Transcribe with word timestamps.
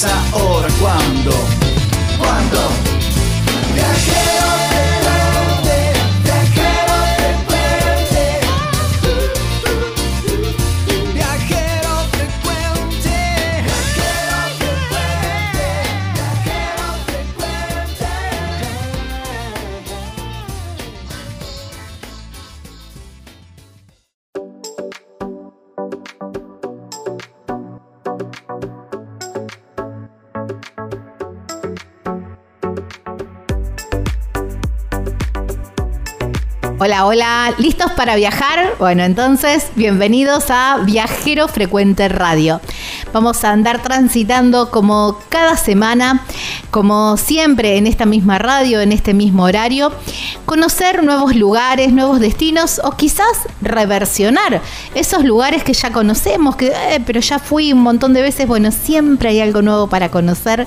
Si 0.00 0.06
no 0.06 0.64
es 0.66 1.59
Hola, 36.82 37.04
hola, 37.04 37.54
¿listos 37.58 37.92
para 37.92 38.16
viajar? 38.16 38.76
Bueno, 38.78 39.02
entonces, 39.02 39.66
bienvenidos 39.76 40.46
a 40.48 40.78
Viajero 40.86 41.46
Frecuente 41.46 42.08
Radio. 42.08 42.58
Vamos 43.12 43.44
a 43.44 43.50
andar 43.50 43.82
transitando 43.82 44.70
como 44.70 45.18
cada 45.28 45.58
semana, 45.58 46.24
como 46.70 47.18
siempre 47.18 47.76
en 47.76 47.86
esta 47.86 48.06
misma 48.06 48.38
radio, 48.38 48.80
en 48.80 48.92
este 48.92 49.12
mismo 49.12 49.42
horario, 49.42 49.92
conocer 50.46 51.02
nuevos 51.02 51.36
lugares, 51.36 51.92
nuevos 51.92 52.18
destinos 52.18 52.80
o 52.82 52.92
quizás 52.92 53.46
reversionar 53.60 54.62
esos 54.94 55.22
lugares 55.22 55.62
que 55.62 55.74
ya 55.74 55.92
conocemos, 55.92 56.56
que 56.56 56.68
eh, 56.68 57.02
pero 57.04 57.20
ya 57.20 57.38
fui 57.38 57.74
un 57.74 57.82
montón 57.82 58.14
de 58.14 58.22
veces. 58.22 58.46
Bueno, 58.46 58.72
siempre 58.72 59.28
hay 59.28 59.40
algo 59.40 59.60
nuevo 59.60 59.88
para 59.88 60.08
conocer, 60.08 60.66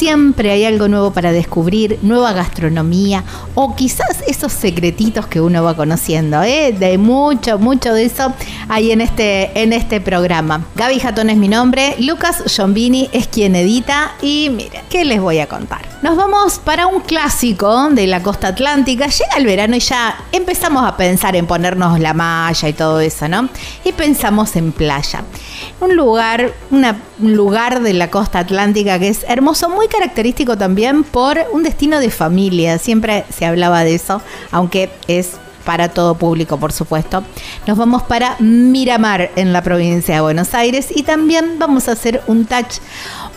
siempre 0.00 0.50
hay 0.50 0.64
algo 0.64 0.88
nuevo 0.88 1.12
para 1.12 1.30
descubrir, 1.30 1.98
nueva 2.00 2.32
gastronomía 2.32 3.22
o 3.54 3.76
quizás 3.76 4.24
esos 4.26 4.50
secretitos 4.50 5.26
que 5.26 5.42
uno 5.42 5.62
va 5.62 5.76
conociendo, 5.76 6.42
¿eh? 6.42 6.72
de 6.72 6.96
mucho, 6.96 7.58
mucho 7.58 7.92
de 7.92 8.04
eso 8.04 8.32
hay 8.70 8.92
en 8.92 9.02
este, 9.02 9.50
en 9.60 9.74
este 9.74 10.00
programa. 10.00 10.64
Gaby 10.74 11.00
Jatón 11.00 11.28
es 11.28 11.36
mi 11.36 11.48
nombre, 11.48 11.96
Lucas 11.98 12.42
Giombini 12.46 13.10
es 13.12 13.28
quien 13.28 13.54
edita 13.54 14.12
y 14.22 14.48
miren, 14.48 14.80
¿qué 14.88 15.04
les 15.04 15.20
voy 15.20 15.38
a 15.38 15.46
contar? 15.46 15.89
Nos 16.02 16.16
vamos 16.16 16.58
para 16.58 16.86
un 16.86 17.02
clásico 17.02 17.90
de 17.90 18.06
la 18.06 18.22
costa 18.22 18.48
atlántica, 18.48 19.08
llega 19.08 19.36
el 19.36 19.44
verano 19.44 19.76
y 19.76 19.80
ya 19.80 20.16
empezamos 20.32 20.82
a 20.82 20.96
pensar 20.96 21.36
en 21.36 21.46
ponernos 21.46 22.00
la 22.00 22.14
malla 22.14 22.68
y 22.68 22.72
todo 22.72 23.00
eso, 23.00 23.28
¿no? 23.28 23.50
Y 23.84 23.92
pensamos 23.92 24.56
en 24.56 24.72
playa. 24.72 25.24
Un 25.78 25.96
lugar, 25.96 26.54
un 26.70 27.36
lugar 27.36 27.82
de 27.82 27.92
la 27.92 28.10
costa 28.10 28.38
atlántica 28.38 28.98
que 28.98 29.10
es 29.10 29.26
hermoso, 29.28 29.68
muy 29.68 29.88
característico 29.88 30.56
también 30.56 31.04
por 31.04 31.38
un 31.52 31.64
destino 31.64 32.00
de 32.00 32.10
familia. 32.10 32.78
Siempre 32.78 33.26
se 33.28 33.44
hablaba 33.44 33.84
de 33.84 33.96
eso, 33.96 34.22
aunque 34.52 34.90
es 35.06 35.32
para 35.66 35.90
todo 35.90 36.14
público, 36.14 36.56
por 36.58 36.72
supuesto. 36.72 37.22
Nos 37.66 37.76
vamos 37.76 38.02
para 38.02 38.36
Miramar 38.40 39.30
en 39.36 39.52
la 39.52 39.62
provincia 39.62 40.14
de 40.14 40.20
Buenos 40.20 40.54
Aires 40.54 40.88
y 40.94 41.02
también 41.02 41.58
vamos 41.58 41.88
a 41.88 41.92
hacer 41.92 42.22
un 42.26 42.46
touch, 42.46 42.78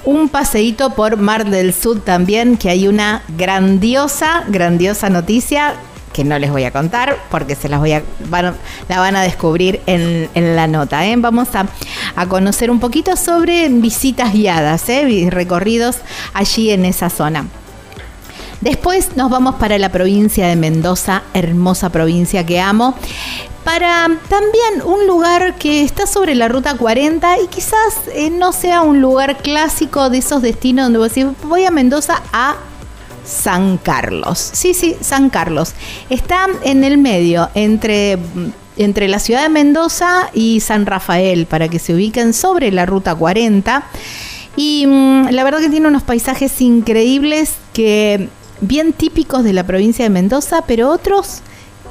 un 0.05 0.29
paseíto 0.29 0.91
por 0.91 1.17
Mar 1.17 1.49
del 1.49 1.73
Sur 1.73 2.01
también, 2.01 2.57
que 2.57 2.69
hay 2.69 2.87
una 2.87 3.21
grandiosa, 3.37 4.43
grandiosa 4.47 5.09
noticia 5.09 5.75
que 6.11 6.23
no 6.23 6.37
les 6.37 6.51
voy 6.51 6.63
a 6.63 6.69
contar 6.71 7.17
porque 7.31 7.55
se 7.55 7.69
las 7.69 7.79
voy 7.79 7.93
a 7.93 8.03
van- 8.29 8.55
la 8.87 8.99
van 8.99 9.15
a 9.15 9.21
descubrir 9.23 9.81
en, 9.87 10.29
en 10.35 10.55
la 10.55 10.67
nota. 10.67 11.05
¿eh? 11.07 11.15
Vamos 11.17 11.47
a, 11.55 11.65
a 12.15 12.25
conocer 12.27 12.69
un 12.69 12.79
poquito 12.79 13.15
sobre 13.15 13.67
visitas 13.69 14.31
guiadas, 14.31 14.87
¿eh? 14.89 15.27
recorridos 15.31 15.97
allí 16.33 16.69
en 16.69 16.85
esa 16.85 17.09
zona. 17.09 17.47
Después 18.61 19.17
nos 19.17 19.29
vamos 19.31 19.55
para 19.55 19.77
la 19.77 19.89
provincia 19.89 20.47
de 20.47 20.55
Mendoza, 20.55 21.23
hermosa 21.33 21.89
provincia 21.89 22.45
que 22.45 22.61
amo, 22.61 22.95
para 23.63 24.09
también 24.29 24.81
un 24.85 25.07
lugar 25.07 25.56
que 25.56 25.84
está 25.84 26.06
sobre 26.06 26.36
la 26.36 26.48
ruta 26.48 26.75
40 26.75 27.42
y 27.42 27.48
quizás 27.48 28.01
eh, 28.13 28.30
no 28.30 28.51
sea 28.51 28.81
un 28.81 29.01
lugar 29.01 29.38
clásico 29.38 30.10
de 30.10 30.19
esos 30.19 30.42
destinos 30.42 30.86
donde 30.86 31.00
vos 31.00 31.13
decís, 31.13 31.27
voy 31.44 31.65
a 31.65 31.71
Mendoza 31.71 32.21
a 32.31 32.57
San 33.25 33.77
Carlos. 33.77 34.38
Sí, 34.54 34.74
sí, 34.74 34.95
San 35.01 35.30
Carlos. 35.30 35.74
Está 36.10 36.48
en 36.63 36.83
el 36.83 36.98
medio, 36.98 37.50
entre, 37.56 38.18
entre 38.77 39.07
la 39.07 39.19
ciudad 39.19 39.44
de 39.44 39.50
Mendoza 39.50 40.30
y 40.33 40.59
San 40.59 40.86
Rafael, 40.86 41.45
para 41.45 41.69
que 41.69 41.80
se 41.80 41.94
ubiquen 41.94 42.33
sobre 42.33 42.71
la 42.71 42.86
ruta 42.86 43.16
40. 43.16 43.83
Y 44.56 44.86
mm, 44.86 45.30
la 45.30 45.44
verdad 45.44 45.59
que 45.59 45.69
tiene 45.69 45.88
unos 45.88 46.04
paisajes 46.04 46.59
increíbles 46.62 47.54
que 47.71 48.30
bien 48.62 48.94
típicos 48.94 49.44
de 49.44 49.54
la 49.54 49.66
provincia 49.66 50.04
de 50.04 50.09
Mendoza, 50.09 50.63
pero 50.68 50.89
otros 50.89 51.42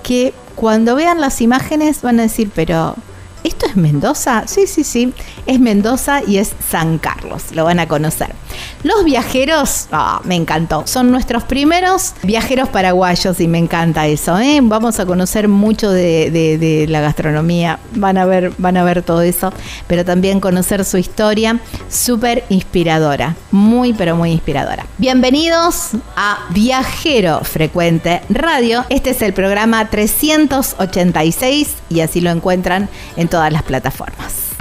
que 0.02 0.34
cuando 0.54 0.94
vean 0.94 1.20
las 1.20 1.40
imágenes 1.40 2.02
van 2.02 2.20
a 2.20 2.22
decir, 2.22 2.50
pero 2.54 2.96
esto 3.44 3.62
¿esto 3.62 3.66
es 3.66 3.76
Mendoza? 3.76 4.44
Sí, 4.46 4.66
sí, 4.66 4.84
sí, 4.84 5.12
es 5.46 5.60
Mendoza 5.60 6.22
y 6.26 6.38
es 6.38 6.52
San 6.68 6.98
Carlos, 6.98 7.52
lo 7.52 7.64
van 7.64 7.78
a 7.78 7.86
conocer. 7.86 8.34
Los 8.84 9.04
viajeros, 9.04 9.86
ah, 9.92 10.20
me 10.24 10.34
encantó, 10.34 10.84
son 10.88 11.12
nuestros 11.12 11.44
primeros 11.44 12.14
viajeros 12.24 12.68
paraguayos 12.68 13.38
y 13.38 13.46
me 13.46 13.58
encanta 13.58 14.08
eso. 14.08 14.36
¿eh? 14.40 14.58
Vamos 14.60 14.98
a 14.98 15.06
conocer 15.06 15.46
mucho 15.46 15.88
de, 15.92 16.86
la 16.88 17.00
gastronomía, 17.00 17.78
van 17.94 18.18
a, 18.18 18.24
ver, 18.24 18.52
van 18.58 18.76
a 18.76 18.82
ver 18.82 19.02
todo 19.02 19.22
eso, 19.22 19.52
pero 19.86 20.04
también 20.04 20.40
conocer 20.40 20.84
su 20.84 20.98
historia, 20.98 21.60
súper 21.88 22.44
inspiradora, 22.48 23.36
muy 23.52 23.92
pero 23.92 24.16
muy 24.16 24.32
inspiradora. 24.32 24.84
Bienvenidos 24.98 25.90
a 26.16 26.40
Viajero 26.50 27.44
Frecuente 27.44 28.22
Radio, 28.30 28.84
este 28.88 29.10
es 29.10 29.22
el 29.22 29.32
programa 29.32 29.90
386 29.90 31.74
y 31.88 32.00
así 32.00 32.20
lo 32.20 32.30
encuentran 32.30 32.88
en 33.16 33.28
todas 33.28 33.52
las 33.52 33.62
plataformas. 33.62 34.51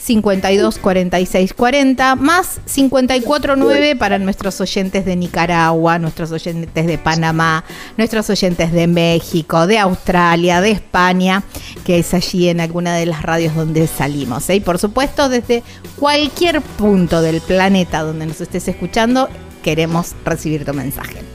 52 0.03 0.79
46 0.79 1.53
40 1.53 2.15
más 2.17 2.59
54 2.65 3.55
9 3.55 3.95
para 3.95 4.19
nuestros 4.19 4.59
oyentes 4.59 5.05
de 5.05 5.15
Nicaragua, 5.15 5.97
nuestros 5.97 6.31
oyentes 6.31 6.85
de 6.85 6.97
Panamá, 6.97 7.63
nuestros 7.97 8.29
oyentes 8.29 8.73
de 8.73 8.87
México, 8.87 9.65
de 9.65 9.79
Australia, 9.79 10.59
de 10.59 10.71
España, 10.71 11.43
que 11.85 11.99
es 11.99 12.13
allí 12.13 12.49
en 12.49 12.59
alguna 12.59 12.95
de 12.95 13.05
las 13.05 13.21
radios 13.21 13.55
donde 13.55 13.87
salimos. 13.87 14.49
¿eh? 14.49 14.55
Y 14.55 14.59
por 14.59 14.77
supuesto, 14.77 15.29
desde 15.29 15.63
cualquier 15.97 16.61
punto 16.61 17.21
del 17.21 17.39
planeta 17.39 18.01
donde 18.01 18.25
nos 18.25 18.41
estés 18.41 18.67
escuchando, 18.67 19.29
queremos 19.63 20.15
recibir 20.25 20.65
tu 20.65 20.73
mensaje. 20.73 21.32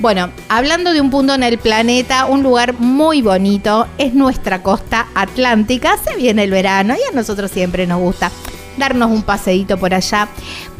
Bueno, 0.00 0.30
hablando 0.48 0.92
de 0.92 1.00
un 1.00 1.10
punto 1.10 1.34
en 1.34 1.44
el 1.44 1.58
planeta, 1.58 2.26
un 2.26 2.42
lugar 2.42 2.74
muy 2.78 3.22
bonito 3.22 3.86
es 3.96 4.12
nuestra 4.12 4.62
costa 4.62 5.06
atlántica. 5.14 5.96
Se 6.04 6.16
viene 6.16 6.44
el 6.44 6.50
verano 6.50 6.94
y 6.94 7.10
a 7.10 7.14
nosotros 7.14 7.50
siempre 7.50 7.86
nos 7.86 8.00
gusta 8.00 8.30
darnos 8.76 9.10
un 9.10 9.22
paseíto 9.22 9.78
por 9.78 9.94
allá, 9.94 10.28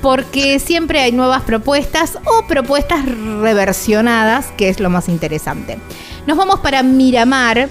porque 0.03 0.59
siempre 0.59 1.01
hay 1.01 1.13
nuevas 1.13 1.43
propuestas 1.43 2.19
o 2.27 2.47
propuestas 2.47 3.05
reversionadas, 3.07 4.47
que 4.57 4.69
es 4.69 4.81
lo 4.81 4.91
más 4.91 5.09
interesante. 5.09 5.79
Nos 6.27 6.37
vamos 6.37 6.59
para 6.61 6.83
Miramar, 6.83 7.69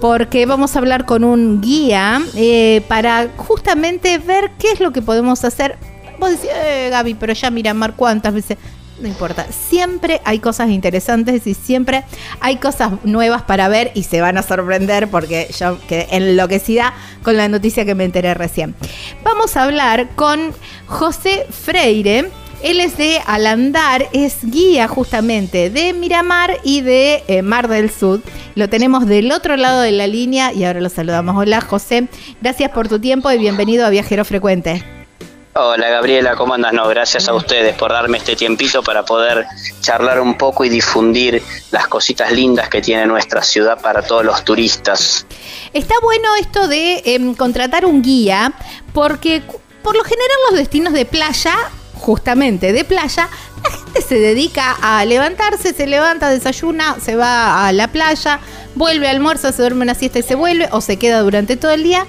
porque 0.00 0.46
vamos 0.46 0.74
a 0.74 0.78
hablar 0.78 1.04
con 1.04 1.22
un 1.22 1.60
guía 1.60 2.22
eh, 2.34 2.82
para 2.88 3.28
justamente 3.36 4.18
ver 4.18 4.52
qué 4.58 4.72
es 4.72 4.80
lo 4.80 4.92
que 4.92 5.02
podemos 5.02 5.44
hacer. 5.44 5.76
Vos 6.18 6.30
decís, 6.30 6.48
eh, 6.52 6.88
Gaby, 6.90 7.14
pero 7.14 7.32
ya 7.34 7.50
Miramar, 7.50 7.94
¿cuántas 7.94 8.32
veces? 8.32 8.56
No 9.00 9.08
importa. 9.08 9.46
Siempre 9.50 10.20
hay 10.24 10.38
cosas 10.38 10.70
interesantes 10.70 11.46
y 11.46 11.54
siempre 11.54 12.04
hay 12.40 12.56
cosas 12.56 12.92
nuevas 13.04 13.42
para 13.42 13.68
ver 13.68 13.90
y 13.94 14.04
se 14.04 14.20
van 14.20 14.38
a 14.38 14.42
sorprender 14.42 15.08
porque 15.08 15.48
yo 15.58 15.78
quedé 15.88 16.08
enloquecida 16.10 16.94
con 17.22 17.36
la 17.36 17.48
noticia 17.48 17.84
que 17.84 17.94
me 17.94 18.04
enteré 18.04 18.34
recién. 18.34 18.74
Vamos 19.24 19.56
a 19.56 19.64
hablar 19.64 20.08
con 20.14 20.52
José 20.86 21.46
Freire. 21.50 22.30
Él 22.60 22.80
es 22.80 22.96
de 22.96 23.20
Alandar, 23.24 24.08
es 24.12 24.38
guía 24.42 24.88
justamente 24.88 25.70
de 25.70 25.92
Miramar 25.92 26.58
y 26.64 26.80
de 26.80 27.22
eh, 27.28 27.42
Mar 27.42 27.68
del 27.68 27.88
Sur. 27.88 28.20
Lo 28.56 28.68
tenemos 28.68 29.06
del 29.06 29.30
otro 29.30 29.56
lado 29.56 29.80
de 29.82 29.92
la 29.92 30.08
línea 30.08 30.52
y 30.52 30.64
ahora 30.64 30.80
lo 30.80 30.88
saludamos. 30.88 31.36
Hola 31.36 31.60
José, 31.60 32.08
gracias 32.40 32.72
por 32.72 32.88
tu 32.88 32.98
tiempo 32.98 33.30
y 33.30 33.38
bienvenido 33.38 33.86
a 33.86 33.90
Viajero 33.90 34.24
Frecuente. 34.24 34.97
Hola 35.60 35.88
Gabriela, 35.88 36.36
¿cómo 36.36 36.54
andas? 36.54 36.72
No, 36.72 36.86
gracias 36.86 37.28
a 37.28 37.34
ustedes 37.34 37.74
por 37.74 37.90
darme 37.90 38.18
este 38.18 38.36
tiempito 38.36 38.80
para 38.84 39.04
poder 39.04 39.44
charlar 39.80 40.20
un 40.20 40.38
poco 40.38 40.64
y 40.64 40.68
difundir 40.68 41.42
las 41.72 41.88
cositas 41.88 42.30
lindas 42.30 42.68
que 42.68 42.80
tiene 42.80 43.06
nuestra 43.06 43.42
ciudad 43.42 43.82
para 43.82 44.02
todos 44.02 44.24
los 44.24 44.44
turistas. 44.44 45.26
Está 45.72 45.96
bueno 46.00 46.28
esto 46.40 46.68
de 46.68 47.02
em, 47.06 47.34
contratar 47.34 47.86
un 47.86 48.02
guía 48.02 48.52
porque 48.92 49.42
por 49.82 49.96
lo 49.96 50.04
general 50.04 50.36
los 50.48 50.60
destinos 50.60 50.92
de 50.92 51.04
playa, 51.04 51.56
justamente 51.94 52.72
de 52.72 52.84
playa, 52.84 53.28
la 53.64 53.70
gente 53.70 54.00
se 54.00 54.14
dedica 54.14 54.76
a 54.80 55.04
levantarse, 55.04 55.74
se 55.74 55.88
levanta, 55.88 56.30
desayuna, 56.30 56.98
se 57.00 57.16
va 57.16 57.66
a 57.66 57.72
la 57.72 57.88
playa, 57.88 58.38
vuelve, 58.76 59.08
almuerza, 59.08 59.50
se 59.50 59.62
duerme 59.62 59.82
una 59.82 59.96
siesta 59.96 60.20
y 60.20 60.22
se 60.22 60.36
vuelve 60.36 60.68
o 60.70 60.80
se 60.80 61.00
queda 61.00 61.20
durante 61.22 61.56
todo 61.56 61.72
el 61.72 61.82
día 61.82 62.06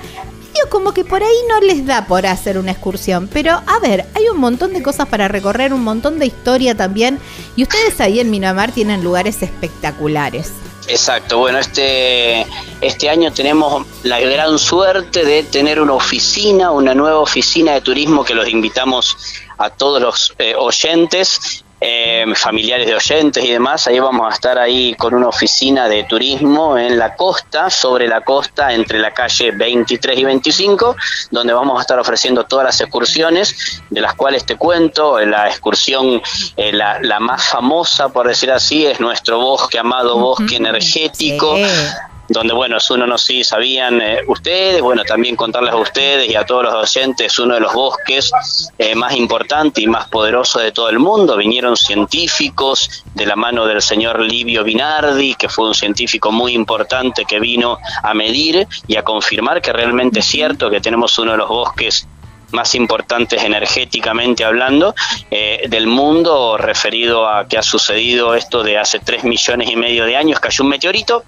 como 0.70 0.94
que 0.94 1.06
por 1.06 1.24
ahí 1.24 1.36
no 1.48 1.60
les 1.62 1.86
da 1.86 2.06
por 2.06 2.26
hacer 2.26 2.58
una 2.58 2.72
excursión. 2.72 3.30
Pero 3.32 3.62
a 3.66 3.80
ver, 3.80 4.06
hay 4.16 4.28
un 4.30 4.40
montón 4.40 4.74
de 4.74 4.84
cosas 4.84 5.08
para 5.08 5.28
recorrer, 5.28 5.74
un 5.74 5.84
montón 5.84 6.20
de 6.20 6.26
historia 6.26 6.76
también. 6.76 7.20
Y 7.56 7.64
ustedes 7.64 8.00
ahí 8.02 8.20
en 8.20 8.30
Miramar 8.32 8.72
tienen 8.72 9.04
lugares 9.04 9.42
espectaculares. 9.42 10.52
Exacto, 10.88 11.38
bueno, 11.38 11.60
este, 11.60 12.48
este 12.82 13.10
año 13.10 13.32
tenemos 13.32 13.86
la 14.02 14.20
gran 14.20 14.58
suerte 14.58 15.24
de 15.24 15.44
tener 15.44 15.80
una 15.80 15.94
oficina, 15.94 16.72
una 16.72 16.96
nueva 16.96 17.20
oficina 17.20 17.74
de 17.74 17.82
turismo 17.82 18.24
que 18.24 18.34
los 18.34 18.50
invitamos 18.50 19.16
a 19.60 19.70
todos 19.70 20.02
los 20.02 20.34
eh, 20.40 20.56
oyentes 20.58 21.64
eh, 21.82 22.26
familiares 22.36 22.88
de 22.88 22.96
oyentes 22.96 23.44
y 23.44 23.52
demás. 23.52 23.88
Ahí 23.88 24.00
vamos 24.00 24.30
a 24.30 24.34
estar 24.34 24.58
ahí 24.58 24.94
con 24.96 25.14
una 25.14 25.28
oficina 25.28 25.88
de 25.88 26.04
turismo 26.04 26.78
en 26.78 26.98
la 26.98 27.16
costa, 27.16 27.70
sobre 27.70 28.08
la 28.08 28.22
costa, 28.22 28.74
entre 28.74 29.00
la 29.00 29.12
calle 29.12 29.52
23 29.52 30.20
y 30.20 30.24
25, 30.24 30.96
donde 31.32 31.54
vamos 31.54 31.78
a 31.78 31.82
estar 31.82 32.00
ofreciendo 32.00 32.46
todas 32.46 32.66
las 32.66 32.82
excursiones, 32.82 33.82
de 33.90 34.02
las 34.02 34.14
cuales 34.16 34.46
te 34.46 34.58
cuento. 34.58 35.20
La 35.20 35.48
excursión, 35.48 36.22
eh, 36.58 36.72
la, 36.74 37.00
la, 37.02 37.20
más 37.20 37.44
famosa, 37.46 38.10
por 38.10 38.28
decir 38.28 38.52
así, 38.52 38.86
es 38.86 39.00
nuestro 39.00 39.40
bosque, 39.40 39.80
amado 39.80 40.18
bosque 40.18 40.56
energético 40.58 41.56
donde, 42.30 42.54
bueno, 42.54 42.78
es 42.78 42.90
uno 42.92 43.08
no 43.08 43.18
sí 43.18 43.44
sabían 43.44 44.02
eh, 44.02 44.22
ustedes, 44.28 44.82
bueno, 44.82 45.04
también 45.04 45.36
contarles 45.36 45.74
a 45.74 45.78
ustedes 45.78 46.30
y 46.30 46.36
a 46.36 46.46
todos 46.46 46.64
los 46.64 46.74
docentes, 46.74 47.38
uno 47.40 47.56
de 47.56 47.60
los 47.60 47.74
bosques 47.74 48.32
eh, 48.78 48.96
más 48.96 49.16
importantes 49.16 49.84
y 49.84 49.88
más 49.88 50.08
poderosos 50.08 50.62
de 50.62 50.72
todo 50.72 50.90
el 50.90 51.00
mundo. 51.00 51.36
Vinieron 51.36 51.76
científicos 51.76 53.04
de 53.14 53.26
la 53.26 53.36
mano 53.36 53.66
del 53.66 53.82
señor 53.82 54.22
Livio 54.22 54.64
Binardi, 54.64 55.36
que 55.36 55.50
fue 55.50 55.68
un 55.68 55.74
científico 55.74 56.32
muy 56.32 56.54
importante 56.54 57.26
que 57.26 57.40
vino 57.40 57.80
a 58.04 58.14
medir 58.14 58.68
y 58.88 58.96
a 58.96 59.04
confirmar 59.04 59.62
que 59.62 59.74
realmente 59.74 60.20
es 60.20 60.26
cierto 60.26 60.70
que 60.70 60.82
tenemos 60.82 61.18
uno 61.18 61.32
de 61.32 61.38
los 61.38 61.50
bosques 61.50 62.08
más 62.52 62.76
importantes 62.76 63.44
energéticamente 63.44 64.44
hablando 64.44 64.96
eh, 65.30 65.66
del 65.70 65.88
mundo 65.88 66.58
referido 66.58 67.28
a 67.28 67.48
que 67.48 67.58
ha 67.58 67.64
sucedido 67.64 68.34
esto 68.36 68.64
de 68.64 68.78
hace 68.78 69.00
tres 69.00 69.24
millones 69.24 69.70
y 69.70 69.76
medio 69.76 70.06
de 70.06 70.16
años, 70.16 70.40
cayó 70.40 70.64
un 70.64 70.72
meteorito 70.72 71.24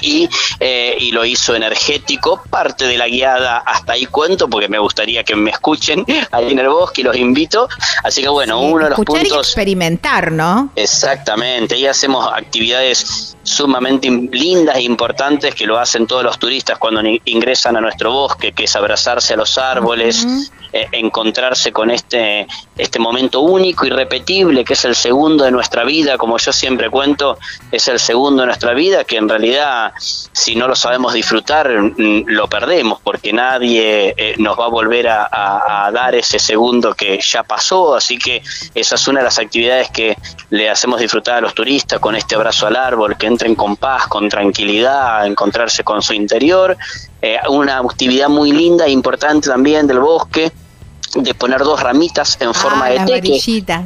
y, 0.00 0.28
eh, 0.60 0.96
y 0.98 1.12
lo 1.12 1.24
hizo 1.24 1.54
energético, 1.54 2.42
parte 2.50 2.86
de 2.86 2.98
la 2.98 3.08
guiada 3.08 3.58
hasta 3.58 3.92
ahí 3.94 4.06
cuento, 4.06 4.48
porque 4.48 4.68
me 4.68 4.78
gustaría 4.78 5.24
que 5.24 5.34
me 5.36 5.50
escuchen 5.50 6.04
ahí 6.30 6.52
en 6.52 6.58
el 6.58 6.68
bosque 6.68 7.00
y 7.02 7.04
los 7.04 7.16
invito. 7.16 7.68
Así 8.02 8.22
que 8.22 8.28
bueno, 8.28 8.60
uno 8.60 8.84
de 8.84 8.90
los 8.90 8.98
Escuchar 8.98 9.26
y 9.26 9.28
puntos... 9.28 9.46
experimentar, 9.48 10.32
¿no? 10.32 10.70
Exactamente, 10.76 11.76
y 11.76 11.86
hacemos 11.86 12.28
actividades 12.32 13.36
sumamente 13.48 14.08
lindas 14.10 14.76
e 14.76 14.82
importantes 14.82 15.54
que 15.54 15.66
lo 15.66 15.78
hacen 15.78 16.06
todos 16.06 16.22
los 16.22 16.38
turistas 16.38 16.78
cuando 16.78 17.00
ingresan 17.24 17.76
a 17.76 17.80
nuestro 17.80 18.12
bosque, 18.12 18.52
que 18.52 18.64
es 18.64 18.76
abrazarse 18.76 19.34
a 19.34 19.36
los 19.36 19.56
árboles, 19.58 20.26
eh, 20.72 20.86
encontrarse 20.92 21.72
con 21.72 21.90
este, 21.90 22.46
este 22.76 22.98
momento 22.98 23.40
único, 23.40 23.86
irrepetible, 23.86 24.64
que 24.64 24.74
es 24.74 24.84
el 24.84 24.94
segundo 24.94 25.44
de 25.44 25.50
nuestra 25.50 25.84
vida, 25.84 26.18
como 26.18 26.36
yo 26.38 26.52
siempre 26.52 26.90
cuento, 26.90 27.38
es 27.72 27.88
el 27.88 27.98
segundo 27.98 28.42
de 28.42 28.46
nuestra 28.46 28.74
vida, 28.74 29.04
que 29.04 29.16
en 29.16 29.28
realidad 29.28 29.92
si 29.98 30.54
no 30.54 30.68
lo 30.68 30.76
sabemos 30.76 31.14
disfrutar, 31.14 31.68
mm, 31.70 32.24
lo 32.26 32.48
perdemos, 32.48 33.00
porque 33.02 33.32
nadie 33.32 34.14
eh, 34.16 34.34
nos 34.38 34.58
va 34.58 34.66
a 34.66 34.68
volver 34.68 35.08
a, 35.08 35.22
a- 35.30 35.86
a 35.86 35.90
dar 35.90 36.14
ese 36.14 36.38
segundo 36.38 36.94
que 36.94 37.18
ya 37.20 37.42
pasó, 37.42 37.94
así 37.96 38.18
que 38.18 38.42
esa 38.74 38.94
es 38.96 39.08
una 39.08 39.20
de 39.20 39.24
las 39.24 39.38
actividades 39.38 39.88
que 39.90 40.16
le 40.50 40.68
hacemos 40.68 41.00
disfrutar 41.00 41.36
a 41.36 41.40
los 41.40 41.54
turistas 41.54 41.98
con 41.98 42.14
este 42.14 42.34
abrazo 42.34 42.66
al 42.66 42.76
árbol, 42.76 43.16
que 43.16 43.26
entren 43.38 43.54
con 43.54 43.76
paz, 43.76 44.08
con 44.08 44.28
tranquilidad, 44.28 45.24
encontrarse 45.24 45.84
con 45.84 46.02
su 46.02 46.12
interior. 46.12 46.76
Eh, 47.22 47.38
una 47.48 47.78
actividad 47.78 48.28
muy 48.28 48.50
linda 48.50 48.86
e 48.86 48.90
importante 48.90 49.48
también 49.48 49.86
del 49.86 50.00
bosque, 50.00 50.50
de 51.14 51.34
poner 51.34 51.60
dos 51.60 51.80
ramitas 51.80 52.36
en 52.40 52.52
forma 52.52 52.86
ah, 52.86 52.90
de 52.90 52.94
las 52.96 53.06
teque. 53.06 53.38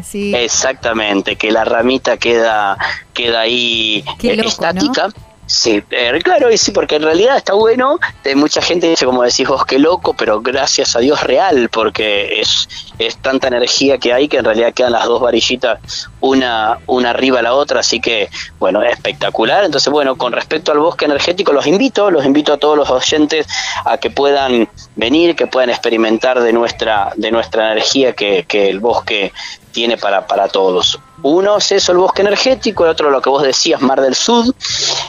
sí. 0.02 0.35
Exactamente, 0.35 1.37
que 1.37 1.52
la 1.52 1.64
ramita 1.64 2.16
queda, 2.16 2.78
queda 3.12 3.40
ahí 3.40 4.02
eh, 4.23 4.37
loco, 4.37 4.49
estática. 4.49 5.09
Sí, 5.46 5.82
eh, 5.90 6.18
claro, 6.22 6.50
y 6.52 6.56
sí, 6.56 6.70
porque 6.70 6.96
en 6.96 7.02
realidad 7.02 7.37
está 7.37 7.54
bueno. 7.54 7.99
De 8.22 8.37
mucha 8.37 8.62
gente 8.62 8.88
dice, 8.88 9.04
como 9.04 9.22
decís 9.22 9.46
vos, 9.46 9.64
qué 9.66 9.78
loco, 9.78 10.14
pero 10.14 10.40
gracias 10.40 10.94
a 10.94 11.00
Dios 11.00 11.22
real, 11.25 11.68
porque 11.68 12.40
es, 12.40 12.68
es 12.99 13.16
tanta 13.16 13.49
energía 13.49 13.99
que 13.99 14.12
hay 14.12 14.28
que 14.28 14.38
en 14.38 14.44
realidad 14.44 14.72
quedan 14.72 14.92
las 14.92 15.04
dos 15.04 15.20
varillitas 15.20 16.08
una, 16.20 16.78
una 16.87 17.11
arriba 17.11 17.40
a 17.40 17.42
la 17.42 17.54
otra, 17.54 17.80
así 17.80 18.00
que, 18.00 18.30
bueno, 18.61 18.82
espectacular. 18.82 19.64
Entonces, 19.64 19.92
bueno, 19.92 20.16
con 20.16 20.32
respecto 20.32 20.70
al 20.70 20.78
bosque 20.78 21.04
energético, 21.04 21.52
los 21.52 21.66
invito, 21.66 22.11
los 22.11 22.25
invito 22.25 22.52
a 22.52 22.58
todos 22.58 22.76
los 22.76 22.88
oyentes 22.88 23.46
a 23.84 23.99
que 23.99 24.11
puedan 24.11 24.68
venir, 24.94 25.34
que 25.34 25.49
puedan 25.49 25.70
experimentar 25.70 26.40
de 26.40 26.52
nuestra, 26.52 27.12
de 27.16 27.32
nuestra 27.32 27.72
energía 27.72 28.12
que, 28.12 28.44
que 28.46 28.70
el 28.70 28.78
bosque 28.78 29.32
tiene 29.73 29.97
para, 29.97 30.26
para 30.26 30.49
todos. 30.49 31.00
Uno 31.23 31.59
es 31.59 31.71
eso, 31.73 31.93
el 31.93 31.99
bosque 31.99 32.23
energético, 32.23 32.85
el 32.85 32.91
otro 32.91 33.11
lo 33.11 33.23
que 33.23 33.31
vos 33.31 33.43
decías, 33.43 33.81
Mar 33.81 34.00
del 34.00 34.14
Sud. 34.14 34.55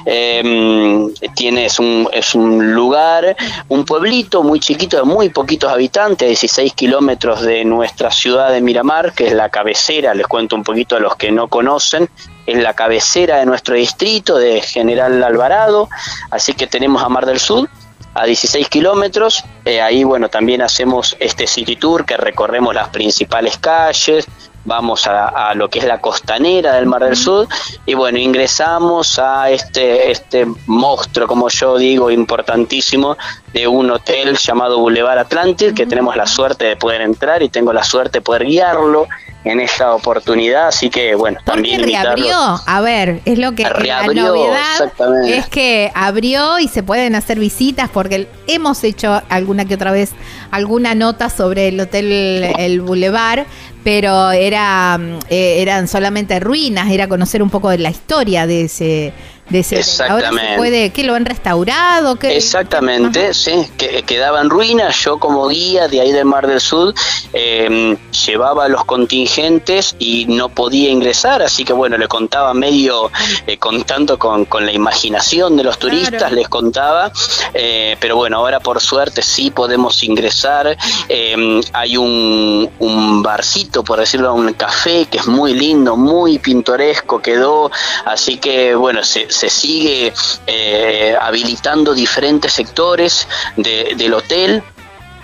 Eh, 0.05 1.07
tiene, 1.35 1.65
es, 1.65 1.79
un, 1.79 2.07
es 2.11 2.35
un 2.35 2.73
lugar, 2.73 3.35
un 3.69 3.83
pueblito 3.83 4.43
muy 4.43 4.59
chiquito 4.59 4.97
de 4.97 5.03
muy 5.03 5.29
poquitos 5.29 5.71
habitantes, 5.71 6.27
16 6.27 6.73
kilómetros 6.73 7.41
de 7.41 7.65
nuestra 7.65 8.11
ciudad 8.11 8.51
de 8.51 8.61
Miramar, 8.61 9.13
que 9.13 9.27
es 9.27 9.33
la 9.33 9.49
cabecera, 9.49 10.13
les 10.13 10.27
cuento 10.27 10.55
un 10.55 10.63
poquito 10.63 10.95
a 10.95 10.99
los 10.99 11.15
que 11.15 11.31
no 11.31 11.47
conocen, 11.47 12.09
es 12.45 12.61
la 12.61 12.73
cabecera 12.73 13.37
de 13.37 13.45
nuestro 13.45 13.75
distrito 13.75 14.37
de 14.37 14.61
General 14.61 15.23
Alvarado, 15.23 15.89
así 16.29 16.53
que 16.53 16.67
tenemos 16.67 17.01
a 17.01 17.09
Mar 17.09 17.25
del 17.25 17.39
Sud 17.39 17.67
a 18.13 18.25
16 18.25 18.69
kilómetros. 18.69 19.43
Eh, 19.65 19.81
ahí, 19.81 20.03
bueno, 20.03 20.29
también 20.29 20.61
hacemos 20.61 21.15
este 21.19 21.47
City 21.47 21.75
Tour 21.75 22.05
que 22.05 22.17
recorremos 22.17 22.75
las 22.75 22.89
principales 22.89 23.57
calles, 23.57 24.27
vamos 24.65 25.07
a, 25.07 25.49
a 25.49 25.55
lo 25.55 25.69
que 25.69 25.79
es 25.79 25.85
la 25.85 25.99
costanera 25.99 26.73
del 26.75 26.85
Mar 26.85 27.03
del 27.03 27.15
Sur 27.15 27.47
y 27.85 27.93
bueno, 27.93 28.17
ingresamos 28.17 29.19
a 29.19 29.49
este, 29.49 30.11
este 30.11 30.45
monstruo, 30.67 31.27
como 31.27 31.49
yo 31.49 31.77
digo, 31.77 32.11
importantísimo 32.11 33.17
de 33.53 33.67
un 33.67 33.91
hotel 33.91 34.37
llamado 34.37 34.79
Boulevard 34.79 35.19
Atlantic, 35.19 35.75
que 35.75 35.85
tenemos 35.85 36.15
la 36.15 36.25
suerte 36.25 36.65
de 36.65 36.75
poder 36.75 37.01
entrar 37.01 37.43
y 37.43 37.49
tengo 37.49 37.73
la 37.73 37.83
suerte 37.83 38.19
de 38.19 38.21
poder 38.21 38.45
guiarlo 38.45 39.07
en 39.43 39.59
esta 39.59 39.93
oportunidad, 39.93 40.67
así 40.67 40.89
que 40.89 41.15
bueno, 41.15 41.39
¿Por 41.45 41.55
también 41.55 41.83
reabrió? 41.83 42.33
A 42.65 42.81
ver, 42.81 43.21
es 43.25 43.37
lo 43.37 43.51
que 43.53 43.67
Reabrió, 43.67 44.23
la 44.23 44.29
novedad 44.29 45.25
es 45.27 45.47
que 45.47 45.91
abrió 45.93 46.59
y 46.59 46.67
se 46.69 46.81
pueden 46.81 47.13
hacer 47.15 47.39
visitas 47.39 47.89
porque 47.89 48.29
hemos 48.47 48.83
hecho 48.83 49.21
alguna 49.29 49.65
que 49.65 49.75
otra 49.75 49.91
vez 49.91 50.11
alguna 50.51 50.95
nota 50.95 51.29
sobre 51.29 51.67
el 51.67 51.79
hotel 51.79 52.53
El 52.57 52.81
Boulevard, 52.81 53.45
pero 53.83 54.31
era 54.31 54.97
mm, 54.97 55.19
eh, 55.29 55.61
eran 55.61 55.87
solamente 55.87 56.39
ruinas, 56.39 56.91
era 56.91 57.07
conocer 57.07 57.43
un 57.43 57.49
poco 57.49 57.69
de 57.69 57.77
la 57.77 57.89
historia 57.89 58.47
de 58.47 58.63
ese 58.63 59.13
de 59.49 59.59
ese 59.59 59.75
hotel. 59.75 59.85
Ahora 60.11 60.29
se 60.29 60.35
Exactamente. 60.35 60.57
puede, 60.57 60.89
¿qué 60.91 61.03
lo 61.03 61.15
han 61.15 61.25
restaurado? 61.25 62.15
¿Qué- 62.17 62.35
Exactamente, 62.37 63.33
sí, 63.33 63.51
que 63.77 64.03
quedaba 64.03 64.41
en 64.41 64.49
ruinas. 64.49 64.95
Yo 65.03 65.19
como 65.19 65.47
guía 65.49 65.87
de 65.87 66.01
ahí 66.01 66.11
del 66.11 66.25
Mar 66.25 66.47
del 66.47 66.59
Sur 66.61 66.93
eh, 67.33 67.97
llevaba 68.25 68.65
a 68.65 68.69
los 68.69 68.85
contingentes 68.85 69.95
y 69.99 70.25
no 70.27 70.49
podía 70.49 70.89
ingresar, 70.89 71.41
así 71.41 71.65
que 71.65 71.73
bueno, 71.73 71.97
le 71.97 72.07
contaba 72.07 72.53
medio 72.53 73.11
eh, 73.47 73.57
contando 73.57 74.17
con, 74.17 74.45
con 74.45 74.65
la 74.65 74.71
imaginación 74.71 75.57
de 75.57 75.63
los 75.63 75.77
turistas, 75.77 76.13
Claro. 76.19 76.35
les 76.35 76.47
contaba, 76.47 77.11
eh, 77.53 77.97
pero 77.99 78.15
bueno, 78.15 78.37
ahora 78.37 78.59
por 78.59 78.79
suerte 78.79 79.21
sí 79.21 79.51
podemos 79.51 80.03
ingresar. 80.03 80.77
Eh, 81.09 81.61
hay 81.73 81.97
un, 81.97 82.69
un 82.79 83.23
barcito, 83.23 83.83
por 83.83 83.99
decirlo, 83.99 84.33
un 84.33 84.53
café 84.53 85.05
que 85.07 85.17
es 85.17 85.27
muy 85.27 85.53
lindo, 85.53 85.95
muy 85.97 86.39
pintoresco 86.39 87.21
quedó, 87.21 87.71
así 88.05 88.37
que 88.37 88.75
bueno, 88.75 89.03
se, 89.03 89.27
se 89.33 89.49
sigue 89.49 90.13
eh, 90.47 91.15
habilitando 91.19 91.93
diferentes 91.93 92.53
sectores 92.53 93.27
de- 93.57 93.93
del 93.97 94.13
hotel. 94.13 94.63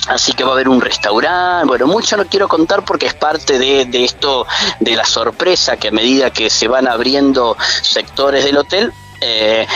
Así 0.07 0.31
que 0.31 0.43
va 0.45 0.51
a 0.51 0.53
haber 0.53 0.69
un 0.69 0.79
restaurante, 0.79 1.67
bueno, 1.67 1.85
mucho 1.85 2.15
no 2.15 2.25
quiero 2.25 2.47
contar 2.47 2.85
porque 2.85 3.05
es 3.07 3.13
parte 3.13 3.59
de, 3.59 3.83
de 3.85 4.05
esto, 4.05 4.47
de 4.79 4.95
la 4.95 5.03
sorpresa 5.05 5.75
que 5.77 5.89
a 5.89 5.91
medida 5.91 6.31
que 6.31 6.49
se 6.49 6.69
van 6.69 6.87
abriendo 6.87 7.57
sectores 7.81 8.45
del 8.45 8.57
hotel, 8.57 8.93
eh, 9.21 9.67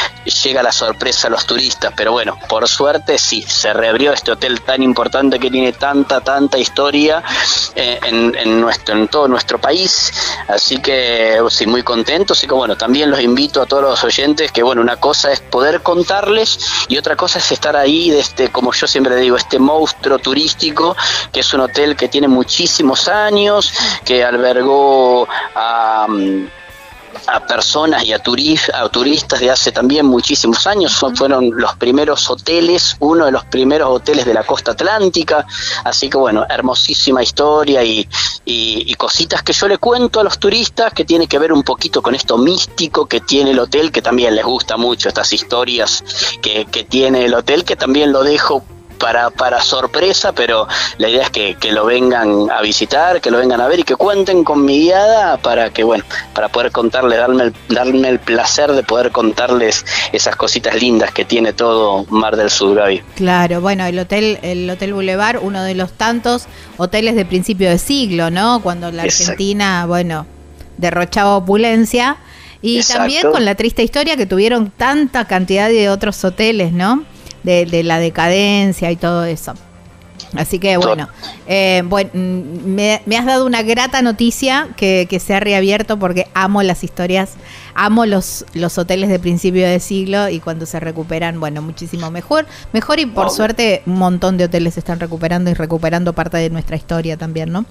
llega 0.44 0.64
la 0.64 0.72
sorpresa 0.72 1.28
a 1.28 1.32
los 1.32 1.46
turistas, 1.46 1.94
pero 1.96 2.12
bueno, 2.12 2.38
por 2.48 2.68
suerte 2.68 3.18
sí, 3.18 3.44
se 3.48 3.74
reabrió 3.74 4.14
este 4.14 4.32
hotel 4.32 4.62
tan 4.62 4.82
importante 4.84 5.40
que 5.40 5.50
tiene 5.50 5.74
tanta, 5.74 6.22
tanta 6.22 6.58
historia 6.58 7.24
eh, 7.76 8.00
en, 8.04 8.36
en 8.36 8.62
nuestro, 8.62 8.96
en 8.96 9.08
todo 9.08 9.28
nuestro 9.28 9.60
país, 9.60 10.12
así 10.48 10.80
que 10.80 11.40
sí, 11.50 11.66
muy 11.66 11.84
contento, 11.84 12.34
así 12.34 12.48
que 12.48 12.54
bueno, 12.54 12.76
también 12.76 13.10
los 13.12 13.20
invito 13.20 13.62
a 13.62 13.66
todos 13.66 13.84
los 13.84 14.04
oyentes 14.04 14.52
que 14.52 14.64
bueno, 14.64 14.82
una 14.82 14.98
cosa 14.98 15.32
es 15.32 15.40
poder 15.40 15.82
contarles 15.82 16.60
y 16.88 16.98
otra 16.98 17.16
cosa 17.16 17.40
es 17.40 17.52
estar 17.52 17.76
ahí 17.76 18.10
de 18.10 18.20
este, 18.20 18.50
como 18.50 18.74
yo 18.74 18.88
siempre 18.88 19.16
digo, 19.18 19.38
este 19.38 19.60
monstruo 19.60 20.20
turístico, 20.20 20.96
que 21.32 21.42
es 21.42 21.54
un 21.54 21.62
hotel 21.62 21.96
que 21.96 22.08
tiene 22.08 22.28
muchísimos 22.28 23.08
años, 23.08 23.74
que 24.06 24.24
albergó 24.24 25.28
a... 25.56 26.08
mm, 26.08 26.63
a 27.28 27.46
personas 27.46 28.04
y 28.04 28.14
a, 28.14 28.22
turis- 28.22 28.70
a 28.74 28.88
turistas 28.90 29.40
de 29.40 29.50
hace 29.52 29.72
también 29.72 30.06
muchísimos 30.06 30.66
años. 30.68 30.94
Fue- 30.96 31.16
fueron 31.16 31.52
los 31.56 31.76
primeros 31.76 32.30
hoteles, 32.30 32.96
uno 33.00 33.26
de 33.26 33.32
los 33.32 33.46
primeros 33.46 33.90
hoteles 33.90 34.26
de 34.26 34.34
la 34.34 34.44
costa 34.44 34.72
atlántica. 34.72 35.46
Así 35.84 36.10
que 36.10 36.18
bueno, 36.18 36.46
hermosísima 36.50 37.24
historia 37.24 37.84
y, 37.84 38.08
y- 38.46 38.84
y 38.92 38.94
cositas 38.96 39.44
que 39.44 39.54
yo 39.54 39.68
le 39.68 39.78
cuento 39.78 40.20
a 40.20 40.24
los 40.24 40.40
turistas 40.40 40.94
que 40.94 41.06
tiene 41.06 41.28
que 41.28 41.40
ver 41.40 41.54
un 41.54 41.64
poquito 41.64 42.02
con 42.02 42.16
esto 42.16 42.38
místico 42.38 43.06
que 43.06 43.22
tiene 43.22 43.52
el 43.52 43.60
hotel, 43.60 43.92
que 43.92 44.02
también 44.02 44.36
les 44.36 44.46
gusta 44.46 44.78
mucho 44.78 45.08
estas 45.10 45.32
historias 45.34 46.04
que, 46.42 46.66
que 46.66 46.84
tiene 46.84 47.26
el 47.26 47.34
hotel, 47.34 47.64
que 47.64 47.76
también 47.76 48.12
lo 48.12 48.24
dejo 48.24 48.64
para, 49.04 49.32
para 49.32 49.62
sorpresa, 49.62 50.32
pero 50.32 50.66
la 50.98 51.10
idea 51.10 51.24
es 51.24 51.30
que, 51.30 51.56
que 51.56 51.74
lo 51.74 51.86
vengan 51.86 52.50
a 52.50 52.62
visitar, 52.62 53.20
que 53.20 53.32
lo 53.32 53.38
vengan 53.40 53.60
a 53.60 53.68
ver 53.68 53.82
y 53.82 53.84
que 53.84 53.98
cuenten 53.98 54.46
con 54.46 54.64
mi 54.64 54.80
guiada 54.80 55.36
para 55.36 55.72
que, 55.72 55.84
bueno, 55.84 56.06
para 56.34 56.48
poder 56.48 56.72
contarles, 56.72 57.20
darme 57.20 57.44
el, 57.44 57.54
darme 57.68 58.08
el 58.08 58.20
placer 58.20 58.72
de 58.72 58.82
poder 58.82 59.12
contarles 59.12 59.86
esas 60.14 60.38
cositas 60.38 60.76
lindas 60.76 61.12
que 61.12 61.26
tiene 61.26 61.52
todo 61.52 62.06
Mar 62.06 62.38
del 62.38 62.50
Sur, 62.50 62.78
Gaby. 62.78 63.04
Claro, 63.16 63.60
bueno, 63.60 63.86
el 63.86 64.00
hotel, 64.00 64.40
el 64.42 64.70
Hotel 64.70 64.94
Boulevard, 64.94 65.40
uno 65.42 65.64
de 65.64 65.76
los 65.76 65.92
tantos 65.92 66.46
hoteles 66.78 67.16
de 67.16 67.26
principio 67.26 67.70
de 67.70 67.80
siglo, 67.80 68.32
¿no? 68.32 68.62
Cuando 68.64 68.90
la 68.90 69.04
Exacto. 69.04 69.34
Argentina, 69.34 69.86
bueno, 69.86 70.26
derrochaba 70.78 71.36
opulencia. 71.36 72.16
Y 72.62 72.78
Exacto. 72.78 73.00
también 73.00 73.32
con 73.34 73.44
la 73.44 73.56
triste 73.56 73.84
historia 73.84 74.16
que 74.16 74.26
tuvieron 74.26 74.72
tanta 74.72 75.26
cantidad 75.26 75.68
de 75.68 75.90
otros 75.90 76.24
hoteles, 76.24 76.72
¿no? 76.72 77.04
De, 77.44 77.66
de 77.66 77.84
la 77.84 78.00
decadencia 78.00 78.92
y 78.92 78.96
todo 78.96 79.26
eso. 79.26 79.54
Así 80.36 80.60
que 80.60 80.78
bueno, 80.78 81.10
eh, 81.48 81.84
bueno 81.86 82.10
mm, 82.14 82.74
me, 82.74 83.18
has 83.18 83.26
dado 83.26 83.46
una 83.46 83.62
grata 83.62 84.02
noticia 84.02 84.70
que, 84.76 85.08
se 85.24 85.36
ha 85.36 85.40
reabierto 85.40 85.98
porque 86.00 86.28
amo 86.34 86.64
las 86.64 86.84
historias, 86.84 87.34
amo 87.76 88.06
los, 88.06 88.46
los 88.54 88.78
hoteles 88.78 89.10
de 89.10 89.20
principio 89.20 89.66
de 89.68 89.80
siglo 89.80 90.30
y 90.30 90.40
cuando 90.40 90.66
se 90.66 90.80
recuperan, 90.80 91.40
bueno, 91.40 91.62
muchísimo 91.62 92.10
mejor. 92.12 92.46
Mejor 92.74 93.00
y 93.00 93.06
por 93.06 93.30
suerte 93.30 93.84
un 93.86 93.98
montón 93.98 94.38
de 94.38 94.46
hoteles 94.46 94.74
se 94.74 94.80
están 94.80 95.00
recuperando 95.00 95.52
y 95.52 95.54
recuperando 95.54 96.14
parte 96.14 96.38
de 96.38 96.50
nuestra 96.50 96.76
historia 96.76 97.18
también, 97.18 97.52
¿no? 97.52 97.66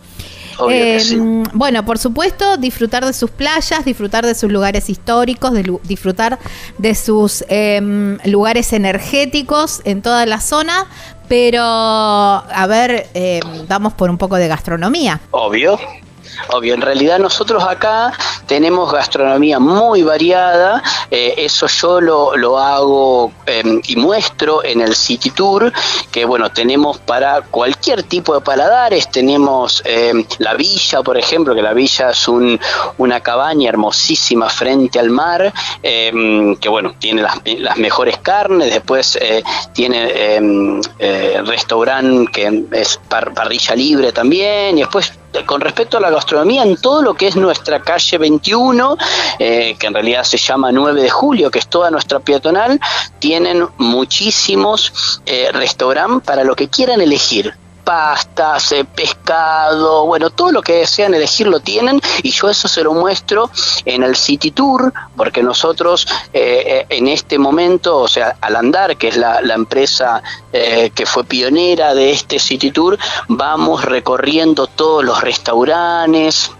Eh, 0.70 1.42
bueno, 1.54 1.84
por 1.84 1.98
supuesto, 1.98 2.56
disfrutar 2.56 3.04
de 3.04 3.12
sus 3.12 3.30
playas, 3.30 3.84
disfrutar 3.84 4.24
de 4.24 4.34
sus 4.34 4.50
lugares 4.50 4.90
históricos, 4.90 5.52
disfrutar 5.84 6.38
de 6.78 6.94
sus 6.94 7.44
em, 7.48 8.18
lugares 8.24 8.72
energéticos 8.72 9.80
en 9.84 10.02
toda 10.02 10.26
la 10.26 10.40
zona, 10.40 10.86
pero 11.32 11.62
a 11.62 12.66
ver, 12.68 13.06
em, 13.14 13.66
vamos 13.66 13.94
por 13.94 14.10
un 14.10 14.18
poco 14.18 14.36
de 14.36 14.48
gastronomía. 14.48 15.18
Obvio. 15.30 15.78
Obvio, 16.48 16.74
en 16.74 16.80
realidad 16.80 17.18
nosotros 17.18 17.64
acá 17.64 18.12
tenemos 18.46 18.92
gastronomía 18.92 19.58
muy 19.58 20.02
variada, 20.02 20.82
eh, 21.10 21.34
eso 21.38 21.66
yo 21.66 22.00
lo, 22.00 22.36
lo 22.36 22.58
hago 22.58 23.32
em, 23.46 23.80
y 23.86 23.96
muestro 23.96 24.64
en 24.64 24.80
el 24.80 24.94
City 24.94 25.30
Tour, 25.30 25.72
que 26.10 26.24
bueno, 26.24 26.50
tenemos 26.50 26.98
para 26.98 27.42
cualquier 27.42 28.02
tipo 28.02 28.34
de 28.34 28.40
paladares, 28.40 29.10
tenemos 29.10 29.82
em, 29.84 30.24
la 30.38 30.54
villa, 30.54 31.02
por 31.02 31.16
ejemplo, 31.16 31.54
que 31.54 31.62
la 31.62 31.72
villa 31.72 32.10
es 32.10 32.28
un, 32.28 32.58
una 32.98 33.20
cabaña 33.20 33.68
hermosísima 33.68 34.48
frente 34.50 34.98
al 34.98 35.10
mar, 35.10 35.52
em, 35.82 36.56
que 36.56 36.68
bueno, 36.68 36.94
tiene 36.98 37.22
las, 37.22 37.40
las 37.44 37.76
mejores 37.76 38.18
carnes, 38.18 38.72
después 38.72 39.18
eh, 39.20 39.42
tiene 39.72 40.12
eh, 40.98 41.42
restaurante 41.44 42.32
que 42.32 42.64
es 42.72 43.00
parrilla 43.08 43.74
libre 43.74 44.12
también, 44.12 44.78
y 44.78 44.82
después 44.82 45.12
con 45.46 45.60
respecto 45.60 45.96
a 45.96 46.00
la 46.00 46.10
gastronomía, 46.10 46.62
en 46.62 46.76
todo 46.76 47.02
lo 47.02 47.14
que 47.14 47.28
es 47.28 47.36
nuestra 47.36 47.80
calle 47.80 48.18
21, 48.18 48.96
eh, 49.38 49.76
que 49.78 49.86
en 49.86 49.94
realidad 49.94 50.24
se 50.24 50.36
llama 50.36 50.72
9 50.72 51.02
de 51.02 51.10
julio, 51.10 51.50
que 51.50 51.58
es 51.58 51.68
toda 51.68 51.90
nuestra 51.90 52.20
peatonal, 52.20 52.80
tienen 53.18 53.68
muchísimos 53.78 55.20
eh, 55.26 55.50
restaurantes 55.52 55.82
para 56.24 56.44
lo 56.44 56.54
que 56.56 56.68
quieran 56.68 57.00
elegir 57.00 57.54
pastas, 57.84 58.72
eh, 58.72 58.84
pescado, 58.84 60.06
bueno, 60.06 60.30
todo 60.30 60.52
lo 60.52 60.62
que 60.62 60.74
desean 60.74 61.14
elegir 61.14 61.46
lo 61.46 61.60
tienen 61.60 62.00
y 62.22 62.30
yo 62.30 62.48
eso 62.48 62.68
se 62.68 62.82
lo 62.82 62.92
muestro 62.92 63.50
en 63.84 64.02
el 64.02 64.16
City 64.16 64.50
Tour, 64.50 64.92
porque 65.16 65.42
nosotros 65.42 66.06
eh, 66.32 66.86
eh, 66.88 66.96
en 66.96 67.08
este 67.08 67.38
momento, 67.38 67.98
o 67.98 68.08
sea, 68.08 68.36
al 68.40 68.56
andar, 68.56 68.96
que 68.96 69.08
es 69.08 69.16
la, 69.16 69.40
la 69.40 69.54
empresa 69.54 70.22
que 70.52 71.06
fue 71.06 71.24
pionera 71.24 71.94
de 71.94 72.10
este 72.10 72.38
City 72.38 72.70
Tour, 72.70 72.98
vamos 73.28 73.84
recorriendo 73.84 74.66
todos 74.66 75.02
los 75.02 75.20
restaurantes, 75.22 76.50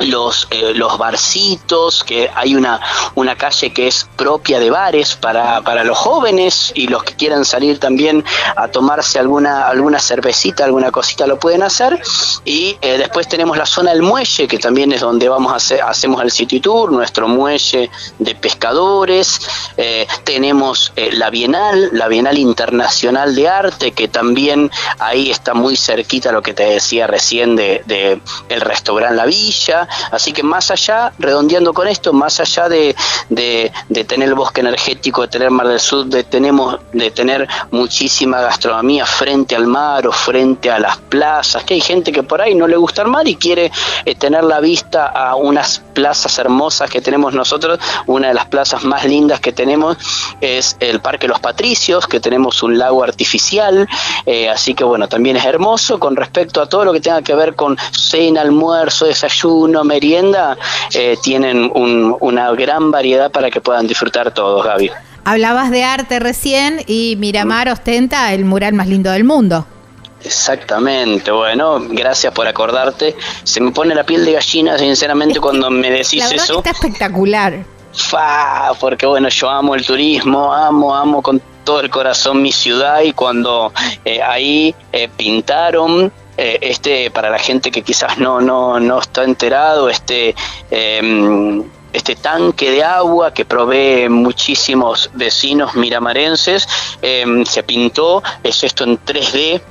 los, 0.00 0.48
eh, 0.50 0.72
los 0.74 0.98
barcitos, 0.98 2.04
que 2.04 2.30
hay 2.34 2.54
una, 2.54 2.80
una 3.14 3.36
calle 3.36 3.72
que 3.72 3.88
es 3.88 4.08
propia 4.16 4.60
de 4.60 4.70
bares 4.70 5.16
para, 5.16 5.62
para 5.62 5.84
los 5.84 5.96
jóvenes 5.96 6.72
y 6.74 6.88
los 6.88 7.02
que 7.04 7.14
quieran 7.14 7.44
salir 7.44 7.78
también 7.78 8.24
a 8.56 8.68
tomarse 8.68 9.18
alguna, 9.18 9.66
alguna 9.68 9.98
cervecita, 9.98 10.64
alguna 10.64 10.90
cosita 10.90 11.26
lo 11.26 11.38
pueden 11.38 11.62
hacer. 11.62 12.00
Y 12.44 12.76
eh, 12.80 12.98
después 12.98 13.28
tenemos 13.28 13.56
la 13.56 13.66
zona 13.66 13.92
del 13.92 14.02
muelle, 14.02 14.48
que 14.48 14.58
también 14.58 14.92
es 14.92 15.00
donde 15.00 15.28
vamos 15.28 15.52
a 15.52 15.56
hacer, 15.56 15.82
hacemos 15.82 16.22
el 16.22 16.30
City 16.30 16.60
Tour, 16.60 16.92
nuestro 16.92 17.28
muelle 17.28 17.90
de 18.18 18.34
pescadores. 18.34 19.40
Eh, 19.76 20.06
tenemos 20.24 20.92
la 21.12 21.30
Bienal, 21.30 21.90
la 21.92 22.08
Bienal 22.08 22.38
Internacional 22.38 23.34
de 23.34 23.48
Arte, 23.48 23.92
que 23.92 24.08
también 24.08 24.70
ahí 24.98 25.30
está 25.30 25.54
muy 25.54 25.76
cerquita 25.76 26.32
lo 26.32 26.42
que 26.42 26.54
te 26.54 26.64
decía 26.64 27.06
recién 27.06 27.56
de, 27.56 27.82
de 27.86 28.20
el 28.48 28.60
restaurante 28.60 28.96
La 29.14 29.26
Villa. 29.26 29.85
Así 30.10 30.32
que 30.32 30.42
más 30.42 30.70
allá, 30.70 31.12
redondeando 31.18 31.72
con 31.72 31.88
esto, 31.88 32.12
más 32.12 32.40
allá 32.40 32.68
de, 32.68 32.94
tener 34.08 34.28
el 34.28 34.34
bosque 34.34 34.60
energético, 34.60 35.22
de 35.22 35.28
tener 35.28 35.50
Mar 35.50 35.68
del 35.68 35.80
Sur, 35.80 36.06
de, 36.06 36.24
tenemos, 36.24 36.78
de 36.92 37.10
tener 37.10 37.48
muchísima 37.70 38.40
gastronomía 38.40 39.06
frente 39.06 39.56
al 39.56 39.66
mar 39.66 40.06
o 40.06 40.12
frente 40.12 40.70
a 40.70 40.78
las 40.78 40.96
plazas, 40.96 41.64
que 41.64 41.74
hay 41.74 41.80
gente 41.80 42.12
que 42.12 42.22
por 42.22 42.40
ahí 42.40 42.54
no 42.54 42.66
le 42.66 42.76
gusta 42.76 43.02
el 43.02 43.08
mar 43.08 43.26
y 43.28 43.36
quiere 43.36 43.70
eh, 44.04 44.14
tener 44.14 44.44
la 44.44 44.60
vista 44.60 45.06
a 45.06 45.34
unas 45.36 45.82
plazas 45.94 46.38
hermosas 46.38 46.90
que 46.90 47.00
tenemos 47.00 47.34
nosotros. 47.34 47.78
Una 48.06 48.28
de 48.28 48.34
las 48.34 48.46
plazas 48.46 48.84
más 48.84 49.04
lindas 49.04 49.40
que 49.40 49.52
tenemos 49.52 49.96
es 50.40 50.76
el 50.80 51.00
Parque 51.00 51.28
Los 51.28 51.40
Patricios, 51.40 52.06
que 52.06 52.20
tenemos 52.20 52.62
un 52.62 52.78
lago 52.78 53.02
artificial, 53.02 53.88
eh, 54.26 54.48
así 54.48 54.74
que 54.74 54.84
bueno, 54.84 55.08
también 55.08 55.36
es 55.36 55.44
hermoso 55.44 55.98
con 55.98 56.16
respecto 56.16 56.60
a 56.60 56.68
todo 56.68 56.84
lo 56.84 56.92
que 56.92 57.00
tenga 57.00 57.22
que 57.22 57.34
ver 57.34 57.54
con 57.54 57.76
cena, 57.92 58.40
almuerzo, 58.40 59.06
desayuno, 59.06 59.75
merienda, 59.84 60.56
eh, 60.94 61.16
tienen 61.22 61.70
una 61.74 62.50
gran 62.52 62.90
variedad 62.90 63.30
para 63.30 63.50
que 63.50 63.60
puedan 63.60 63.86
disfrutar 63.86 64.32
todos, 64.32 64.64
Gaby. 64.64 64.90
Hablabas 65.24 65.70
de 65.70 65.82
arte 65.82 66.20
recién 66.20 66.82
y 66.86 67.16
Miramar 67.18 67.68
ostenta 67.68 68.32
el 68.32 68.44
mural 68.44 68.74
más 68.74 68.86
lindo 68.86 69.10
del 69.10 69.24
mundo. 69.24 69.66
Exactamente, 70.22 71.30
bueno, 71.30 71.80
gracias 71.88 72.32
por 72.32 72.46
acordarte. 72.46 73.16
Se 73.44 73.60
me 73.60 73.70
pone 73.70 73.94
la 73.94 74.04
piel 74.04 74.24
de 74.24 74.32
gallina, 74.32 74.78
sinceramente, 74.78 75.40
cuando 75.40 75.70
me 75.70 75.90
decís 75.90 76.28
la 76.28 76.34
eso. 76.34 76.58
está 76.58 76.70
espectacular. 76.70 77.64
Fa, 77.92 78.72
porque 78.78 79.06
bueno, 79.06 79.28
yo 79.28 79.48
amo 79.48 79.74
el 79.74 79.84
turismo, 79.86 80.52
amo, 80.52 80.94
amo 80.94 81.22
con 81.22 81.40
todo 81.64 81.80
el 81.80 81.90
corazón 81.90 82.42
mi 82.42 82.52
ciudad 82.52 83.00
y 83.02 83.12
cuando 83.12 83.72
eh, 84.04 84.22
ahí 84.22 84.74
eh, 84.92 85.08
pintaron 85.16 86.12
eh, 86.36 86.58
este 86.60 87.10
para 87.10 87.30
la 87.30 87.38
gente 87.38 87.70
que 87.70 87.82
quizás 87.82 88.18
no 88.18 88.40
no 88.40 88.78
no 88.80 88.98
está 88.98 89.24
enterado 89.24 89.88
este 89.88 90.34
em, 90.70 91.64
este 91.92 92.14
tanque 92.16 92.70
de 92.70 92.84
agua 92.84 93.32
que 93.32 93.44
provee 93.44 94.08
muchísimos 94.08 95.10
vecinos 95.14 95.74
miramarenses 95.74 96.68
em, 97.00 97.44
se 97.44 97.62
pintó 97.62 98.22
es 98.42 98.62
esto 98.64 98.84
en 98.84 98.98
3D 98.98 99.62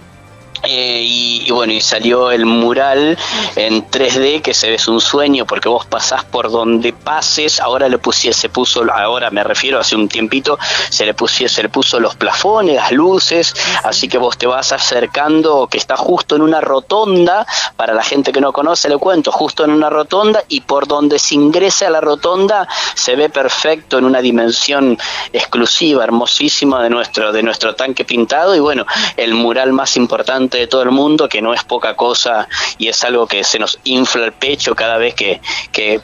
eh, 0.67 1.01
y, 1.03 1.51
bueno, 1.51 1.73
y 1.73 1.81
salió 1.81 2.31
el 2.31 2.45
mural 2.45 3.17
en 3.55 3.89
3D 3.89 4.41
que 4.41 4.53
se 4.53 4.69
ve 4.69 4.75
es 4.75 4.87
un 4.87 5.01
sueño 5.01 5.45
porque 5.45 5.69
vos 5.69 5.85
pasás 5.85 6.23
por 6.23 6.51
donde 6.51 6.93
pases, 6.93 7.59
ahora 7.59 7.87
le 7.87 7.97
pusiese, 7.97 8.41
se 8.41 8.49
puso, 8.49 8.85
ahora 8.91 9.29
me 9.29 9.43
refiero 9.43 9.79
hace 9.79 9.95
un 9.95 10.07
tiempito, 10.07 10.57
se 10.89 11.05
le 11.05 11.13
pusiese, 11.13 11.55
se 11.55 11.63
le 11.63 11.69
puso 11.69 11.99
los 11.99 12.15
plafones, 12.15 12.75
las 12.75 12.91
luces, 12.91 13.53
así 13.83 14.07
que 14.07 14.17
vos 14.17 14.37
te 14.37 14.47
vas 14.47 14.71
acercando, 14.71 15.67
que 15.67 15.77
está 15.77 15.95
justo 15.95 16.35
en 16.35 16.41
una 16.41 16.61
rotonda, 16.61 17.45
para 17.77 17.93
la 17.93 18.03
gente 18.03 18.31
que 18.31 18.41
no 18.41 18.51
conoce 18.51 18.89
le 18.89 18.97
cuento, 18.97 19.31
justo 19.31 19.63
en 19.63 19.71
una 19.71 19.89
rotonda 19.89 20.43
y 20.47 20.61
por 20.61 20.87
donde 20.87 21.19
se 21.19 21.35
ingresa 21.35 21.87
a 21.87 21.89
la 21.89 22.01
rotonda 22.01 22.67
se 22.93 23.15
ve 23.15 23.29
perfecto 23.29 23.97
en 23.97 24.05
una 24.05 24.21
dimensión 24.21 24.97
exclusiva, 25.33 26.03
hermosísima 26.03 26.81
de 26.83 26.89
nuestro, 26.89 27.31
de 27.31 27.43
nuestro 27.43 27.75
tanque 27.75 28.05
pintado. 28.05 28.55
Y 28.55 28.59
bueno, 28.59 28.85
el 29.17 29.33
mural 29.33 29.73
más 29.73 29.97
importante 29.97 30.54
de 30.55 30.67
todo 30.67 30.83
el 30.83 30.91
mundo, 30.91 31.29
que 31.29 31.41
no 31.41 31.53
es 31.53 31.63
poca 31.63 31.95
cosa 31.95 32.47
y 32.77 32.87
es 32.87 33.03
algo 33.03 33.27
que 33.27 33.43
se 33.43 33.59
nos 33.59 33.79
infla 33.83 34.25
el 34.25 34.33
pecho 34.33 34.75
cada 34.75 34.97
vez 34.97 35.15
que, 35.15 35.41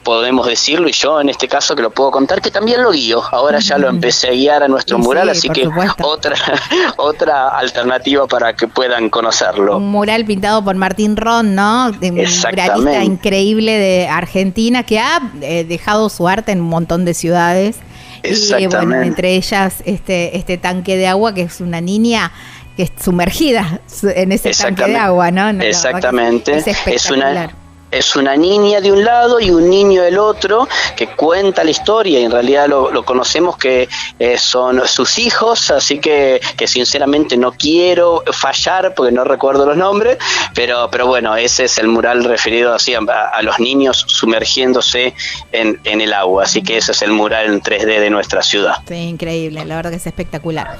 podemos 0.02 0.46
decirlo. 0.46 0.88
Y 0.88 0.92
yo 0.92 1.20
en 1.20 1.28
este 1.28 1.48
caso 1.48 1.74
que 1.74 1.82
lo 1.82 1.90
puedo 1.90 2.10
contar, 2.10 2.40
que 2.40 2.50
también 2.50 2.82
lo 2.82 2.90
guío. 2.90 3.22
Ahora 3.30 3.58
ya 3.58 3.78
lo 3.78 3.88
empecé 3.88 4.28
a 4.28 4.32
guiar 4.32 4.62
a 4.62 4.68
nuestro 4.68 4.98
mural, 4.98 5.28
así 5.28 5.48
que 5.48 5.68
otra, 6.02 6.36
otra 6.96 7.48
alternativa 7.48 8.26
para 8.26 8.54
que 8.54 8.68
puedan 8.68 9.10
conocerlo. 9.10 9.76
Un 9.76 9.90
mural 9.90 10.24
pintado 10.24 10.64
por 10.64 10.76
Martín 10.76 11.16
Ron, 11.16 11.54
¿no? 11.54 11.86
Un 11.86 12.14
muralista 12.14 13.04
increíble 13.04 13.78
de 13.78 14.08
Argentina 14.08 14.82
que 14.82 14.98
ha 14.98 15.20
eh, 15.40 15.64
dejado 15.64 16.08
su 16.08 16.28
arte 16.28 16.52
en 16.52 16.60
un 16.60 16.68
montón 16.68 17.04
de 17.04 17.14
ciudades. 17.14 17.76
Y 18.22 18.66
bueno, 18.66 19.02
entre 19.02 19.34
ellas 19.34 19.82
este, 19.84 20.36
este 20.36 20.56
tanque 20.56 20.96
de 20.96 21.08
agua 21.08 21.34
que 21.34 21.42
es 21.42 21.60
una 21.60 21.80
niña 21.80 22.32
que 22.76 22.84
es 22.84 22.92
sumergida 23.02 23.80
en 24.02 24.32
ese 24.32 24.50
tanque 24.50 24.86
de 24.86 24.96
agua, 24.96 25.30
¿no? 25.30 25.50
Exactamente. 25.62 26.56
Es, 26.56 26.66
es, 26.86 27.10
una 27.10 27.50
es 27.92 28.16
una 28.16 28.34
niña 28.36 28.80
de 28.80 28.90
un 28.90 29.04
lado 29.04 29.38
y 29.38 29.50
un 29.50 29.68
niño 29.68 30.02
del 30.02 30.18
otro 30.18 30.66
que 30.96 31.08
cuenta 31.08 31.62
la 31.62 31.70
historia 31.70 32.18
y 32.18 32.24
en 32.24 32.30
realidad 32.30 32.66
lo, 32.66 33.04
conocemos 33.04 33.56
que 33.56 33.88
eh, 34.18 34.38
son 34.38 34.86
sus 34.88 35.18
hijos, 35.18 35.70
así 35.70 35.98
que, 35.98 36.40
que, 36.56 36.66
sinceramente 36.66 37.36
no 37.36 37.52
quiero 37.52 38.24
fallar 38.32 38.94
porque 38.94 39.12
no 39.12 39.24
recuerdo 39.24 39.66
los 39.66 39.76
nombres, 39.76 40.16
pero, 40.54 40.88
pero 40.90 41.06
bueno, 41.06 41.36
ese 41.36 41.64
es 41.64 41.76
el 41.78 41.88
mural 41.88 42.24
referido 42.24 42.74
así 42.74 42.94
a, 42.94 43.42
los 43.42 43.58
niños 43.60 44.04
sumergiéndose 44.08 45.14
en, 45.52 45.78
en, 45.84 46.00
el 46.00 46.14
agua, 46.14 46.44
así 46.44 46.62
que 46.62 46.78
ese 46.78 46.92
es 46.92 47.02
el 47.02 47.10
mural 47.10 47.46
en 47.46 47.60
3D 47.60 48.00
de 48.00 48.08
nuestra 48.08 48.42
ciudad. 48.42 48.76
Sí, 48.88 48.94
increíble, 48.94 49.64
la 49.66 49.76
verdad 49.76 49.90
que 49.90 49.96
es 49.96 50.06
espectacular. 50.06 50.78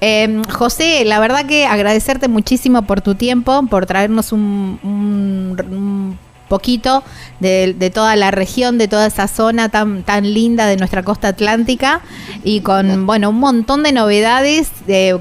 Em, 0.00 0.42
José, 0.44 1.04
la 1.04 1.20
verdad 1.20 1.46
que 1.46 1.66
agradecerte 1.66 2.26
muchísimo 2.26 2.82
por 2.82 3.00
tu 3.00 3.14
tiempo, 3.14 3.64
por 3.70 3.86
traernos 3.86 4.32
un 4.32 5.46
poquito 6.48 7.02
de, 7.40 7.90
toda 7.94 8.16
la 8.16 8.30
región, 8.30 8.78
de 8.78 8.88
toda 8.88 9.06
esa 9.06 9.28
zona 9.28 9.68
tan, 9.68 10.02
tan 10.02 10.32
linda 10.34 10.66
de 10.66 10.76
nuestra 10.76 11.02
costa 11.02 11.28
atlántica 11.28 12.00
y 12.44 12.60
con, 12.60 13.06
bueno, 13.06 13.30
un 13.30 13.38
montón 13.38 13.82
de 13.82 13.92
novedades 13.92 14.70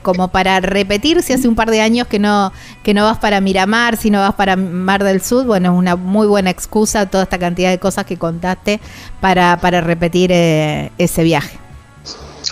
como 0.02 0.30
para 0.30 0.60
repetir 0.60 1.22
si 1.22 1.34
hace 1.34 1.48
un 1.48 1.56
par 1.56 1.70
de 1.70 1.82
años 1.82 2.08
que 2.08 2.20
no, 2.20 2.52
que 2.84 2.94
no 2.94 3.04
vas 3.04 3.20
para 3.20 3.42
Miramar, 3.42 3.98
si 3.98 4.10
no 4.10 4.20
vas 4.20 4.36
para 4.36 4.56
Mar 4.56 5.04
del 5.04 5.22
Sur, 5.22 5.46
bueno, 5.46 5.74
es 5.74 5.78
una 5.78 5.96
muy 5.96 6.28
buena 6.28 6.50
excusa 6.50 7.06
toda 7.06 7.24
esta 7.24 7.38
cantidad 7.38 7.70
de 7.70 7.80
cosas 7.80 8.06
que 8.06 8.18
contaste 8.18 8.80
para, 9.22 9.58
para 9.58 9.82
repetir 9.82 10.32
eh, 10.32 10.92
ese 10.98 11.24
viaje. 11.24 11.67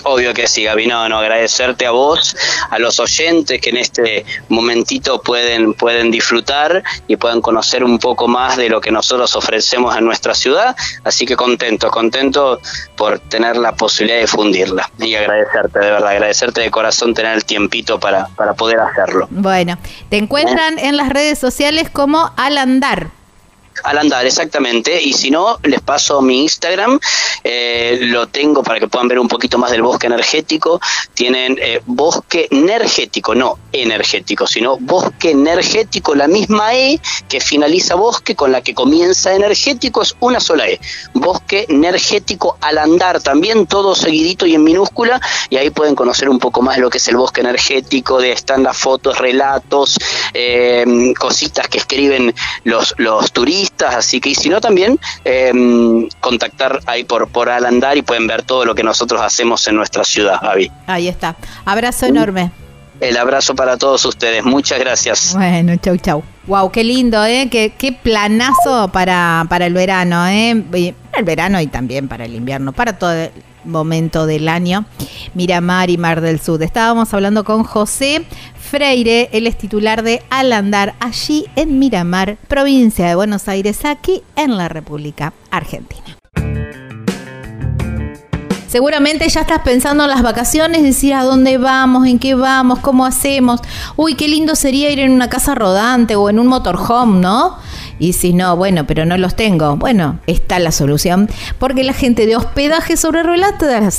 Obvio 0.07 0.35
que 0.35 0.47
sí, 0.47 0.63
Gaby, 0.63 0.85
no, 0.85 1.01
agradecerte 1.01 1.87
a 1.87 1.91
vos, 1.91 2.37
a 2.69 2.77
los 2.77 2.99
oyentes 2.99 3.59
que 3.59 3.71
en 3.71 3.77
este 3.77 4.23
momentito 4.49 5.19
pueden, 5.19 5.73
pueden 5.73 6.11
disfrutar 6.11 6.83
y 7.07 7.15
puedan 7.15 7.41
conocer 7.41 7.83
un 7.83 7.97
poco 7.97 8.27
más 8.27 8.55
de 8.55 8.69
lo 8.69 8.79
que 8.81 8.91
nosotros 8.91 9.35
ofrecemos 9.35 9.97
en 9.97 10.05
nuestra 10.05 10.35
ciudad. 10.35 10.75
Así 11.03 11.25
que 11.25 11.35
contento, 11.35 11.89
contento 11.89 12.61
por 12.95 13.17
tener 13.17 13.57
la 13.57 13.73
posibilidad 13.73 14.17
de 14.17 14.21
difundirla. 14.21 14.91
Y 14.99 15.15
agradecerte, 15.15 15.79
de 15.79 15.91
verdad, 15.91 16.09
agradecerte 16.09 16.61
de 16.61 16.69
corazón 16.69 17.15
tener 17.15 17.33
el 17.33 17.43
tiempito 17.43 17.99
para, 17.99 18.27
para 18.35 18.53
poder 18.53 18.79
hacerlo. 18.79 19.27
Bueno, 19.31 19.79
te 20.09 20.17
encuentran 20.17 20.77
en 20.77 20.97
las 20.97 21.09
redes 21.09 21.39
sociales 21.39 21.89
como 21.89 22.31
Al 22.37 22.59
Andar. 22.59 23.09
Al 23.83 23.97
andar, 23.97 24.25
exactamente. 24.25 25.01
Y 25.01 25.13
si 25.13 25.29
no, 25.29 25.59
les 25.63 25.81
paso 25.81 26.21
mi 26.21 26.41
Instagram. 26.41 26.99
Eh, 27.43 27.99
lo 28.01 28.27
tengo 28.27 28.63
para 28.63 28.79
que 28.79 28.87
puedan 28.87 29.07
ver 29.07 29.19
un 29.19 29.27
poquito 29.27 29.57
más 29.57 29.71
del 29.71 29.81
bosque 29.81 30.07
energético. 30.07 30.79
Tienen 31.13 31.57
eh, 31.61 31.81
bosque 31.85 32.47
energético, 32.51 33.35
no 33.35 33.59
energético, 33.71 34.47
sino 34.47 34.77
bosque 34.77 35.31
energético, 35.31 36.15
la 36.15 36.27
misma 36.27 36.73
E 36.73 36.99
que 37.27 37.39
finaliza 37.39 37.95
bosque 37.95 38.35
con 38.35 38.51
la 38.51 38.61
que 38.61 38.73
comienza 38.73 39.33
energético 39.33 40.01
es 40.01 40.15
una 40.19 40.39
sola 40.39 40.67
E. 40.67 40.79
Bosque 41.13 41.65
energético 41.69 42.57
al 42.61 42.77
andar, 42.77 43.21
también 43.21 43.67
todo 43.67 43.93
seguidito 43.93 44.45
y 44.45 44.55
en 44.55 44.63
minúscula. 44.63 45.19
Y 45.49 45.57
ahí 45.57 45.69
pueden 45.69 45.95
conocer 45.95 46.29
un 46.29 46.39
poco 46.39 46.61
más 46.61 46.77
lo 46.77 46.89
que 46.89 46.97
es 46.97 47.07
el 47.09 47.17
bosque 47.17 47.41
energético. 47.41 48.19
De, 48.19 48.31
están 48.31 48.63
las 48.63 48.77
fotos, 48.77 49.17
relatos, 49.17 49.97
eh, 50.33 51.13
cositas 51.19 51.67
que 51.67 51.77
escriben 51.77 52.33
los, 52.63 52.95
los 52.97 53.31
turistas 53.31 53.64
así 53.87 54.19
que 54.19 54.29
y 54.29 54.35
si 54.35 54.49
no 54.49 54.61
también 54.61 54.99
em, 55.23 56.07
contactar 56.19 56.79
ahí 56.85 57.03
por, 57.03 57.27
por 57.29 57.49
Alandar 57.49 57.97
y 57.97 58.01
pueden 58.01 58.27
ver 58.27 58.43
todo 58.43 58.65
lo 58.65 58.75
que 58.75 58.83
nosotros 58.83 59.21
hacemos 59.21 59.67
en 59.67 59.75
nuestra 59.75 60.03
ciudad, 60.03 60.39
Javi. 60.39 60.71
Ahí 60.87 61.07
está. 61.07 61.35
Abrazo 61.65 62.05
enorme. 62.05 62.51
El 63.01 63.17
abrazo 63.17 63.55
para 63.55 63.77
todos 63.77 64.05
ustedes. 64.05 64.43
Muchas 64.45 64.79
gracias. 64.79 65.33
Bueno, 65.33 65.75
chau, 65.77 65.97
chau. 65.97 66.23
Wow, 66.47 66.71
qué 66.71 66.83
lindo, 66.83 67.23
¿eh? 67.25 67.49
Qué, 67.51 67.73
qué 67.77 67.91
planazo 67.91 68.89
para, 68.91 69.45
para 69.49 69.65
el 69.65 69.73
verano, 69.73 70.25
¿eh? 70.27 70.51
El 71.13 71.23
verano 71.23 71.59
y 71.59 71.67
también 71.67 72.07
para 72.07 72.25
el 72.25 72.35
invierno, 72.35 72.71
para 72.71 72.97
todo 72.97 73.11
el 73.11 73.31
momento 73.65 74.25
del 74.25 74.47
año. 74.47 74.85
Miramar 75.33 75.89
y 75.89 75.97
Mar 75.97 76.21
del 76.21 76.39
Sur. 76.39 76.63
Estábamos 76.63 77.13
hablando 77.13 77.43
con 77.43 77.63
José 77.63 78.25
Freire, 78.75 79.29
él 79.31 79.47
es 79.47 79.57
titular 79.57 80.03
de 80.03 80.21
Alandar, 80.29 80.95
allí 80.99 81.45
en 81.55 81.79
Miramar, 81.79 82.35
provincia 82.49 83.07
de 83.07 83.15
Buenos 83.15 83.47
Aires, 83.47 83.85
aquí 83.85 84.21
en 84.35 84.57
la 84.57 84.67
República 84.67 85.31
Argentina. 85.49 86.17
Seguramente 88.67 89.29
ya 89.29 89.39
estás 89.39 89.61
pensando 89.61 90.03
en 90.03 90.09
las 90.09 90.21
vacaciones, 90.21 90.83
decir 90.83 91.13
a 91.13 91.23
dónde 91.23 91.57
vamos, 91.57 92.05
en 92.05 92.19
qué 92.19 92.35
vamos, 92.35 92.79
cómo 92.79 93.05
hacemos. 93.05 93.61
Uy, 93.95 94.15
qué 94.15 94.27
lindo 94.27 94.55
sería 94.55 94.91
ir 94.91 94.99
en 94.99 95.11
una 95.11 95.29
casa 95.29 95.55
rodante 95.55 96.17
o 96.17 96.29
en 96.29 96.37
un 96.37 96.47
motorhome, 96.47 97.21
¿no? 97.21 97.55
Y 97.99 98.13
si 98.13 98.33
no, 98.33 98.55
bueno, 98.55 98.85
pero 98.87 99.05
no 99.05 99.17
los 99.17 99.35
tengo. 99.35 99.75
Bueno, 99.77 100.19
está 100.27 100.59
la 100.59 100.71
solución. 100.71 101.29
Porque 101.59 101.83
la 101.83 101.93
gente 101.93 102.25
de 102.25 102.35
hospedaje 102.35 102.97
sobre 102.97 103.23
ruedas 103.23 103.53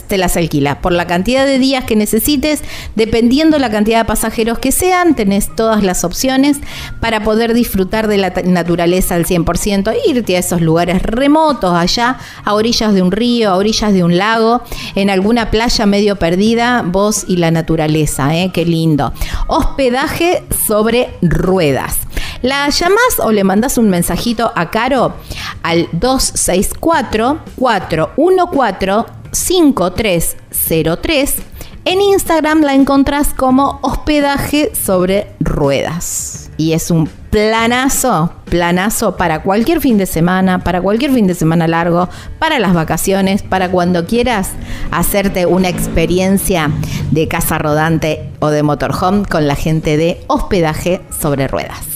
te 0.07 0.19
las, 0.19 0.37
alquila. 0.37 0.81
Por 0.81 0.93
la 0.93 1.07
cantidad 1.07 1.47
de 1.47 1.59
días 1.59 1.85
que 1.85 1.97
necesites, 1.97 2.63
dependiendo 2.95 3.59
la 3.59 3.71
cantidad 3.71 3.99
de 3.99 4.05
pasajeros 4.05 4.59
que 4.59 4.73
sean, 4.73 5.15
tenés 5.15 5.55
todas 5.55 5.83
las 5.83 6.05
opciones 6.05 6.59
para 7.01 7.23
poder 7.23 7.55
disfrutar 7.55 8.09
de 8.09 8.19
la 8.19 8.33
naturaleza 8.45 9.15
al 9.15 9.27
100%. 9.27 9.95
Irte 10.07 10.37
a 10.37 10.41
esos 10.41 10.61
lugares 10.61 11.03
remotos, 11.03 11.75
allá, 11.75 12.19
a 12.45 12.55
orillas 12.55 12.95
de 12.95 13.03
un 13.03 13.13
río, 13.13 13.51
a 13.51 13.57
orillas 13.57 13.93
de 13.93 14.05
un 14.05 14.17
lago, 14.17 14.63
en 14.95 15.11
alguna 15.11 15.51
playa 15.51 15.87
medio 15.87 16.17
perdida, 16.17 16.83
vos 16.85 17.25
y 17.29 17.37
la 17.37 17.51
naturaleza. 17.51 18.37
¿eh? 18.37 18.51
Qué 18.53 18.65
lindo. 18.65 19.13
Hospedaje 19.47 20.45
sobre 20.67 21.11
ruedas. 21.23 22.06
La 22.43 22.69
llamas 22.69 23.21
o 23.23 23.33
le 23.33 23.45
mandas 23.45 23.79
un 23.79 23.89
mensajito 23.89 24.53
a 24.55 24.71
Caro 24.71 25.15
al 25.63 25.89
264 25.93 27.39
414 27.57 29.13
5303. 29.33 31.35
En 31.85 32.01
Instagram 32.01 32.63
la 32.63 32.75
encontrás 32.75 33.33
como 33.33 33.79
hospedaje 33.83 34.73
sobre 34.75 35.29
ruedas. 35.39 36.51
Y 36.57 36.73
es 36.73 36.91
un 36.91 37.09
planazo, 37.31 38.33
planazo 38.47 39.17
para 39.17 39.43
cualquier 39.43 39.81
fin 39.81 39.99
de 39.99 40.07
semana, 40.07 40.65
para 40.65 40.81
cualquier 40.81 41.13
fin 41.13 41.27
de 41.27 41.35
semana 41.35 41.69
largo, 41.69 42.09
para 42.39 42.59
las 42.59 42.75
vacaciones, 42.75 43.43
para 43.43 43.71
cuando 43.71 44.07
quieras 44.07 44.51
hacerte 44.91 45.47
una 45.47 45.69
experiencia 45.69 46.71
de 47.11 47.29
casa 47.29 47.59
rodante 47.59 48.31
o 48.41 48.49
de 48.49 48.63
motorhome 48.63 49.27
con 49.27 49.47
la 49.47 49.55
gente 49.55 49.97
de 49.97 50.25
hospedaje 50.27 51.03
sobre 51.21 51.47
ruedas. 51.47 51.96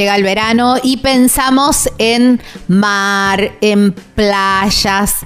Llega 0.00 0.16
el 0.16 0.22
verano 0.22 0.76
y 0.82 0.96
pensamos 0.96 1.90
en 1.98 2.40
mar, 2.68 3.52
en 3.60 3.92
playas, 3.92 5.16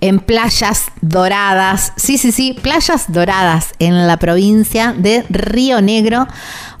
en 0.00 0.18
playas 0.18 0.86
doradas. 1.00 1.92
Sí, 1.94 2.18
sí, 2.18 2.32
sí, 2.32 2.52
playas 2.60 3.12
doradas 3.12 3.74
en 3.78 4.08
la 4.08 4.16
provincia 4.16 4.92
de 4.92 5.24
Río 5.28 5.80
Negro. 5.80 6.26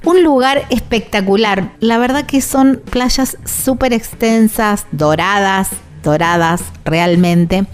Un 0.04 0.24
lugar 0.24 0.66
espectacular. 0.70 1.74
La 1.78 1.98
verdad 1.98 2.26
que 2.26 2.40
son 2.40 2.82
playas 2.90 3.38
súper 3.44 3.92
extensas, 3.92 4.86
doradas, 4.90 5.68
doradas 6.04 6.62
realmente, 6.84 7.64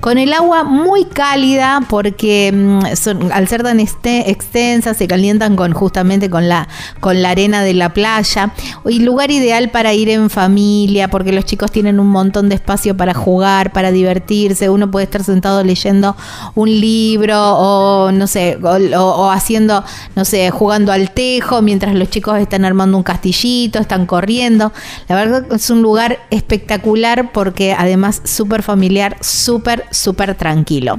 con 0.00 0.18
el 0.18 0.32
agua 0.32 0.62
muy 0.62 1.06
cálida 1.06 1.80
porque 1.88 2.52
mm, 2.54 3.30
al 3.32 3.48
ser 3.48 3.62
tan 3.62 3.80
este, 3.80 4.30
extensas 4.30 4.96
se 4.96 5.08
calientan 5.08 5.56
con 5.56 5.72
justamente 5.72 6.30
con 6.30 6.48
la, 6.48 6.68
con 7.00 7.22
la 7.22 7.30
arena 7.30 7.62
de 7.62 7.74
la 7.74 7.94
playa 7.94 8.52
y 8.86 9.00
lugar 9.00 9.30
ideal 9.30 9.70
para 9.70 9.94
ir 9.94 10.10
en 10.10 10.30
familia 10.30 11.08
porque 11.08 11.32
los 11.32 11.44
chicos 11.44 11.72
tienen 11.72 11.98
un 11.98 12.08
montón 12.08 12.48
de 12.48 12.54
espacio 12.56 12.96
para 12.96 13.14
jugar, 13.14 13.72
para 13.72 13.90
divertirse, 13.90 14.68
uno 14.68 14.90
puede 14.90 15.04
estar 15.04 15.24
sentado 15.24 15.64
leyendo 15.64 16.16
un 16.54 16.68
libro 16.68 17.38
o 17.56 18.12
no 18.12 18.26
sé, 18.26 18.58
o 18.62 19.30
haciendo, 19.30 19.84
no 20.14 20.24
sé, 20.24 20.50
jugando 20.50 20.92
al 20.92 21.10
tejo 21.10 21.62
mientras 21.62 21.94
los 21.94 22.10
chicos 22.10 22.38
están 22.38 22.64
armando 22.64 22.96
un 22.96 23.02
castillito, 23.02 23.78
están 23.78 24.06
corriendo. 24.06 24.72
La 25.08 25.16
verdad 25.16 25.46
es 25.52 25.70
un 25.70 25.82
lugar 25.82 26.18
espectacular 26.30 27.32
porque 27.32 27.72
además 27.78 28.20
súper 28.24 28.62
familiar, 28.62 29.16
súper, 29.20 29.84
súper 29.90 30.34
tranquilo. 30.34 30.98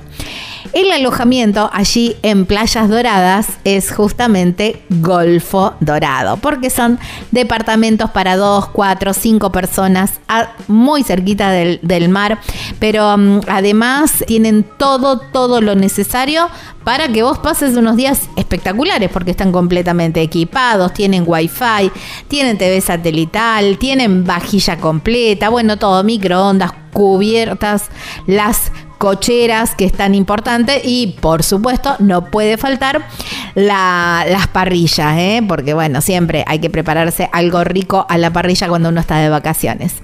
El 0.71 0.91
alojamiento 0.91 1.67
allí 1.73 2.15
en 2.21 2.45
Playas 2.45 2.89
Doradas 2.89 3.47
es 3.63 3.91
justamente 3.91 4.83
Golfo 4.89 5.73
Dorado, 5.79 6.37
porque 6.37 6.69
son 6.69 6.99
departamentos 7.31 8.11
para 8.11 8.37
dos, 8.37 8.67
cuatro, 8.67 9.13
cinco 9.13 9.51
personas 9.51 10.19
muy 10.67 11.03
cerquita 11.03 11.49
del, 11.49 12.09
mar, 12.09 12.39
pero 12.79 13.17
mm, 13.17 13.41
además 13.47 14.23
tienen 14.27 14.63
todo, 14.77 15.19
todo 15.19 15.59
lo 15.59 15.73
necesario 15.73 16.49
para 16.83 17.07
que 17.07 17.23
vos 17.23 17.39
pases 17.39 17.75
unos 17.75 17.95
días 17.95 18.29
espectaculares 18.35 19.09
porque 19.11 19.31
están 19.31 19.51
completamente 19.51 20.21
equipados, 20.21 20.93
tienen 20.93 21.23
wifi, 21.25 21.91
tienen 22.27 22.59
TV 22.59 22.79
satelital, 22.81 23.79
tienen 23.79 24.23
vajilla 24.23 24.77
completa, 24.77 25.49
bueno, 25.49 25.77
todo, 25.77 26.03
microondas, 26.03 26.73
cubiertas, 26.93 27.89
las 28.27 28.71
cocheras, 28.99 29.73
que 29.73 29.85
es 29.85 29.93
tan 29.93 30.13
importante, 30.13 30.81
y 30.83 31.15
por 31.19 31.41
supuesto 31.41 31.95
no 31.97 32.25
puede 32.25 32.57
faltar 32.57 33.07
las 33.55 34.47
parrillas, 34.49 35.17
¿eh? 35.17 35.41
porque 35.47 35.73
bueno, 35.73 36.01
siempre 36.01 36.43
hay 36.45 36.59
que 36.59 36.69
prepararse 36.69 37.27
algo 37.31 37.63
rico 37.63 38.05
a 38.07 38.19
la 38.19 38.31
parrilla 38.31 38.67
cuando 38.67 38.89
uno 38.89 38.99
está 38.99 39.17
de 39.17 39.29
vacaciones. 39.29 39.95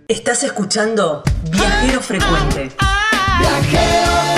Estás 0.06 0.44
escuchando 0.44 1.22
Viajero 1.50 2.00
Frecuente. 2.00 2.70
Viajero 3.40 4.37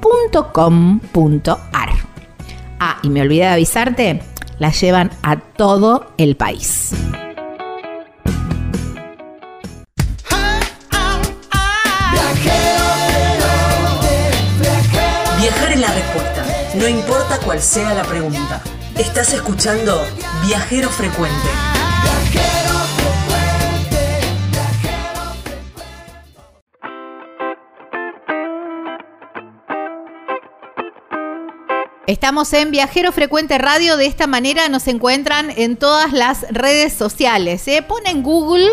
.com.ar. 0.00 1.90
Ah, 2.78 2.98
y 3.02 3.10
me 3.10 3.22
olvidé 3.22 3.42
de 3.42 3.48
avisarte, 3.48 4.22
la 4.58 4.70
llevan 4.70 5.10
a 5.22 5.36
todo 5.36 6.12
el 6.16 6.36
país. 6.36 6.92
Viajar 15.40 15.72
es 15.72 15.80
la 15.80 15.92
respuesta, 15.92 16.44
no 16.74 16.88
importa 16.88 17.38
cuál 17.44 17.60
sea 17.60 17.94
la 17.94 18.02
pregunta. 18.02 18.62
Estás 18.96 19.32
escuchando 19.32 20.04
Viajero 20.46 20.90
Frecuente. 20.90 21.79
Estamos 32.10 32.52
en 32.54 32.72
Viajero 32.72 33.12
Frecuente 33.12 33.56
Radio, 33.56 33.96
de 33.96 34.06
esta 34.06 34.26
manera 34.26 34.68
nos 34.68 34.88
encuentran 34.88 35.48
en 35.56 35.76
todas 35.76 36.12
las 36.12 36.44
redes 36.50 36.92
sociales. 36.92 37.68
¿eh? 37.68 37.84
Ponen 37.86 38.24
Google, 38.24 38.68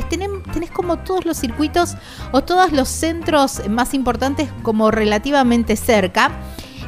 tenés, 0.10 0.29
tenés, 0.53 0.69
como 0.69 0.97
todos 0.99 1.25
los 1.25 1.38
circuitos 1.38 1.95
o 2.31 2.43
todos 2.43 2.71
los 2.71 2.89
centros 2.89 3.67
más 3.69 3.95
importantes 3.95 4.49
como 4.62 4.91
relativamente 4.91 5.75
cerca. 5.75 6.31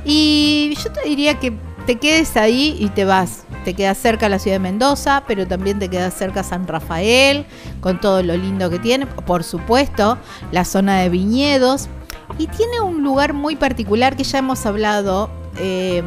Y 0.10 0.74
yo 0.82 0.89
te 0.89 1.02
diría 1.02 1.38
que 1.38 1.52
te 1.86 1.98
quedes 1.98 2.38
ahí 2.38 2.78
y 2.80 2.88
te 2.88 3.04
vas. 3.04 3.43
Te 3.65 3.74
quedas 3.74 3.98
cerca 3.98 4.30
la 4.30 4.39
ciudad 4.39 4.56
de 4.56 4.60
Mendoza, 4.60 5.26
pero 5.28 5.46
también 5.46 5.80
te 5.80 5.89
quedas 5.89 6.13
cerca 6.13 6.43
San 6.43 6.65
Rafael, 6.65 7.46
con 7.82 8.00
todo 8.00 8.24
lo 8.24 8.38
lindo 8.38 8.70
que 8.70 8.80
tiene. 8.80 9.06
Por 9.06 9.43
supuesto, 9.43 10.17
la 10.54 10.63
zona 10.63 11.02
de 11.02 11.10
viñedos. 11.10 11.89
Y 12.39 12.48
tiene 12.48 12.80
un 12.80 13.04
lugar 13.04 13.34
muy 13.34 13.58
particular 13.58 14.15
que 14.15 14.24
ya 14.24 14.39
hemos 14.39 14.65
hablado 14.65 15.30
eh, 15.60 16.02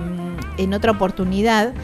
en 0.57 0.75
otra 0.75 0.93
oportunidad, 0.93 1.75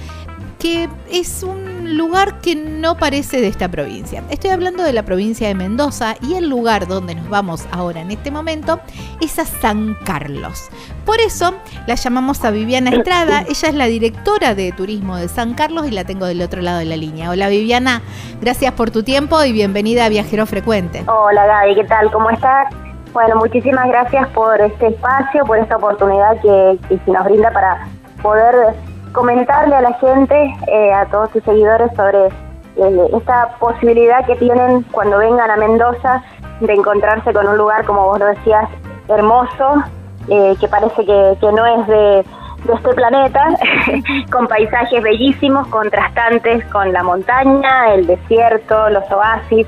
que 0.59 0.89
es 1.11 1.43
un 1.43 1.76
lugar 1.95 2.41
que 2.41 2.57
no 2.57 2.97
parece 2.97 3.41
de 3.41 3.49
esta 3.49 3.69
provincia. 3.69 4.23
Estoy 4.31 4.51
hablando 4.51 4.83
de 4.83 4.93
la 4.93 5.05
provincia 5.05 5.49
de 5.49 5.55
Mendoza 5.55 6.15
y 6.21 6.35
el 6.35 6.49
lugar 6.49 6.87
donde 6.87 7.15
nos 7.15 7.29
vamos 7.29 7.67
ahora 7.73 8.01
en 8.01 8.11
este 8.11 8.31
momento 8.31 8.81
es 9.21 9.39
a 9.39 9.45
San 9.45 9.95
Carlos. 10.05 10.69
Por 11.05 11.21
eso 11.21 11.55
la 11.87 11.95
llamamos 11.95 12.45
a 12.45 12.51
Viviana 12.51 12.91
Estrada, 12.91 13.41
ella 13.49 13.69
es 13.69 13.75
la 13.75 13.87
directora 13.87 14.55
de 14.55 14.73
turismo 14.73 15.17
de 15.17 15.29
San 15.29 15.55
Carlos 15.55 15.87
y 15.87 15.91
la 15.91 16.05
tengo 16.05 16.27
del 16.27 16.43
otro 16.43 16.63
lado 16.63 16.79
de 16.79 16.87
la 16.87 16.97
línea. 16.97 17.31
Hola 17.31 17.49
Viviana, 17.49 18.03
gracias 18.41 18.73
por 18.73 18.91
tu 18.91 19.03
tiempo 19.03 19.43
y 19.45 19.53
bienvenida 19.53 20.07
a 20.07 20.09
Viajero 20.09 20.47
Frecuente. 20.47 21.05
Hola 21.07 21.47
Gaby, 21.47 21.75
¿qué 21.77 21.85
tal? 21.85 22.11
¿Cómo 22.11 22.31
estás? 22.31 22.69
Bueno, 23.13 23.37
muchísimas 23.37 23.89
gracias 23.89 24.29
por 24.29 24.61
este 24.61 24.89
espacio, 24.89 25.45
por 25.47 25.59
esta 25.59 25.77
oportunidad 25.77 26.41
que, 26.43 26.79
que 26.89 27.11
nos 27.11 27.25
brinda 27.25 27.51
para 27.51 27.89
poder 28.21 28.75
comentarle 29.17 29.75
a 29.75 29.81
la 29.81 29.95
gente, 29.95 30.55
eh, 30.69 30.93
a 30.93 31.07
todos 31.07 31.31
sus 31.31 31.43
seguidores, 31.43 31.91
sobre 31.97 32.27
eh, 32.27 33.09
esta 33.17 33.49
posibilidad 33.59 34.25
que 34.27 34.37
tienen 34.37 34.83
cuando 34.93 35.19
vengan 35.19 35.51
a 35.51 35.57
Mendoza 35.57 36.23
de 36.61 36.75
encontrarse 36.75 37.33
con 37.33 37.49
un 37.49 37.57
lugar, 37.57 37.87
como 37.87 38.05
vos 38.05 38.19
lo 38.19 38.27
decías, 38.27 38.69
hermoso, 39.09 39.83
eh, 40.29 40.55
que 40.61 40.69
parece 40.69 41.07
que, 41.07 41.37
que, 41.41 41.51
no 41.51 41.65
es 41.65 41.87
de, 41.87 42.25
de 42.65 42.75
este 42.75 42.93
planeta, 42.93 43.43
con 44.31 44.47
paisajes 44.49 45.03
bellísimos, 45.03 45.67
contrastantes 45.69 46.63
con 46.67 46.93
la 46.93 47.03
montaña, 47.03 47.95
el 47.95 48.07
desierto, 48.07 48.91
los 48.91 49.11
oasis, 49.11 49.67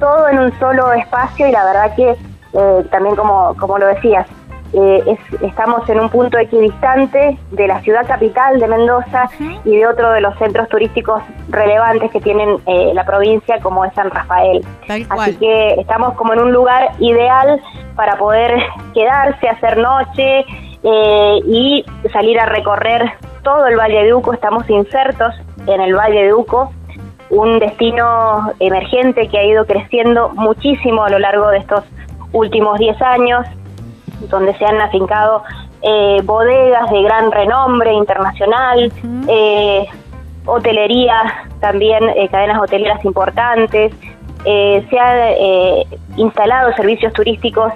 todo 0.00 0.28
en 0.28 0.40
un 0.40 0.58
solo 0.58 0.92
espacio 0.94 1.46
y 1.46 1.52
la 1.52 1.64
verdad 1.64 1.94
que 1.94 2.16
también 2.90 3.14
como, 3.14 3.54
como 3.56 3.78
lo 3.78 3.86
decías, 3.86 4.26
eh, 4.72 5.02
es, 5.06 5.42
estamos 5.42 5.88
en 5.88 5.98
un 5.98 6.08
punto 6.10 6.38
equidistante 6.38 7.38
de 7.50 7.66
la 7.66 7.80
ciudad 7.80 8.06
capital 8.06 8.60
de 8.60 8.68
Mendoza 8.68 9.28
y 9.64 9.76
de 9.76 9.86
otro 9.86 10.12
de 10.12 10.20
los 10.20 10.36
centros 10.38 10.68
turísticos 10.68 11.22
relevantes 11.48 12.10
que 12.12 12.20
tienen 12.20 12.56
eh, 12.66 12.92
la 12.94 13.04
provincia 13.04 13.58
como 13.60 13.84
es 13.84 13.92
San 13.94 14.10
Rafael. 14.10 14.64
Así 15.08 15.36
que 15.36 15.74
estamos 15.80 16.14
como 16.14 16.34
en 16.34 16.40
un 16.40 16.52
lugar 16.52 16.90
ideal 17.00 17.60
para 17.96 18.16
poder 18.16 18.62
quedarse, 18.94 19.48
hacer 19.48 19.78
noche 19.78 20.44
eh, 20.82 21.40
y 21.46 21.84
salir 22.12 22.38
a 22.38 22.46
recorrer 22.46 23.10
todo 23.42 23.66
el 23.66 23.76
Valle 23.76 24.04
de 24.04 24.14
Uco. 24.14 24.32
Estamos 24.32 24.68
insertos 24.70 25.34
en 25.66 25.80
el 25.80 25.94
Valle 25.94 26.24
de 26.24 26.34
Uco 26.34 26.72
un 27.30 27.60
destino 27.60 28.52
emergente 28.58 29.28
que 29.28 29.38
ha 29.38 29.44
ido 29.44 29.64
creciendo 29.64 30.30
muchísimo 30.30 31.04
a 31.04 31.10
lo 31.10 31.18
largo 31.20 31.48
de 31.48 31.58
estos 31.58 31.84
últimos 32.32 32.78
10 32.78 33.00
años 33.02 33.46
donde 34.28 34.56
se 34.56 34.64
han 34.64 34.80
afincado 34.80 35.42
eh, 35.82 36.20
bodegas 36.24 36.90
de 36.90 37.02
gran 37.02 37.32
renombre 37.32 37.92
internacional, 37.94 38.92
eh, 39.28 39.86
hotelería, 40.44 41.48
también 41.60 42.06
eh, 42.10 42.28
cadenas 42.28 42.60
hoteleras 42.60 43.02
importantes, 43.04 43.92
se 44.42 44.98
han 44.98 45.34
instalado 46.16 46.72
servicios 46.74 47.12
turísticos 47.12 47.74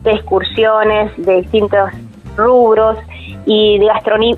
de 0.00 0.12
excursiones 0.12 1.10
de 1.16 1.42
distintos 1.42 1.90
rubros 2.36 2.96
y 3.44 3.78
de 3.80 3.86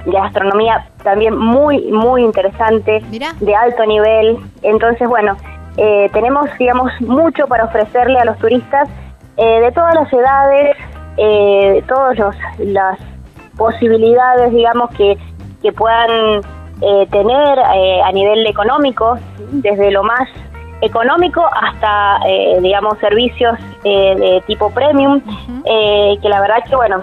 gastronomía 0.06 0.87
también 1.02 1.37
muy, 1.37 1.92
muy 1.92 2.22
interesante, 2.22 3.02
de 3.40 3.54
alto 3.54 3.84
nivel. 3.84 4.38
Entonces, 4.62 5.06
bueno, 5.06 5.37
tenemos, 5.76 6.48
digamos, 6.58 6.90
mucho 7.02 7.46
para 7.48 7.64
ofrecerle 7.64 8.18
a 8.18 8.24
los 8.24 8.38
turistas 8.38 8.88
de 9.37 9.70
todas 9.74 9.94
las 9.94 10.11
edades, 10.11 10.74
eh, 11.18 11.83
todas 11.88 12.16
las 12.59 12.98
posibilidades, 13.57 14.52
digamos, 14.52 14.90
que, 14.90 15.18
que 15.62 15.72
puedan 15.72 16.40
eh, 16.81 17.07
tener 17.11 17.59
eh, 17.74 18.00
a 18.02 18.12
nivel 18.12 18.46
económico, 18.46 19.18
desde 19.50 19.90
lo 19.90 20.04
más 20.04 20.28
económico 20.81 21.44
hasta, 21.44 22.20
eh, 22.24 22.59
digamos, 22.62 22.96
servicios 22.98 23.59
de 23.83 24.42
tipo 24.46 24.70
premium, 24.70 25.20
que 25.64 26.28
la 26.28 26.40
verdad 26.40 26.62
que, 26.68 26.76
bueno, 26.76 27.02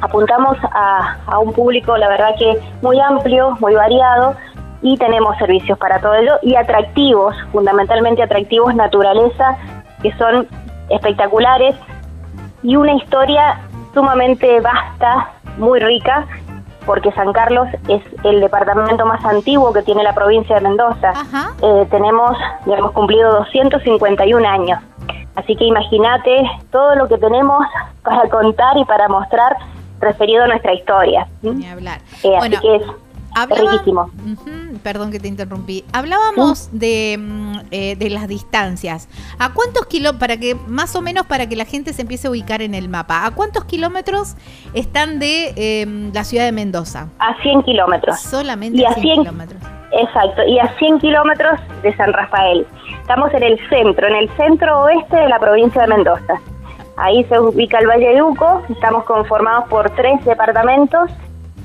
apuntamos 0.00 0.56
a, 0.72 1.18
a 1.26 1.38
un 1.38 1.52
público, 1.52 1.96
la 1.98 2.08
verdad 2.08 2.34
que 2.38 2.58
muy 2.80 2.98
amplio, 2.98 3.56
muy 3.60 3.74
variado, 3.74 4.34
y 4.82 4.96
tenemos 4.96 5.36
servicios 5.36 5.76
para 5.78 6.00
todo 6.00 6.14
ello 6.14 6.38
y 6.42 6.54
atractivos, 6.54 7.36
fundamentalmente 7.52 8.22
atractivos 8.22 8.74
naturaleza, 8.74 9.58
que 10.02 10.12
son 10.16 10.48
espectaculares 10.88 11.74
y 12.62 12.76
una 12.76 12.94
historia 12.94 13.60
sumamente 13.94 14.60
vasta, 14.60 15.32
muy 15.58 15.80
rica, 15.80 16.26
porque 16.86 17.12
San 17.12 17.32
Carlos 17.32 17.68
es 17.88 18.02
el 18.24 18.40
departamento 18.40 19.04
más 19.06 19.24
antiguo 19.24 19.72
que 19.72 19.82
tiene 19.82 20.02
la 20.02 20.14
provincia 20.14 20.56
de 20.56 20.62
Mendoza. 20.62 21.12
Eh, 21.62 21.86
tenemos, 21.90 22.36
ya 22.66 22.76
hemos 22.76 22.92
cumplido 22.92 23.32
251 23.32 24.48
años. 24.48 24.80
Así 25.36 25.56
que 25.56 25.64
imagínate 25.64 26.42
todo 26.70 26.96
lo 26.96 27.08
que 27.08 27.18
tenemos 27.18 27.64
para 28.02 28.28
contar 28.28 28.76
y 28.76 28.84
para 28.84 29.08
mostrar 29.08 29.56
referido 30.00 30.44
a 30.44 30.48
nuestra 30.48 30.74
historia. 30.74 31.26
Ni 31.42 31.66
hablar. 31.68 32.00
Eh, 32.22 32.36
así 32.36 32.56
que 32.58 32.76
es 32.76 32.82
riquísimo. 33.46 34.10
perdón 34.82 35.10
que 35.10 35.20
te 35.20 35.28
interrumpí. 35.28 35.84
Hablábamos 35.92 36.70
de, 36.72 37.16
mm, 37.18 37.52
eh, 37.70 37.96
de 37.96 38.10
las 38.10 38.28
distancias. 38.28 39.08
¿A 39.38 39.52
cuántos 39.52 39.86
kilómetros, 39.86 40.20
para 40.20 40.36
que 40.38 40.54
más 40.66 40.94
o 40.96 41.02
menos 41.02 41.26
para 41.26 41.48
que 41.48 41.56
la 41.56 41.64
gente 41.64 41.92
se 41.92 42.02
empiece 42.02 42.28
a 42.28 42.30
ubicar 42.30 42.62
en 42.62 42.74
el 42.74 42.88
mapa, 42.88 43.26
¿a 43.26 43.30
cuántos 43.32 43.64
kilómetros 43.64 44.36
están 44.74 45.18
de 45.18 45.52
em, 45.56 46.12
la 46.12 46.24
ciudad 46.24 46.44
de 46.44 46.52
Mendoza? 46.52 47.08
A 47.18 47.40
100 47.42 47.62
kilómetros. 47.62 48.20
Solamente 48.20 48.86
a 48.86 48.94
100, 48.94 49.20
kilómetros. 49.20 49.62
Exacto, 49.92 50.42
y 50.46 50.58
a 50.58 50.68
100 50.78 50.98
kilómetros 51.00 51.60
de 51.82 51.94
San 51.96 52.12
Rafael. 52.12 52.66
Estamos 53.00 53.32
en 53.34 53.42
el 53.42 53.58
centro, 53.68 54.06
en 54.06 54.14
el 54.14 54.30
centro 54.36 54.84
oeste 54.84 55.16
de 55.16 55.28
la 55.28 55.38
provincia 55.38 55.82
de 55.82 55.88
Mendoza. 55.88 56.40
Ahí 56.96 57.24
se 57.24 57.38
ubica 57.38 57.78
el 57.78 57.86
Valle 57.86 58.14
de 58.14 58.22
Uco, 58.22 58.62
estamos 58.68 59.04
conformados 59.04 59.68
por 59.68 59.90
tres 59.90 60.22
departamentos 60.24 61.10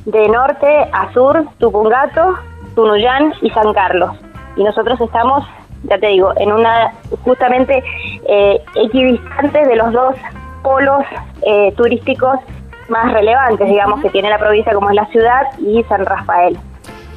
de 0.05 0.27
norte 0.29 0.67
a 0.91 1.11
sur, 1.13 1.45
Tupungato, 1.59 2.35
Tunuyán 2.75 3.33
y 3.41 3.49
San 3.51 3.73
Carlos. 3.73 4.11
Y 4.55 4.63
nosotros 4.63 4.99
estamos, 5.01 5.43
ya 5.83 5.97
te 5.97 6.07
digo, 6.07 6.31
en 6.37 6.51
una 6.51 6.93
justamente 7.23 7.83
eh, 8.27 8.61
equidistantes 8.75 9.67
de 9.67 9.75
los 9.75 9.91
dos 9.91 10.15
polos 10.63 11.03
eh, 11.41 11.73
turísticos 11.75 12.39
más 12.87 13.11
relevantes, 13.11 13.67
digamos, 13.67 14.01
que 14.01 14.09
tiene 14.11 14.29
la 14.29 14.37
provincia 14.37 14.73
como 14.73 14.89
es 14.89 14.95
la 14.95 15.05
ciudad 15.07 15.41
y 15.59 15.83
San 15.85 16.05
Rafael. 16.05 16.57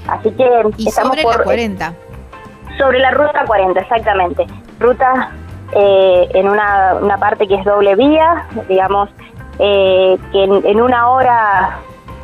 Así 0.08 0.30
que 0.32 0.48
¿Y 0.78 0.88
estamos 0.88 1.10
sobre 1.10 1.22
por, 1.22 1.38
la 1.38 1.44
40. 1.44 1.94
Sobre 2.78 2.98
la 3.00 3.10
ruta 3.10 3.44
40, 3.46 3.80
exactamente. 3.80 4.46
Ruta 4.80 5.30
eh, 5.72 6.28
en 6.32 6.48
una, 6.48 6.94
una 6.94 7.18
parte 7.18 7.46
que 7.46 7.56
es 7.56 7.64
doble 7.64 7.94
vía, 7.96 8.46
digamos, 8.68 9.10
que 9.58 10.18
en, 10.32 10.64
en 10.64 10.80
una 10.80 11.10
hora 11.10 11.78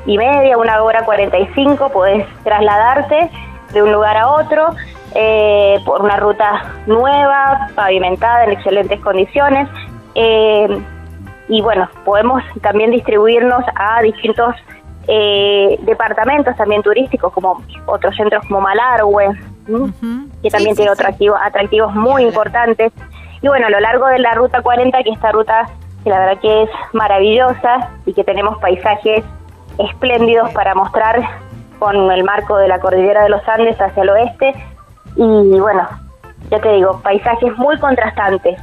y 0.07 0.19
media, 0.19 0.59
una 0.59 0.83
hora 0.83 1.05
45, 1.05 1.91
podés 1.91 2.27
trasladarte 2.43 3.31
de 3.73 3.83
un 3.83 3.93
lugar 3.93 4.17
a 4.17 4.29
otro 4.29 4.75
eh, 5.15 5.79
por 5.85 6.03
una 6.03 6.17
ruta 6.17 6.75
nueva, 6.87 7.69
pavimentada, 7.75 8.45
en 8.45 8.53
excelentes 8.53 9.01
condiciones. 9.01 9.69
Eh, 10.15 10.69
y 11.49 11.61
bueno, 11.61 11.89
podemos 12.05 12.43
también 12.63 12.91
distribuirnos 12.91 13.65
a 13.75 14.03
distintos 14.03 14.55
eh, 15.07 15.79
departamentos 15.83 16.57
también 16.57 16.83
turísticos, 16.83 17.33
como 17.33 17.63
otros 17.87 18.17
centros 18.17 18.45
como 18.47 18.61
Malargüe, 18.61 19.29
que 20.43 20.51
también 20.51 20.75
tiene 20.75 20.91
atractivos 20.91 21.95
muy 21.95 22.25
importantes. 22.25 22.93
Y 23.43 23.49
bueno, 23.49 23.67
a 23.67 23.71
lo 23.71 23.81
largo 23.81 24.07
de 24.07 24.19
la 24.19 24.35
Ruta 24.35 24.63
40, 24.63 25.03
que 25.03 25.11
esta 25.11 25.33
ruta 25.33 25.69
que 26.03 26.11
la 26.11 26.19
verdad 26.19 26.41
que 26.41 26.63
es 26.65 26.71
maravillosa 26.93 27.91
y 28.05 28.13
que 28.13 28.25
tenemos 28.25 28.59
paisajes 28.59 29.25
espléndidos 29.79 30.51
para 30.53 30.75
mostrar 30.75 31.21
con 31.79 32.11
el 32.11 32.25
marco 32.25 32.57
de 32.57 32.69
la 32.69 32.79
cordillera 32.79 33.23
de 33.25 33.29
los 33.29 33.47
Andes 33.49 33.81
hacia 33.81 34.03
el 34.03 34.11
oeste. 34.11 34.55
Y 35.17 35.61
bueno, 35.61 35.87
ya 36.51 36.61
te 36.61 36.73
digo, 36.73 37.01
paisajes 37.03 37.57
muy 37.57 37.79
contrastantes. 37.79 38.59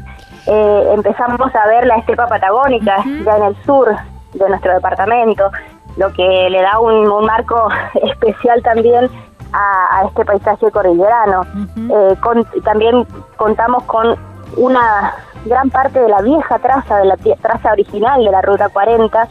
Eh, 0.48 0.92
empezamos 0.94 1.54
a 1.54 1.68
ver 1.68 1.86
la 1.86 1.98
estepa 1.98 2.28
patagónica 2.28 3.04
ya 3.24 3.38
en 3.38 3.44
el 3.44 3.56
sur 3.64 3.96
de 4.34 4.50
nuestro 4.50 4.74
departamento, 4.74 5.52
lo 5.98 6.12
que 6.14 6.50
le 6.50 6.62
da 6.62 6.80
un, 6.80 7.26
marco 7.26 7.70
especial 8.02 8.62
también 8.64 9.10
a, 9.54 10.04
este 10.08 10.26
paisaje 10.26 10.72
cordillerano. 10.72 11.44
Eh, 11.78 12.16
también 12.64 13.06
contamos 13.38 13.84
con 13.84 14.18
una 14.58 15.14
gran 15.46 15.70
parte 15.70 16.00
de 16.00 16.10
la 16.10 16.22
vieja 16.22 16.60
traza, 16.60 16.98
de 16.98 17.06
la 17.06 17.18
traza 17.42 17.72
original 17.72 18.24
de 18.24 18.32
la 18.32 18.42
Ruta 18.42 18.70
40, 18.70 19.28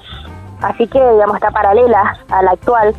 así 0.62 0.86
que 0.86 0.98
digamos 0.98 1.36
está 1.36 1.50
paralela 1.50 2.16
a 2.30 2.42
la 2.42 2.52
actual, 2.52 2.94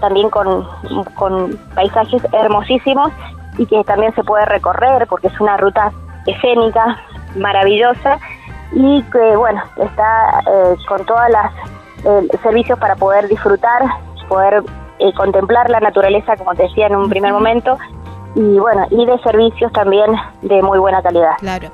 también 0.00 0.30
con, 0.30 0.66
con 1.14 1.58
paisajes 1.74 2.22
hermosísimos 2.32 3.12
y 3.58 3.66
que 3.66 3.82
también 3.84 4.14
se 4.14 4.24
puede 4.24 4.44
recorrer 4.46 5.06
porque 5.08 5.28
es 5.28 5.40
una 5.40 5.56
ruta 5.56 5.92
escénica 6.26 6.98
maravillosa 7.36 8.18
y 8.72 9.02
que 9.04 9.36
bueno 9.36 9.62
está 9.76 10.40
eh, 10.46 10.76
con 10.86 11.04
todos 11.04 11.28
los 11.28 12.24
eh, 12.32 12.38
servicios 12.42 12.78
para 12.78 12.96
poder 12.96 13.28
disfrutar, 13.28 13.82
poder 14.28 14.62
eh, 14.98 15.12
contemplar 15.14 15.70
la 15.70 15.80
naturaleza 15.80 16.36
como 16.36 16.54
te 16.54 16.64
decía 16.64 16.86
en 16.86 16.96
un 16.96 17.08
primer 17.08 17.32
momento 17.32 17.76
y 18.34 18.58
bueno 18.58 18.86
y 18.90 19.04
de 19.06 19.18
servicios 19.20 19.72
también 19.72 20.10
de 20.42 20.62
muy 20.62 20.78
buena 20.78 21.02
calidad. 21.02 21.32
Claro. 21.38 21.68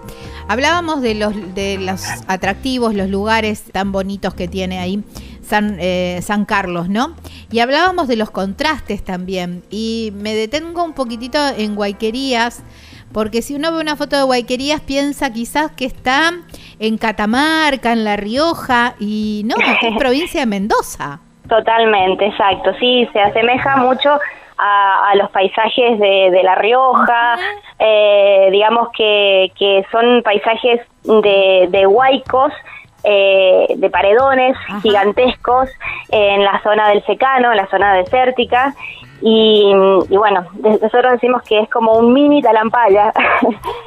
Hablábamos 0.48 1.02
de 1.02 1.14
los 1.14 1.54
de 1.54 1.78
los 1.78 2.02
atractivos, 2.28 2.94
los 2.94 3.10
lugares 3.10 3.64
tan 3.72 3.90
bonitos 3.92 4.34
que 4.34 4.46
tiene 4.46 4.78
ahí 4.78 5.02
San, 5.42 5.78
San 6.20 6.44
Carlos, 6.44 6.88
¿no? 6.88 7.14
Y 7.50 7.60
hablábamos 7.60 8.08
de 8.08 8.16
los 8.16 8.30
contrastes 8.30 9.04
también. 9.04 9.62
Y 9.70 10.12
me 10.16 10.34
detengo 10.34 10.84
un 10.84 10.92
poquitito 10.92 11.38
en 11.56 11.74
Guayquerías, 11.74 12.64
porque 13.12 13.42
si 13.42 13.54
uno 13.54 13.72
ve 13.72 13.80
una 13.80 13.96
foto 13.96 14.16
de 14.16 14.22
Guayquerías 14.22 14.80
piensa 14.80 15.32
quizás 15.32 15.70
que 15.72 15.84
está 15.84 16.32
en 16.78 16.98
Catamarca, 16.98 17.92
en 17.92 18.04
La 18.04 18.16
Rioja, 18.16 18.94
y 18.98 19.42
no, 19.44 19.56
es 19.56 19.96
provincia 19.98 20.40
de 20.40 20.46
Mendoza. 20.46 21.20
Totalmente, 21.48 22.26
exacto. 22.26 22.72
Sí, 22.80 23.08
se 23.12 23.20
asemeja 23.20 23.76
mucho 23.76 24.18
a, 24.58 25.12
los 25.16 25.30
paisajes 25.30 25.98
de, 25.98 26.40
La 26.42 26.54
Rioja, 26.54 27.36
eh, 27.78 28.48
digamos 28.50 28.88
que, 28.96 29.52
que 29.58 29.84
son 29.90 30.22
paisajes 30.22 30.80
de, 31.04 31.68
de 31.70 31.86
huaicos, 31.86 32.52
eh, 33.08 33.74
de 33.76 33.88
paredones 33.88 34.56
gigantescos 34.82 35.68
en 36.08 36.42
la 36.42 36.60
zona 36.64 36.88
del 36.88 37.04
secano, 37.04 37.52
en 37.52 37.56
la 37.56 37.68
zona 37.68 37.94
desértica. 37.94 38.74
Y, 39.20 39.72
bueno, 40.10 40.44
nosotros 40.60 41.12
decimos 41.12 41.42
que 41.42 41.60
es 41.60 41.70
como 41.70 41.92
un 41.92 42.12
mini 42.12 42.42
talampaya. 42.42 43.12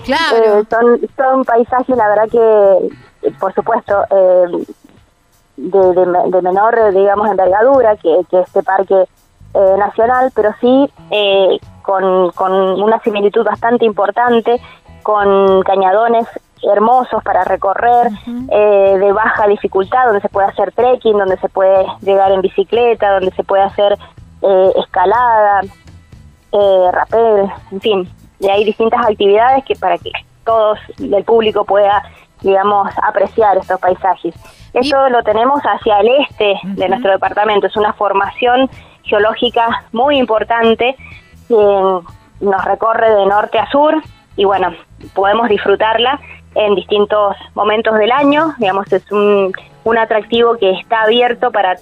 Claro. 0.05 0.37
Eh, 0.61 0.63
son, 0.69 1.01
son 1.17 1.43
paisajes, 1.43 1.95
la 1.97 2.07
verdad 2.07 2.29
que, 2.31 3.29
por 3.39 3.53
supuesto, 3.53 4.01
eh, 4.09 4.65
de, 5.57 6.41
menor, 6.41 6.93
digamos, 6.93 7.29
envergadura 7.29 7.97
que, 7.97 8.21
que 8.31 8.39
este 8.39 8.63
parque 8.63 9.03
nacional, 9.53 10.31
pero 10.35 10.51
sí 10.61 10.89
con, 11.81 12.31
con 12.31 12.51
una 12.51 12.99
similitud 13.01 13.43
bastante 13.43 13.85
importante 13.85 14.61
con 15.03 15.63
cañadones 15.63 16.27
hermosos 16.61 17.23
para 17.23 17.43
recorrer, 17.43 18.09
eh, 18.51 18.97
de 18.99 19.11
baja 19.11 19.47
dificultad, 19.47 20.05
donde 20.05 20.21
se 20.21 20.29
puede 20.29 20.47
hacer 20.47 20.71
trekking, 20.73 21.17
donde 21.17 21.37
se 21.37 21.49
puede 21.49 21.85
llegar 22.01 22.31
en 22.31 22.41
bicicleta, 22.41 23.13
donde 23.13 23.31
se 23.31 23.43
puede 23.43 23.63
hacer 23.63 23.97
eh, 24.41 24.71
escalada, 24.75 25.61
eh, 26.51 26.91
rappel, 26.91 27.51
en 27.71 27.81
fin, 27.81 28.09
y 28.39 28.49
hay 28.49 28.63
distintas 28.65 29.05
actividades 29.05 29.63
que 29.65 29.75
para 29.75 29.97
que 29.97 30.11
todos 30.45 30.79
el 30.99 31.23
público 31.23 31.63
pueda, 31.63 32.03
digamos, 32.41 32.89
apreciar 33.03 33.57
estos 33.57 33.79
paisajes. 33.79 34.35
Esto 34.73 35.09
lo 35.09 35.23
tenemos 35.23 35.61
hacia 35.61 35.99
el 35.99 36.09
este 36.29 36.59
de 36.63 36.89
nuestro 36.89 37.11
departamento, 37.11 37.67
es 37.67 37.75
una 37.75 37.93
formación 37.93 38.69
geológica 39.09 39.85
muy 39.91 40.17
importante 40.17 40.95
que 41.47 41.55
nos 42.41 42.65
recorre 42.65 43.09
de 43.13 43.25
norte 43.25 43.59
a 43.59 43.69
sur 43.69 43.95
y 44.35 44.45
bueno, 44.45 44.73
podemos 45.13 45.49
disfrutarla 45.49 46.19
en 46.55 46.75
distintos 46.75 47.35
momentos 47.55 47.97
del 47.97 48.11
año, 48.11 48.53
digamos, 48.57 48.91
es 48.91 49.11
un, 49.11 49.51
un 49.83 49.97
atractivo 49.97 50.57
que 50.57 50.71
está 50.71 51.03
abierto 51.03 51.51
para 51.51 51.77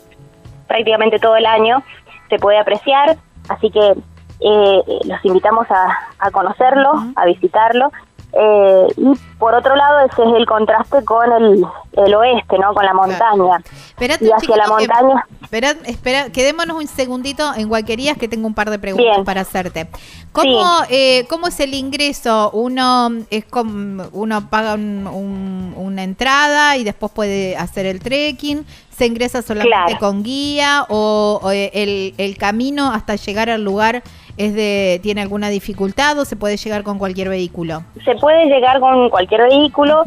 prácticamente 0.67 1.19
todo 1.19 1.35
el 1.35 1.45
año, 1.45 1.83
se 2.29 2.37
puede 2.37 2.57
apreciar, 2.57 3.17
así 3.49 3.69
que 3.69 3.93
eh, 4.39 4.83
los 5.05 5.23
invitamos 5.25 5.69
a, 5.71 5.99
a 6.19 6.31
conocerlo, 6.31 6.91
a 7.15 7.25
visitarlo 7.25 7.91
eh, 8.33 8.87
y 8.97 9.13
por 9.39 9.55
otro 9.55 9.75
lado, 9.75 9.99
ese 10.05 10.21
es 10.21 10.35
el 10.35 10.45
contraste 10.45 11.03
con 11.05 11.31
el, 11.31 11.65
el 11.93 12.15
oeste, 12.15 12.57
¿no? 12.59 12.73
Con 12.73 12.85
la 12.85 12.93
montaña. 12.93 13.63
y 13.99 14.31
hacia 14.31 14.57
la 14.57 14.67
montaña. 14.67 15.25
espera, 15.41 15.75
espera, 15.85 16.29
quedémonos 16.29 16.77
un 16.77 16.87
segundito 16.87 17.53
en 17.55 17.69
Guaquerías 17.69 18.17
que 18.17 18.27
tengo 18.27 18.47
un 18.47 18.53
par 18.53 18.69
de 18.69 18.79
preguntas 18.79 19.19
para 19.23 19.41
hacerte. 19.41 19.87
¿Cómo, 20.33 20.65
eh, 20.89 21.25
¿Cómo 21.29 21.47
es 21.47 21.59
el 21.59 21.73
ingreso? 21.73 22.51
Uno 22.51 23.09
es 23.31 23.45
como, 23.45 24.03
uno 24.11 24.49
paga 24.49 24.75
una 24.75 26.03
entrada 26.03 26.77
y 26.77 26.83
después 26.83 27.11
puede 27.11 27.55
hacer 27.55 27.85
el 27.85 28.01
trekking. 28.01 28.65
¿Se 28.95 29.05
ingresa 29.05 29.43
solamente 29.43 29.97
con 29.99 30.23
guía 30.23 30.85
o, 30.89 31.39
eh, 31.51 31.69
el, 31.73 32.15
el 32.17 32.35
camino 32.37 32.91
hasta 32.91 33.15
llegar 33.15 33.49
al 33.49 33.63
lugar 33.63 34.01
es 34.37 34.53
de 34.53 34.99
tiene 35.03 35.21
alguna 35.21 35.49
dificultad 35.49 36.17
o 36.19 36.25
se 36.25 36.35
puede 36.35 36.57
llegar 36.57 36.83
con 36.83 36.97
cualquier 36.99 37.29
vehículo? 37.29 37.83
Se 38.05 38.15
puede 38.15 38.45
llegar 38.45 38.79
con 38.79 39.09
cualquier 39.09 39.41
vehículo. 39.49 40.03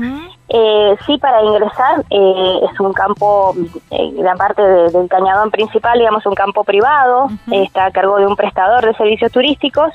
eh, 0.49 0.97
sí, 1.07 1.19
para 1.19 1.43
ingresar 1.43 2.05
eh, 2.11 2.61
es 2.71 2.81
un 2.81 2.93
campo, 2.93 3.55
eh, 3.91 4.11
gran 4.15 4.37
parte 4.37 4.63
del 4.63 5.09
cañadón 5.09 5.51
principal, 5.51 5.99
digamos, 5.99 6.25
un 6.27 6.35
campo 6.35 6.65
privado, 6.65 7.29
está 7.51 7.87
a 7.87 7.91
cargo 7.91 8.19
de 8.19 8.27
un 8.27 8.37
prestador 8.37 8.85
de 8.85 8.95
servicios 8.95 9.31
turísticos. 9.33 9.93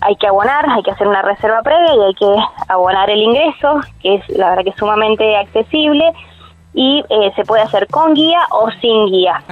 Hay 0.00 0.16
que 0.16 0.26
abonar, 0.26 0.68
hay 0.68 0.82
que 0.82 0.90
hacer 0.90 1.06
una 1.06 1.22
reserva 1.22 1.62
previa 1.62 1.94
y 1.94 2.00
hay 2.00 2.14
que 2.14 2.36
abonar 2.68 3.08
el 3.08 3.22
ingreso, 3.22 3.80
que 4.00 4.16
es 4.16 4.28
la 4.30 4.50
verdad 4.50 4.64
que 4.64 4.70
es 4.70 4.76
sumamente 4.76 5.36
accesible 5.36 6.12
y 6.74 7.04
eh, 7.08 7.32
se 7.36 7.44
puede 7.44 7.62
hacer 7.62 7.86
con 7.86 8.14
guía 8.14 8.40
o 8.50 8.68
sin 8.80 9.06
guía. 9.06 9.42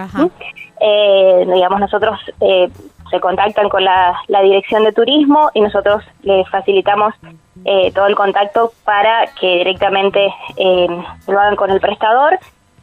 Eh, 0.85 1.47
digamos, 1.55 1.79
nosotros 1.79 2.19
eh, 2.41 2.69
se 3.13 3.21
contactan 3.21 3.69
con 3.69 3.85
la, 3.85 4.17
dirección 4.43 4.83
de 4.85 4.93
turismo 4.93 5.51
y 5.55 5.61
nosotros 5.61 6.03
les 6.23 6.49
facilitamos 6.49 7.15
eh, 7.65 7.93
todo 7.93 8.07
el 8.07 8.17
contacto 8.17 8.73
para 8.85 9.27
que 9.39 9.59
directamente 9.59 10.27
eh, 10.57 10.89
lo 11.29 11.39
hagan 11.39 11.55
con 11.55 11.71
el 11.71 11.81
prestador 11.81 12.39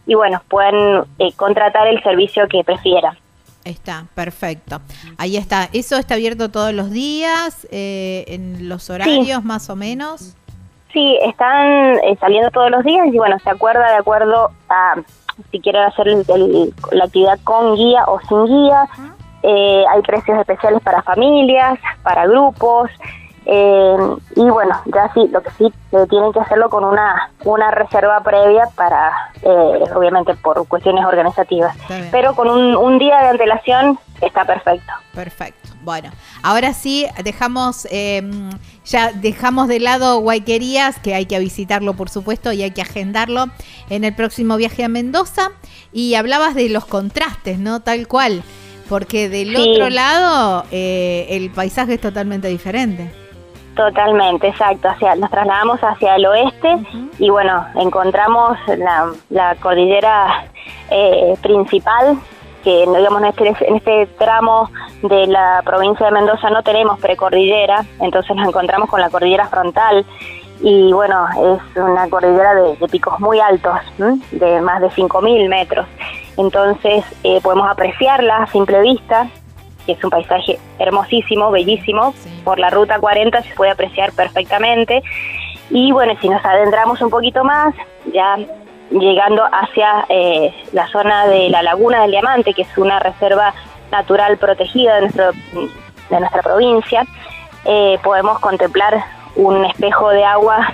y 0.05 0.13
bueno, 0.13 0.41
puedan 0.47 1.05
eh, 1.17 1.33
contratar 1.35 1.87
el 1.87 2.01
servicio 2.03 2.47
que 2.47 2.63
prefieran. 2.63 3.17
Está, 3.65 4.05
perfecto. 4.15 4.79
Ahí 5.17 5.35
está. 5.35 5.67
¿Eso 5.73 5.97
está 5.97 6.13
abierto 6.13 6.49
todos 6.49 6.73
los 6.73 6.91
días? 6.91 7.67
¿En 7.71 8.69
los 8.69 8.89
horarios 8.89 9.43
más 9.43 9.69
o 9.69 9.75
menos? 9.75 10.35
Sí, 10.93 11.19
están 11.21 11.97
saliendo 12.19 12.49
todos 12.51 12.71
los 12.71 12.83
días 12.83 13.07
y 13.11 13.17
bueno, 13.17 13.37
se 13.39 13.49
acuerda 13.49 13.91
de 13.91 13.97
acuerdo 13.97 14.51
a 14.69 14.95
si 15.51 15.59
quieren 15.59 15.83
hacer 15.83 16.07
la 16.91 17.03
actividad 17.03 17.39
con 17.43 17.75
guía 17.75 18.05
o 18.07 18.19
sin 18.21 18.45
guía. 18.45 18.87
Eh, 19.43 19.83
hay 19.89 20.01
precios 20.01 20.37
especiales 20.39 20.81
para 20.81 21.01
familias, 21.01 21.79
para 22.03 22.25
grupos. 22.27 22.89
Eh, 23.45 23.97
y 24.35 24.43
bueno, 24.43 24.75
ya 24.93 25.11
sí, 25.13 25.27
lo 25.31 25.41
que 25.41 25.49
sí 25.51 25.73
eh, 25.91 26.05
tienen 26.09 26.31
que 26.31 26.39
hacerlo 26.39 26.69
con 26.69 26.83
una, 26.83 27.31
una 27.45 27.71
reserva 27.71 28.21
previa 28.21 28.67
para, 28.75 29.11
obviamente 29.95 30.35
por 30.35 30.67
cuestiones 30.67 31.05
organizativas. 31.05 31.75
Pero 32.11 32.35
con 32.35 32.49
un, 32.49 32.75
un 32.75 32.99
día 32.99 33.17
de 33.19 33.27
antelación 33.29 33.97
está 34.21 34.45
perfecto. 34.45 34.91
Perfecto. 35.15 35.69
Bueno, 35.81 36.11
ahora 36.43 36.73
sí 36.73 37.07
dejamos 37.23 37.87
em, 37.89 38.49
ya 38.85 39.11
dejamos 39.13 39.67
de 39.67 39.79
lado 39.79 40.19
Guayquerías, 40.19 40.99
que 40.99 41.13
hay 41.13 41.25
que 41.25 41.39
visitarlo 41.39 41.93
por 41.93 42.09
supuesto 42.09 42.51
y 42.51 42.63
hay 42.63 42.71
que 42.71 42.81
agendarlo 42.81 43.45
en 43.89 44.03
el 44.03 44.15
próximo 44.15 44.57
viaje 44.57 44.83
a 44.83 44.89
Mendoza. 44.89 45.51
Y 45.91 46.15
hablabas 46.15 46.53
de 46.53 46.69
los 46.69 46.85
contrastes, 46.85 47.59
¿no? 47.59 47.81
Tal 47.81 48.07
cual 48.07 48.43
porque 48.89 49.29
del 49.29 49.55
otro 49.55 49.89
lado 49.89 50.65
eh, 50.71 51.27
el 51.29 51.51
paisaje 51.51 51.93
es 51.93 52.01
totalmente 52.01 52.47
diferente. 52.47 53.11
Totalmente, 53.75 54.47
exacto. 54.47 54.89
Hacia, 54.89 55.15
nos 55.15 55.29
trasladamos 55.29 55.79
hacia 55.81 56.15
el 56.15 56.25
oeste 56.25 56.75
y 57.19 57.29
bueno, 57.29 57.65
encontramos 57.75 58.57
la, 58.77 59.11
la 59.29 59.55
cordillera 59.55 60.49
eh, 60.89 61.35
principal, 61.41 62.19
que 62.63 62.85
digamos 62.85 63.21
en 63.21 63.27
este, 63.27 63.67
en 63.67 63.75
este 63.77 64.07
tramo 64.17 64.69
de 65.03 65.27
la 65.27 65.61
provincia 65.63 66.07
de 66.07 66.11
Mendoza 66.11 66.49
no 66.49 66.61
tenemos 66.61 66.99
precordillera, 66.99 67.85
entonces 68.01 68.35
nos 68.35 68.47
encontramos 68.49 68.89
con 68.89 68.99
la 68.99 69.09
cordillera 69.09 69.47
frontal 69.47 70.05
y 70.61 70.91
bueno, 70.91 71.27
es 71.31 71.77
una 71.81 72.09
cordillera 72.09 72.53
de, 72.53 72.75
picos 72.89 73.19
muy 73.19 73.39
altos, 73.39 73.77
de 74.31 74.61
más 74.61 74.81
de 74.81 74.89
5.000 74.89 75.47
metros. 75.47 75.87
Entonces 76.37 77.05
eh, 77.23 77.39
podemos 77.41 77.69
apreciarla 77.69 78.43
a 78.43 78.47
simple 78.47 78.81
vista, 78.81 79.27
que 79.85 79.93
es 79.93 80.03
un 80.03 80.09
paisaje 80.09 80.59
hermosísimo, 80.77 81.51
bellísimo. 81.51 82.13
Por 82.43 82.59
la 82.59 82.69
ruta 82.69 82.99
40 82.99 83.41
se 83.43 83.55
puede 83.55 83.71
apreciar 83.71 84.11
perfectamente. 84.11 85.01
Y 85.69 85.91
bueno, 85.91 86.13
si 86.19 86.27
nos 86.27 86.43
adentramos 86.43 87.01
un 87.01 87.09
poquito 87.09 87.43
más, 87.43 87.73
ya 88.13 88.37
llegando 88.91 89.43
hacia 89.51 90.05
eh, 90.09 90.53
la 90.73 90.87
zona 90.87 91.27
de 91.27 91.49
la 91.49 91.61
Laguna 91.61 92.01
del 92.01 92.11
Diamante, 92.11 92.53
que 92.53 92.63
es 92.63 92.77
una 92.77 92.99
reserva 92.99 93.53
natural 93.91 94.37
protegida 94.37 94.95
de, 94.95 95.01
nuestro, 95.01 95.31
de 96.09 96.19
nuestra 96.19 96.41
provincia, 96.41 97.05
eh, 97.65 97.97
podemos 98.03 98.39
contemplar 98.39 99.03
un 99.35 99.65
espejo 99.65 100.09
de 100.09 100.23
agua 100.25 100.73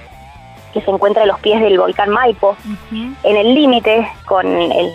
que 0.73 0.81
se 0.81 0.91
encuentra 0.91 1.23
a 1.23 1.25
los 1.25 1.39
pies 1.39 1.61
del 1.61 1.79
volcán 1.79 2.09
Maipo, 2.09 2.57
en 2.91 3.37
el 3.37 3.55
límite 3.55 4.11
con 4.25 4.45
el, 4.45 4.91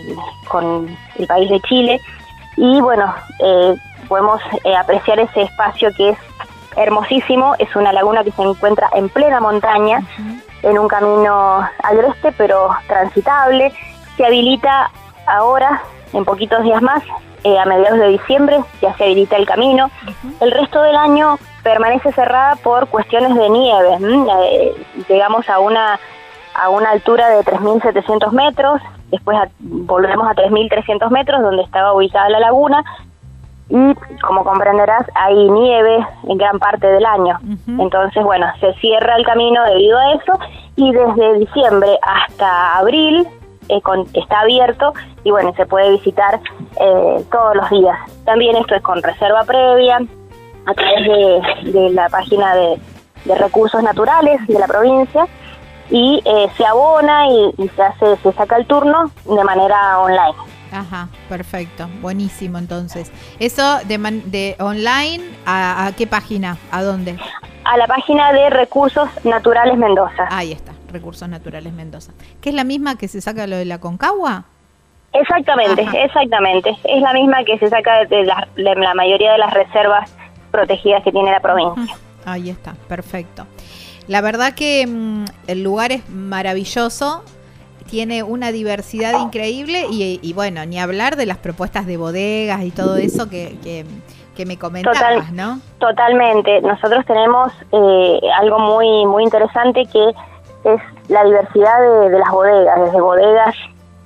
con 0.47 0.95
el 1.17 1.27
país 1.27 1.49
de 1.49 1.61
Chile. 1.61 2.01
Y 2.57 2.81
bueno, 2.83 3.15
eh, 3.39 3.75
podemos 4.07 4.43
eh, 4.65 4.77
apreciar 4.77 5.19
ese 5.21 5.43
espacio 5.43 5.91
que 5.97 6.11
es 6.11 6.19
hermosísimo, 6.77 7.55
es 7.59 7.75
una 7.77 7.93
laguna 7.93 8.23
que 8.25 8.33
se 8.33 8.43
encuentra 8.43 8.91
en 8.93 9.09
plena 9.09 9.41
montaña, 9.41 10.03
en 10.63 10.79
un 10.79 10.87
camino 10.87 11.67
agreste 11.83 12.33
pero 12.33 12.71
transitable, 12.87 13.73
se 14.17 14.27
habilita 14.27 14.91
ahora, 15.27 15.83
en 16.13 16.25
poquitos 16.25 16.63
días 16.63 16.83
más, 16.83 17.03
eh, 17.43 17.59
a 17.59 17.65
mediados 17.65 17.99
de 17.99 18.09
diciembre 18.09 18.61
ya 18.83 18.95
se 18.97 19.05
habilita 19.05 19.37
el 19.37 19.47
camino. 19.47 19.91
El 20.41 20.51
resto 20.51 20.83
del 20.83 20.97
año 20.97 21.39
permanece 21.63 22.13
cerrada 22.13 22.57
por 22.57 22.89
cuestiones 22.89 23.35
de 23.35 23.49
nieve. 23.49 23.99
Eh, 24.01 24.87
llegamos 25.09 25.49
a 25.49 25.59
una, 25.61 25.99
a 26.55 26.69
una 26.71 26.91
altura 26.91 27.29
de 27.29 27.41
3.700 27.43 28.33
metros, 28.33 28.81
después 29.11 29.39
volvemos 29.59 30.29
a 30.29 30.35
3.300 30.35 31.11
metros 31.11 31.43
donde 31.43 31.63
estaba 31.63 31.93
ubicada 31.93 32.29
la 32.29 32.41
laguna 32.41 32.85
y 33.69 33.95
como 34.27 34.43
comprenderás 34.43 35.07
hay 35.15 35.49
nieve 35.49 36.05
en 36.25 36.39
gran 36.39 36.59
parte 36.59 36.87
del 36.89 37.07
año. 37.07 37.39
Entonces, 37.79 38.25
bueno, 38.25 38.47
se 38.59 38.73
cierra 38.75 39.17
el 39.17 39.25
camino 39.25 39.63
debido 39.65 39.97
a 39.97 40.13
eso 40.15 40.39
y 40.75 40.93
desde 40.93 41.39
diciembre 41.39 41.99
hasta 42.03 42.79
abril 42.79 43.27
eh, 43.69 43.81
está 44.15 44.41
abierto 44.41 44.93
y 45.23 45.31
bueno, 45.31 45.53
se 45.57 45.67
puede 45.67 45.93
visitar 45.93 46.41
eh, 46.81 47.25
todos 47.31 47.55
los 47.55 47.71
días. 47.71 47.97
También 48.25 48.57
esto 48.57 48.75
es 48.75 48.83
con 48.83 49.01
reserva 49.03 49.45
previa 49.45 50.01
a 50.71 50.75
través 50.75 51.73
de, 51.73 51.91
la 51.91 52.09
página 52.09 52.55
de, 52.55 52.79
recursos 53.37 53.83
naturales 53.83 54.41
de 54.47 54.59
la 54.59 54.67
provincia 54.67 55.27
y 55.91 56.23
eh, 56.25 56.49
se 56.57 56.65
abona 56.65 57.27
y, 57.29 57.69
se 57.69 57.83
hace 57.83 58.17
se 58.23 58.33
saca 58.33 58.57
el 58.57 58.67
turno 58.67 59.11
de 59.25 59.45
manera 59.45 59.99
online. 59.99 60.35
Ajá, 60.73 61.09
perfecto, 61.29 61.89
buenísimo 62.01 62.59
entonces. 62.59 63.13
Eso 63.41 63.79
de, 63.87 63.99
de 64.27 64.57
online, 64.61 65.25
¿a, 65.45 65.87
¿a, 65.87 65.93
qué 65.93 66.07
página? 66.07 66.57
¿A 66.71 66.83
dónde? 66.83 67.19
A 67.65 67.77
la 67.77 67.87
página 67.87 68.33
de 68.33 68.51
Recursos 68.51 69.09
Naturales 69.25 69.77
Mendoza. 69.77 70.29
Ahí 70.31 70.53
está, 70.53 70.73
Recursos 70.93 71.29
Naturales 71.29 71.73
Mendoza. 71.73 72.13
¿Que 72.41 72.51
es 72.51 72.55
la 72.55 72.65
misma 72.65 72.97
que 72.97 73.09
se 73.09 73.21
saca 73.21 73.47
lo 73.47 73.57
de 73.57 73.65
la 73.65 73.81
Concagua? 73.81 74.45
Exactamente, 75.13 75.87
exactamente. 76.05 76.71
Es 76.85 77.03
la 77.03 77.13
misma 77.13 77.43
que 77.45 77.59
se 77.59 77.69
saca 77.69 78.05
de 78.05 78.25
la, 78.25 78.47
la, 78.57 78.95
mayoría 78.95 79.33
de 79.33 79.39
las 79.39 79.53
reservas 79.53 80.17
protegidas 80.51 81.03
que 81.03 81.13
tiene 81.13 81.31
la 81.31 81.41
provincia. 81.41 81.97
Ahí 82.25 82.51
está, 82.51 82.75
perfecto. 82.89 83.47
La 84.07 84.21
verdad 84.21 84.55
que 84.55 84.87
mm, 84.87 85.25
el 85.47 85.63
lugar 85.63 85.93
es 85.93 86.09
maravilloso 86.11 87.23
tiene 87.91 88.23
una 88.23 88.53
diversidad 88.53 89.21
increíble 89.21 89.85
y, 89.91 90.33
bueno, 90.33 90.65
ni 90.65 90.79
hablar 90.79 91.17
de 91.17 91.27
las 91.27 91.39
propuestas 91.39 91.87
de 91.87 91.97
bodegas 91.97 92.63
y 92.63 92.71
todo 92.71 92.97
eso 92.97 93.29
que, 93.29 93.59
que, 93.63 93.85
me 94.47 94.57
comentabas, 94.57 95.33
¿no? 95.33 95.61
Totalmente. 95.81 96.63
Nosotros 96.63 97.05
tenemos 97.05 97.53
eh, 97.73 98.21
algo 98.41 98.59
muy, 98.59 99.05
muy 99.05 99.25
interesante 99.25 99.85
que 99.85 100.09
es 100.65 100.81
la 101.09 101.25
diversidad 101.25 101.79
de, 102.09 102.19
las 102.19 102.31
bodegas, 102.31 102.81
desde 102.81 103.01
bodegas 103.03 103.55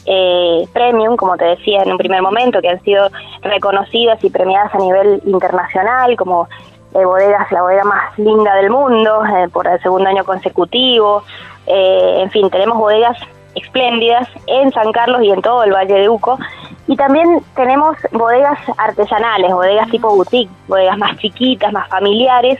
eh, 0.07 0.67
premium, 0.73 1.17
como 1.17 1.37
te 1.37 1.45
decía 1.45 1.83
en 1.83 1.93
un 1.93 1.99
primer 1.99 2.23
momento, 2.23 2.61
que 2.61 2.69
han 2.69 2.83
sido 2.83 3.09
reconocidas 3.43 4.23
y 4.23 4.31
premiadas 4.31 4.75
a 4.75 4.79
nivel 4.79 5.23
internacional, 5.25 6.17
como 6.17 6.49
eh, 6.95 7.05
bodegas, 7.05 7.51
la 7.51 7.63
bodega 7.63 7.85
más 7.85 8.19
linda 8.19 8.55
del 8.57 8.71
mundo, 8.71 9.23
por 9.53 9.67
el 9.67 9.81
segundo 9.83 10.09
año 10.09 10.25
consecutivo. 10.25 11.23
en 11.67 12.31
fin, 12.31 12.51
tenemos 12.51 12.79
bodegas 12.79 13.17
espléndidas 13.55 14.29
en 14.47 14.73
San 14.73 14.93
Carlos 14.93 15.23
y 15.23 15.31
en 15.31 15.43
todo 15.43 15.65
el 15.65 15.73
Valle 15.73 15.95
de 15.95 16.09
Uco. 16.09 16.39
Y 16.87 16.97
también 16.97 17.43
tenemos 17.57 17.97
bodegas 18.13 18.59
artesanales, 18.77 19.53
bodegas 19.53 19.91
tipo 19.91 20.15
boutique, 20.15 20.51
bodegas 20.69 20.99
más 20.99 21.17
chiquitas, 21.19 21.73
más 21.73 21.89
familiares, 21.89 22.59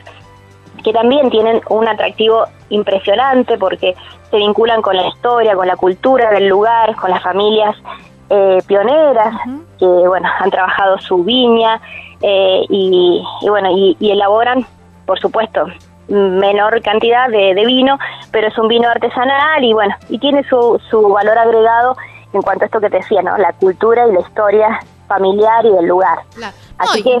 que 0.83 0.93
también 0.93 1.29
tienen 1.29 1.61
un 1.69 1.87
atractivo 1.87 2.45
impresionante 2.69 3.57
porque 3.57 3.95
se 4.29 4.37
vinculan 4.37 4.81
con 4.81 4.95
la 4.95 5.07
historia, 5.07 5.55
con 5.55 5.67
la 5.67 5.75
cultura 5.75 6.31
del 6.31 6.47
lugar, 6.47 6.95
con 6.95 7.09
las 7.11 7.21
familias 7.21 7.75
eh, 8.29 8.59
pioneras 8.67 9.35
que 9.77 9.85
bueno 9.85 10.27
han 10.39 10.49
trabajado 10.49 10.97
su 10.99 11.23
viña 11.23 11.79
eh, 12.21 12.61
y, 12.69 13.23
bueno 13.47 13.69
y 13.71 14.11
elaboran 14.11 14.65
por 15.05 15.19
supuesto 15.19 15.67
menor 16.07 16.81
cantidad 16.81 17.29
de, 17.29 17.53
vino, 17.65 17.97
pero 18.31 18.47
es 18.47 18.57
un 18.57 18.67
vino 18.67 18.89
artesanal 18.89 19.63
y 19.63 19.73
bueno, 19.73 19.95
y 20.09 20.19
tiene 20.19 20.43
su, 20.43 20.79
su 20.89 21.09
valor 21.09 21.37
agregado 21.37 21.95
en 22.33 22.41
cuanto 22.41 22.63
a 22.63 22.65
esto 22.65 22.79
que 22.79 22.89
te 22.89 22.97
decía, 22.97 23.21
¿no? 23.21 23.37
La 23.37 23.53
cultura 23.53 24.07
y 24.07 24.13
la 24.13 24.19
historia 24.19 24.79
familiar 25.07 25.65
y 25.65 25.69
del 25.69 25.85
lugar. 25.85 26.19
Así 26.77 27.03
que 27.03 27.19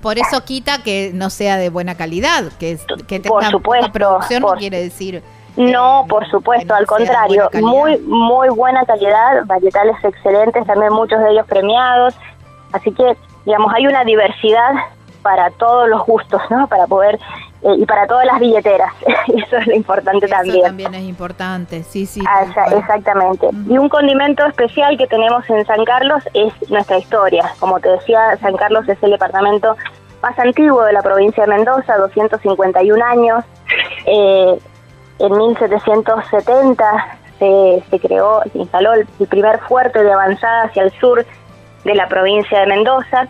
por 0.00 0.18
eso 0.18 0.44
quita 0.44 0.82
que 0.82 1.10
no 1.14 1.30
sea 1.30 1.56
de 1.56 1.68
buena 1.68 1.94
calidad, 1.94 2.44
que, 2.58 2.78
que 3.06 3.20
tenga 3.20 3.34
por 3.34 3.44
supuesto, 3.44 3.92
producción 3.92 4.42
no 4.42 4.54
quiere 4.54 4.80
decir 4.80 5.22
no, 5.56 6.04
por 6.08 6.28
supuesto, 6.30 6.74
al 6.74 6.86
contrario, 6.86 7.48
muy 7.62 7.98
muy 7.98 8.48
buena 8.48 8.84
calidad, 8.84 9.44
varietales 9.46 9.96
excelentes, 10.02 10.66
también 10.66 10.92
muchos 10.92 11.20
de 11.20 11.30
ellos 11.30 11.46
premiados, 11.46 12.14
así 12.72 12.90
que 12.90 13.16
digamos 13.46 13.72
hay 13.72 13.86
una 13.86 14.02
diversidad 14.04 14.72
para 15.22 15.50
todos 15.50 15.88
los 15.88 16.04
gustos, 16.04 16.42
¿no? 16.50 16.66
Para 16.66 16.86
poder 16.88 17.20
eh, 17.64 17.76
y 17.78 17.86
para 17.86 18.06
todas 18.06 18.26
las 18.26 18.38
billeteras. 18.38 18.92
Eso 19.26 19.56
es 19.56 19.66
lo 19.66 19.74
importante 19.74 20.26
Eso 20.26 20.34
también. 20.34 20.62
también 20.62 20.94
es 20.94 21.02
importante, 21.04 21.82
sí, 21.82 22.04
sí. 22.04 22.20
Ah, 22.28 22.44
exactamente. 22.76 23.48
Y 23.68 23.78
un 23.78 23.88
condimento 23.88 24.44
especial 24.46 24.98
que 24.98 25.06
tenemos 25.06 25.48
en 25.48 25.64
San 25.66 25.84
Carlos 25.84 26.22
es 26.34 26.52
nuestra 26.70 26.98
historia. 26.98 27.50
Como 27.58 27.80
te 27.80 27.88
decía, 27.88 28.36
San 28.40 28.56
Carlos 28.56 28.86
es 28.88 29.02
el 29.02 29.12
departamento 29.12 29.76
más 30.22 30.38
antiguo 30.38 30.84
de 30.84 30.92
la 30.92 31.02
provincia 31.02 31.44
de 31.44 31.50
Mendoza, 31.50 31.96
251 31.96 33.04
años. 33.04 33.44
Eh, 34.06 34.58
en 35.18 35.36
1770 35.36 37.18
se, 37.38 37.82
se 37.90 38.00
creó, 38.00 38.42
se 38.52 38.58
instaló 38.58 38.92
el 38.92 39.06
primer 39.28 39.58
fuerte 39.60 40.02
de 40.02 40.12
avanzada 40.12 40.64
hacia 40.64 40.82
el 40.82 40.92
sur 41.00 41.24
de 41.84 41.94
la 41.94 42.08
provincia 42.08 42.60
de 42.60 42.66
Mendoza 42.66 43.26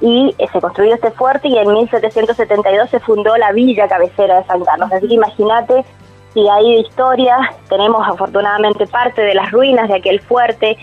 y 0.00 0.34
eh, 0.38 0.46
se 0.52 0.60
construyó 0.60 0.94
este 0.94 1.10
fuerte 1.10 1.48
y 1.48 1.56
en 1.56 1.72
1772 1.72 2.90
se 2.90 3.00
fundó 3.00 3.36
la 3.36 3.52
villa 3.52 3.88
cabecera 3.88 4.40
de 4.40 4.44
San 4.44 4.64
Carlos. 4.64 4.92
Así 4.92 5.08
que 5.08 5.14
imagínate 5.14 5.84
si 6.34 6.46
hay 6.48 6.74
de 6.74 6.80
historia, 6.80 7.38
tenemos 7.70 8.06
afortunadamente 8.06 8.86
parte 8.86 9.22
de 9.22 9.34
las 9.34 9.50
ruinas 9.52 9.88
de 9.88 9.94
aquel 9.94 10.20
fuerte, 10.20 10.76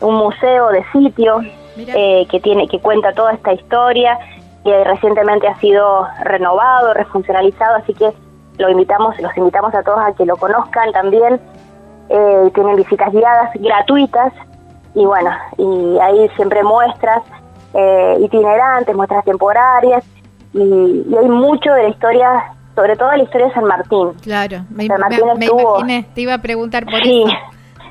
un 0.00 0.14
museo 0.14 0.68
de 0.68 0.84
sitio 0.92 1.40
eh, 1.76 2.26
que 2.30 2.38
tiene 2.38 2.68
que 2.68 2.78
cuenta 2.78 3.12
toda 3.12 3.32
esta 3.32 3.52
historia 3.52 4.18
que 4.64 4.84
recientemente 4.84 5.48
ha 5.48 5.58
sido 5.58 6.06
renovado, 6.22 6.94
refuncionalizado, 6.94 7.76
así 7.76 7.94
que 7.94 8.12
lo 8.58 8.70
invitamos, 8.70 9.18
los 9.20 9.36
invitamos 9.36 9.74
a 9.74 9.82
todos 9.82 9.98
a 10.00 10.12
que 10.14 10.26
lo 10.26 10.36
conozcan 10.36 10.92
también. 10.92 11.40
Eh, 12.08 12.50
tienen 12.54 12.76
visitas 12.76 13.12
guiadas 13.12 13.50
gratuitas 13.54 14.32
y 14.94 15.04
bueno, 15.06 15.30
y 15.58 15.98
hay 15.98 16.28
siempre 16.36 16.62
muestras 16.62 17.22
eh, 17.74 18.16
itinerantes, 18.20 18.94
muestras 18.94 19.24
temporarias, 19.24 20.04
y, 20.52 20.60
hay 20.60 21.28
mucho 21.28 21.72
de 21.72 21.84
la 21.84 21.88
historia, 21.88 22.28
sobre 22.74 22.96
todo 22.96 23.10
la 23.12 23.22
historia 23.22 23.48
de 23.48 23.54
San 23.54 23.64
Martín. 23.64 24.12
Claro, 24.22 24.64
me, 24.70 24.84
imaginé, 24.84 26.06
te 26.14 26.20
iba 26.22 26.34
a 26.34 26.42
preguntar 26.42 26.84
por 26.84 27.00
eso. 27.00 27.32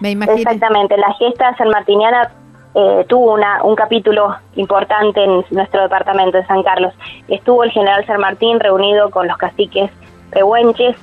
Me 0.01 0.11
Exactamente, 0.11 0.95
la 0.97 1.13
gesta 1.13 1.55
sanmartiniana 1.57 2.31
eh, 2.73 3.05
tuvo 3.09 3.33
una, 3.33 3.63
un 3.63 3.75
capítulo 3.75 4.35
importante 4.55 5.21
en 5.21 5.43
nuestro 5.51 5.81
departamento 5.81 6.37
de 6.37 6.45
San 6.45 6.63
Carlos. 6.63 6.93
Estuvo 7.27 7.63
el 7.63 7.71
general 7.71 8.05
San 8.05 8.21
Martín 8.21 8.59
reunido 8.59 9.09
con 9.09 9.27
los 9.27 9.37
caciques 9.37 9.91
pehuenches, 10.31 10.95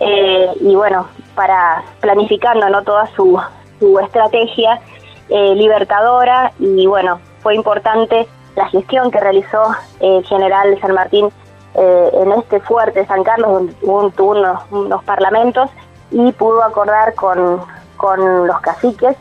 eh, 0.00 0.50
y 0.60 0.74
bueno, 0.74 1.06
para 1.34 1.82
planificando 2.00 2.68
¿no? 2.70 2.82
toda 2.82 3.06
su, 3.14 3.38
su 3.78 3.98
estrategia 3.98 4.80
eh, 5.28 5.54
libertadora 5.54 6.52
y 6.58 6.86
bueno, 6.86 7.20
fue 7.42 7.54
importante 7.54 8.26
la 8.56 8.68
gestión 8.68 9.10
que 9.10 9.20
realizó 9.20 9.74
el 10.00 10.24
general 10.24 10.78
San 10.80 10.94
Martín 10.94 11.28
en 11.74 12.32
este 12.32 12.60
fuerte 12.60 13.06
San 13.06 13.22
Carlos, 13.22 13.50
donde 13.52 14.12
tuvo 14.16 14.32
unos, 14.32 14.62
unos 14.70 15.04
parlamentos 15.04 15.70
y 16.10 16.32
pudo 16.32 16.62
acordar 16.64 17.14
con, 17.14 17.60
con 17.96 18.46
los 18.46 18.60
caciques 18.60 19.16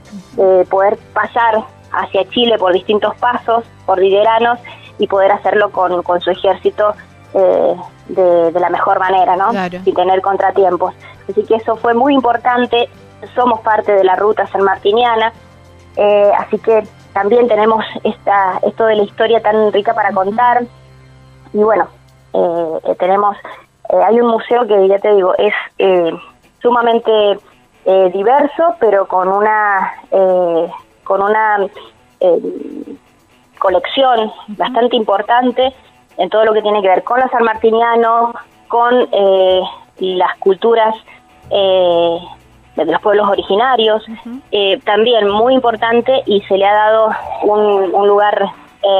poder 0.70 0.97
pasar 1.13 1.63
hacia 1.91 2.28
Chile 2.30 2.57
por 2.57 2.74
distintos 2.74 3.15
pasos 3.17 3.63
cordilleranos 3.86 4.59
y 4.97 5.07
poder 5.07 5.32
hacerlo 5.32 5.72
con, 5.72 6.03
con 6.03 6.20
su 6.22 6.30
ejército 6.30 6.93
eh, 7.34 7.76
de, 8.09 8.59
la 8.59 8.70
mejor 8.70 8.99
manera, 8.99 9.36
¿no? 9.36 9.51
Sin 9.84 9.93
tener 9.93 10.22
contratiempos. 10.22 10.93
Así 11.30 11.43
que 11.43 11.55
eso 11.55 11.76
fue 11.76 11.93
muy 11.93 12.13
importante. 12.13 12.89
Somos 13.36 13.61
parte 13.61 13.91
de 13.93 14.03
la 14.03 14.15
ruta 14.15 14.47
sanmartiniana, 14.47 15.32
eh, 15.95 16.32
así 16.38 16.57
que 16.57 16.84
también 17.14 17.47
tenemos 17.47 17.84
esta, 18.03 18.60
esto 18.64 18.86
de 18.86 18.95
la 18.95 19.03
historia 19.03 19.41
tan 19.41 19.72
rica 19.72 19.93
para 19.93 20.12
contar. 20.12 20.64
Y 21.53 21.57
bueno, 21.57 21.88
eh, 22.34 22.95
tenemos, 22.99 23.36
hay 24.05 24.20
un 24.20 24.28
museo 24.28 24.68
que 24.68 24.88
ya 24.88 24.99
te 24.99 25.14
digo, 25.14 25.34
es 25.38 25.53
sumamente 26.62 27.39
diverso, 28.14 28.76
pero 28.80 29.07
con 29.07 29.28
una, 29.30 29.93
con 31.03 31.24
una 31.24 31.57
colección 33.60 34.32
bastante 34.49 34.95
importante 34.95 35.74
en 36.18 36.30
todo 36.30 36.45
lo 36.45 36.53
que 36.53 36.62
tiene 36.62 36.82
que 36.82 36.89
ver 36.89 37.03
con 37.03 37.20
los 37.20 37.30
sanmartinianos, 37.32 38.36
con 38.68 39.07
eh, 39.12 39.62
las 39.99 40.38
culturas 40.38 40.95
eh, 41.49 42.20
de 42.86 42.91
los 42.91 43.01
pueblos 43.01 43.27
originarios, 43.30 44.05
eh, 44.51 44.80
también 44.86 45.30
muy 45.30 45.53
importante 45.53 46.23
y 46.25 46.41
se 46.41 46.57
le 46.57 46.65
ha 46.65 46.73
dado 46.73 47.09
un, 47.43 48.07
lugar 48.07 48.51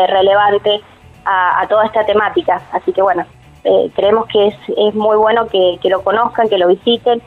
relevante 0.08 0.82
a, 1.26 1.66
toda 1.68 1.86
esta 1.86 2.06
temática. 2.06 2.62
Así 2.74 2.92
que 2.92 3.02
bueno, 3.02 3.26
creemos 3.96 4.28
que 4.28 4.48
es, 4.48 4.56
es 4.78 4.94
muy 4.94 5.18
bueno 5.18 5.48
que, 5.48 5.80
lo 5.86 6.04
conozcan, 6.04 6.50
que 6.50 6.58
lo 6.58 6.68
visiten. 6.68 7.22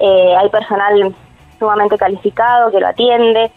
hay 0.00 0.48
personal 0.50 1.14
sumamente 1.58 1.96
calificado 1.96 2.70
que 2.70 2.80
lo 2.80 2.88
atiende. 2.88 3.50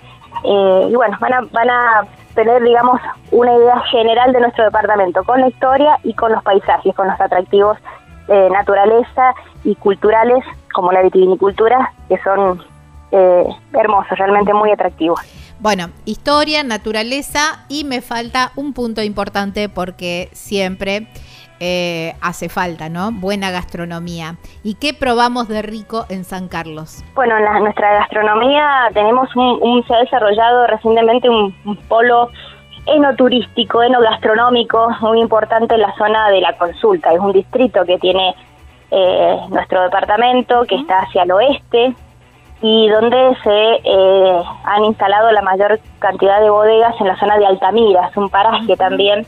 y 0.44 0.96
bueno, 0.96 1.18
van 1.20 1.34
a, 1.34 1.42
van 1.52 1.70
a 1.70 2.08
tener, 2.38 2.62
digamos, 2.62 3.02
una 3.32 3.52
idea 3.56 3.80
general 3.92 4.32
de 4.32 4.42
nuestro 4.42 4.64
departamento, 4.66 5.24
con 5.24 5.42
la 5.42 5.48
historia 5.48 5.98
y 6.04 6.14
con 6.14 6.32
los 6.32 6.44
paisajes, 6.44 6.96
con 6.96 7.08
los 7.08 7.20
atractivos 7.20 7.80
de 8.28 8.50
naturaleza 8.52 9.34
y 9.64 9.74
culturales, 9.74 10.44
como 10.78 10.92
la 10.92 11.02
vitivinicultura, 11.02 11.92
que 12.08 12.20
son 12.20 12.62
eh, 13.12 13.44
hermosos, 13.74 14.16
realmente 14.16 14.54
muy 14.54 14.70
atractivos. 14.70 15.20
Bueno, 15.60 15.88
historia, 16.06 16.64
naturaleza 16.64 17.66
y 17.68 17.84
me 17.84 18.02
falta 18.02 18.52
un 18.56 18.74
punto 18.74 19.02
importante 19.02 19.70
porque 19.70 20.30
siempre 20.34 21.08
eh, 21.60 22.14
hace 22.22 22.48
falta, 22.48 22.90
¿no? 22.90 23.12
Buena 23.12 23.50
gastronomía. 23.50 24.36
¿Y 24.64 24.76
qué 24.76 24.94
probamos 24.94 25.48
de 25.48 25.64
rico 25.64 26.06
en 26.10 26.26
San 26.26 26.48
Carlos? 26.48 27.04
Bueno, 27.16 27.36
en 27.40 27.64
nuestra 27.64 27.92
gastronomía 28.02 28.90
tenemos 28.94 29.36
un, 29.36 29.84
se 29.88 29.96
ha 29.96 29.98
desarrollado 29.98 30.68
recientemente 30.68 31.28
un, 31.28 31.56
polo 31.90 32.30
enoturístico, 32.86 33.82
enogastronómico 33.82 34.90
muy 35.02 35.22
importante 35.22 35.74
en 35.74 35.82
la 35.82 35.96
zona 35.98 36.30
de 36.30 36.42
la 36.42 36.56
consulta. 36.56 37.12
Es 37.12 37.20
un 37.20 37.34
distrito 37.34 37.84
que 37.84 37.98
tiene 37.98 38.36
eh, 38.92 39.40
nuestro 39.50 39.84
departamento, 39.84 40.64
que 40.64 40.76
está 40.76 41.00
hacia 41.00 41.24
el 41.24 41.32
oeste 41.32 41.96
y 42.62 42.90
donde 42.90 43.38
se 43.44 43.82
eh, 43.84 44.44
han 44.64 44.86
instalado 44.86 45.32
la 45.32 45.42
mayor 45.42 45.80
cantidad 46.00 46.42
de 46.42 46.50
bodegas 46.50 46.96
en 47.00 47.08
la 47.08 47.20
zona 47.20 47.38
de 47.38 47.46
Altamira, 47.46 48.08
es 48.08 48.18
un 48.18 48.30
paraje 48.30 48.76
también 48.76 49.26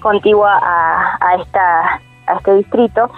contigua 0.00 0.58
a, 0.60 1.36
esta, 1.36 2.00
a 2.26 2.34
este 2.36 2.54
distrito. 2.56 3.10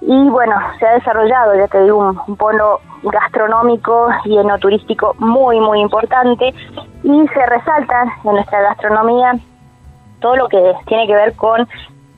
Y 0.00 0.28
bueno, 0.28 0.54
se 0.78 0.86
ha 0.86 0.94
desarrollado, 0.94 1.54
ya 1.54 1.68
te 1.68 1.82
digo, 1.82 2.14
un, 2.26 2.36
polo 2.36 2.80
gastronómico 3.04 4.08
y 4.24 4.36
enoturístico 4.36 5.14
muy, 5.18 5.60
muy 5.60 5.80
importante. 5.80 6.52
Y 7.02 7.28
se 7.28 7.46
resalta 7.46 8.04
en 8.24 8.32
nuestra 8.32 8.60
gastronomía 8.60 9.32
todo 10.20 10.36
lo 10.36 10.48
que 10.48 10.74
tiene 10.86 11.06
que 11.06 11.14
ver 11.14 11.34
con 11.36 11.66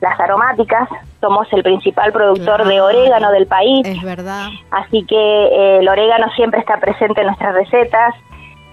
las 0.01 0.19
aromáticas. 0.21 0.89
Somos 1.21 1.47
el 1.53 1.63
principal 1.63 2.13
productor 2.13 2.67
de 2.67 2.81
orégano 2.81 3.31
del 3.33 3.47
país. 3.47 3.87
Es 3.87 4.03
verdad. 4.03 4.49
Así 4.71 5.05
que 5.05 5.17
eh, 5.17 5.79
el 5.79 5.89
orégano 5.89 6.31
siempre 6.37 6.61
está 6.61 6.79
presente 6.79 7.21
en 7.21 7.29
nuestras 7.29 7.55
recetas. 7.55 8.15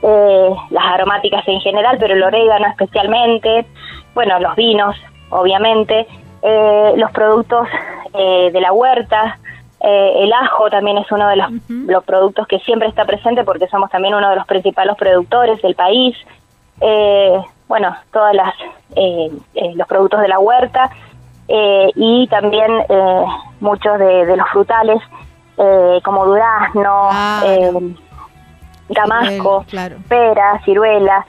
Eh, 0.06 0.50
las 0.72 0.84
aromáticas 0.84 1.48
en 1.48 1.62
general, 1.62 1.96
pero 1.98 2.14
el 2.14 2.24
orégano 2.24 2.68
especialmente. 2.68 3.66
Bueno, 4.14 4.38
los 4.42 4.54
vinos, 4.58 4.98
obviamente, 5.30 6.06
eh, 6.42 6.94
los 6.98 7.10
productos 7.12 7.70
eh, 8.14 8.50
de 8.52 8.62
la 8.62 8.74
huerta, 8.74 9.40
el 9.80 10.32
ajo 10.32 10.70
también 10.70 10.98
es 10.98 11.12
uno 11.12 11.28
de 11.28 11.36
los, 11.36 12.04
productos 12.06 12.48
que 12.48 12.60
siempre 12.60 12.88
está 12.88 13.04
presente 13.04 13.44
porque 13.44 13.68
somos 13.68 13.90
también 13.90 14.14
uno 14.14 14.30
de 14.30 14.38
los 14.38 14.48
principales 14.48 14.96
productores 14.98 15.62
del 15.62 15.76
país. 15.76 16.16
bueno, 17.68 17.94
todas 18.14 18.34
las 18.34 18.54
los 19.76 19.88
productos 19.88 20.22
de 20.22 20.30
la 20.30 20.40
huerta 20.40 20.90
y 21.96 22.28
también 22.30 22.72
muchos 23.60 24.00
de, 24.00 24.36
los 24.36 24.50
frutales 24.50 25.00
como 26.04 26.26
durazno, 26.26 27.10
damasco, 28.90 29.66
pera, 30.08 30.62
ciruela 30.66 31.26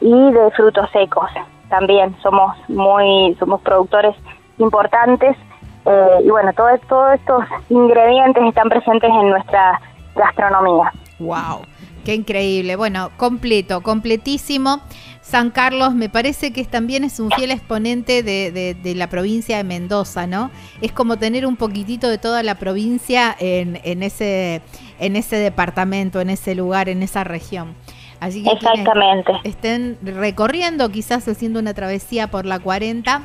y 0.00 0.32
de 0.32 0.50
frutos 0.56 0.88
secos 0.92 1.28
también. 1.68 2.16
Somos 2.22 2.56
muy 2.68 3.36
somos 3.38 3.60
productores 3.60 4.14
importantes 4.58 5.36
eh, 5.84 6.22
y 6.24 6.30
bueno 6.30 6.52
todos 6.54 6.80
estos 7.14 7.44
ingredientes 7.68 8.42
están 8.44 8.68
presentes 8.68 9.10
en 9.10 9.30
nuestra 9.30 9.80
gastronomía. 10.14 10.92
Wow 11.18 11.62
qué 12.06 12.14
increíble. 12.14 12.76
Bueno 12.76 13.10
completo 13.16 13.82
completísimo 13.82 14.80
San 15.28 15.50
Carlos 15.50 15.92
me 15.92 16.08
parece 16.08 16.52
que 16.52 16.64
también 16.64 17.02
es 17.02 17.18
un 17.18 17.32
fiel 17.32 17.50
exponente 17.50 18.22
de, 18.22 18.76
de, 18.80 18.94
la 18.94 19.08
provincia 19.08 19.56
de 19.56 19.64
Mendoza, 19.64 20.28
¿no? 20.28 20.52
Es 20.80 20.92
como 20.92 21.16
tener 21.16 21.46
un 21.46 21.56
poquitito 21.56 22.08
de 22.08 22.16
toda 22.16 22.44
la 22.44 22.54
provincia 22.54 23.34
en, 23.40 23.80
en, 23.82 24.04
ese, 24.04 24.62
en 25.00 25.16
ese 25.16 25.34
departamento, 25.34 26.20
en 26.20 26.30
ese 26.30 26.54
lugar, 26.54 26.88
en 26.88 27.02
esa 27.02 27.24
región. 27.24 27.74
Así 28.20 28.44
que 28.44 28.50
Exactamente. 28.50 29.32
estén 29.42 29.98
recorriendo, 30.02 30.90
quizás 30.90 31.26
haciendo 31.26 31.58
una 31.58 31.74
travesía 31.74 32.28
por 32.28 32.46
la 32.46 32.60
40, 32.60 33.22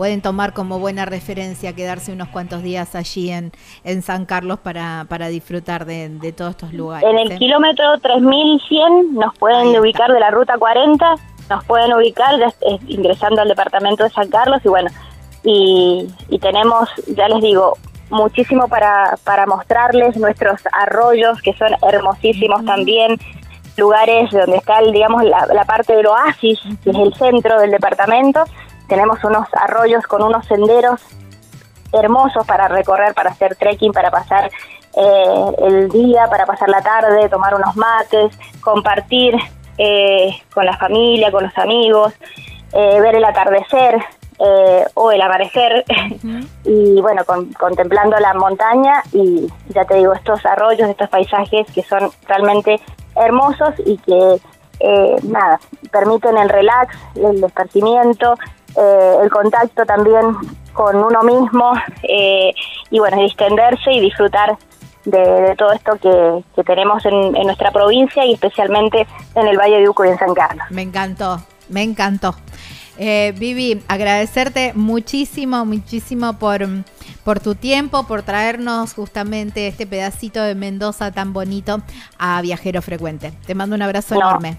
pueden 0.00 0.22
tomar 0.22 0.54
como 0.54 0.78
buena 0.78 1.04
referencia 1.04 1.74
quedarse 1.74 2.10
unos 2.10 2.28
cuantos 2.28 2.62
días 2.62 2.94
allí 2.94 3.30
en, 3.30 3.52
en 3.84 4.00
San 4.00 4.24
Carlos 4.24 4.58
para, 4.58 5.04
para 5.10 5.28
disfrutar 5.28 5.84
de, 5.84 6.32
todos 6.34 6.52
estos 6.52 6.72
lugares. 6.72 7.06
En 7.06 7.18
el 7.18 7.32
¿eh? 7.32 7.36
kilómetro 7.36 7.98
3100 8.00 9.12
nos 9.12 9.36
pueden 9.36 9.78
ubicar 9.78 10.10
de 10.10 10.18
la 10.18 10.30
ruta 10.30 10.56
40, 10.56 11.16
nos 11.50 11.64
pueden 11.66 11.92
ubicar 11.92 12.34
ingresando 12.88 13.42
al 13.42 13.48
departamento 13.48 14.04
de 14.04 14.08
San 14.08 14.30
Carlos 14.30 14.62
y 14.64 14.68
bueno, 14.70 14.88
y, 15.44 16.08
y 16.30 16.38
tenemos, 16.38 16.88
ya 17.08 17.28
les 17.28 17.42
digo, 17.42 17.76
muchísimo 18.08 18.68
para, 18.68 19.18
para 19.22 19.44
mostrarles 19.44 20.16
nuestros 20.16 20.62
arroyos 20.72 21.42
que 21.42 21.52
son 21.52 21.72
hermosísimos 21.82 22.64
también 22.64 23.18
lugares 23.76 24.30
donde 24.30 24.56
está, 24.56 24.78
el, 24.78 24.92
digamos, 24.92 25.24
la, 25.24 25.64
parte 25.64 25.94
del 25.94 26.06
oasis, 26.06 26.58
que 26.82 26.90
es 26.90 26.96
el 26.96 27.14
centro 27.14 27.60
del 27.60 27.70
departamento. 27.70 28.44
Tenemos 28.90 29.22
unos 29.22 29.46
arroyos 29.52 30.04
con 30.08 30.20
unos 30.20 30.44
senderos 30.46 31.00
hermosos 31.92 32.44
para 32.44 32.66
recorrer, 32.66 33.14
para 33.14 33.30
hacer 33.30 33.54
trekking, 33.54 33.92
para 33.92 34.10
pasar 34.10 34.50
eh, 34.96 35.44
el 35.58 35.88
día, 35.90 36.26
para 36.28 36.44
pasar 36.44 36.68
la 36.68 36.82
tarde, 36.82 37.28
tomar 37.28 37.54
unos 37.54 37.76
mates, 37.76 38.36
compartir 38.60 39.36
eh, 39.78 40.32
con 40.52 40.66
la 40.66 40.76
familia, 40.76 41.30
con 41.30 41.44
los 41.44 41.56
amigos, 41.56 42.14
eh, 42.72 43.00
ver 43.00 43.14
el 43.14 43.24
atardecer 43.24 43.96
o 44.94 45.12
el 45.12 45.22
amanecer. 45.22 45.84
Y 46.64 47.00
bueno, 47.00 47.22
contemplando 47.58 48.18
la 48.18 48.34
montaña 48.34 49.02
y 49.12 49.46
ya 49.68 49.84
te 49.84 49.94
digo, 49.94 50.12
estos 50.14 50.44
arroyos, 50.44 50.88
estos 50.88 51.08
paisajes 51.08 51.66
que 51.72 51.82
son 51.82 52.10
realmente 52.26 52.80
hermosos 53.16 53.74
y 53.84 53.98
que, 53.98 54.40
eh, 54.80 55.16
nada, 55.24 55.60
permiten 55.90 56.38
el 56.38 56.48
relax, 56.48 56.96
el 57.14 57.44
esparcimiento, 57.44 58.34
eh, 58.76 59.16
el 59.22 59.30
contacto 59.30 59.84
también 59.84 60.36
con 60.72 60.96
uno 60.96 61.22
mismo 61.22 61.72
eh, 62.02 62.52
y 62.90 62.98
bueno, 62.98 63.20
distenderse 63.22 63.92
y 63.92 64.00
disfrutar 64.00 64.56
de, 65.04 65.54
todo 65.56 65.72
esto 65.72 65.96
que, 65.96 66.62
tenemos 66.62 67.04
en, 67.06 67.32
nuestra 67.32 67.70
provincia 67.70 68.24
y 68.24 68.34
especialmente 68.34 69.06
en 69.34 69.46
el 69.46 69.56
Valle 69.56 69.80
de 69.80 69.88
Uco 69.88 70.04
y 70.04 70.08
en 70.08 70.18
San 70.18 70.34
Carlos. 70.34 70.64
Me 70.70 70.82
encantó, 70.82 71.40
me 71.68 71.82
encantó. 71.82 72.34
Vivi, 72.98 73.82
agradecerte 73.88 74.72
muchísimo, 74.74 75.64
muchísimo 75.64 76.34
por 76.34 76.66
por 77.24 77.40
tu 77.40 77.54
tiempo, 77.54 78.04
por 78.04 78.22
traernos 78.22 78.94
justamente 78.94 79.68
este 79.68 79.86
pedacito 79.86 80.42
de 80.42 80.54
Mendoza 80.54 81.12
tan 81.12 81.32
bonito 81.32 81.82
a 82.18 82.40
Viajero 82.42 82.82
Frecuente. 82.82 83.32
Te 83.46 83.54
mando 83.54 83.76
un 83.76 83.82
abrazo 83.82 84.14
enorme. 84.14 84.56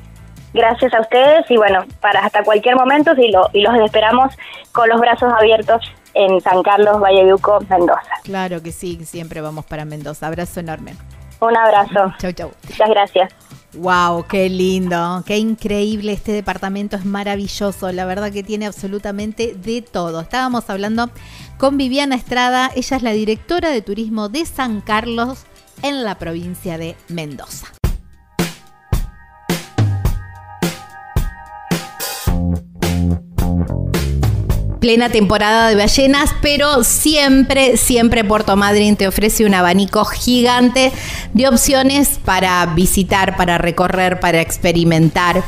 Gracias 0.53 0.93
a 0.93 1.01
ustedes 1.01 1.49
y 1.49 1.57
bueno, 1.57 1.85
para 2.01 2.25
hasta 2.25 2.43
cualquier 2.43 2.75
momento 2.75 3.13
y, 3.17 3.31
lo, 3.31 3.49
y 3.53 3.61
los 3.61 3.75
esperamos 3.79 4.33
con 4.71 4.89
los 4.89 4.99
brazos 4.99 5.31
abiertos 5.33 5.81
en 6.13 6.41
San 6.41 6.61
Carlos, 6.61 6.99
Valleduco, 6.99 7.59
Mendoza. 7.69 8.01
Claro 8.23 8.61
que 8.61 8.71
sí, 8.71 9.05
siempre 9.05 9.41
vamos 9.41 9.65
para 9.65 9.85
Mendoza. 9.85 10.27
Abrazo 10.27 10.59
enorme. 10.59 10.95
Un 11.39 11.57
abrazo. 11.57 12.13
Chau, 12.19 12.31
chau. 12.33 12.51
Muchas 12.69 12.89
gracias. 12.89 13.33
Wow, 13.73 14.25
qué 14.27 14.49
lindo, 14.49 15.23
qué 15.25 15.37
increíble 15.37 16.11
este 16.11 16.33
departamento, 16.33 16.97
es 16.97 17.05
maravilloso, 17.05 17.89
la 17.93 18.03
verdad 18.03 18.29
que 18.29 18.43
tiene 18.43 18.65
absolutamente 18.65 19.55
de 19.55 19.81
todo. 19.81 20.19
Estábamos 20.19 20.69
hablando 20.69 21.09
con 21.57 21.77
Viviana 21.77 22.15
Estrada, 22.15 22.69
ella 22.75 22.97
es 22.97 23.03
la 23.03 23.11
directora 23.11 23.69
de 23.69 23.81
turismo 23.81 24.27
de 24.27 24.45
San 24.45 24.81
Carlos 24.81 25.45
en 25.83 26.03
la 26.03 26.15
provincia 26.15 26.77
de 26.77 26.97
Mendoza. 27.07 27.67
Plena 34.81 35.09
temporada 35.09 35.69
de 35.69 35.75
ballenas, 35.75 36.33
pero 36.41 36.83
siempre, 36.83 37.77
siempre 37.77 38.23
Puerto 38.23 38.57
Madryn 38.57 38.95
te 38.95 39.07
ofrece 39.07 39.45
un 39.45 39.53
abanico 39.53 40.03
gigante 40.05 40.91
de 41.35 41.47
opciones 41.47 42.19
para 42.25 42.65
visitar, 42.65 43.37
para 43.37 43.59
recorrer, 43.59 44.19
para 44.19 44.41
experimentar, 44.41 45.43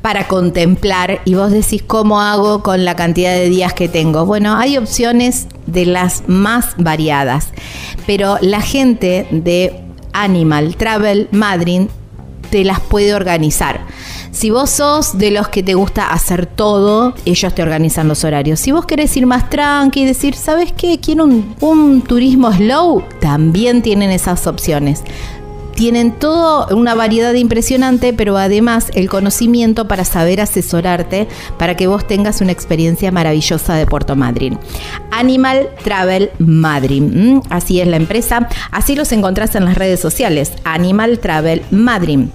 para 0.00 0.26
contemplar. 0.26 1.20
Y 1.26 1.34
vos 1.34 1.52
decís, 1.52 1.82
¿cómo 1.86 2.22
hago 2.22 2.62
con 2.62 2.86
la 2.86 2.96
cantidad 2.96 3.34
de 3.34 3.50
días 3.50 3.74
que 3.74 3.90
tengo? 3.90 4.24
Bueno, 4.24 4.56
hay 4.56 4.78
opciones 4.78 5.48
de 5.66 5.84
las 5.84 6.22
más 6.26 6.74
variadas, 6.78 7.48
pero 8.06 8.38
la 8.40 8.62
gente 8.62 9.28
de 9.30 9.82
Animal 10.14 10.76
Travel 10.76 11.28
Madryn 11.30 11.90
te 12.50 12.64
las 12.64 12.80
puede 12.80 13.14
organizar. 13.14 13.80
Si 14.30 14.50
vos 14.50 14.70
sos 14.70 15.18
de 15.18 15.30
los 15.30 15.48
que 15.48 15.62
te 15.62 15.74
gusta 15.74 16.12
hacer 16.12 16.46
todo, 16.46 17.14
ellos 17.24 17.54
te 17.54 17.62
organizan 17.62 18.08
los 18.08 18.24
horarios. 18.24 18.60
Si 18.60 18.72
vos 18.72 18.86
querés 18.86 19.16
ir 19.16 19.26
más 19.26 19.50
tranqui 19.50 20.02
y 20.02 20.04
decir, 20.04 20.34
¿sabes 20.34 20.72
qué? 20.72 21.00
Quiero 21.00 21.24
un, 21.24 21.54
un 21.60 22.02
turismo 22.02 22.52
slow, 22.52 23.02
también 23.20 23.82
tienen 23.82 24.10
esas 24.10 24.46
opciones 24.46 25.02
tienen 25.78 26.10
toda 26.10 26.74
una 26.74 26.96
variedad 26.96 27.32
impresionante, 27.34 28.12
pero 28.12 28.36
además 28.36 28.90
el 28.94 29.08
conocimiento 29.08 29.86
para 29.86 30.04
saber 30.04 30.40
asesorarte 30.40 31.28
para 31.56 31.76
que 31.76 31.86
vos 31.86 32.04
tengas 32.04 32.40
una 32.40 32.50
experiencia 32.50 33.12
maravillosa 33.12 33.76
de 33.76 33.86
Puerto 33.86 34.16
Madryn. 34.16 34.58
Animal 35.12 35.68
Travel 35.84 36.32
Madryn, 36.40 37.42
así 37.48 37.80
es 37.80 37.86
la 37.86 37.96
empresa, 37.96 38.48
así 38.72 38.96
los 38.96 39.12
encontrás 39.12 39.54
en 39.54 39.66
las 39.66 39.78
redes 39.78 40.00
sociales, 40.00 40.52
Animal 40.64 41.20
Travel 41.20 41.62
Madryn 41.70 42.32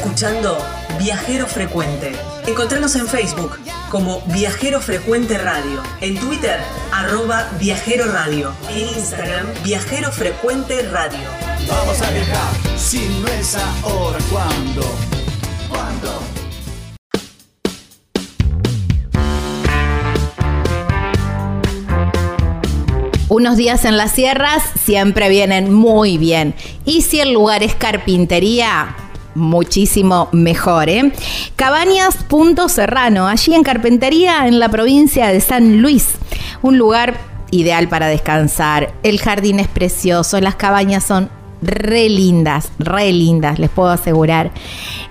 Escuchando 0.08 0.56
Viajero 0.98 1.46
Frecuente. 1.46 2.12
Encontranos 2.46 2.96
en 2.96 3.06
Facebook 3.06 3.58
como 3.90 4.22
Viajero 4.28 4.80
Frecuente 4.80 5.36
Radio, 5.36 5.82
en 6.00 6.18
Twitter 6.18 6.58
arroba 6.90 7.46
Viajero 7.60 8.10
Radio, 8.10 8.52
en 8.70 8.88
Instagram 8.88 9.46
Viajero 9.62 10.10
Frecuente 10.10 10.82
Radio. 10.90 11.28
Vamos 11.68 12.00
a 12.00 12.10
viajar, 12.10 12.78
si 12.78 13.06
no 13.20 13.28
es 13.28 13.54
ahora, 13.54 14.18
¿cuándo? 14.30 14.82
¿Cuándo? 15.68 16.22
Unos 23.28 23.58
días 23.58 23.84
en 23.84 23.98
las 23.98 24.12
sierras 24.12 24.62
siempre 24.82 25.28
vienen 25.28 25.70
muy 25.70 26.16
bien. 26.16 26.54
Y 26.86 27.02
si 27.02 27.20
el 27.20 27.34
lugar 27.34 27.62
es 27.62 27.74
carpintería, 27.74 28.96
muchísimo 29.34 30.28
mejor. 30.32 30.88
¿eh? 30.88 31.12
Cabañas 31.56 32.16
Punto 32.28 32.68
Serrano, 32.68 33.26
allí 33.26 33.54
en 33.54 33.62
Carpintería, 33.62 34.46
en 34.46 34.58
la 34.58 34.68
provincia 34.68 35.28
de 35.28 35.40
San 35.40 35.80
Luis. 35.80 36.14
Un 36.62 36.78
lugar 36.78 37.14
ideal 37.50 37.88
para 37.88 38.06
descansar. 38.06 38.92
El 39.02 39.20
jardín 39.20 39.60
es 39.60 39.68
precioso, 39.68 40.40
las 40.40 40.56
cabañas 40.56 41.04
son 41.04 41.30
re 41.60 42.08
lindas, 42.08 42.70
re 42.78 43.12
lindas, 43.12 43.58
les 43.58 43.68
puedo 43.70 43.90
asegurar. 43.90 44.52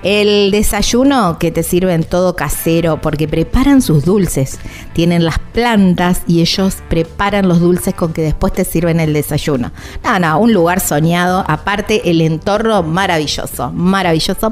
El 0.03 0.51
desayuno 0.51 1.39
que 1.39 1.49
te 1.51 1.63
sirven 1.63 2.03
todo 2.03 2.35
casero 2.35 3.01
porque 3.01 3.27
preparan 3.27 3.81
sus 3.81 4.05
dulces. 4.05 4.59
Tienen 4.93 5.25
las 5.25 5.39
plantas 5.39 6.21
y 6.27 6.41
ellos 6.41 6.77
preparan 6.87 7.47
los 7.47 7.59
dulces 7.59 7.95
con 7.95 8.13
que 8.13 8.21
después 8.21 8.53
te 8.53 8.63
sirven 8.63 8.99
el 8.99 9.13
desayuno. 9.13 9.71
No, 10.03 10.19
no, 10.19 10.37
un 10.39 10.53
lugar 10.53 10.79
soñado. 10.79 11.43
Aparte, 11.47 12.07
el 12.09 12.21
entorno 12.21 12.83
maravilloso, 12.83 13.71
maravilloso. 13.71 14.51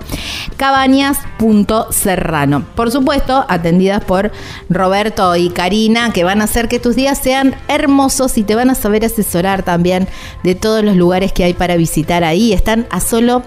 Cabañas.serrano. 0.58 2.66
Por 2.76 2.92
supuesto, 2.92 3.46
atendidas 3.48 4.04
por 4.04 4.32
Roberto 4.70 5.36
y 5.36 5.50
Karina, 5.50 6.12
que 6.12 6.24
van 6.24 6.42
a 6.42 6.46
hacer 6.46 6.68
que 6.68 6.80
tus 6.80 6.96
días 6.96 7.20
sean 7.20 7.56
hermosos 7.68 8.38
y 8.38 8.44
te 8.44 8.56
van 8.56 8.72
a 8.72 8.76
saber 8.76 9.06
asesorar 9.06 9.64
también 9.64 10.08
de 10.44 10.56
todos 10.56 10.84
los 10.84 10.96
lugares 10.96 11.32
que 11.32 11.44
hay 11.44 11.54
para 11.54 11.76
visitar 11.86 12.24
ahí. 12.24 12.52
Están 12.52 12.88
a 12.90 13.00
solo 13.00 13.44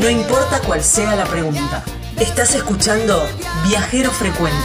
No 0.00 0.08
importa 0.08 0.60
cuál 0.66 0.82
sea 0.82 1.14
la 1.14 1.24
pregunta. 1.24 1.84
Estás 2.18 2.54
escuchando 2.54 3.28
Viajero 3.68 4.10
Frecuente. 4.10 4.56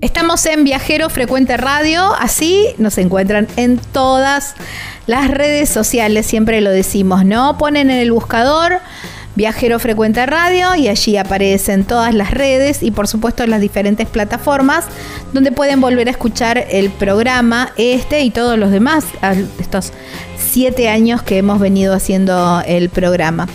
Estamos 0.00 0.46
en 0.46 0.62
Viajero 0.62 1.10
Frecuente 1.10 1.56
Radio, 1.56 2.14
así 2.14 2.68
nos 2.78 2.96
encuentran 2.98 3.48
en 3.56 3.78
todas 3.78 4.54
las 5.06 5.30
redes 5.30 5.68
sociales, 5.68 6.26
siempre 6.26 6.60
lo 6.60 6.70
decimos, 6.70 7.24
¿no? 7.24 7.58
Ponen 7.58 7.90
en 7.90 7.98
el 7.98 8.12
buscador 8.12 8.80
Viajero 9.36 9.78
Frecuente 9.78 10.24
Radio 10.26 10.74
y 10.74 10.88
allí 10.88 11.16
aparecen 11.16 11.84
todas 11.84 12.14
las 12.14 12.32
redes 12.32 12.82
y 12.82 12.90
por 12.90 13.06
supuesto 13.06 13.46
las 13.46 13.60
diferentes 13.60 14.08
plataformas 14.08 14.86
donde 15.32 15.52
pueden 15.52 15.80
volver 15.80 16.08
a 16.08 16.10
escuchar 16.10 16.66
el 16.70 16.90
programa 16.90 17.72
este 17.76 18.22
y 18.22 18.30
todos 18.30 18.58
los 18.58 18.70
demás, 18.70 19.04
estos 19.58 19.92
siete 20.50 20.88
años 20.88 21.22
que 21.22 21.38
hemos 21.38 21.60
venido 21.60 21.94
haciendo 21.94 22.60
el 22.66 22.88
programa. 22.88 23.46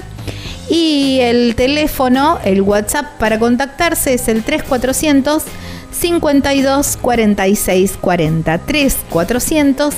y 0.69 1.19
el 1.21 1.55
teléfono, 1.55 2.37
el 2.43 2.61
WhatsApp 2.61 3.05
para 3.19 3.39
contactarse 3.39 4.13
es 4.15 4.27
el 4.27 4.43
3400 4.43 5.43
52 5.91 6.97
46 6.97 7.97
40 8.01 8.57
3400 8.59 9.95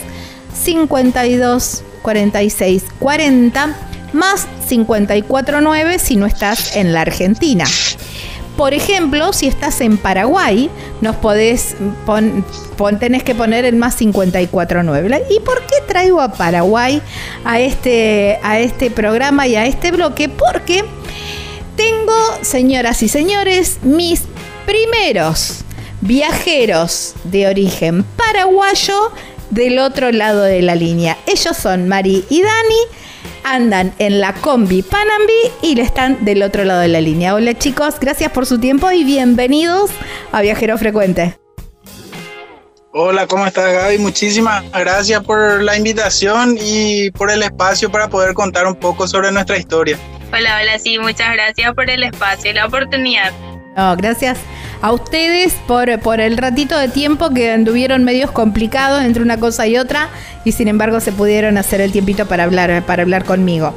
52 0.53 1.83
46 2.01 2.83
40 2.99 3.75
más 4.13 4.47
549 4.69 5.99
si 5.99 6.15
no 6.15 6.25
estás 6.25 6.75
en 6.75 6.93
la 6.93 7.01
Argentina. 7.01 7.65
Por 8.57 8.73
ejemplo, 8.73 9.33
si 9.33 9.47
estás 9.47 9.79
en 9.81 9.97
Paraguay, 9.97 10.71
nos 10.99 11.15
podés 11.17 11.75
tenés 12.99 13.21
que 13.21 13.35
poner 13.35 13.65
el 13.65 13.75
más 13.75 13.95
549. 13.95 15.25
¿Y 15.29 15.39
por 15.41 15.61
qué 15.61 15.75
traigo 15.87 16.19
a 16.19 16.33
Paraguay 16.33 17.01
a 17.45 17.59
este, 17.59 18.39
a 18.41 18.59
este 18.59 18.89
programa 18.89 19.45
y 19.47 19.55
a 19.55 19.67
este 19.67 19.91
bloque? 19.91 20.27
Porque 20.27 20.83
tengo, 21.75 22.15
señoras 22.41 23.03
y 23.03 23.07
señores, 23.07 23.77
mis 23.83 24.23
primeros 24.65 25.59
viajeros 26.01 27.13
de 27.25 27.47
origen 27.47 28.03
paraguayo 28.03 29.11
del 29.51 29.77
otro 29.77 30.11
lado 30.11 30.41
de 30.41 30.63
la 30.63 30.73
línea. 30.73 31.15
Ellos 31.27 31.55
son 31.55 31.87
Mari 31.87 32.25
y 32.29 32.41
Dani 32.41 32.81
andan 33.53 33.93
en 33.99 34.19
la 34.19 34.33
combi 34.33 34.81
Panambi 34.81 35.51
y 35.61 35.75
le 35.75 35.81
están 35.81 36.25
del 36.25 36.43
otro 36.43 36.63
lado 36.63 36.81
de 36.81 36.89
la 36.89 37.01
línea. 37.01 37.33
Hola 37.33 37.57
chicos, 37.57 37.99
gracias 37.99 38.31
por 38.31 38.45
su 38.45 38.59
tiempo 38.59 38.91
y 38.91 39.03
bienvenidos 39.03 39.91
a 40.31 40.41
Viajero 40.41 40.77
Frecuente. 40.77 41.37
Hola, 42.91 43.27
¿cómo 43.27 43.45
estás 43.45 43.71
Gaby? 43.71 43.99
Muchísimas 43.99 44.63
gracias 44.71 45.23
por 45.23 45.61
la 45.61 45.77
invitación 45.77 46.57
y 46.59 47.11
por 47.11 47.29
el 47.29 47.43
espacio 47.43 47.91
para 47.91 48.09
poder 48.09 48.33
contar 48.33 48.65
un 48.65 48.75
poco 48.75 49.07
sobre 49.07 49.31
nuestra 49.31 49.57
historia. 49.57 49.97
Hola, 50.33 50.59
hola, 50.61 50.79
sí, 50.79 50.97
muchas 50.99 51.31
gracias 51.33 51.73
por 51.73 51.89
el 51.89 52.03
espacio 52.03 52.51
y 52.51 52.53
la 52.53 52.65
oportunidad. 52.65 53.31
No, 53.77 53.95
gracias 53.95 54.39
a 54.81 54.91
ustedes 54.91 55.53
por, 55.67 55.99
por 55.99 56.19
el 56.19 56.37
ratito 56.37 56.77
de 56.77 56.87
tiempo 56.87 57.29
que 57.29 57.51
anduvieron 57.51 58.03
medios 58.03 58.31
complicados 58.31 59.03
entre 59.03 59.23
una 59.23 59.39
cosa 59.39 59.67
y 59.67 59.77
otra 59.77 60.09
y 60.45 60.51
sin 60.51 60.67
embargo 60.67 60.99
se 60.99 61.11
pudieron 61.11 61.57
hacer 61.57 61.81
el 61.81 61.91
tiempito 61.91 62.25
para 62.25 62.43
hablar, 62.43 62.85
para 62.85 63.03
hablar 63.03 63.25
conmigo. 63.25 63.73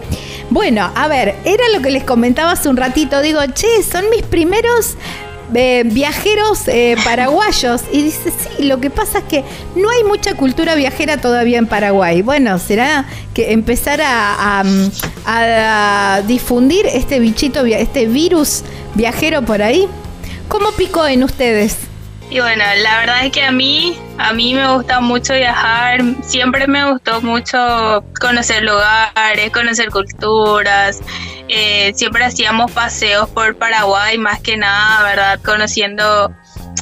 Bueno, 0.51 0.91
a 0.95 1.09
ver, 1.09 1.37
era 1.45 1.65
lo 1.75 1.81
que 1.81 1.91
les 1.91 2.05
comentaba 2.05 2.53
hace 2.53 2.69
un 2.69 2.77
ratito. 2.77 3.23
Digo, 3.23 3.41
che, 3.55 3.83
son 3.85 4.11
mis 4.11 4.23
primeros 4.23 4.97
eh, 5.55 5.83
viajeros 5.87 6.67
eh, 6.67 6.97
paraguayos. 7.05 7.83
Y 7.93 8.03
dice, 8.03 8.33
sí, 8.33 8.65
lo 8.65 8.81
que 8.81 8.91
pasa 8.91 9.19
es 9.19 9.25
que 9.25 9.45
no 9.77 9.91
hay 9.91 10.05
mucha 10.05 10.35
cultura 10.35 10.75
viajera 10.75 11.19
todavía 11.19 11.59
en 11.59 11.67
Paraguay. 11.67 12.23
Bueno, 12.23 12.59
será 12.59 13.05
que 13.33 13.53
empezar 13.53 14.01
a, 14.03 14.63
a 15.27 16.23
difundir 16.27 16.87
este 16.87 17.21
bichito, 17.21 17.65
este 17.65 18.07
virus 18.07 18.63
viajero 18.95 19.43
por 19.43 19.63
ahí. 19.63 19.89
¿Cómo 20.51 20.73
picó 20.73 21.07
en 21.07 21.23
ustedes? 21.23 21.79
Y 22.29 22.41
bueno, 22.41 22.65
la 22.83 22.99
verdad 22.99 23.25
es 23.25 23.31
que 23.31 23.45
a 23.45 23.53
mí, 23.53 23.97
a 24.19 24.33
mí 24.33 24.53
me 24.53 24.75
gusta 24.75 24.99
mucho 25.01 25.33
viajar, 25.33 26.01
siempre 26.25 26.67
me 26.67 26.91
gustó 26.91 27.21
mucho 27.23 28.05
conocer 28.21 28.65
lugares, 28.65 29.53
conocer 29.53 29.91
culturas, 29.91 31.03
eh, 31.47 31.93
siempre 31.95 32.25
hacíamos 32.25 32.73
paseos 32.73 33.29
por 33.29 33.57
Paraguay, 33.57 34.19
más 34.19 34.41
que 34.41 34.57
nada, 34.57 35.05
¿verdad? 35.05 35.41
Conociendo 35.45 36.35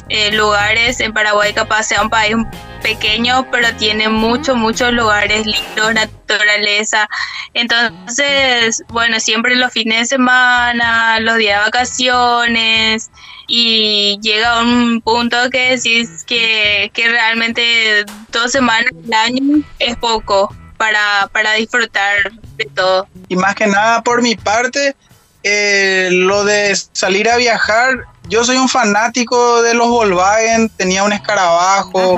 eh, 0.09 0.31
lugares 0.31 0.99
en 0.99 1.13
Paraguay, 1.13 1.53
capaz 1.53 1.83
sea 1.83 2.01
un 2.01 2.09
país 2.09 2.35
pequeño, 2.81 3.45
pero 3.51 3.71
tiene 3.75 4.09
muchos, 4.09 4.57
muchos 4.57 4.91
lugares 4.93 5.45
lindos, 5.45 5.93
naturaleza. 5.93 7.07
Entonces, 7.53 8.83
bueno, 8.87 9.19
siempre 9.19 9.55
los 9.55 9.71
fines 9.71 9.99
de 9.99 10.05
semana, 10.05 11.19
los 11.19 11.37
días 11.37 11.59
de 11.59 11.65
vacaciones, 11.65 13.11
y 13.49 14.19
llega 14.21 14.61
un 14.61 15.01
punto 15.01 15.35
que 15.51 15.75
decís 15.75 16.23
que, 16.25 16.91
que 16.93 17.09
realmente 17.09 18.05
dos 18.31 18.51
semanas 18.51 18.91
al 19.07 19.13
año 19.13 19.63
es 19.79 19.97
poco 19.97 20.55
para, 20.77 21.27
para 21.33 21.53
disfrutar 21.53 22.31
de 22.55 22.65
todo. 22.75 23.07
Y 23.27 23.35
más 23.35 23.55
que 23.55 23.65
nada 23.65 24.03
por 24.03 24.21
mi 24.21 24.35
parte, 24.35 24.95
eh, 25.43 26.09
lo 26.11 26.45
de 26.45 26.77
salir 26.93 27.27
a 27.27 27.37
viajar, 27.37 28.05
yo 28.29 28.45
soy 28.45 28.57
un 28.57 28.69
fanático 28.69 29.63
de 29.63 29.73
los 29.73 29.87
Volkswagen, 29.87 30.69
tenía 30.69 31.03
un 31.03 31.11
escarabajo 31.11 32.17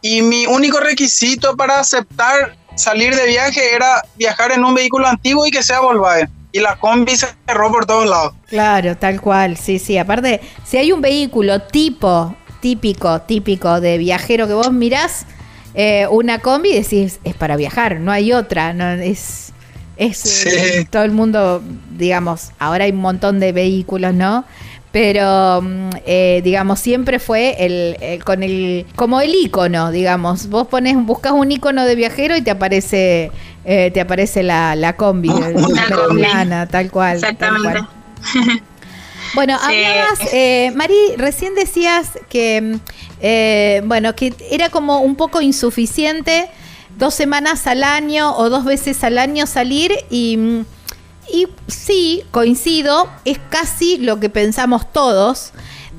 y 0.00 0.20
mi 0.20 0.46
único 0.46 0.80
requisito 0.80 1.56
para 1.56 1.78
aceptar 1.78 2.56
salir 2.74 3.14
de 3.14 3.26
viaje 3.26 3.72
era 3.72 4.02
viajar 4.16 4.50
en 4.50 4.64
un 4.64 4.74
vehículo 4.74 5.06
antiguo 5.06 5.46
y 5.46 5.52
que 5.52 5.62
sea 5.62 5.78
Volkswagen 5.78 6.41
y 6.52 6.60
la 6.60 6.76
combi 6.76 7.16
se 7.16 7.26
cerró 7.46 7.72
por 7.72 7.86
todos 7.86 8.08
lados. 8.08 8.34
Claro, 8.46 8.96
tal 8.96 9.20
cual, 9.20 9.56
sí, 9.56 9.78
sí. 9.78 9.98
Aparte, 9.98 10.40
si 10.64 10.76
hay 10.76 10.92
un 10.92 11.00
vehículo 11.00 11.62
tipo, 11.62 12.36
típico, 12.60 13.22
típico 13.22 13.80
de 13.80 13.98
viajero 13.98 14.46
que 14.46 14.54
vos 14.54 14.72
mirás, 14.72 15.26
eh, 15.74 16.06
una 16.10 16.38
combi 16.38 16.74
decís, 16.74 17.18
es 17.24 17.34
para 17.34 17.56
viajar, 17.56 17.98
no 18.00 18.12
hay 18.12 18.32
otra, 18.32 18.72
no 18.72 18.90
es... 18.90 19.48
Es 19.98 20.46
eh, 20.46 20.86
todo 20.90 21.04
el 21.04 21.12
mundo, 21.12 21.62
digamos, 21.96 22.50
ahora 22.58 22.84
hay 22.84 22.92
un 22.92 22.96
montón 22.96 23.38
de 23.40 23.52
vehículos, 23.52 24.14
¿no? 24.14 24.44
Pero 24.92 25.62
mm, 25.62 25.90
eh, 26.06 26.40
digamos 26.44 26.78
siempre 26.78 27.18
fue 27.18 27.56
el, 27.58 28.22
con 28.24 28.42
el 28.42 28.86
como 28.94 29.20
el 29.20 29.34
icono 29.34 29.90
digamos. 29.90 30.48
Vos 30.48 30.68
pones 30.68 30.96
buscas 30.96 31.32
un 31.32 31.50
icono 31.50 31.84
de 31.84 31.94
viajero 31.96 32.36
y 32.36 32.42
te 32.42 32.50
aparece 32.50 33.32
eh, 33.64 33.90
te 33.92 34.00
aparece 34.00 34.42
la, 34.42 34.76
la 34.76 34.96
combi 34.96 35.30
la 35.30 36.66
tal 36.66 36.90
cual 36.90 37.16
exactamente. 37.16 37.80
bueno 39.34 39.56
hablabas 39.60 40.20
eh, 40.32 40.72
Mari 40.74 41.16
recién 41.16 41.54
decías 41.54 42.10
que 42.28 42.78
mm, 43.80 43.88
bueno 43.88 44.14
que 44.14 44.34
era 44.50 44.68
como 44.68 45.00
un 45.00 45.16
poco 45.16 45.40
insuficiente 45.40 46.50
dos 46.98 47.14
semanas 47.14 47.66
al 47.66 47.84
año 47.84 48.36
o 48.36 48.50
dos 48.50 48.64
veces 48.64 49.02
al 49.04 49.18
año 49.18 49.46
salir 49.46 49.92
y 50.10 50.36
mm, 50.36 50.64
y 51.30 51.48
sí, 51.66 52.24
coincido, 52.30 53.10
es 53.24 53.38
casi 53.50 53.98
lo 53.98 54.20
que 54.20 54.28
pensamos 54.28 54.90
todos, 54.92 55.52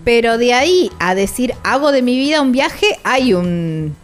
pero 0.03 0.37
de 0.37 0.53
ahí 0.53 0.91
a 0.99 1.15
decir 1.15 1.53
hago 1.63 1.91
de 1.91 2.01
mi 2.01 2.17
vida 2.17 2.41
un 2.41 2.51
viaje, 2.51 2.99
hay 3.03 3.33
un, 3.33 3.95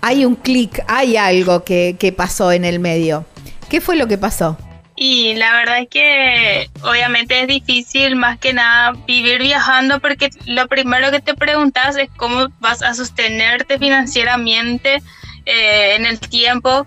hay 0.00 0.24
un 0.24 0.34
clic, 0.34 0.82
hay 0.88 1.16
algo 1.16 1.64
que, 1.64 1.96
que 1.98 2.12
pasó 2.12 2.52
en 2.52 2.64
el 2.64 2.78
medio. 2.78 3.24
¿Qué 3.68 3.80
fue 3.80 3.96
lo 3.96 4.06
que 4.06 4.18
pasó? 4.18 4.56
Y 4.98 5.34
la 5.34 5.52
verdad 5.52 5.80
es 5.80 5.88
que 5.90 6.70
obviamente 6.82 7.42
es 7.42 7.48
difícil 7.48 8.16
más 8.16 8.38
que 8.38 8.54
nada 8.54 8.92
vivir 9.06 9.40
viajando 9.40 10.00
porque 10.00 10.30
lo 10.46 10.66
primero 10.68 11.10
que 11.10 11.20
te 11.20 11.34
preguntas 11.34 11.96
es 11.96 12.08
cómo 12.16 12.48
vas 12.60 12.82
a 12.82 12.94
sostenerte 12.94 13.78
financieramente 13.78 15.02
eh, 15.44 15.96
en 15.96 16.06
el 16.06 16.18
tiempo 16.18 16.86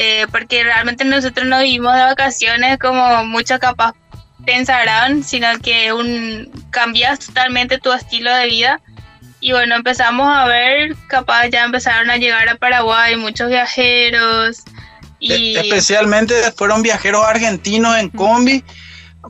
eh, 0.00 0.28
porque 0.30 0.62
realmente 0.62 1.04
nosotros 1.04 1.44
no 1.48 1.58
vivimos 1.58 1.92
de 1.92 2.02
vacaciones 2.02 2.78
como 2.78 3.24
muchos 3.24 3.58
capaz 3.58 3.94
pensarán, 4.46 5.24
sino 5.24 5.48
que 5.58 5.92
un, 5.92 6.48
cambias 6.70 7.18
totalmente 7.18 7.78
tu 7.78 7.92
estilo 7.92 8.32
de 8.32 8.46
vida. 8.46 8.80
Y 9.40 9.50
bueno, 9.50 9.74
empezamos 9.74 10.28
a 10.28 10.46
ver, 10.46 10.94
capaz 11.08 11.48
ya 11.48 11.64
empezaron 11.64 12.10
a 12.10 12.16
llegar 12.16 12.48
a 12.48 12.54
Paraguay 12.54 13.16
muchos 13.16 13.48
viajeros. 13.48 14.62
Y... 15.18 15.56
E, 15.56 15.60
especialmente 15.62 16.32
fueron 16.52 16.80
viajeros 16.80 17.24
argentinos 17.24 17.96
en 17.96 18.08
combi, 18.10 18.62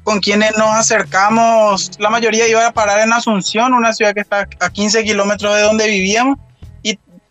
con 0.04 0.20
quienes 0.20 0.54
nos 0.58 0.68
acercamos. 0.76 1.92
La 1.98 2.10
mayoría 2.10 2.46
iba 2.46 2.66
a 2.66 2.74
parar 2.74 3.00
en 3.00 3.14
Asunción, 3.14 3.72
una 3.72 3.94
ciudad 3.94 4.12
que 4.12 4.20
está 4.20 4.46
a 4.60 4.68
15 4.68 5.02
kilómetros 5.02 5.56
de 5.56 5.62
donde 5.62 5.86
vivíamos 5.86 6.36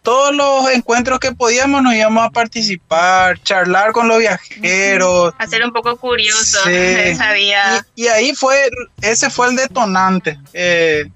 todos 0.08 0.34
los 0.34 0.70
encuentros 0.72 1.20
que 1.20 1.34
podíamos 1.34 1.84
nos 1.84 1.94
íbamos 1.94 2.26
a 2.26 2.30
participar, 2.30 3.44
charlar 3.44 3.92
con 3.92 4.08
los 4.08 4.20
viajeros. 4.20 5.34
Hacer 5.38 5.66
un 5.66 5.74
poco 5.74 5.98
curioso 5.98 6.60
esa 6.70 7.34
vida. 7.34 7.86
Y, 7.94 8.08
ahí 8.08 8.34
fue, 8.34 8.56
ese 9.02 9.30
fue 9.30 9.50
el 9.50 9.58
detonante. 9.58 10.40
Eh, 10.54 11.10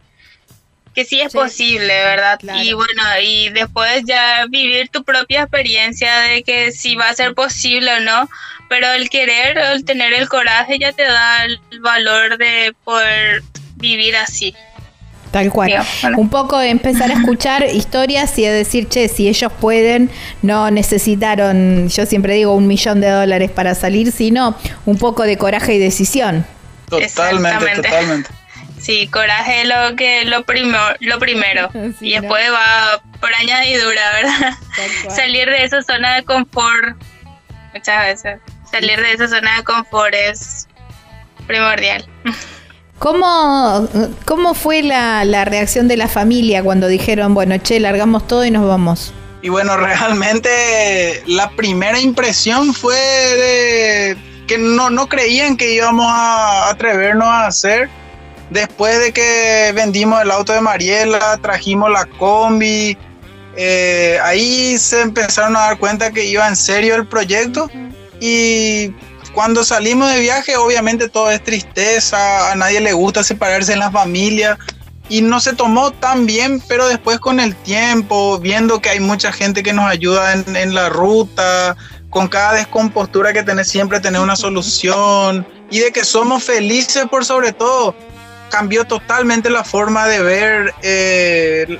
que 0.93 1.05
sí 1.05 1.21
es 1.21 1.31
posible, 1.31 2.03
¿verdad? 2.03 2.37
Y 2.61 2.73
bueno, 2.73 3.01
y 3.23 3.47
después 3.51 4.03
ya 4.05 4.45
vivir 4.49 4.89
tu 4.89 5.05
propia 5.05 5.43
experiencia 5.43 6.13
de 6.23 6.43
que 6.43 6.73
si 6.73 6.97
va 6.97 7.07
a 7.07 7.15
ser 7.15 7.33
posible 7.33 7.93
o 7.93 7.99
no, 8.01 8.29
pero 8.67 8.91
el 8.91 9.09
querer, 9.09 9.57
el 9.57 9.85
tener 9.85 10.11
el 10.11 10.27
coraje 10.27 10.77
ya 10.77 10.91
te 10.91 11.03
da 11.03 11.45
el 11.45 11.61
valor 11.79 12.37
de 12.37 12.75
poder 12.83 13.41
vivir 13.77 14.17
así. 14.17 14.53
Tal 15.31 15.49
cual. 15.49 15.73
Un 16.17 16.29
poco 16.29 16.61
empezar 16.61 17.09
a 17.09 17.13
escuchar 17.13 17.63
historias 17.73 18.37
y 18.37 18.45
a 18.45 18.51
decir, 18.51 18.89
che, 18.89 19.07
si 19.07 19.29
ellos 19.29 19.51
pueden, 19.59 20.11
no 20.41 20.69
necesitaron, 20.71 21.87
yo 21.87 22.05
siempre 22.05 22.35
digo, 22.35 22.53
un 22.53 22.67
millón 22.67 22.99
de 22.99 23.09
dólares 23.09 23.49
para 23.49 23.73
salir, 23.73 24.11
sino 24.11 24.57
un 24.85 24.97
poco 24.97 25.23
de 25.23 25.37
coraje 25.37 25.75
y 25.75 25.79
decisión. 25.79 26.45
Totalmente, 26.89 27.75
totalmente. 27.75 28.29
Sí, 28.81 29.07
coraje 29.09 29.61
es 29.61 29.67
lo 29.67 29.95
que 29.95 30.25
lo 30.25 30.43
primero, 30.43 30.95
lo 31.01 31.19
primero. 31.19 31.69
y 32.01 32.19
después 32.19 32.51
va 32.51 32.99
por 33.19 33.31
añadidura, 33.35 34.01
¿verdad? 34.13 34.53
Salir 35.07 35.47
de 35.47 35.63
esa 35.63 35.83
zona 35.83 36.15
de 36.15 36.23
confort 36.23 36.97
muchas 37.75 38.05
veces. 38.05 38.39
Salir 38.71 38.99
de 38.99 39.13
esa 39.13 39.27
zona 39.27 39.57
de 39.57 39.63
confort 39.63 40.15
es 40.15 40.67
primordial. 41.45 42.07
¿Cómo, 43.01 43.89
cómo 44.25 44.53
fue 44.53 44.83
la, 44.83 45.25
la 45.25 45.43
reacción 45.43 45.87
de 45.87 45.97
la 45.97 46.07
familia 46.07 46.61
cuando 46.61 46.87
dijeron, 46.87 47.33
bueno, 47.33 47.57
che, 47.57 47.79
largamos 47.79 48.27
todo 48.27 48.45
y 48.45 48.51
nos 48.51 48.67
vamos? 48.67 49.11
Y 49.41 49.49
bueno, 49.49 49.75
realmente 49.77 51.23
la 51.25 51.49
primera 51.49 51.99
impresión 51.99 52.75
fue 52.75 52.95
de 52.95 54.17
que 54.45 54.59
no, 54.59 54.91
no 54.91 55.07
creían 55.07 55.57
que 55.57 55.73
íbamos 55.73 56.05
a 56.07 56.69
atrevernos 56.69 57.27
a 57.27 57.47
hacer. 57.47 57.89
Después 58.51 58.99
de 58.99 59.11
que 59.11 59.71
vendimos 59.73 60.21
el 60.21 60.29
auto 60.29 60.53
de 60.53 60.61
Mariela, 60.61 61.39
trajimos 61.41 61.89
la 61.89 62.05
combi, 62.05 62.95
eh, 63.55 64.19
ahí 64.21 64.77
se 64.77 65.01
empezaron 65.01 65.55
a 65.55 65.61
dar 65.61 65.79
cuenta 65.79 66.11
que 66.11 66.25
iba 66.25 66.47
en 66.47 66.55
serio 66.55 66.93
el 66.93 67.07
proyecto 67.07 67.67
y 68.19 68.93
cuando 69.33 69.63
salimos 69.63 70.11
de 70.11 70.19
viaje 70.19 70.57
obviamente 70.57 71.09
todo 71.09 71.31
es 71.31 71.43
tristeza, 71.43 72.51
a 72.51 72.55
nadie 72.55 72.81
le 72.81 72.93
gusta 72.93 73.23
separarse 73.23 73.73
en 73.73 73.79
la 73.79 73.91
familia 73.91 74.57
y 75.11 75.21
no 75.21 75.41
se 75.41 75.53
tomó 75.53 75.91
tan 75.91 76.25
bien, 76.25 76.61
pero 76.69 76.87
después 76.87 77.19
con 77.19 77.41
el 77.41 77.53
tiempo, 77.53 78.39
viendo 78.39 78.79
que 78.79 78.89
hay 78.89 79.01
mucha 79.01 79.33
gente 79.33 79.61
que 79.61 79.73
nos 79.73 79.85
ayuda 79.85 80.33
en, 80.33 80.73
la 80.73 80.87
ruta, 80.87 81.75
con 82.09 82.29
cada 82.29 82.53
descompostura 82.53 83.33
que 83.33 83.43
tenés 83.43 83.67
siempre 83.67 83.99
tener 83.99 84.21
una 84.21 84.37
solución 84.37 85.45
y 85.69 85.79
de 85.79 85.91
que 85.91 86.05
somos 86.05 86.45
felices 86.45 87.05
por 87.11 87.25
sobre 87.25 87.51
todo, 87.51 87.93
cambió 88.49 88.85
totalmente 88.85 89.49
la 89.49 89.65
forma 89.65 90.07
de 90.07 90.23
ver 90.23 90.73
eh, 90.81 91.77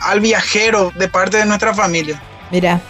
al 0.00 0.20
viajero 0.20 0.92
de 0.98 1.08
parte 1.08 1.36
de 1.36 1.44
nuestra 1.44 1.74
familia. 1.74 2.22
Mira, 2.50 2.80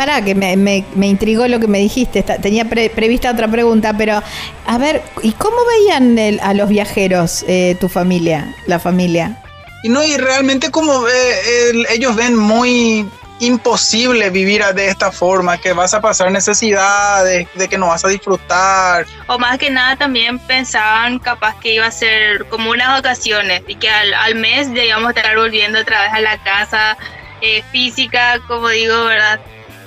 para 0.00 0.24
que 0.24 0.34
me, 0.34 0.56
me, 0.56 1.06
intrigó 1.06 1.46
lo 1.46 1.60
que 1.60 1.66
me 1.66 1.78
dijiste. 1.78 2.22
tenía 2.22 2.64
prevista 2.64 3.30
otra 3.30 3.48
pregunta, 3.48 3.92
pero 3.98 4.22
a 4.66 4.78
ver, 4.78 5.02
¿y 5.22 5.32
cómo 5.32 5.58
veían 5.66 6.40
a 6.40 6.54
los 6.54 6.70
viajeros 6.70 7.44
eh, 7.46 7.76
tu 7.78 7.90
familia, 7.90 8.56
la 8.66 8.78
familia? 8.78 9.42
Y 9.82 9.90
no, 9.90 10.02
y 10.02 10.16
realmente 10.16 10.70
como 10.70 11.06
eh, 11.06 11.84
ellos 11.90 12.16
ven 12.16 12.34
muy 12.34 13.06
imposible 13.40 14.30
vivir 14.30 14.64
de 14.74 14.88
esta 14.88 15.12
forma, 15.12 15.58
que 15.58 15.74
vas 15.74 15.92
a 15.92 16.00
pasar 16.00 16.32
necesidades, 16.32 17.46
de 17.54 17.68
que 17.68 17.76
no 17.76 17.88
vas 17.88 18.02
a 18.02 18.08
disfrutar. 18.08 19.04
O 19.26 19.38
más 19.38 19.58
que 19.58 19.68
nada 19.68 19.96
también 19.96 20.38
pensaban 20.38 21.18
capaz 21.18 21.56
que 21.60 21.74
iba 21.74 21.84
a 21.84 21.90
ser 21.90 22.46
como 22.48 22.70
unas 22.70 22.88
vacaciones 22.88 23.64
y 23.68 23.74
que 23.74 23.90
al, 23.90 24.14
al 24.14 24.34
mes 24.36 24.72
ya 24.72 24.82
íbamos 24.82 25.08
a 25.08 25.10
estar 25.10 25.36
volviendo 25.36 25.78
otra 25.78 26.04
vez 26.04 26.12
a 26.14 26.20
la 26.20 26.42
casa 26.42 26.96
eh, 27.42 27.62
física, 27.70 28.40
como 28.48 28.70
digo, 28.70 29.04
¿verdad? 29.04 29.40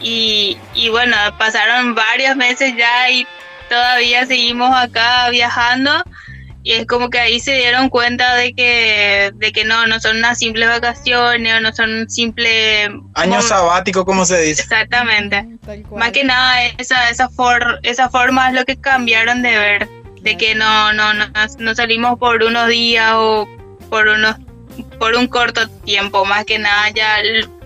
Y, 0.04 0.58
y 0.76 0.89
bueno, 0.89 1.16
pasaron 1.39 1.95
varios 1.95 2.36
meses 2.36 2.74
ya 2.78 3.10
y 3.10 3.26
todavía 3.70 4.26
seguimos 4.26 4.76
acá 4.76 5.30
viajando. 5.30 6.04
Y 6.66 6.74
es 6.74 6.86
como 6.86 7.10
que 7.10 7.20
ahí 7.20 7.39
se 7.41 7.56
dieron 7.56 7.89
cuenta 7.89 8.36
de 8.36 8.54
que 8.54 9.32
de 9.36 9.51
que 9.51 9.66
no 9.66 9.86
no 9.86 9.99
son 9.99 10.18
unas 10.18 10.39
simples 10.39 10.70
vacaciones 10.70 11.56
o 11.56 11.60
no 11.60 11.74
son 11.74 11.93
un 11.93 12.10
simple 12.10 12.86
año 13.16 13.41
sabático 13.41 14.06
como 14.06 14.26
se 14.26 14.41
dice. 14.41 14.62
Exactamente. 14.62 15.45
Más 15.93 16.12
que 16.12 16.24
nada 16.24 16.64
esa 16.78 17.10
esa 17.10 17.28
for, 17.28 17.80
esa 17.84 18.10
forma 18.10 18.47
es 18.47 18.54
lo 18.54 18.64
que 18.64 18.78
cambiaron 18.78 19.41
de 19.41 19.58
ver 19.58 19.89
de 20.22 20.38
que 20.38 20.56
no 20.56 20.93
no 20.93 21.14
no 21.14 21.26
no 21.60 21.76
salimos 21.76 22.18
por 22.18 22.41
unos 22.43 22.70
días 22.70 23.12
o 23.14 23.45
por 23.89 24.08
unos 24.08 24.38
por 24.99 25.15
un 25.15 25.28
corto 25.28 25.67
tiempo 25.86 26.26
más 26.26 26.45
que 26.45 26.59
nada 26.59 26.89
ya 26.89 27.17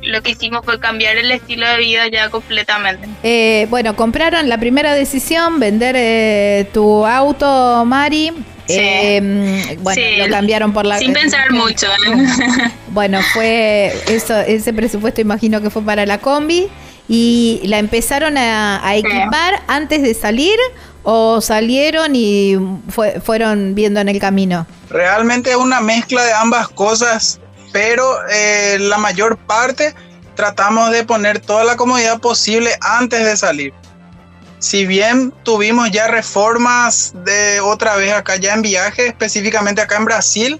lo 0.01 0.21
que 0.21 0.31
hicimos 0.31 0.63
fue 0.63 0.79
cambiar 0.79 1.17
el 1.17 1.31
estilo 1.31 1.67
de 1.67 1.77
vida 1.77 2.07
ya 2.07 2.29
completamente. 2.29 3.07
Eh, 3.23 3.67
bueno, 3.69 3.95
compraron 3.95 4.47
la 4.49 4.57
primera 4.57 4.93
decisión, 4.93 5.59
vender 5.59 5.95
eh, 5.97 6.69
tu 6.73 7.05
auto, 7.05 7.83
Mari. 7.85 8.31
Eh, 8.69 9.77
bueno, 9.79 10.01
lo 10.17 10.29
cambiaron 10.29 10.73
por 10.73 10.85
la. 10.85 10.99
Sin 10.99 11.13
pensar 11.13 11.51
mucho. 11.51 11.87
¿eh? 11.87 12.71
Bueno, 12.89 13.19
fue 13.33 13.93
eso, 14.07 14.39
ese 14.39 14.73
presupuesto 14.73 15.21
imagino 15.21 15.61
que 15.61 15.69
fue 15.69 15.83
para 15.83 16.07
la 16.07 16.17
combi 16.17 16.67
y 17.07 17.61
la 17.65 17.77
empezaron 17.77 18.37
a, 18.37 18.81
equipar 18.95 19.61
antes 19.67 20.01
de 20.01 20.15
salir 20.15 20.57
o 21.09 21.39
salieron 21.39 22.15
y 22.15 22.57
fueron 23.23 23.75
viendo 23.75 24.01
en 24.01 24.09
el 24.09 24.19
camino. 24.19 24.67
Realmente 24.89 25.51
es 25.51 25.55
una 25.55 25.79
mezcla 25.79 26.21
de 26.21 26.33
ambas 26.33 26.67
cosas, 26.67 27.39
pero 27.71 28.03
eh, 28.29 28.77
la 28.77 28.97
mayor 28.97 29.37
parte 29.37 29.95
tratamos 30.35 30.91
de 30.91 31.05
poner 31.05 31.39
toda 31.39 31.63
la 31.63 31.77
comodidad 31.77 32.19
posible 32.19 32.71
antes 32.81 33.25
de 33.25 33.37
salir 33.37 33.73
si 34.59 34.85
bien 34.85 35.31
tuvimos 35.43 35.91
ya 35.91 36.07
reformas 36.07 37.13
de 37.23 37.61
otra 37.61 37.95
vez 37.95 38.11
acá 38.11 38.37
ya 38.37 38.53
en 38.55 38.63
viaje, 38.63 39.07
específicamente 39.07 39.81
acá 39.81 39.97
en 39.97 40.05
Brasil, 40.05 40.59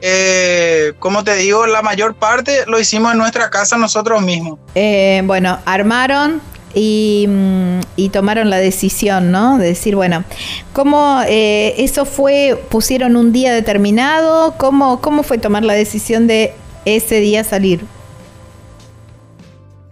eh, 0.00 0.92
como 0.98 1.24
te 1.24 1.36
digo, 1.36 1.66
la 1.66 1.80
mayor 1.80 2.16
parte 2.16 2.64
lo 2.66 2.78
hicimos 2.78 3.12
en 3.12 3.18
nuestra 3.18 3.50
casa 3.50 3.78
nosotros 3.78 4.20
mismos. 4.20 4.58
Eh, 4.74 5.22
bueno, 5.24 5.58
armaron 5.64 6.42
y, 6.74 7.26
mm, 7.28 7.80
y, 7.96 8.08
tomaron 8.08 8.50
la 8.50 8.58
decisión, 8.58 9.30
¿no? 9.30 9.58
De 9.58 9.66
decir, 9.66 9.96
bueno, 9.96 10.24
¿cómo 10.72 11.22
eh, 11.26 11.74
eso 11.78 12.04
fue? 12.04 12.60
¿Pusieron 12.68 13.16
un 13.16 13.32
día 13.32 13.52
determinado? 13.52 14.54
¿Cómo, 14.58 15.00
¿Cómo 15.00 15.22
fue 15.22 15.38
tomar 15.38 15.64
la 15.64 15.74
decisión 15.74 16.26
de 16.26 16.54
ese 16.84 17.20
día 17.20 17.44
salir? 17.44 17.84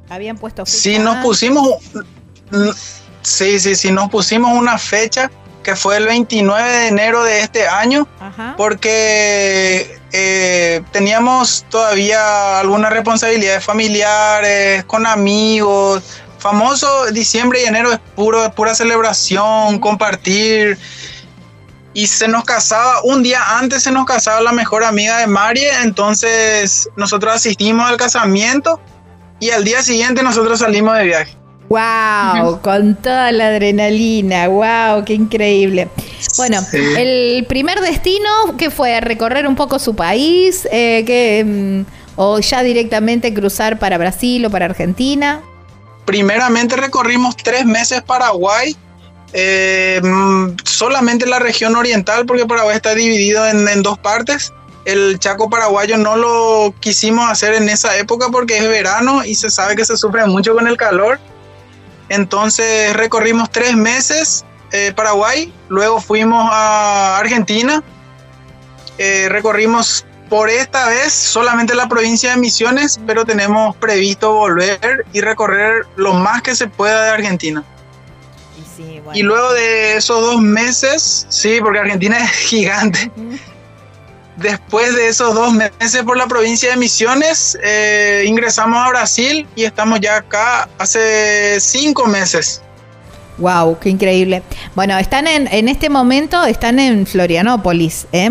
¿Habían 0.08 0.36
puesto 0.36 0.66
Sí, 0.66 0.98
nos 0.98 1.16
pusimos 1.24 1.76
Sí, 3.22 3.60
sí, 3.60 3.74
sí, 3.76 3.90
nos 3.92 4.10
pusimos 4.10 4.52
una 4.52 4.78
fecha 4.78 5.30
que 5.62 5.76
fue 5.76 5.96
el 5.96 6.06
29 6.06 6.70
de 6.70 6.88
enero 6.88 7.22
de 7.22 7.40
este 7.40 7.68
año, 7.68 8.08
porque 8.56 9.96
eh, 10.10 10.82
teníamos 10.90 11.64
todavía 11.70 12.58
algunas 12.58 12.92
responsabilidades 12.92 13.64
familiares, 13.64 14.84
con 14.84 15.06
amigos. 15.06 16.02
Famoso 16.42 17.06
diciembre 17.12 17.62
y 17.62 17.66
enero 17.66 17.92
es 17.92 18.00
puro, 18.16 18.52
pura 18.52 18.74
celebración, 18.74 19.78
compartir. 19.78 20.76
Y 21.94 22.08
se 22.08 22.26
nos 22.26 22.42
casaba, 22.42 23.00
un 23.04 23.22
día 23.22 23.38
antes 23.58 23.84
se 23.84 23.92
nos 23.92 24.06
casaba 24.06 24.40
la 24.40 24.50
mejor 24.50 24.82
amiga 24.82 25.18
de 25.18 25.28
Marie, 25.28 25.70
entonces 25.84 26.88
nosotros 26.96 27.32
asistimos 27.32 27.88
al 27.88 27.96
casamiento 27.96 28.80
y 29.38 29.50
al 29.50 29.62
día 29.62 29.84
siguiente 29.84 30.24
nosotros 30.24 30.58
salimos 30.58 30.98
de 30.98 31.04
viaje. 31.04 31.36
¡Wow! 31.68 32.60
Con 32.60 32.96
toda 32.96 33.30
la 33.30 33.46
adrenalina, 33.46 34.48
¡wow! 34.48 35.04
¡Qué 35.04 35.14
increíble! 35.14 35.90
Bueno, 36.38 36.58
el 36.72 37.46
primer 37.46 37.80
destino, 37.82 38.28
¿qué 38.58 38.70
fue? 38.70 39.00
¿Recorrer 39.00 39.46
un 39.46 39.54
poco 39.54 39.78
su 39.78 39.94
país? 39.94 40.66
Eh, 40.72 41.44
mm, 41.46 41.82
¿O 42.16 42.40
ya 42.40 42.64
directamente 42.64 43.32
cruzar 43.32 43.78
para 43.78 43.96
Brasil 43.96 44.44
o 44.44 44.50
para 44.50 44.64
Argentina? 44.64 45.40
Primeramente 46.04 46.76
recorrimos 46.76 47.36
tres 47.36 47.64
meses 47.64 48.02
Paraguay, 48.02 48.76
eh, 49.32 50.00
solamente 50.64 51.26
la 51.26 51.38
región 51.38 51.76
oriental, 51.76 52.26
porque 52.26 52.46
Paraguay 52.46 52.76
está 52.76 52.94
dividido 52.94 53.46
en, 53.46 53.68
en 53.68 53.82
dos 53.82 53.98
partes 53.98 54.52
el 54.84 55.18
Chaco 55.18 55.48
paraguayo 55.48 55.96
no 55.96 56.16
lo 56.16 56.74
quisimos 56.80 57.30
hacer 57.30 57.54
en 57.54 57.68
esa 57.68 57.96
época 57.96 58.28
porque 58.30 58.58
es 58.58 58.68
verano 58.68 59.24
y 59.24 59.34
se 59.34 59.50
sabe 59.50 59.76
que 59.76 59.84
se 59.84 59.96
sufre 59.96 60.26
mucho 60.26 60.54
con 60.54 60.66
el 60.66 60.76
calor. 60.76 61.20
Entonces 62.08 62.94
recorrimos 62.94 63.50
tres 63.50 63.76
meses 63.76 64.44
eh, 64.72 64.92
Paraguay, 64.94 65.52
luego 65.68 66.00
fuimos 66.00 66.48
a 66.50 67.18
Argentina, 67.18 67.82
eh, 68.98 69.28
recorrimos 69.28 70.04
por 70.32 70.48
esta 70.48 70.88
vez 70.88 71.12
solamente 71.12 71.74
la 71.74 71.90
provincia 71.90 72.30
de 72.30 72.38
Misiones, 72.38 72.98
pero 73.06 73.26
tenemos 73.26 73.76
previsto 73.76 74.32
volver 74.32 75.04
y 75.12 75.20
recorrer 75.20 75.84
lo 75.96 76.14
más 76.14 76.40
que 76.40 76.56
se 76.56 76.68
pueda 76.68 77.04
de 77.04 77.10
Argentina. 77.10 77.62
Y, 79.12 79.22
luego 79.22 79.52
de 79.52 79.98
esos 79.98 80.22
dos 80.22 80.40
meses, 80.40 81.26
sí, 81.28 81.58
porque 81.60 81.80
Argentina 81.80 82.16
es 82.16 82.30
gigante. 82.48 83.10
Después 84.38 84.94
de 84.94 85.08
esos 85.08 85.34
dos 85.34 85.52
meses 85.52 86.02
por 86.02 86.16
la 86.16 86.26
provincia 86.26 86.70
de 86.70 86.76
Misiones, 86.78 87.58
eh, 87.62 88.24
ingresamos 88.26 88.78
a 88.78 88.88
Brasil 88.88 89.46
y 89.54 89.64
estamos 89.64 90.00
ya 90.00 90.16
acá 90.16 90.66
hace 90.78 91.60
cinco 91.60 92.06
meses. 92.06 92.62
Wow, 93.36 93.78
qué 93.78 93.90
increíble. 93.90 94.42
Bueno, 94.74 94.96
están 94.96 95.26
en, 95.26 95.46
en 95.48 95.68
este 95.68 95.90
momento, 95.90 96.42
están 96.44 96.78
en 96.78 97.06
Florianópolis, 97.06 98.06
¿eh? 98.12 98.30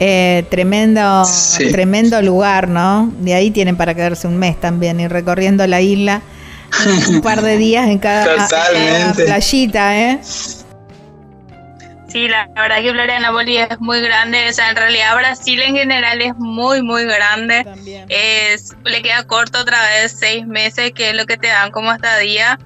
Eh 0.00 0.44
tremendo, 0.50 1.22
tremendo 1.70 2.20
lugar, 2.22 2.68
¿no? 2.68 3.12
De 3.20 3.34
ahí 3.34 3.50
tienen 3.50 3.76
para 3.76 3.94
quedarse 3.94 4.26
un 4.26 4.36
mes 4.36 4.60
también, 4.60 5.00
y 5.00 5.08
recorriendo 5.08 5.66
la 5.66 5.80
isla 5.80 6.22
un 7.08 7.20
par 7.20 7.42
de 7.42 7.56
días 7.56 7.88
en 7.88 7.98
cada, 7.98 8.34
en 8.34 8.48
cada 8.48 9.12
playita, 9.12 9.98
¿eh? 9.98 10.20
Sí, 12.14 12.28
la 12.28 12.46
verdad 12.54 12.80
que 12.80 12.92
Florianópolis 12.92 13.66
es 13.68 13.80
muy 13.80 14.00
grande, 14.00 14.48
o 14.48 14.52
sea, 14.52 14.70
en 14.70 14.76
realidad 14.76 15.16
Brasil 15.16 15.60
en 15.60 15.74
general 15.74 16.22
es 16.22 16.32
muy, 16.36 16.80
muy 16.80 17.06
grande. 17.06 17.66
Es, 18.08 18.70
le 18.84 19.02
queda 19.02 19.24
corto 19.24 19.58
otra 19.58 19.82
vez 19.82 20.14
seis 20.16 20.46
meses, 20.46 20.92
que 20.92 21.10
es 21.10 21.16
lo 21.16 21.26
que 21.26 21.36
te 21.36 21.48
dan 21.48 21.72
como 21.72 21.92
estadía. 21.92 22.56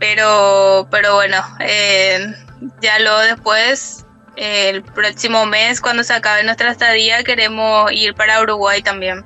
Pero, 0.00 0.88
pero 0.90 1.16
bueno, 1.16 1.36
eh, 1.60 2.34
ya 2.80 2.98
luego 3.00 3.18
después, 3.18 4.06
el 4.36 4.82
próximo 4.82 5.46
mes, 5.46 5.80
cuando 5.80 6.04
se 6.04 6.12
acabe 6.12 6.44
nuestra 6.44 6.70
estadía, 6.70 7.22
queremos 7.24 7.92
ir 7.92 8.14
para 8.14 8.40
Uruguay 8.40 8.82
también, 8.82 9.24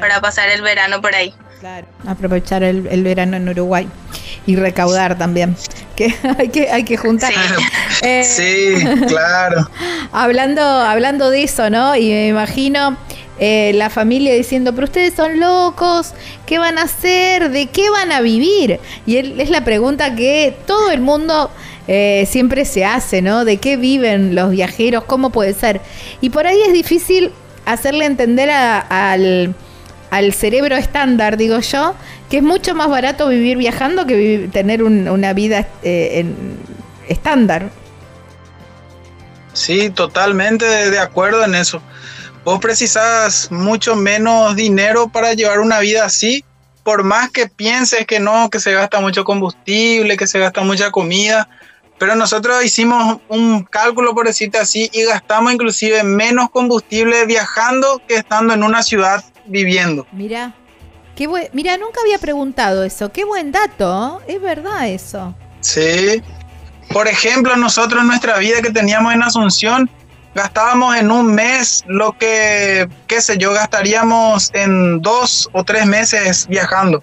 para 0.00 0.20
pasar 0.20 0.48
el 0.48 0.62
verano 0.62 1.00
por 1.00 1.14
ahí. 1.14 1.34
Aprovechar 2.06 2.62
el, 2.62 3.02
verano 3.02 3.36
en 3.36 3.48
Uruguay 3.48 3.88
y 4.46 4.56
recaudar 4.56 5.16
también. 5.16 5.56
Que 5.96 6.14
hay 6.38 6.48
que, 6.48 6.70
hay 6.70 6.84
que 6.84 6.96
juntar. 6.96 7.32
Eh, 8.02 8.24
sí, 8.24 8.74
claro. 9.06 9.70
Hablando, 10.12 10.60
hablando 10.62 11.30
de 11.30 11.44
eso, 11.44 11.70
¿no? 11.70 11.96
Y 11.96 12.10
me 12.10 12.28
imagino 12.28 12.98
eh, 13.38 13.72
la 13.74 13.88
familia 13.88 14.34
diciendo, 14.34 14.74
pero 14.74 14.86
ustedes 14.86 15.14
son 15.14 15.40
locos, 15.40 16.12
¿qué 16.44 16.58
van 16.58 16.76
a 16.76 16.82
hacer? 16.82 17.50
¿De 17.50 17.66
qué 17.66 17.88
van 17.88 18.12
a 18.12 18.20
vivir? 18.20 18.80
Y 19.06 19.16
él, 19.16 19.40
es 19.40 19.48
la 19.48 19.64
pregunta 19.64 20.14
que 20.16 20.54
todo 20.66 20.90
el 20.90 21.00
mundo 21.00 21.50
eh, 21.88 22.26
siempre 22.30 22.64
se 22.64 22.84
hace, 22.84 23.22
¿no? 23.22 23.44
¿De 23.44 23.58
qué 23.58 23.76
viven 23.76 24.34
los 24.34 24.50
viajeros? 24.50 25.04
¿Cómo 25.04 25.30
puede 25.30 25.54
ser? 25.54 25.80
Y 26.20 26.30
por 26.30 26.46
ahí 26.46 26.60
es 26.66 26.72
difícil 26.72 27.32
hacerle 27.66 28.04
entender 28.06 28.50
al 28.50 29.54
al 30.14 30.32
cerebro 30.32 30.76
estándar, 30.76 31.36
digo 31.36 31.58
yo, 31.58 31.96
que 32.30 32.36
es 32.36 32.42
mucho 32.44 32.76
más 32.76 32.88
barato 32.88 33.26
vivir 33.26 33.56
viajando 33.56 34.06
que 34.06 34.48
tener 34.52 34.84
una 34.84 35.32
vida 35.32 35.66
eh, 35.82 36.24
estándar. 37.08 37.68
Sí, 39.54 39.90
totalmente 39.90 40.64
de 40.64 40.98
acuerdo 41.00 41.44
en 41.44 41.56
eso. 41.56 41.82
Vos 42.44 42.60
precisas 42.60 43.50
mucho 43.50 43.96
menos 43.96 44.54
dinero 44.54 45.08
para 45.08 45.32
llevar 45.34 45.58
una 45.58 45.80
vida 45.80 46.04
así, 46.04 46.44
por 46.84 47.02
más 47.02 47.30
que 47.30 47.48
pienses 47.48 48.06
que 48.06 48.20
no, 48.20 48.50
que 48.50 48.60
se 48.60 48.72
gasta 48.72 49.00
mucho 49.00 49.24
combustible, 49.24 50.16
que 50.16 50.28
se 50.28 50.38
gasta 50.38 50.60
mucha 50.60 50.92
comida, 50.92 51.48
pero 51.98 52.16
nosotros 52.16 52.64
hicimos 52.64 53.18
un 53.28 53.64
cálculo, 53.64 54.14
por 54.14 54.26
decirte 54.26 54.58
así, 54.58 54.90
y 54.92 55.04
gastamos 55.04 55.52
inclusive 55.52 56.02
menos 56.02 56.50
combustible 56.50 57.24
viajando 57.26 58.02
que 58.06 58.16
estando 58.16 58.52
en 58.54 58.62
una 58.62 58.82
ciudad 58.82 59.24
viviendo. 59.46 60.06
Mira, 60.12 60.54
qué 61.14 61.28
mira, 61.52 61.76
nunca 61.76 62.00
había 62.02 62.18
preguntado 62.18 62.84
eso. 62.84 63.12
Qué 63.12 63.24
buen 63.24 63.52
dato, 63.52 64.20
es 64.26 64.40
verdad 64.40 64.88
eso. 64.88 65.34
Sí. 65.60 66.22
Por 66.90 67.08
ejemplo, 67.08 67.56
nosotros 67.56 68.02
en 68.02 68.08
nuestra 68.08 68.38
vida 68.38 68.60
que 68.60 68.70
teníamos 68.70 69.14
en 69.14 69.22
Asunción, 69.22 69.90
gastábamos 70.34 70.96
en 70.96 71.10
un 71.10 71.34
mes 71.34 71.84
lo 71.86 72.12
que, 72.12 72.88
qué 73.06 73.20
sé 73.20 73.38
yo, 73.38 73.52
gastaríamos 73.52 74.50
en 74.52 75.00
dos 75.00 75.48
o 75.52 75.64
tres 75.64 75.86
meses 75.86 76.46
viajando. 76.48 77.02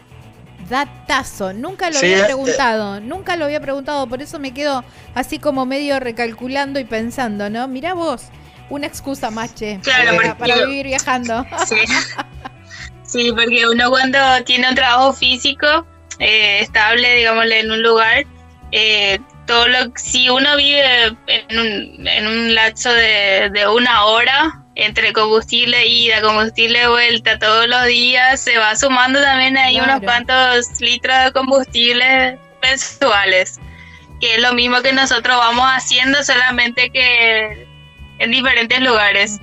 Datazo, 0.72 1.52
nunca 1.52 1.92
lo 1.92 2.00
había 2.00 2.22
eh, 2.22 2.24
preguntado, 2.24 3.02
nunca 3.02 3.36
lo 3.36 3.44
había 3.44 3.60
preguntado, 3.60 4.08
por 4.08 4.22
eso 4.22 4.40
me 4.40 4.54
quedo 4.54 4.86
así 5.14 5.38
como 5.38 5.66
medio 5.66 6.00
recalculando 6.00 6.80
y 6.80 6.86
pensando, 6.86 7.50
¿no? 7.50 7.68
Mira 7.68 7.94
vos, 7.94 8.30
una 8.70 8.88
excusa 8.88 9.30
más, 9.32 9.54
che, 9.54 9.82
para, 10.40 10.56
vivir 10.66 10.88
viajando. 10.88 11.46
Sí. 13.04 13.30
porque 13.34 13.68
uno 13.68 13.90
cuando 13.90 14.18
tiene 14.46 14.70
un 14.70 14.76
trabajo 14.76 15.12
físico 15.12 15.86
eh, 16.20 16.62
estable, 16.62 17.16
digámosle, 17.16 17.60
en 17.60 17.72
un 17.72 17.84
lugar, 17.84 18.24
eh, 18.72 19.20
todo 19.52 19.68
lo 19.68 19.92
si 19.96 20.30
uno 20.30 20.56
vive 20.56 21.08
en 21.28 21.60
un, 21.60 22.08
en 22.08 22.26
un 22.26 22.56
lapso 22.56 22.90
de, 22.94 23.50
de 23.54 23.68
una 23.68 24.06
hora 24.06 24.64
entre 24.76 25.12
combustible 25.12 25.86
ida, 25.86 26.22
combustible 26.22 26.88
vuelta 26.88 27.38
todos 27.38 27.68
los 27.68 27.86
días, 27.88 28.40
se 28.40 28.58
va 28.58 28.74
sumando 28.78 29.22
también 29.22 29.58
ahí 29.58 29.78
unos 29.78 30.00
cuantos 30.00 30.80
litros 30.80 31.26
de 31.26 31.32
combustible 31.34 32.40
mensuales, 32.64 33.60
que 34.22 34.36
es 34.36 34.42
lo 34.42 34.54
mismo 34.54 34.82
que 34.82 34.94
nosotros 34.94 35.36
vamos 35.36 35.66
haciendo, 35.68 36.24
solamente 36.24 36.90
que 36.90 37.68
en 38.20 38.32
diferentes 38.32 38.80
lugares. 38.80 39.42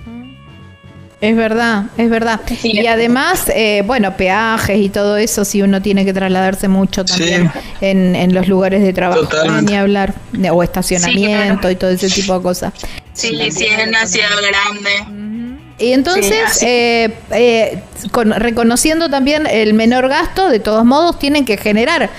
Es 1.21 1.35
verdad, 1.35 1.87
es 1.97 2.09
verdad. 2.09 2.41
y 2.63 2.87
además, 2.87 3.51
eh, 3.53 3.83
bueno, 3.85 4.17
peajes 4.17 4.79
y 4.79 4.89
todo 4.89 5.17
eso, 5.17 5.45
si 5.45 5.63
uno 5.63 5.83
tiene 5.83 6.05
que 6.05 6.13
trasladarse 6.13 6.69
mucho 6.69 7.05
también 7.05 7.51
en, 7.81 8.15
en, 8.15 8.33
los 8.35 8.47
lugares 8.47 8.83
de 8.83 8.93
trabajo, 8.93 9.29
ni 9.63 9.75
hablar, 9.75 10.15
o 10.53 10.63
estacionamiento 10.63 11.71
y 11.71 11.77
todo 11.77 11.91
ese 11.91 12.09
tipo 12.09 12.37
de 12.37 12.43
cosas. 12.43 12.73
Sí, 13.15 13.37
sí, 13.51 13.67
es 13.67 13.89
una 13.89 14.07
ciudad 14.07 14.29
grande. 14.41 15.59
Y 15.81 15.93
entonces, 15.93 16.63
eh, 16.63 17.13
eh, 17.33 17.83
reconociendo 18.13 19.11
también 19.11 19.47
el 19.49 19.75
menor 19.75 20.09
gasto, 20.09 20.49
de 20.49 20.61
todos 20.61 20.85
modos 20.85 21.19
tienen 21.19 21.45
que 21.45 21.57
generar 21.57 22.11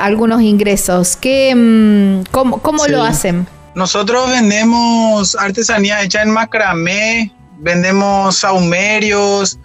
algunos 0.00 0.40
ingresos. 0.40 1.16
¿Qué, 1.16 1.54
mm, 1.54 2.30
¿Cómo, 2.30 2.62
cómo 2.62 2.86
lo 2.86 3.02
hacen? 3.02 3.46
Nosotros 3.74 4.30
vendemos 4.30 5.34
artesanía 5.36 6.02
hecha 6.02 6.22
en 6.22 6.30
macramé, 6.30 7.30
vendemos 7.62 8.38
saumerios, 8.38 9.58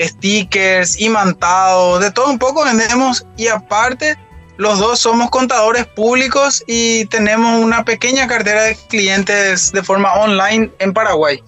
stickers, 0.00 1.00
imantados, 1.00 2.00
de 2.00 2.10
todo 2.10 2.30
un 2.30 2.38
poco 2.38 2.64
vendemos 2.64 3.24
y 3.36 3.46
aparte 3.48 4.18
los 4.56 4.78
dos 4.78 5.00
somos 5.00 5.30
contadores 5.30 5.86
públicos 5.86 6.62
y 6.66 7.06
tenemos 7.06 7.60
una 7.60 7.84
pequeña 7.84 8.26
cartera 8.26 8.62
de 8.62 8.76
clientes 8.88 9.72
de 9.72 9.82
forma 9.82 10.12
online 10.14 10.70
en 10.78 10.92
Paraguay. 10.92 11.42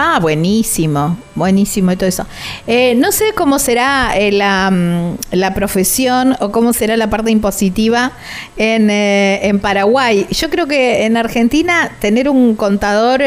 Ah, 0.00 0.20
buenísimo, 0.20 1.18
buenísimo 1.34 1.90
y 1.90 1.96
todo 1.96 2.08
eso. 2.08 2.24
Eh, 2.68 2.94
no 2.94 3.10
sé 3.10 3.32
cómo 3.34 3.58
será 3.58 4.12
eh, 4.14 4.30
mm, 4.30 5.14
la, 5.32 5.54
profesión 5.54 6.36
o 6.38 6.52
cómo 6.52 6.72
será 6.72 6.96
la 6.96 7.10
parte 7.10 7.32
impositiva 7.32 8.12
en, 8.56 8.90
eh, 8.90 9.40
en, 9.48 9.58
Paraguay. 9.58 10.24
Yo 10.30 10.50
creo 10.50 10.68
que 10.68 11.04
en 11.04 11.16
Argentina 11.16 11.90
tener 11.98 12.28
un 12.28 12.54
contador 12.54 13.22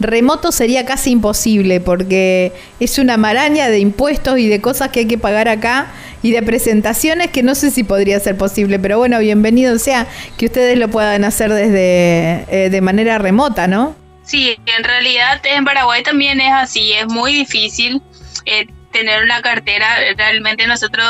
remoto 0.00 0.50
sería 0.50 0.84
casi 0.84 1.12
imposible 1.12 1.80
porque 1.80 2.52
es 2.80 2.98
una 2.98 3.16
maraña 3.16 3.68
de 3.68 3.78
impuestos 3.78 4.36
y 4.40 4.48
de 4.48 4.60
cosas 4.60 4.88
que 4.88 5.00
hay 5.00 5.06
que 5.06 5.16
pagar 5.16 5.48
acá 5.48 5.92
y 6.24 6.32
de 6.32 6.42
presentaciones 6.42 7.30
que 7.30 7.44
no 7.44 7.54
sé 7.54 7.70
si 7.70 7.84
podría 7.84 8.18
ser 8.18 8.36
posible, 8.36 8.80
pero 8.80 8.98
bueno, 8.98 9.20
bienvenido 9.20 9.78
sea 9.78 10.08
que 10.38 10.46
ustedes 10.46 10.76
lo 10.76 10.88
puedan 10.88 11.22
hacer 11.22 11.52
desde 11.52 12.68
de 12.68 12.80
manera 12.80 13.18
remota, 13.18 13.68
¿no? 13.68 14.07
Sí, 14.28 14.60
en 14.66 14.84
realidad 14.84 15.40
en 15.44 15.64
Paraguay 15.64 16.02
también 16.02 16.38
es 16.38 16.52
así, 16.52 16.92
es 16.92 17.06
muy 17.06 17.32
difícil 17.32 18.02
eh, 18.44 18.66
tener 18.92 19.22
una 19.24 19.40
cartera, 19.40 19.86
realmente 20.18 20.66
nosotros 20.66 21.06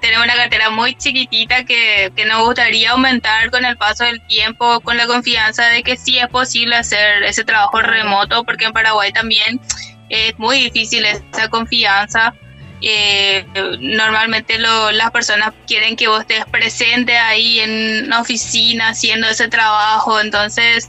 tenemos 0.00 0.24
una 0.24 0.36
cartera 0.36 0.70
muy 0.70 0.94
chiquitita 0.94 1.64
que, 1.64 2.12
que, 2.14 2.24
nos 2.26 2.44
gustaría 2.44 2.92
aumentar 2.92 3.50
con 3.50 3.64
el 3.64 3.76
paso 3.76 4.04
del 4.04 4.24
tiempo, 4.28 4.80
con 4.82 4.96
la 4.96 5.08
confianza 5.08 5.66
de 5.66 5.82
que 5.82 5.96
sí 5.96 6.18
es 6.18 6.28
posible 6.28 6.76
hacer 6.76 7.24
ese 7.24 7.42
trabajo 7.42 7.82
remoto, 7.82 8.44
porque 8.44 8.66
en 8.66 8.72
Paraguay 8.72 9.12
también 9.12 9.60
es 10.08 10.38
muy 10.38 10.60
difícil 10.60 11.04
esa 11.04 11.48
confianza. 11.48 12.34
Eh, 12.82 13.44
normalmente 13.80 14.60
lo, 14.60 14.92
las 14.92 15.10
personas 15.10 15.52
quieren 15.66 15.96
que 15.96 16.06
vos 16.06 16.20
estés 16.20 16.44
presente 16.46 17.18
ahí 17.18 17.58
en 17.58 18.06
una 18.06 18.20
oficina 18.20 18.90
haciendo 18.90 19.26
ese 19.26 19.48
trabajo, 19.48 20.20
entonces 20.20 20.88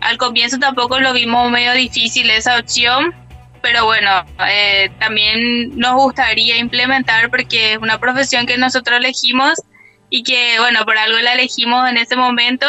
al 0.00 0.18
comienzo 0.18 0.58
tampoco 0.58 1.00
lo 1.00 1.12
vimos 1.12 1.50
medio 1.50 1.72
difícil 1.72 2.30
esa 2.30 2.58
opción, 2.58 3.14
pero 3.62 3.84
bueno, 3.84 4.24
eh, 4.48 4.90
también 4.98 5.78
nos 5.78 5.94
gustaría 5.94 6.56
implementar 6.56 7.30
porque 7.30 7.74
es 7.74 7.78
una 7.78 7.98
profesión 7.98 8.46
que 8.46 8.56
nosotros 8.56 8.98
elegimos 8.98 9.60
y 10.08 10.22
que, 10.22 10.58
bueno, 10.58 10.84
por 10.84 10.96
algo 10.98 11.18
la 11.18 11.34
elegimos 11.34 11.88
en 11.88 11.96
ese 11.96 12.16
momento 12.16 12.66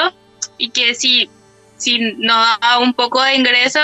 y 0.57 0.69
que 0.69 0.93
si, 0.93 1.29
si 1.77 2.13
nos 2.17 2.59
da 2.59 2.79
un 2.79 2.93
poco 2.93 3.23
de 3.23 3.35
ingreso, 3.35 3.79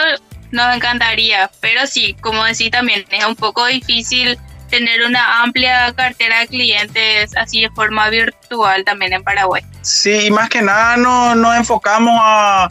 nos 0.51 0.75
encantaría, 0.75 1.49
pero 1.59 1.87
sí, 1.87 2.15
como 2.21 2.43
decía 2.43 2.69
también, 2.71 3.05
es 3.09 3.25
un 3.25 3.35
poco 3.35 3.65
difícil 3.65 4.37
tener 4.69 5.01
una 5.05 5.43
amplia 5.43 5.93
cartera 5.93 6.39
de 6.39 6.47
clientes 6.47 7.35
así 7.37 7.61
de 7.61 7.69
forma 7.71 8.09
virtual 8.09 8.83
también 8.83 9.13
en 9.13 9.23
Paraguay. 9.23 9.63
Sí, 9.81 10.29
más 10.29 10.49
que 10.49 10.61
nada 10.61 10.97
no, 10.97 11.35
nos 11.35 11.55
enfocamos 11.55 12.19
a 12.21 12.67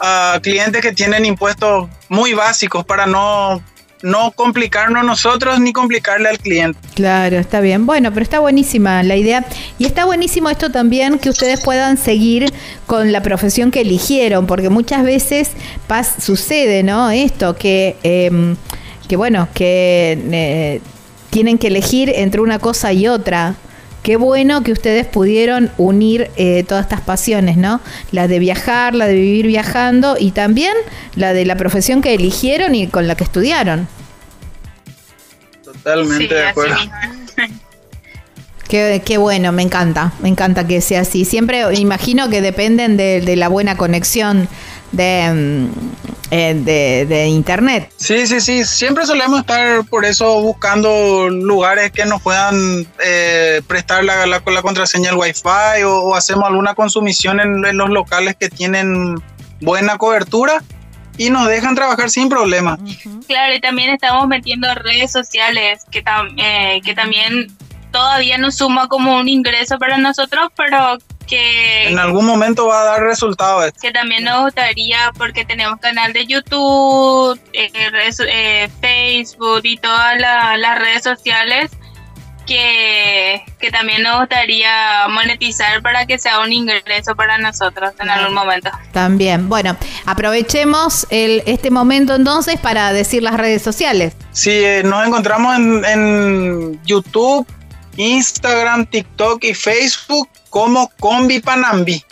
a 0.00 0.38
clientes 0.42 0.80
que 0.80 0.92
tienen 0.92 1.24
impuestos 1.24 1.88
muy 2.08 2.34
básicos 2.34 2.84
para 2.84 3.06
no, 3.06 3.62
no 4.02 4.30
complicarnos 4.32 5.04
nosotros 5.04 5.60
ni 5.60 5.72
complicarle 5.72 6.28
al 6.28 6.38
cliente. 6.38 6.78
Claro, 6.94 7.36
está 7.36 7.60
bien. 7.60 7.86
Bueno, 7.86 8.12
pero 8.12 8.22
está 8.22 8.38
buenísima 8.40 9.02
la 9.02 9.16
idea. 9.16 9.44
Y 9.78 9.86
está 9.86 10.04
buenísimo 10.04 10.50
esto 10.50 10.70
también 10.70 11.18
que 11.18 11.30
ustedes 11.30 11.60
puedan 11.60 11.96
seguir 11.96 12.52
con 12.86 13.12
la 13.12 13.22
profesión 13.22 13.70
que 13.70 13.80
eligieron, 13.80 14.46
porque 14.46 14.68
muchas 14.70 15.04
veces 15.04 15.50
pas 15.86 16.14
sucede, 16.20 16.82
¿no? 16.82 17.10
Esto, 17.10 17.56
que, 17.56 17.96
em, 18.02 18.56
que 19.08 19.16
bueno, 19.16 19.48
que 19.54 20.18
eh, 20.32 20.80
tienen 21.30 21.58
que 21.58 21.68
elegir 21.68 22.10
entre 22.14 22.40
una 22.40 22.58
cosa 22.58 22.92
y 22.92 23.08
otra. 23.08 23.54
Qué 24.02 24.16
bueno 24.16 24.62
que 24.62 24.72
ustedes 24.72 25.06
pudieron 25.06 25.70
unir 25.78 26.30
eh, 26.36 26.64
todas 26.66 26.84
estas 26.84 27.00
pasiones, 27.00 27.56
¿no? 27.56 27.80
La 28.12 28.28
de 28.28 28.38
viajar, 28.38 28.94
la 28.94 29.06
de 29.06 29.14
vivir 29.14 29.46
viajando 29.46 30.16
y 30.18 30.30
también 30.30 30.74
la 31.14 31.32
de 31.32 31.44
la 31.44 31.56
profesión 31.56 32.02
que 32.02 32.14
eligieron 32.14 32.74
y 32.74 32.86
con 32.88 33.06
la 33.06 33.16
que 33.16 33.24
estudiaron. 33.24 33.88
Totalmente 35.64 36.34
de 36.34 36.46
acuerdo. 36.46 36.76
Qué, 38.68 39.16
bueno, 39.18 39.50
me 39.50 39.62
encanta, 39.62 40.12
me 40.20 40.28
encanta 40.28 40.66
que 40.66 40.82
sea 40.82 41.00
así. 41.00 41.24
Siempre 41.24 41.64
imagino 41.74 42.28
que 42.28 42.42
dependen 42.42 42.98
de, 42.98 43.34
la 43.36 43.48
buena 43.48 43.78
conexión 43.78 44.46
de, 44.92 45.68
mm, 45.70 46.30
eh, 46.30 47.06
de, 47.08 47.26
internet. 47.26 47.92
Sí, 47.96 48.26
sí, 48.26 48.40
sí, 48.40 48.64
siempre 48.64 49.06
solemos 49.06 49.40
estar 49.40 49.84
por 49.84 50.04
eso 50.04 50.40
buscando 50.42 51.28
lugares 51.30 51.90
que 51.92 52.04
nos 52.04 52.20
puedan 52.22 52.86
eh, 53.04 53.62
prestar 53.66 54.04
la, 54.04 54.26
la, 54.26 54.42
la, 54.44 54.62
contraseña 54.62 55.10
del 55.10 55.18
wifi 55.18 55.82
o, 55.84 56.00
o 56.02 56.14
hacemos 56.14 56.44
alguna 56.44 56.74
consumición 56.74 57.40
en, 57.40 57.76
los 57.76 57.90
locales 57.90 58.36
que 58.38 58.48
tienen 58.48 59.16
buena 59.60 59.96
cobertura 59.96 60.62
y 61.16 61.30
nos 61.30 61.48
dejan 61.48 61.74
trabajar 61.74 62.10
sin 62.10 62.28
problema. 62.28 62.78
Claro, 63.26 63.54
y 63.54 63.60
también 63.60 63.90
estamos 63.90 64.26
metiendo 64.28 64.72
redes 64.74 65.10
sociales 65.10 65.84
que, 65.90 66.04
eh, 66.36 66.80
que 66.84 66.94
también 66.94 67.48
todavía 67.90 68.38
no 68.38 68.50
suma 68.50 68.88
como 68.88 69.16
un 69.16 69.28
ingreso 69.28 69.78
para 69.78 69.98
nosotros, 69.98 70.48
pero 70.56 70.98
que... 71.28 71.88
En 71.88 71.98
algún 71.98 72.26
momento 72.26 72.66
va 72.66 72.80
a 72.80 72.84
dar 72.84 73.02
resultados. 73.02 73.72
Que 73.80 73.92
también 73.92 74.24
nos 74.24 74.42
gustaría, 74.44 75.12
porque 75.16 75.44
tenemos 75.44 75.78
canal 75.78 76.12
de 76.12 76.26
YouTube, 76.26 77.40
eh, 77.52 77.70
eh, 77.72 78.68
Facebook 78.80 79.60
y 79.62 79.76
todas 79.76 80.18
las 80.18 80.78
redes 80.78 81.04
sociales, 81.04 81.70
que, 82.46 83.44
que, 83.60 83.70
también 83.70 84.02
nos 84.02 84.20
gustaría 84.20 85.06
monetizar 85.10 85.82
para 85.82 86.06
que 86.06 86.18
sea 86.18 86.40
un 86.40 86.50
ingreso 86.50 87.14
para 87.14 87.36
nosotros 87.36 87.92
en 88.00 88.08
algún 88.08 88.34
momento. 88.34 88.70
También. 88.92 89.50
Bueno, 89.50 89.76
aprovechemos 90.06 91.06
el, 91.10 91.42
este 91.44 91.70
momento 91.70 92.14
entonces 92.14 92.58
para 92.58 92.92
decir 92.94 93.22
las 93.22 93.34
redes 93.34 93.60
sociales. 93.60 94.14
Sí, 94.32 94.50
eh, 94.50 94.82
nos 94.82 95.06
encontramos 95.06 95.56
en, 95.56 95.84
en 95.84 96.80
YouTube 96.84 97.46
Instagram, 97.98 98.86
TikTok 98.86 99.44
y 99.44 99.54
Facebook 99.54 100.28
como 100.48 100.90
Combi 101.00 101.40
Panambi. 101.40 102.02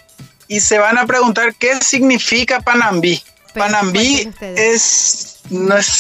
Y 0.49 0.61
se 0.61 0.79
van 0.79 0.99
a 0.99 1.07
preguntar 1.07 1.55
qué 1.55 1.81
significa 1.81 2.61
Panambi. 2.61 3.23
Panambi 3.55 4.29
es, 4.41 5.39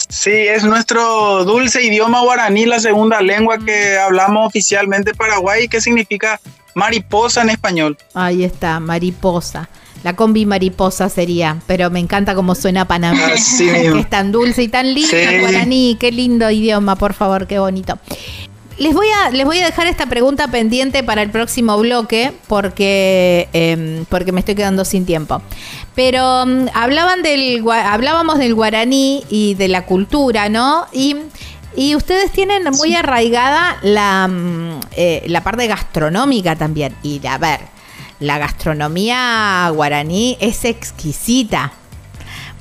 sí, 0.08 0.30
es 0.30 0.64
nuestro 0.64 1.44
dulce 1.44 1.82
idioma 1.82 2.20
guaraní, 2.20 2.66
la 2.66 2.78
segunda 2.78 3.22
lengua 3.22 3.58
que 3.58 3.96
hablamos 3.96 4.48
oficialmente 4.48 5.12
en 5.12 5.16
Paraguay, 5.16 5.68
que 5.68 5.80
significa 5.80 6.38
mariposa 6.74 7.42
en 7.42 7.50
español. 7.50 7.96
Ahí 8.12 8.44
está, 8.44 8.78
mariposa. 8.80 9.68
La 10.02 10.14
combi 10.14 10.46
mariposa 10.46 11.08
sería, 11.08 11.60
pero 11.66 11.90
me 11.90 11.98
encanta 11.98 12.34
cómo 12.34 12.54
suena 12.54 12.86
Panambi. 12.86 13.22
es 13.32 14.10
tan 14.10 14.30
dulce 14.30 14.64
y 14.64 14.68
tan 14.68 14.94
lindo 14.94 15.16
guaraní, 15.40 15.96
qué 15.98 16.12
lindo 16.12 16.48
idioma, 16.50 16.96
por 16.96 17.14
favor, 17.14 17.46
qué 17.46 17.58
bonito. 17.58 17.98
Les 18.78 18.92
voy, 18.92 19.06
a, 19.08 19.30
les 19.30 19.46
voy 19.46 19.58
a 19.60 19.64
dejar 19.64 19.86
esta 19.86 20.04
pregunta 20.04 20.48
pendiente 20.48 21.02
para 21.02 21.22
el 21.22 21.30
próximo 21.30 21.78
bloque 21.78 22.32
porque, 22.46 23.48
em, 23.54 24.04
porque 24.04 24.32
me 24.32 24.40
estoy 24.40 24.54
quedando 24.54 24.84
sin 24.84 25.06
tiempo. 25.06 25.40
Pero 25.94 26.42
em, 26.42 26.68
hablaban 26.74 27.22
del, 27.22 27.64
hablábamos 27.70 28.38
del 28.38 28.54
guaraní 28.54 29.24
y 29.30 29.54
de 29.54 29.68
la 29.68 29.86
cultura, 29.86 30.50
¿no? 30.50 30.86
Y, 30.92 31.16
ustedes 31.94 32.32
tienen 32.32 32.64
muy 32.78 32.94
arraigada 32.94 33.76
la, 33.82 34.28
mm, 34.28 34.80
eh, 34.92 35.22
la 35.26 35.42
parte 35.42 35.66
gastronómica 35.66 36.56
también. 36.56 36.94
Y 37.02 37.20
a 37.26 37.38
ver, 37.38 37.60
la 38.20 38.38
gastronomía 38.38 39.70
guaraní 39.74 40.36
es 40.40 40.64
exquisita 40.64 41.72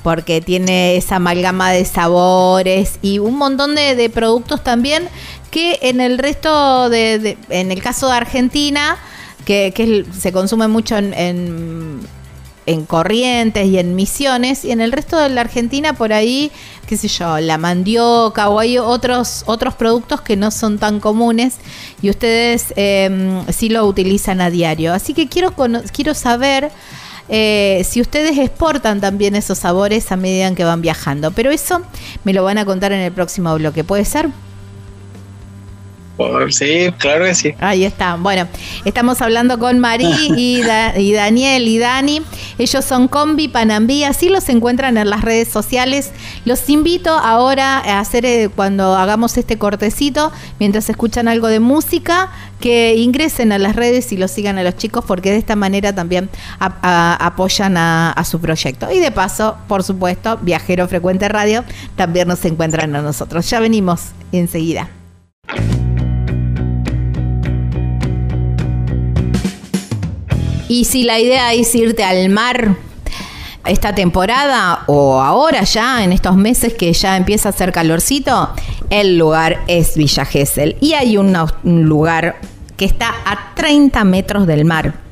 porque 0.06 0.40
tiene 0.40 0.98
esa 0.98 1.16
amalgama 1.16 1.72
de 1.72 1.84
sabores 1.84 3.00
y 3.02 3.18
un 3.18 3.38
montón 3.38 3.74
de, 3.74 3.96
de 3.96 4.10
productos 4.10 4.64
también 4.64 5.10
que 5.56 5.80
en 5.84 6.02
el 6.02 6.18
resto 6.18 6.90
de, 6.90 7.38
en 7.48 7.72
el 7.72 7.82
caso 7.82 8.10
de 8.10 8.18
Argentina, 8.18 8.98
que, 9.46 10.06
se 10.12 10.34
consume 10.34 10.68
mucho 10.68 10.98
en, 10.98 12.02
en, 12.66 12.86
Corrientes 12.86 13.66
y 13.66 13.80
en 13.80 13.96
Misiones, 13.96 14.66
y 14.66 14.72
en 14.72 14.82
el 14.82 14.92
resto 14.92 15.18
de 15.18 15.30
la 15.30 15.40
Argentina 15.40 15.94
por 15.94 16.12
ahí, 16.12 16.52
qué 16.88 16.98
sé 16.98 17.08
yo, 17.08 17.40
la 17.40 17.58
mandioca 17.58 18.50
o 18.50 18.60
hay 18.60 18.78
otros, 18.78 19.44
otros 19.46 19.76
productos 19.76 20.20
que 20.20 20.36
no 20.36 20.52
son 20.52 20.78
tan 20.78 21.00
comunes 21.00 21.56
y 22.02 22.10
ustedes 22.10 22.74
eh, 22.76 23.42
sí 23.48 23.70
lo 23.70 23.86
utilizan 23.86 24.42
a 24.42 24.50
diario. 24.50 24.94
Así 24.94 25.14
que 25.14 25.30
quiero, 25.30 25.54
quiero 25.94 26.14
saber... 26.14 26.70
Eh, 27.28 27.84
si 27.90 28.02
ustedes 28.02 28.38
exportan 28.38 29.02
también 29.02 29.36
esos 29.36 29.58
sabores 29.58 30.12
a 30.12 30.16
medida 30.16 30.54
que 30.54 30.64
van 30.64 30.84
viajando. 30.84 31.32
Pero 31.32 31.50
eso 31.50 31.82
me 32.24 32.34
lo 32.34 32.44
van 32.44 32.60
a 32.60 32.66
contar 32.66 32.92
en 32.92 33.00
el 33.00 33.12
próximo 33.12 33.56
bloque. 33.56 33.84
¿Puede 33.84 34.06
ser? 34.06 34.30
Sí, 36.50 36.94
claro 36.98 37.26
que 37.26 37.36
sí.Í 37.36 37.84
está. 37.84 38.16
Bueno, 38.16 38.48
estamos 38.86 39.22
hablando 39.22 39.60
con 39.60 39.80
Mari 39.80 40.06
y, 40.38 40.62
Daniel 40.62 41.68
y 41.68 41.78
Dani. 41.78 42.22
Ellos 42.58 42.86
son 42.86 43.08
Combi 43.08 43.50
Panambí, 43.50 44.04
así 44.04 44.30
los 44.30 44.48
encuentran 44.48 44.98
en 44.98 45.10
las 45.10 45.22
redes 45.22 45.50
sociales. 45.50 46.12
Los 46.46 46.70
invito 46.70 47.12
ahora 47.12 47.80
a 47.80 48.00
hacer, 48.00 48.26
eh, 48.26 48.50
cuando 48.56 48.96
hagamos 48.96 49.38
este 49.38 49.58
cortecito, 49.58 50.32
mientras 50.60 50.90
escuchan 50.90 51.28
algo 51.28 51.48
de 51.48 51.60
música, 51.60 52.32
que 52.62 52.96
ingresen 52.96 53.52
a 53.52 53.58
las 53.58 53.76
redes 53.76 54.12
y 54.14 54.18
los 54.18 54.32
sigan 54.32 54.58
a 54.58 54.64
los 54.64 54.78
chicos, 54.78 55.04
porque 55.06 55.32
de 55.32 55.38
esta 55.38 55.58
manera 55.58 55.94
también 55.94 56.30
apoyan 56.60 57.76
a, 57.76 58.12
a 58.12 58.24
su 58.24 58.40
proyecto. 58.40 58.90
Y 58.92 59.00
de 59.00 59.12
paso, 59.12 59.58
por 59.68 59.84
supuesto, 59.84 60.38
Viajero 60.42 60.88
Frecuente 60.88 61.28
Radio 61.28 61.66
también 61.98 62.30
nos 62.30 62.44
encuentran 62.46 62.96
a 62.96 63.02
nosotros. 63.02 63.50
Ya 63.50 63.60
venimos 63.60 64.02
enseguida. 64.32 64.90
Y 70.68 70.86
si 70.86 71.04
la 71.04 71.20
idea 71.20 71.54
es 71.54 71.74
irte 71.76 72.04
al 72.04 72.30
mar 72.30 72.76
esta 73.66 73.94
temporada 73.96 74.84
o 74.88 75.22
ahora 75.22 75.64
ya, 75.64 76.04
en 76.04 76.12
estos 76.12 76.36
meses 76.36 76.74
que 76.74 76.92
ya 76.94 77.18
empieza 77.18 77.50
a 77.50 77.52
hacer 77.52 77.72
calorcito, 77.72 78.50
el 78.90 79.18
lugar 79.18 79.64
es 79.68 79.96
Villa 79.96 80.26
Gesell. 80.26 80.78
Y 80.82 80.94
hay 80.94 81.18
un 81.18 81.36
lugar 81.64 82.40
que 82.78 82.86
está 82.86 83.14
a 83.26 83.54
30 83.56 84.04
metros 84.04 84.48
del 84.48 84.66
mar 84.66 85.05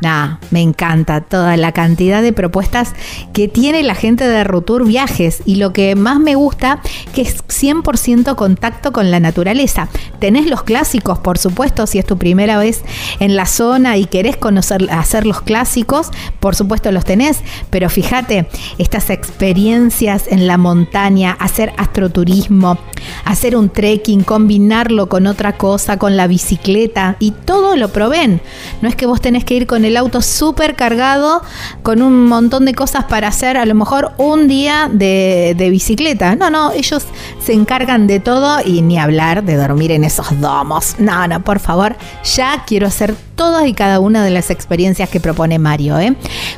Nah, 0.00 0.38
me 0.50 0.62
encanta 0.62 1.20
toda 1.20 1.56
la 1.56 1.72
cantidad 1.72 2.22
de 2.22 2.32
propuestas 2.32 2.94
que 3.32 3.48
tiene 3.48 3.82
la 3.82 3.94
gente 3.94 4.26
de 4.26 4.44
Rutur 4.44 4.86
Viajes 4.86 5.42
y 5.44 5.56
lo 5.56 5.72
que 5.72 5.94
más 5.94 6.18
me 6.18 6.34
gusta 6.34 6.80
que 7.14 7.22
es 7.22 7.44
100% 7.44 8.34
contacto 8.34 8.92
con 8.92 9.10
la 9.10 9.20
naturaleza. 9.20 9.88
Tenés 10.18 10.46
los 10.46 10.62
clásicos, 10.62 11.18
por 11.18 11.38
supuesto, 11.38 11.86
si 11.86 11.98
es 11.98 12.06
tu 12.06 12.16
primera 12.16 12.58
vez 12.58 12.82
en 13.18 13.36
la 13.36 13.46
zona 13.46 13.96
y 13.96 14.06
querés 14.06 14.36
conocer 14.36 14.90
hacer 14.90 15.26
los 15.26 15.42
clásicos, 15.42 16.08
por 16.40 16.54
supuesto 16.54 16.90
los 16.92 17.04
tenés, 17.04 17.40
pero 17.70 17.90
fíjate, 17.90 18.48
estas 18.78 19.10
experiencias 19.10 20.28
en 20.28 20.46
la 20.46 20.56
montaña, 20.56 21.36
hacer 21.38 21.72
astroturismo, 21.76 22.78
hacer 23.24 23.56
un 23.56 23.68
trekking, 23.68 24.22
combinarlo 24.22 25.08
con 25.08 25.26
otra 25.26 25.56
cosa, 25.56 25.98
con 25.98 26.16
la 26.16 26.26
bicicleta 26.26 27.16
y 27.18 27.32
todo 27.32 27.76
lo 27.76 27.88
proveen. 27.88 28.40
No 28.82 28.88
es 28.88 28.96
que 28.96 29.06
vos 29.06 29.20
tenés 29.20 29.44
que 29.44 29.54
ir 29.54 29.66
con 29.66 29.84
el 29.84 29.89
auto 29.96 30.22
súper 30.22 30.76
cargado, 30.76 31.42
con 31.82 32.02
un 32.02 32.26
montón 32.26 32.64
de 32.64 32.74
cosas 32.74 33.04
para 33.04 33.28
hacer, 33.28 33.56
a 33.56 33.66
lo 33.66 33.74
mejor 33.74 34.12
un 34.18 34.48
día 34.48 34.88
de, 34.92 35.54
de, 35.56 35.70
bicicleta. 35.70 36.36
No, 36.36 36.50
no, 36.50 36.72
ellos 36.72 37.04
se 37.44 37.52
encargan 37.52 38.06
de 38.06 38.20
todo 38.20 38.60
y 38.64 38.82
ni 38.82 38.98
hablar 38.98 39.44
de 39.44 39.56
dormir 39.56 39.92
en 39.92 40.04
esos 40.04 40.40
domos. 40.40 40.96
No, 40.98 41.26
no, 41.26 41.42
por 41.42 41.58
favor, 41.58 41.96
ya 42.36 42.64
quiero 42.66 42.86
hacer 42.86 43.14
todas 43.40 43.66
y 43.66 43.72
cada 43.72 44.00
una 44.00 44.22
de 44.22 44.28
las 44.28 44.50
experiencias 44.50 45.08
que 45.08 45.18
propone 45.18 45.58
Mario. 45.58 45.98
¿eh? 45.98 46.14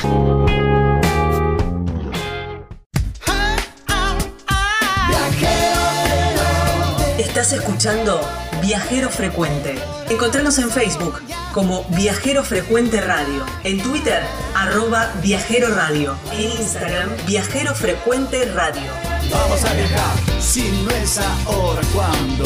Estás 7.16 7.52
escuchando 7.52 8.20
Viajero 8.60 9.08
Frecuente. 9.10 9.76
Encontranos 10.10 10.58
en 10.58 10.70
Facebook 10.70 11.20
como 11.52 11.84
Viajero 11.90 12.42
Frecuente 12.42 13.00
Radio, 13.00 13.46
en 13.62 13.80
Twitter 13.80 14.22
arroba 14.54 15.12
Viajero 15.22 15.68
Radio, 15.74 16.16
en 16.32 16.50
Instagram 16.50 17.10
Viajero 17.26 17.74
Frecuente 17.74 18.44
Radio. 18.46 18.90
Vamos 19.30 19.64
a 19.64 19.72
viajar, 19.72 20.40
si 20.40 20.62
no 20.84 20.90
es 20.90 21.18
ahora, 21.18 21.80
¿cuándo? 21.94 22.44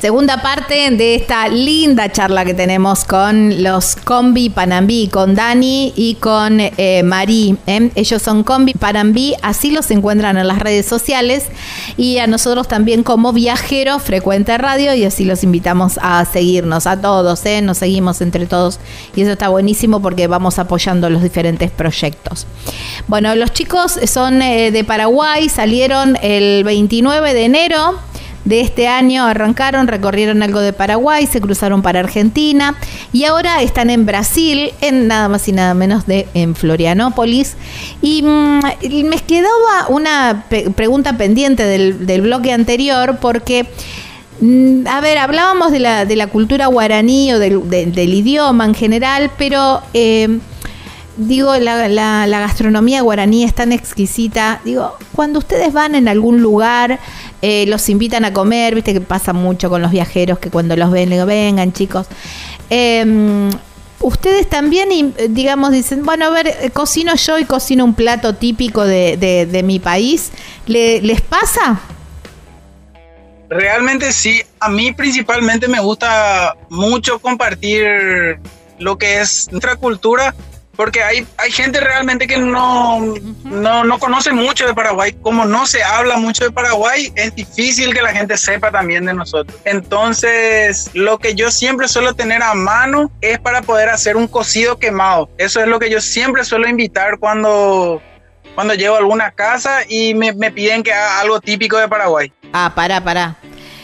Segunda 0.00 0.40
parte 0.40 0.90
de 0.92 1.14
esta 1.14 1.46
linda 1.48 2.10
charla 2.10 2.46
que 2.46 2.54
tenemos 2.54 3.04
con 3.04 3.62
los 3.62 3.96
Combi 3.96 4.48
Panambí, 4.48 5.08
con 5.08 5.34
Dani 5.34 5.92
y 5.94 6.14
con 6.14 6.58
eh, 6.58 7.02
Marí. 7.04 7.58
¿eh? 7.66 7.90
Ellos 7.94 8.22
son 8.22 8.42
Combi 8.42 8.72
Panambí, 8.72 9.34
así 9.42 9.70
los 9.70 9.90
encuentran 9.90 10.38
en 10.38 10.48
las 10.48 10.58
redes 10.58 10.86
sociales 10.86 11.44
y 11.98 12.16
a 12.16 12.26
nosotros 12.26 12.66
también 12.66 13.02
como 13.02 13.34
Viajero 13.34 13.98
Frecuente 13.98 14.56
Radio 14.56 14.94
y 14.94 15.04
así 15.04 15.26
los 15.26 15.44
invitamos 15.44 15.98
a 16.00 16.24
seguirnos 16.24 16.86
a 16.86 16.98
todos, 16.98 17.44
¿eh? 17.44 17.60
nos 17.60 17.76
seguimos 17.76 18.22
entre 18.22 18.46
todos 18.46 18.80
y 19.14 19.20
eso 19.20 19.32
está 19.32 19.50
buenísimo 19.50 20.00
porque 20.00 20.28
vamos 20.28 20.58
apoyando 20.58 21.10
los 21.10 21.22
diferentes 21.22 21.70
proyectos. 21.70 22.46
Bueno, 23.06 23.34
los 23.34 23.52
chicos 23.52 23.98
son 24.06 24.40
eh, 24.40 24.70
de 24.70 24.82
Paraguay, 24.82 25.50
salieron 25.50 26.16
el 26.22 26.64
29 26.64 27.34
de 27.34 27.44
enero 27.44 28.09
de 28.44 28.60
este 28.60 28.88
año 28.88 29.24
arrancaron, 29.24 29.86
recorrieron 29.86 30.42
algo 30.42 30.60
de 30.60 30.72
Paraguay, 30.72 31.26
se 31.26 31.40
cruzaron 31.40 31.82
para 31.82 32.00
Argentina 32.00 32.74
y 33.12 33.24
ahora 33.24 33.62
están 33.62 33.90
en 33.90 34.06
Brasil, 34.06 34.72
en 34.80 35.08
nada 35.08 35.28
más 35.28 35.46
y 35.48 35.52
nada 35.52 35.74
menos 35.74 36.06
de 36.06 36.26
en 36.34 36.54
Florianópolis. 36.54 37.56
Y 38.02 38.22
mm, 38.22 38.60
me 39.04 39.18
quedaba 39.18 39.88
una 39.88 40.44
pregunta 40.74 41.16
pendiente 41.16 41.64
del, 41.64 42.06
del, 42.06 42.22
bloque 42.22 42.52
anterior 42.52 43.18
porque... 43.20 43.66
Mm, 44.40 44.86
a 44.86 45.02
ver, 45.02 45.18
hablábamos 45.18 45.70
de 45.70 45.80
la, 45.80 46.06
de 46.06 46.16
la 46.16 46.26
cultura 46.26 46.66
guaraní 46.66 47.34
o 47.34 47.38
del, 47.38 47.68
del 47.68 48.14
idioma 48.14 48.64
en 48.64 48.74
general, 48.74 49.30
pero 49.36 49.82
eh, 49.92 50.38
digo, 51.18 51.56
la, 51.56 51.88
la, 51.88 52.26
la, 52.26 52.40
gastronomía 52.40 53.02
guaraní 53.02 53.44
es 53.44 53.54
tan 53.54 53.72
exquisita. 53.72 54.60
Digo, 54.64 54.96
cuando 55.14 55.38
ustedes 55.38 55.72
van 55.72 55.94
en 55.94 56.08
algún 56.08 56.40
lugar, 56.40 56.98
eh, 57.42 57.66
los 57.66 57.88
invitan 57.88 58.24
a 58.24 58.32
comer, 58.32 58.74
viste 58.74 58.92
que 58.92 59.00
pasa 59.00 59.32
mucho 59.32 59.70
con 59.70 59.82
los 59.82 59.90
viajeros 59.90 60.38
que 60.38 60.50
cuando 60.50 60.76
los 60.76 60.90
ven, 60.90 61.08
le 61.08 61.16
digo, 61.16 61.26
vengan 61.26 61.72
chicos. 61.72 62.06
Eh, 62.68 63.50
ustedes 64.00 64.48
también, 64.48 65.14
digamos, 65.30 65.72
dicen, 65.72 66.04
bueno, 66.04 66.26
a 66.26 66.30
ver, 66.30 66.48
eh, 66.48 66.70
cocino 66.70 67.14
yo 67.14 67.38
y 67.38 67.44
cocino 67.44 67.84
un 67.84 67.94
plato 67.94 68.34
típico 68.34 68.84
de, 68.84 69.16
de, 69.16 69.46
de 69.46 69.62
mi 69.62 69.78
país. 69.78 70.32
¿Le, 70.66 71.00
¿Les 71.02 71.20
pasa? 71.20 71.80
Realmente 73.48 74.12
sí, 74.12 74.40
a 74.60 74.68
mí 74.68 74.92
principalmente 74.92 75.66
me 75.66 75.80
gusta 75.80 76.54
mucho 76.68 77.18
compartir 77.18 78.38
lo 78.78 78.96
que 78.96 79.20
es 79.20 79.48
nuestra 79.50 79.74
cultura 79.76 80.34
porque 80.80 81.02
hay, 81.02 81.26
hay 81.36 81.52
gente 81.52 81.78
realmente 81.78 82.26
que 82.26 82.38
no, 82.38 83.00
no, 83.44 83.84
no, 83.84 83.98
conoce 83.98 84.32
mucho 84.32 84.66
de 84.66 84.72
Paraguay. 84.72 85.12
Como 85.20 85.44
no 85.44 85.66
se 85.66 85.82
habla 85.82 86.16
mucho 86.16 86.44
de 86.44 86.52
Paraguay, 86.52 87.12
es 87.16 87.34
difícil 87.34 87.92
que 87.92 88.00
la 88.00 88.14
gente 88.14 88.38
sepa 88.38 88.70
también 88.70 89.04
de 89.04 89.12
nosotros. 89.12 89.60
Entonces, 89.66 90.88
lo 90.94 91.18
que 91.18 91.34
yo 91.34 91.50
siempre 91.50 91.86
suelo 91.86 92.14
tener 92.14 92.42
a 92.42 92.54
mano 92.54 93.12
es 93.20 93.38
para 93.38 93.60
poder 93.60 93.90
hacer 93.90 94.16
un 94.16 94.26
cocido 94.26 94.78
quemado. 94.78 95.28
Eso 95.36 95.60
es 95.60 95.66
lo 95.66 95.78
que 95.78 95.90
yo 95.90 96.00
siempre 96.00 96.46
suelo 96.46 96.66
invitar 96.66 97.18
cuando, 97.18 98.00
cuando 98.54 98.72
llego 98.72 98.94
a 98.94 99.00
alguna 99.00 99.32
casa 99.32 99.80
y 99.86 100.14
me, 100.14 100.32
me 100.32 100.50
piden 100.50 100.82
que 100.82 100.94
haga 100.94 101.20
algo 101.20 101.42
típico 101.42 101.76
de 101.76 101.88
Paraguay. 101.88 102.32
Ah, 102.54 102.72
para, 102.74 103.04
para. 103.04 103.36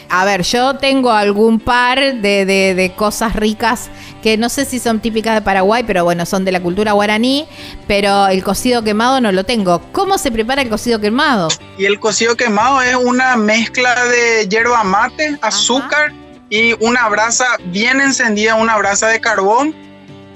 A 0.09 0.23
ver, 0.23 0.43
yo 0.43 0.75
tengo 0.77 1.11
algún 1.11 1.59
par 1.59 1.99
de, 1.99 2.45
de, 2.45 2.73
de, 2.75 2.93
cosas 2.95 3.35
ricas 3.35 3.89
que 4.23 4.37
no 4.37 4.47
sé 4.47 4.63
si 4.63 4.79
son 4.79 5.01
típicas 5.01 5.35
de 5.35 5.41
Paraguay, 5.41 5.83
pero 5.85 6.03
bueno, 6.05 6.25
son 6.25 6.45
de 6.45 6.51
la 6.51 6.61
cultura 6.61 6.93
guaraní, 6.93 7.45
pero 7.87 8.27
el 8.27 8.43
cocido 8.43 8.83
quemado 8.83 9.19
no 9.19 9.31
lo 9.31 9.43
tengo. 9.43 9.81
¿Cómo 9.91 10.17
se 10.17 10.31
prepara 10.31 10.61
el 10.61 10.69
cocido 10.69 11.01
quemado? 11.01 11.49
Y 11.77 11.85
el 11.85 11.99
cocido 11.99 12.37
quemado 12.37 12.81
es 12.81 12.95
una 12.95 13.35
mezcla 13.35 14.05
de 14.05 14.47
yerba 14.47 14.83
mate, 14.83 15.37
azúcar 15.41 16.07
Ajá. 16.07 16.15
y 16.49 16.73
una 16.83 17.07
brasa 17.09 17.45
bien 17.65 17.99
encendida, 17.99 18.55
una 18.55 18.77
brasa 18.77 19.07
de 19.07 19.19
carbón. 19.19 19.75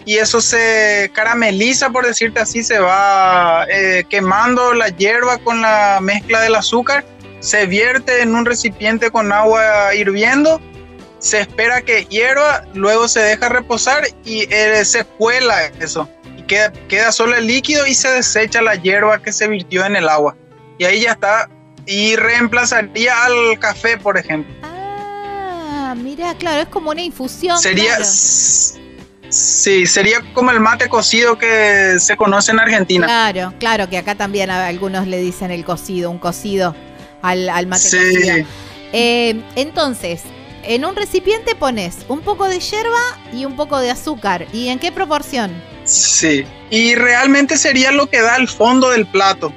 Y 0.04 0.18
eso 0.18 0.42
se 0.42 1.12
carameliza, 1.14 1.92
por 1.92 2.06
decirte 2.06 2.40
así, 2.40 2.64
se 2.64 2.80
va 2.80 3.66
eh, 3.70 4.04
quemando 4.10 4.74
la 4.74 4.90
hierba 4.90 5.38
con 5.38 5.62
la 5.62 6.00
mezcla 6.02 6.42
del 6.42 6.56
azúcar 6.56 7.06
se 7.42 7.66
vierte 7.66 8.22
en 8.22 8.36
un 8.36 8.46
recipiente 8.46 9.12
con 9.12 9.32
agua 9.32 9.94
hirviendo, 9.96 10.62
se 11.20 11.42
espera 11.42 11.82
que 11.82 12.06
hierva, 12.06 12.64
luego 12.74 13.08
se 13.08 13.20
deja 13.20 13.50
reposar 13.50 14.04
y 14.24 14.46
eh, 14.54 14.86
se 14.86 15.04
cuela 15.04 15.66
eso. 15.80 16.08
Y 16.38 16.44
queda, 16.44 16.72
queda 16.88 17.12
solo 17.12 17.36
el 17.36 17.48
líquido 17.48 17.86
y 17.86 17.96
se 17.96 18.10
desecha 18.10 18.62
la 18.62 18.76
hierba 18.76 19.22
que 19.22 19.34
se 19.34 19.48
virtió 19.48 19.86
en 19.86 19.96
el 19.96 20.08
agua. 20.08 20.36
Y 20.78 20.86
ahí 20.86 21.02
ya 21.02 21.12
está. 21.12 21.50
Y 21.88 22.16
reemplazaría 22.16 23.26
al 23.26 23.60
café, 23.60 23.98
por 23.98 24.18
ejemplo. 24.18 24.54
Ah, 24.64 25.96
mira, 25.98 26.36
claro, 26.36 26.62
es 26.62 26.68
como 26.68 26.92
una 26.92 27.02
infusión. 27.02 27.58
Sería. 27.60 27.98
Claro. 27.98 28.06
Sí, 29.30 29.86
sería 29.86 30.20
como 30.34 30.52
el 30.52 30.60
mate 30.60 30.90
cocido 30.90 31.38
que 31.38 31.96
se 32.00 32.18
conoce 32.18 32.52
en 32.52 32.60
Argentina. 32.60 33.08
Claro, 33.08 33.54
claro, 33.60 33.90
que 33.90 33.98
acá 33.98 34.14
también 34.16 34.50
a 34.50 34.68
algunos 34.68 35.08
le 35.08 35.20
dicen 35.20 35.52
el 35.52 35.64
cocido, 35.64 36.12
un 36.12 36.20
cocido 36.20 36.76
al, 37.22 37.50
al 37.50 37.68
mate 37.68 37.90
sí. 37.90 37.98
cocido. 37.98 38.46
Eh, 38.94 39.42
entonces, 39.56 40.22
en 40.64 40.86
un 40.86 40.96
recipiente 40.96 41.56
pones 41.56 41.98
un 42.08 42.22
poco 42.22 42.48
de 42.48 42.60
hierba 42.60 43.00
y 43.34 43.46
un 43.46 43.56
poco 43.56 43.80
de 43.80 43.92
azúcar. 43.92 44.46
¿Y 44.54 44.68
en 44.68 44.80
qué 44.80 44.92
proporción? 44.92 45.52
Sí, 45.86 46.46
y 46.70 46.96
realmente 46.96 47.58
sería 47.58 47.92
lo 47.92 48.08
que 48.08 48.22
da 48.22 48.36
el 48.36 48.48
fondo 48.48 48.90
del 48.92 49.08
plato. 49.08 49.54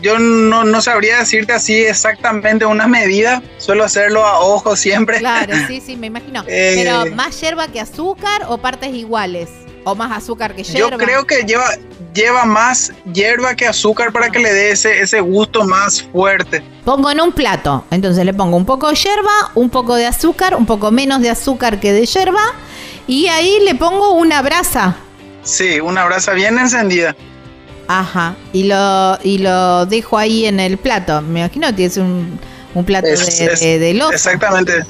Yo 0.00 0.18
no, 0.18 0.64
no 0.64 0.80
sabría 0.80 1.18
decirte 1.18 1.52
así 1.52 1.74
exactamente 1.84 2.64
una 2.64 2.86
medida, 2.86 3.42
suelo 3.58 3.84
hacerlo 3.84 4.24
a 4.24 4.40
ojo 4.40 4.74
siempre. 4.74 5.18
Claro, 5.18 5.52
sí, 5.68 5.82
sí, 5.84 5.96
me 5.96 6.06
imagino. 6.06 6.42
eh, 6.48 6.72
Pero 6.76 7.14
más 7.14 7.38
hierba 7.38 7.68
que 7.68 7.80
azúcar 7.80 8.46
o 8.48 8.56
partes 8.56 8.94
iguales? 8.94 9.50
¿O 9.88 9.94
más 9.94 10.10
azúcar 10.10 10.52
que 10.52 10.64
hierba? 10.64 10.90
Yo 10.90 10.98
creo 10.98 11.24
que 11.24 11.44
lleva, 11.44 11.70
lleva 12.12 12.44
más 12.44 12.92
hierba 13.14 13.54
que 13.54 13.68
azúcar 13.68 14.12
para 14.12 14.30
que 14.30 14.40
le 14.40 14.52
dé 14.52 14.72
ese, 14.72 15.00
ese 15.00 15.20
gusto 15.20 15.64
más 15.64 16.02
fuerte. 16.02 16.60
Pongo 16.84 17.08
en 17.08 17.20
un 17.20 17.30
plato, 17.30 17.84
entonces 17.92 18.24
le 18.24 18.34
pongo 18.34 18.56
un 18.56 18.66
poco 18.66 18.88
de 18.88 18.96
hierba, 18.96 19.52
un 19.54 19.70
poco 19.70 19.94
de 19.94 20.06
azúcar, 20.06 20.56
un 20.56 20.66
poco 20.66 20.90
menos 20.90 21.22
de 21.22 21.30
azúcar 21.30 21.78
que 21.78 21.92
de 21.92 22.04
hierba, 22.04 22.42
y 23.06 23.28
ahí 23.28 23.60
le 23.64 23.76
pongo 23.76 24.14
una 24.14 24.42
brasa. 24.42 24.96
Sí, 25.44 25.78
una 25.78 26.04
brasa 26.04 26.32
bien 26.32 26.58
encendida. 26.58 27.14
Ajá, 27.86 28.34
y 28.52 28.64
lo, 28.64 29.18
y 29.22 29.38
lo 29.38 29.86
dejo 29.86 30.18
ahí 30.18 30.46
en 30.46 30.58
el 30.58 30.78
plato. 30.78 31.22
Me 31.22 31.38
imagino 31.42 31.72
que 31.76 31.84
es 31.84 31.96
un, 31.96 32.40
un 32.74 32.84
plato 32.84 33.06
es, 33.06 33.38
de, 33.38 33.44
es, 33.44 33.60
de, 33.60 33.78
de 33.78 33.94
loza. 33.94 34.14
Exactamente. 34.14 34.84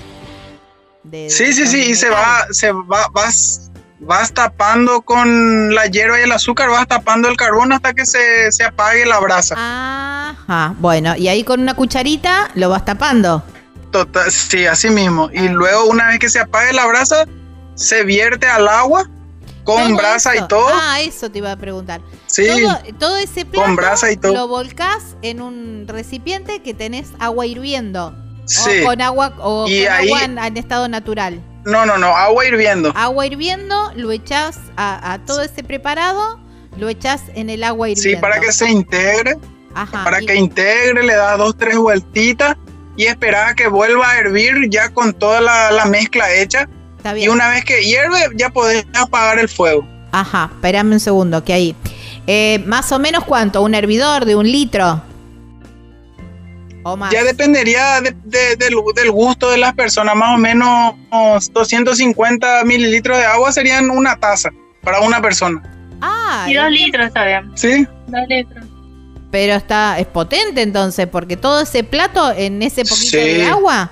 De, 1.02 1.28
sí, 1.28 1.52
sí, 1.52 1.66
sí, 1.66 1.90
y 1.90 1.94
se 1.94 2.08
va, 2.08 2.46
se 2.50 2.72
va, 2.72 3.08
vas, 3.12 3.65
vas 3.98 4.32
tapando 4.32 5.02
con 5.02 5.74
la 5.74 5.86
hierba 5.86 6.20
y 6.20 6.24
el 6.24 6.32
azúcar, 6.32 6.68
vas 6.68 6.86
tapando 6.86 7.28
el 7.28 7.36
carbón 7.36 7.72
hasta 7.72 7.94
que 7.94 8.04
se, 8.04 8.52
se 8.52 8.64
apague 8.64 9.06
la 9.06 9.18
brasa. 9.20 9.54
Ajá, 9.58 10.74
bueno, 10.78 11.16
y 11.16 11.28
ahí 11.28 11.44
con 11.44 11.60
una 11.60 11.74
cucharita 11.74 12.50
lo 12.54 12.68
vas 12.68 12.84
tapando. 12.84 13.42
Total, 13.90 14.30
sí, 14.30 14.66
así 14.66 14.90
mismo. 14.90 15.30
Y 15.32 15.48
luego 15.48 15.86
una 15.86 16.08
vez 16.08 16.18
que 16.18 16.28
se 16.28 16.40
apague 16.40 16.72
la 16.72 16.86
brasa, 16.86 17.24
se 17.74 18.04
vierte 18.04 18.46
al 18.46 18.68
agua 18.68 19.08
con 19.64 19.96
brasa 19.96 20.34
eso. 20.34 20.44
y 20.44 20.48
todo. 20.48 20.68
Ah, 20.72 21.00
eso 21.00 21.30
te 21.30 21.38
iba 21.38 21.52
a 21.52 21.56
preguntar. 21.56 22.00
Sí. 22.26 22.46
Todo, 22.46 22.78
todo 22.98 23.16
ese 23.16 23.44
plato 23.44 23.66
con 23.66 23.76
brasa 23.76 24.10
y 24.10 24.16
todo. 24.16 24.32
lo 24.32 24.48
volcás 24.48 25.16
en 25.22 25.40
un 25.40 25.86
recipiente 25.88 26.62
que 26.62 26.74
tenés 26.74 27.08
agua 27.18 27.46
hirviendo. 27.46 28.14
Sí. 28.46 28.82
O 28.82 28.86
con 28.86 29.00
agua 29.00 29.34
o 29.40 29.66
y 29.68 29.84
con 29.84 29.92
ahí, 29.92 30.06
agua 30.08 30.24
en, 30.24 30.38
en, 30.38 30.56
estado 30.56 30.88
natural. 30.88 31.40
No, 31.66 31.84
no, 31.84 31.98
no, 31.98 32.16
agua 32.16 32.46
hirviendo. 32.46 32.92
Agua 32.94 33.26
hirviendo, 33.26 33.92
lo 33.96 34.12
echás 34.12 34.58
a, 34.76 35.12
a 35.12 35.18
todo 35.26 35.42
ese 35.42 35.64
preparado, 35.64 36.38
lo 36.78 36.88
echás 36.88 37.22
en 37.34 37.50
el 37.50 37.64
agua 37.64 37.88
hirviendo. 37.88 38.18
Sí, 38.18 38.22
para 38.22 38.40
que 38.40 38.52
se 38.52 38.70
integre. 38.70 39.36
Ajá, 39.74 40.04
para 40.04 40.22
y... 40.22 40.26
que 40.26 40.36
integre, 40.36 41.02
le 41.02 41.14
das 41.16 41.36
dos, 41.36 41.56
tres 41.58 41.76
vueltitas 41.76 42.56
y 42.96 43.06
esperar 43.06 43.48
a 43.48 43.54
que 43.54 43.66
vuelva 43.66 44.08
a 44.08 44.18
hervir 44.18 44.70
ya 44.70 44.90
con 44.90 45.12
toda 45.12 45.40
la, 45.40 45.72
la 45.72 45.86
mezcla 45.86 46.32
hecha. 46.32 46.68
Y 47.16 47.26
una 47.26 47.48
vez 47.48 47.64
que 47.64 47.84
hierve, 47.84 48.16
ya 48.36 48.48
podés 48.50 48.86
apagar 48.94 49.40
el 49.40 49.48
fuego. 49.48 49.86
Ajá, 50.12 50.50
espérame 50.54 50.92
un 50.92 51.00
segundo, 51.00 51.42
que 51.44 51.52
ahí. 51.52 51.76
Eh, 52.28 52.62
¿Más 52.64 52.90
o 52.92 53.00
menos 53.00 53.24
cuánto? 53.24 53.62
¿Un 53.62 53.74
hervidor 53.74 54.24
de 54.24 54.36
un 54.36 54.50
litro? 54.50 55.02
¿O 56.86 56.96
más? 56.96 57.12
Ya 57.12 57.24
dependería 57.24 58.00
de, 58.00 58.14
de, 58.24 58.54
del, 58.54 58.76
del, 58.94 59.10
gusto 59.10 59.50
de 59.50 59.58
las 59.58 59.74
personas. 59.74 60.14
Más 60.14 60.36
o 60.36 60.38
menos 60.38 60.94
250 61.52 62.62
mililitros 62.62 63.18
de 63.18 63.24
agua 63.24 63.50
serían 63.50 63.90
una 63.90 64.14
taza 64.16 64.50
para 64.82 65.00
una 65.00 65.20
persona. 65.20 65.60
Ah, 66.00 66.46
y 66.48 66.54
dos 66.54 66.70
litros 66.70 67.12
bien. 67.12 67.50
Sí. 67.56 67.88
Dos 68.06 68.28
litros. 68.28 68.64
Pero 69.32 69.54
está, 69.54 69.98
es 69.98 70.06
potente 70.06 70.62
entonces, 70.62 71.08
porque 71.08 71.36
todo 71.36 71.62
ese 71.62 71.82
plato 71.82 72.30
en 72.30 72.62
ese 72.62 72.84
poquito 72.84 73.10
sí. 73.10 73.16
de 73.16 73.46
agua. 73.46 73.90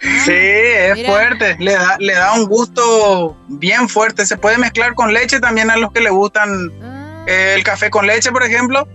Sí, 0.00 0.32
es 0.32 0.94
Mira. 0.94 1.08
fuerte, 1.08 1.56
le 1.58 1.72
da, 1.72 1.96
le 1.98 2.14
da 2.14 2.34
un 2.34 2.46
gusto 2.46 3.36
bien 3.48 3.88
fuerte. 3.88 4.24
Se 4.26 4.36
puede 4.36 4.58
mezclar 4.58 4.94
con 4.94 5.12
leche 5.12 5.40
también 5.40 5.72
a 5.72 5.76
los 5.76 5.90
que 5.90 6.02
le 6.02 6.10
gustan 6.10 6.70
ah. 6.84 7.24
eh, 7.26 7.54
el 7.56 7.64
café 7.64 7.90
con 7.90 8.06
leche, 8.06 8.30
por 8.30 8.44
ejemplo. 8.44 8.86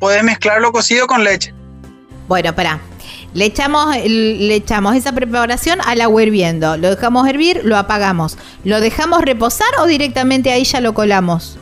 Puedes 0.00 0.24
mezclarlo 0.24 0.72
cocido 0.72 1.06
con 1.06 1.22
leche. 1.22 1.54
Bueno, 2.30 2.50
espera. 2.50 2.78
Le 3.34 3.44
echamos, 3.46 3.96
le 3.96 4.54
echamos 4.54 4.94
esa 4.94 5.10
preparación 5.10 5.80
al 5.84 6.00
agua 6.00 6.22
hirviendo. 6.22 6.76
Lo 6.76 6.90
dejamos 6.90 7.28
hervir, 7.28 7.62
lo 7.64 7.76
apagamos. 7.76 8.38
¿Lo 8.62 8.80
dejamos 8.80 9.22
reposar 9.22 9.66
o 9.80 9.86
directamente 9.86 10.52
ahí 10.52 10.62
ya 10.62 10.80
lo 10.80 10.94
colamos? 10.94 11.58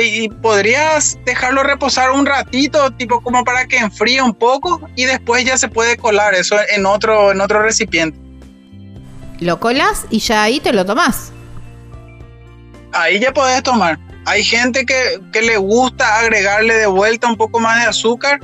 y 0.00 0.28
podrías 0.28 1.16
dejarlo 1.24 1.62
reposar 1.62 2.10
un 2.10 2.26
ratito, 2.26 2.90
tipo 2.92 3.20
como 3.20 3.44
para 3.44 3.66
que 3.66 3.76
enfríe 3.76 4.20
un 4.22 4.34
poco 4.34 4.80
y 4.96 5.04
después 5.04 5.44
ya 5.44 5.56
se 5.56 5.68
puede 5.68 5.96
colar 5.96 6.34
eso 6.34 6.56
en 6.74 6.86
otro, 6.86 7.30
en 7.30 7.40
otro 7.40 7.62
recipiente. 7.62 8.18
Lo 9.38 9.60
colas 9.60 10.06
y 10.10 10.18
ya 10.18 10.42
ahí 10.42 10.58
te 10.58 10.72
lo 10.72 10.84
tomás. 10.84 11.32
Ahí 12.92 13.20
ya 13.20 13.32
podés 13.32 13.62
tomar. 13.62 13.98
Hay 14.26 14.42
gente 14.42 14.86
que, 14.86 15.20
que 15.32 15.42
le 15.42 15.56
gusta 15.56 16.18
agregarle 16.18 16.74
de 16.74 16.86
vuelta 16.86 17.28
un 17.28 17.36
poco 17.36 17.60
más 17.60 17.82
de 17.82 17.88
azúcar 17.88 18.40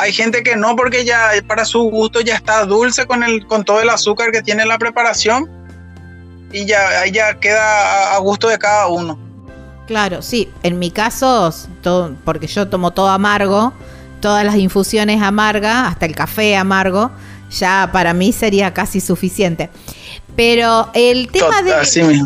hay 0.00 0.14
gente 0.14 0.42
que 0.42 0.56
no 0.56 0.76
porque 0.76 1.04
ya 1.04 1.30
para 1.46 1.66
su 1.66 1.82
gusto 1.82 2.22
ya 2.22 2.34
está 2.34 2.64
dulce 2.64 3.04
con 3.04 3.22
el 3.22 3.46
con 3.46 3.64
todo 3.64 3.82
el 3.82 3.90
azúcar 3.90 4.32
que 4.32 4.40
tiene 4.40 4.64
la 4.64 4.78
preparación 4.78 5.46
y 6.50 6.64
ya 6.64 7.06
ya 7.06 7.38
queda 7.38 8.14
a, 8.14 8.18
gusto 8.18 8.48
de 8.48 8.58
cada 8.58 8.86
uno. 8.86 9.18
Claro, 9.86 10.22
sí. 10.22 10.48
En 10.62 10.78
mi 10.78 10.90
caso, 10.90 11.52
todo, 11.82 12.14
porque 12.24 12.46
yo 12.46 12.68
tomo 12.68 12.92
todo 12.92 13.10
amargo, 13.10 13.74
todas 14.20 14.44
las 14.44 14.56
infusiones 14.56 15.20
amargas, 15.20 15.88
hasta 15.88 16.06
el 16.06 16.14
café 16.14 16.56
amargo, 16.56 17.10
ya 17.50 17.90
para 17.92 18.14
mí 18.14 18.32
sería 18.32 18.72
casi 18.72 19.00
suficiente. 19.00 19.68
Pero 20.36 20.90
el 20.94 21.28
tema 21.30 21.62
de 21.62 21.72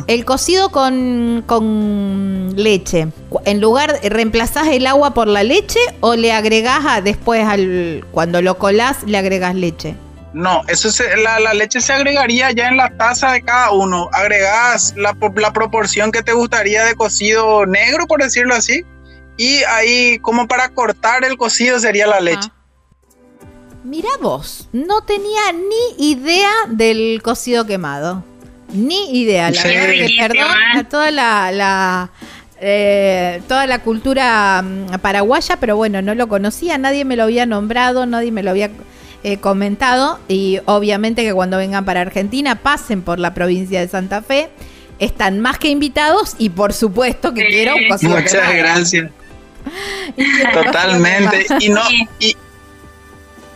el 0.06 0.24
cocido 0.24 0.70
con, 0.70 1.42
con, 1.46 2.54
leche, 2.56 3.08
en 3.44 3.60
lugar 3.60 3.98
reemplazás 4.02 4.68
el 4.68 4.86
agua 4.86 5.14
por 5.14 5.26
la 5.26 5.42
leche 5.42 5.80
o 6.00 6.14
le 6.14 6.32
agregás 6.32 7.02
después 7.02 7.46
al 7.46 8.04
cuando 8.12 8.42
lo 8.42 8.58
colás 8.58 9.02
le 9.06 9.18
agregas 9.18 9.54
leche. 9.54 9.96
No, 10.34 10.62
eso 10.66 10.90
la, 11.22 11.38
la, 11.38 11.54
leche 11.54 11.80
se 11.80 11.92
agregaría 11.92 12.50
ya 12.50 12.66
en 12.66 12.76
la 12.76 12.90
taza 12.96 13.30
de 13.32 13.42
cada 13.42 13.70
uno. 13.70 14.08
Agregás 14.12 14.92
la, 14.96 15.16
la 15.36 15.52
proporción 15.52 16.10
que 16.10 16.22
te 16.22 16.32
gustaría 16.32 16.84
de 16.84 16.96
cocido 16.96 17.64
negro, 17.66 18.08
por 18.08 18.20
decirlo 18.20 18.54
así. 18.56 18.84
Y 19.36 19.62
ahí, 19.62 20.18
como 20.18 20.48
para 20.48 20.70
cortar 20.70 21.24
el 21.24 21.36
cocido, 21.36 21.78
sería 21.78 22.08
la 22.08 22.18
leche. 22.18 22.48
Mira 23.84 24.08
vos, 24.18 24.66
no 24.72 25.02
tenía 25.02 25.42
ni 25.52 26.08
idea 26.10 26.50
del 26.68 27.20
cocido 27.22 27.66
quemado. 27.66 28.24
Ni 28.72 29.20
idea, 29.20 29.50
la 29.50 29.62
verdad 29.62 29.92
que 29.92 30.16
perdón 30.18 30.56
a 30.74 30.84
toda 30.88 31.10
la, 31.10 32.10
eh, 32.60 33.42
toda 33.46 33.66
la 33.66 33.80
cultura 33.80 34.62
mm, 34.62 34.98
paraguaya, 35.00 35.58
pero 35.60 35.76
bueno, 35.76 36.00
no 36.00 36.14
lo 36.14 36.28
conocía, 36.28 36.78
nadie 36.78 37.04
me 37.04 37.14
lo 37.14 37.24
había 37.24 37.44
nombrado, 37.44 38.06
nadie 38.06 38.32
me 38.32 38.42
lo 38.42 38.50
había 38.50 38.70
eh, 39.22 39.36
comentado 39.36 40.18
y 40.28 40.60
obviamente 40.64 41.22
que 41.22 41.34
cuando 41.34 41.58
vengan 41.58 41.84
para 41.84 42.00
Argentina 42.00 42.56
pasen 42.56 43.02
por 43.02 43.18
la 43.18 43.34
provincia 43.34 43.80
de 43.80 43.88
Santa 43.88 44.22
Fe, 44.22 44.48
están 44.98 45.40
más 45.40 45.58
que 45.58 45.68
invitados 45.68 46.36
y 46.38 46.48
por 46.48 46.72
supuesto 46.72 47.34
que 47.34 47.46
quiero 47.48 47.76
un 47.76 47.88
cocido 47.88 48.16
Muchas 48.16 48.54
gracias. 48.54 49.10
Totalmente. 50.54 51.46
Y 51.60 51.68
no, 51.68 51.82
y, 52.18 52.34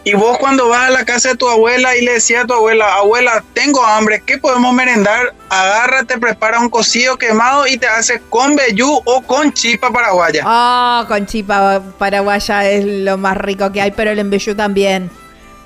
y 0.08 0.14
vos 0.14 0.38
cuando 0.38 0.68
vas 0.70 0.88
a 0.88 0.90
la 0.90 1.04
casa 1.04 1.30
de 1.30 1.36
tu 1.36 1.46
abuela 1.46 1.94
y 1.94 2.00
le 2.02 2.14
decías 2.14 2.44
a 2.44 2.46
tu 2.46 2.54
abuela, 2.54 2.94
abuela, 2.94 3.44
tengo 3.52 3.84
hambre, 3.84 4.22
¿qué 4.24 4.38
podemos 4.38 4.72
merendar? 4.72 5.34
Agárrate, 5.50 6.16
prepara 6.16 6.58
un 6.60 6.70
cocido 6.70 7.18
quemado 7.18 7.66
y 7.66 7.76
te 7.76 7.86
hace 7.86 8.18
con 8.30 8.56
vellú 8.56 9.02
o 9.04 9.22
con 9.22 9.52
chipa 9.52 9.90
paraguaya. 9.90 10.42
Ah, 10.46 11.04
con 11.08 11.26
chipa 11.26 11.82
paraguaya 11.98 12.70
es 12.70 12.86
lo 12.86 13.18
más 13.18 13.36
rico 13.36 13.70
que 13.70 13.82
hay, 13.82 13.90
pero 13.90 14.10
el 14.10 14.18
embellú 14.18 14.54
también. 14.54 15.10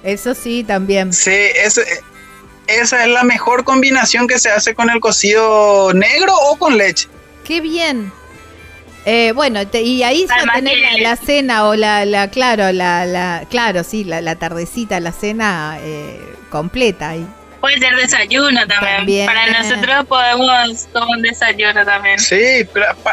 Eso 0.03 0.35
sí, 0.35 0.65
también. 0.65 1.13
Sí, 1.13 1.31
esa 2.67 3.03
es 3.05 3.09
la 3.09 3.23
mejor 3.23 3.63
combinación 3.63 4.27
que 4.27 4.41
se 4.41 4.51
hace 4.51 4.75
con 4.75 4.91
el 4.91 4.99
cocido 4.99 5.93
negro 5.95 6.35
o 6.35 6.59
con 6.59 6.77
leche. 6.77 7.09
Qué 7.45 7.61
bien. 7.61 8.13
Eh, 9.05 9.33
bueno, 9.35 9.61
y 9.73 10.03
ahí 10.05 10.27
ya 10.29 10.53
tener 10.53 10.77
la, 11.01 11.17
cena 11.17 11.67
o 11.67 11.75
la, 11.75 12.05
la 12.05 12.31
claro, 12.31 12.71
la, 12.73 13.05
la, 13.05 13.45
claro, 13.51 13.83
sí, 13.83 14.05
la, 14.05 14.21
la 14.21 14.37
tardecita, 14.37 15.01
la 15.01 15.13
cena 15.13 15.79
eh, 15.81 16.21
completa 16.51 17.11
ahí. 17.11 17.27
Puede 17.61 17.79
ser 17.79 17.95
desayuno 17.95 18.67
también. 18.67 19.25
Para 19.25 19.47
nosotros 19.47 20.07
podemos 20.09 20.89
tomar 20.93 21.17
un 21.17 21.23
desayuno 21.23 21.85
también. 21.85 22.19
Sí, 22.19 22.67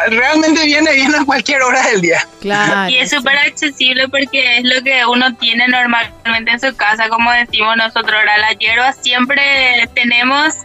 realmente 0.07 0.65
viene 0.65 0.91
bien 0.93 1.13
a 1.13 1.23
cualquier 1.23 1.61
hora 1.61 1.83
del 1.83 2.01
día. 2.01 2.27
Claro. 2.41 2.89
Y 2.89 2.97
es 2.97 3.11
súper 3.11 3.37
accesible 3.37 4.07
porque 4.07 4.57
es 4.57 4.63
lo 4.63 4.81
que 4.81 5.05
uno 5.05 5.35
tiene 5.35 5.67
normalmente 5.67 6.49
en 6.49 6.59
su 6.59 6.75
casa, 6.75 7.09
como 7.09 7.31
decimos 7.31 7.77
nosotros. 7.77 8.11
Ahora 8.11 8.39
la 8.39 8.53
hierba 8.53 8.91
siempre 8.93 9.87
tenemos 9.93 10.55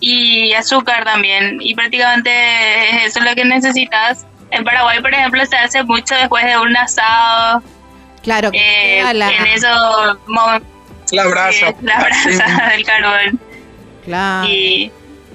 y 0.00 0.54
azúcar 0.54 1.04
también. 1.04 1.58
Y 1.60 1.74
prácticamente 1.74 3.04
eso 3.04 3.18
es 3.18 3.24
lo 3.26 3.34
que 3.34 3.44
necesitas 3.44 4.24
en 4.54 4.64
Paraguay, 4.64 5.00
por 5.00 5.12
ejemplo, 5.12 5.44
se 5.46 5.56
hace 5.56 5.82
mucho 5.84 6.14
después 6.14 6.44
de 6.44 6.58
un 6.58 6.76
asado. 6.76 7.62
Claro, 8.22 8.50
que 8.50 9.00
eh, 9.00 9.14
la... 9.14 9.30
en 9.30 9.46
eso 9.46 10.18
la 11.12 11.26
brasa. 11.26 11.74
la 11.82 11.98
brasa 12.00 12.68
del 12.70 12.84
carbón. 12.84 13.40
Claro. 14.04 14.48
Y 14.48 14.90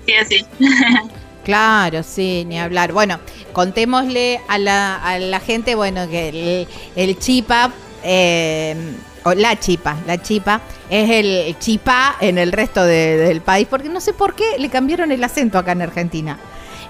sí, 0.06 0.14
así. 0.16 0.46
Claro, 1.44 2.04
sí, 2.04 2.46
ni 2.46 2.60
hablar. 2.60 2.92
Bueno, 2.92 3.20
contémosle 3.54 4.40
a 4.48 4.60
la, 4.60 4.98
a 4.98 5.18
la 5.18 5.40
gente, 5.40 5.74
bueno, 5.74 6.08
que 6.08 6.68
el, 6.96 7.18
chipa, 7.18 7.72
eh, 8.04 8.76
o 9.24 9.34
la 9.34 9.60
chipa, 9.60 9.98
la 10.06 10.22
chipa, 10.22 10.62
es 10.92 11.10
el 11.10 11.58
chipa 11.58 12.18
en 12.20 12.38
el 12.38 12.52
resto 12.52 12.84
del 12.84 13.42
país, 13.42 13.68
porque 13.68 13.90
no 13.90 14.00
sé 14.00 14.14
por 14.14 14.36
qué 14.36 14.60
le 14.60 14.70
cambiaron 14.70 15.12
el 15.12 15.24
acento 15.24 15.58
acá 15.58 15.72
en 15.72 15.82
Argentina 15.82 16.38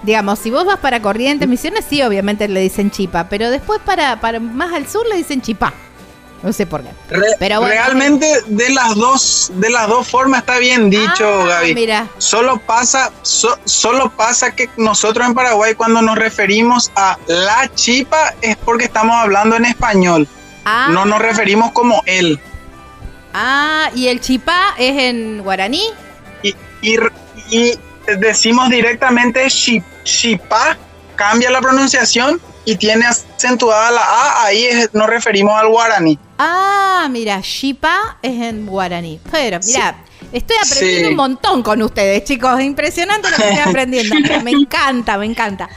digamos, 0.02 0.38
si 0.38 0.50
vos 0.50 0.64
vas 0.64 0.78
para 0.78 1.00
Corrientes, 1.00 1.48
Misiones, 1.48 1.84
sí, 1.88 2.02
obviamente 2.02 2.48
le 2.48 2.60
dicen 2.60 2.90
chipa, 2.90 3.28
pero 3.28 3.50
después 3.50 3.80
para, 3.84 4.20
para 4.20 4.40
más 4.40 4.72
al 4.72 4.86
sur 4.88 5.06
le 5.08 5.16
dicen 5.16 5.40
chipá. 5.40 5.72
No 6.42 6.54
sé 6.54 6.64
por 6.64 6.82
qué. 6.82 6.88
pero 7.38 7.62
realmente 7.62 8.26
de 8.46 8.70
las 8.70 8.94
dos 8.94 9.52
de 9.56 9.68
las 9.68 9.88
dos 9.88 10.08
formas 10.08 10.40
está 10.40 10.58
bien 10.58 10.88
dicho, 10.88 11.42
ah, 11.42 11.46
Gaby. 11.46 11.74
Mira. 11.74 12.08
Solo 12.16 12.58
pasa 12.58 13.12
solo 13.22 14.10
pasa 14.16 14.54
que 14.54 14.70
nosotros 14.78 15.26
en 15.26 15.34
Paraguay 15.34 15.74
cuando 15.74 16.00
nos 16.00 16.16
referimos 16.16 16.90
a 16.96 17.18
la 17.26 17.70
chipa 17.74 18.34
es 18.40 18.56
porque 18.56 18.86
estamos 18.86 19.16
hablando 19.16 19.56
en 19.56 19.66
español. 19.66 20.26
Ah. 20.64 20.88
No 20.90 21.04
nos 21.04 21.20
referimos 21.20 21.72
como 21.72 22.02
él. 22.06 22.40
Ah, 23.34 23.90
y 23.94 24.08
el 24.08 24.20
chipá 24.20 24.74
es 24.78 24.96
en 24.98 25.42
guaraní. 25.42 25.82
Y, 26.42 26.54
y, 26.80 26.96
y 27.50 27.78
decimos 28.18 28.68
directamente 28.70 29.48
Shipa, 29.48 30.76
cambia 31.16 31.50
la 31.50 31.60
pronunciación 31.60 32.40
y 32.64 32.76
tiene 32.76 33.06
acentuada 33.06 33.90
la 33.90 34.02
A, 34.02 34.44
ahí 34.44 34.68
nos 34.92 35.06
referimos 35.08 35.54
al 35.58 35.68
guaraní. 35.68 36.18
Ah, 36.38 37.08
mira, 37.10 37.40
Shipa 37.42 38.18
es 38.22 38.40
en 38.40 38.66
guaraní. 38.66 39.20
Pero, 39.30 39.58
mira, 39.66 40.04
estoy 40.32 40.56
aprendiendo 40.64 41.10
un 41.10 41.16
montón 41.16 41.62
con 41.62 41.82
ustedes, 41.82 42.24
chicos. 42.24 42.60
Impresionante 42.60 43.30
lo 43.30 43.36
que 43.36 43.48
estoy 43.48 43.58
aprendiendo. 43.66 44.14
me 44.42 44.50
encanta, 44.50 45.18
me 45.18 45.26
encanta. 45.26 45.68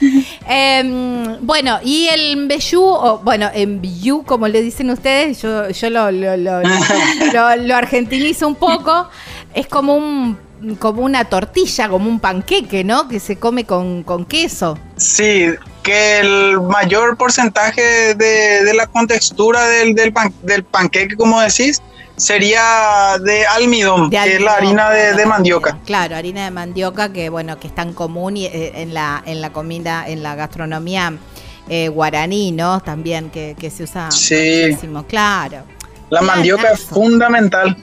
Em, 0.48 1.38
bueno, 1.42 1.80
y 1.84 2.08
el 2.08 2.38
mbeyú, 2.38 2.82
o 2.82 3.20
bueno, 3.20 3.50
mbeyú, 3.54 4.24
como 4.24 4.48
le 4.48 4.62
dicen 4.62 4.90
ustedes, 4.90 5.42
yo, 5.42 5.70
yo 5.70 5.90
lo, 5.90 6.12
lo, 6.12 6.38
lo 6.38 7.76
argentinizo 7.76 8.48
un 8.48 8.56
poco. 8.56 9.10
Es 9.54 9.68
como 9.68 9.96
un 9.96 10.38
como 10.80 11.04
una 11.04 11.26
tortilla, 11.26 11.90
como 11.90 12.10
un 12.10 12.20
panqueque, 12.20 12.84
¿no? 12.84 13.08
Que 13.08 13.20
se 13.20 13.38
come 13.38 13.66
con, 13.66 14.04
queso. 14.28 14.78
Sí, 14.98 15.48
que 15.82 16.20
el 16.20 16.62
mayor 16.62 17.18
porcentaje 17.18 18.16
de, 18.16 18.74
la 18.74 18.88
contextura 18.88 19.68
del, 19.68 19.96
del, 19.96 20.14
del, 20.44 20.64
panqueque, 20.64 21.16
como 21.16 21.42
decís, 21.42 21.82
sería 22.16 23.18
de 23.24 23.46
almidón, 23.46 24.10
que 24.10 24.36
es 24.36 24.42
la 24.42 24.54
harina 24.54 24.90
de, 24.90 25.26
mandioca. 25.26 25.78
Claro, 25.86 26.16
harina 26.16 26.46
de 26.46 26.52
mandioca 26.52 27.12
que 27.12 27.30
bueno, 27.30 27.60
que 27.60 27.68
es 27.68 27.76
tan 27.76 27.94
común 27.94 28.38
eh, 28.38 28.72
en 28.76 28.94
la, 28.94 29.22
en 29.26 29.42
la 29.42 29.52
comida, 29.52 30.08
en 30.08 30.24
la 30.24 30.36
gastronomía 30.36 31.14
eh, 31.70 31.88
guaraní, 31.90 32.52
¿no? 32.52 32.80
También 32.82 33.30
que, 33.30 33.72
se 33.76 33.84
usa 33.84 34.12
sí. 34.12 34.66
muchísimo, 34.66 35.04
claro. 35.04 35.64
La 36.10 36.22
mandioca 36.22 36.70
es 36.72 36.82
fundamental. 36.82 37.76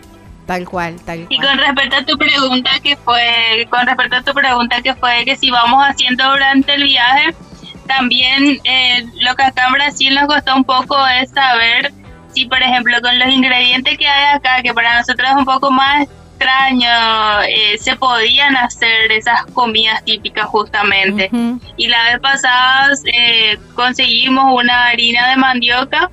Tal 0.51 0.69
cual, 0.69 0.97
tal 1.05 1.19
cual. 1.19 1.29
Y 1.31 1.39
con 1.39 1.59
respecto 1.59 1.97
a 1.97 2.05
tu 2.05 2.19
pregunta 2.19 2.71
que 2.83 2.97
fue, 2.97 3.69
con 3.71 3.87
respecto 3.87 4.17
a 4.17 4.23
tu 4.23 4.33
pregunta 4.35 4.83
que 4.83 4.97
fue 4.97 5.25
que 5.25 5.37
si 5.37 5.49
vamos 5.49 5.81
haciendo 5.87 6.29
durante 6.29 6.75
el 6.75 6.83
viaje, 6.83 7.33
también 7.87 8.59
eh, 8.65 9.07
lo 9.21 9.37
que 9.37 9.45
acá 9.45 9.69
en 9.69 9.75
Brasil 9.75 10.13
nos 10.13 10.27
costó 10.27 10.57
un 10.57 10.65
poco 10.65 10.97
es 11.07 11.31
saber 11.31 11.93
si, 12.35 12.47
por 12.47 12.61
ejemplo, 12.61 13.01
con 13.01 13.17
los 13.17 13.29
ingredientes 13.29 13.97
que 13.97 14.09
hay 14.09 14.35
acá, 14.35 14.61
que 14.61 14.75
para 14.75 14.99
nosotros 14.99 15.29
es 15.31 15.37
un 15.37 15.45
poco 15.45 15.71
más 15.71 16.09
extraño, 16.41 17.43
eh, 17.43 17.79
se 17.79 17.95
podían 17.95 18.57
hacer 18.57 19.13
esas 19.13 19.47
comidas 19.55 20.05
típicas 20.05 20.47
justamente. 20.47 21.31
Y 21.77 21.87
la 21.87 22.03
vez 22.07 22.19
pasada 22.19 22.89
eh, 23.05 23.57
conseguimos 23.77 24.53
una 24.53 24.87
harina 24.87 25.29
de 25.29 25.37
mandioca 25.37 26.11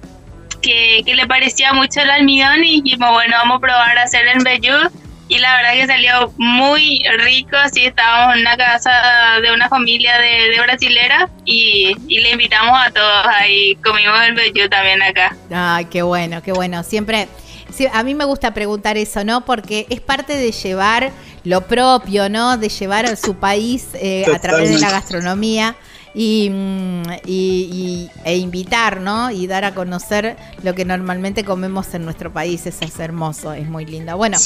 que, 0.61 1.01
que, 1.05 1.15
le 1.15 1.27
parecía 1.27 1.73
mucho 1.73 2.01
el 2.01 2.09
almidón 2.09 2.63
y 2.63 2.81
dijimos, 2.81 3.11
bueno, 3.11 3.35
vamos 3.37 3.57
a 3.57 3.61
probar 3.61 3.97
a 3.97 4.03
hacer 4.03 4.27
el 4.27 4.43
vellú 4.43 4.89
y 5.29 5.39
la 5.39 5.57
verdad 5.57 5.73
que 5.73 5.87
salió 5.87 6.33
muy 6.37 7.03
rico, 7.25 7.57
así 7.57 7.85
estábamos 7.85 8.35
en 8.35 8.41
una 8.41 8.55
casa 8.55 8.91
de 9.41 9.51
una 9.51 9.67
familia 9.67 10.17
de, 10.19 10.51
de 10.51 10.61
brasilera 10.61 11.29
y, 11.43 11.93
y, 12.07 12.19
le 12.21 12.31
invitamos 12.31 12.79
a 12.79 12.91
todos 12.91 13.25
ahí, 13.27 13.75
comimos 13.83 14.19
el 14.25 14.35
vellú 14.35 14.69
también 14.69 15.01
acá. 15.01 15.35
Ay, 15.51 15.85
qué 15.85 16.01
bueno, 16.01 16.41
qué 16.41 16.53
bueno, 16.53 16.81
siempre... 16.83 17.27
a 17.91 18.03
mí 18.03 18.15
me 18.15 18.23
gusta 18.23 18.53
preguntar 18.53 18.95
eso, 18.97 19.25
¿no? 19.25 19.43
Porque 19.43 19.85
es 19.89 19.99
parte 19.99 20.37
de 20.37 20.51
llevar 20.51 21.11
lo 21.43 21.61
propio, 21.67 22.29
¿no? 22.29 22.57
De 22.57 22.69
llevar 22.69 23.05
a 23.05 23.15
su 23.17 23.35
país 23.35 23.89
eh, 23.95 24.25
a 24.33 24.39
través 24.39 24.69
de 24.69 24.79
la 24.79 24.91
gastronomía 24.91 25.75
y, 26.13 26.49
mm, 26.49 27.03
y, 27.25 28.09
e 28.23 28.37
invitar, 28.37 29.01
¿no? 29.01 29.31
Y 29.31 29.47
dar 29.47 29.65
a 29.65 29.73
conocer 29.73 30.35
lo 30.63 30.73
que 30.75 30.85
normalmente 30.85 31.43
comemos 31.43 31.93
en 31.93 32.05
nuestro 32.05 32.31
país. 32.31 32.65
Eso 32.65 32.85
es 32.85 32.99
hermoso, 32.99 33.53
es 33.53 33.67
muy 33.67 33.85
linda. 33.85 34.15
Bueno, 34.15 34.37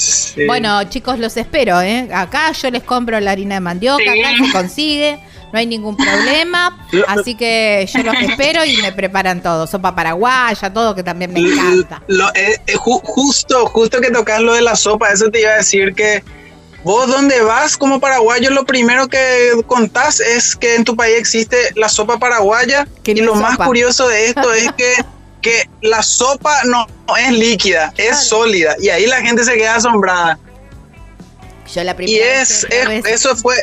bueno, 0.46 0.84
chicos, 0.84 1.18
los 1.18 1.36
espero, 1.36 1.80
¿eh? 1.80 2.08
Acá 2.12 2.52
yo 2.52 2.70
les 2.70 2.82
compro 2.82 3.18
la 3.20 3.30
harina 3.30 3.56
de 3.56 3.60
mandioca, 3.60 4.02
acá 4.02 4.44
se 4.44 4.52
consigue. 4.52 5.18
No 5.52 5.58
hay 5.58 5.66
ningún 5.66 5.98
problema, 5.98 6.86
así 7.08 7.34
que 7.34 7.86
yo 7.92 8.02
los 8.02 8.14
espero 8.22 8.64
y 8.64 8.78
me 8.78 8.90
preparan 8.90 9.42
todo, 9.42 9.66
sopa 9.66 9.94
paraguaya, 9.94 10.72
todo 10.72 10.94
que 10.94 11.02
también 11.02 11.30
me 11.30 11.40
encanta. 11.40 12.02
Eh, 12.34 12.56
eh, 12.66 12.74
justo, 12.74 13.66
justo 13.66 14.00
que 14.00 14.10
tocas 14.10 14.40
lo 14.40 14.54
de 14.54 14.62
la 14.62 14.74
sopa, 14.74 15.12
eso 15.12 15.30
te 15.30 15.42
iba 15.42 15.50
a 15.50 15.56
decir 15.56 15.94
que 15.94 16.24
Vos 16.84 17.06
donde 17.08 17.40
vas 17.42 17.76
como 17.76 18.00
paraguayo, 18.00 18.50
lo 18.50 18.64
primero 18.64 19.08
que 19.08 19.52
contás 19.66 20.18
es 20.18 20.56
que 20.56 20.74
en 20.74 20.84
tu 20.84 20.96
país 20.96 21.16
existe 21.16 21.56
la 21.76 21.88
sopa 21.88 22.18
paraguaya. 22.18 22.88
Y 23.04 23.20
lo 23.20 23.36
más 23.36 23.56
curioso 23.56 24.08
de 24.08 24.26
esto 24.26 24.52
es 24.52 24.72
que, 24.72 24.94
que 25.42 25.68
la 25.80 26.02
sopa 26.02 26.64
no, 26.64 26.86
es 27.16 27.32
líquida, 27.32 27.92
es 27.96 28.24
sólida. 28.24 28.74
Y 28.80 28.88
ahí 28.88 29.06
la 29.06 29.20
gente 29.20 29.44
se 29.44 29.54
queda 29.54 29.76
asombrada. 29.76 30.38
Yo 31.72 31.84
la 31.84 31.94
primera 31.94 32.18
y 32.18 32.20
es, 32.20 32.66
eso 33.06 33.36
fue 33.36 33.56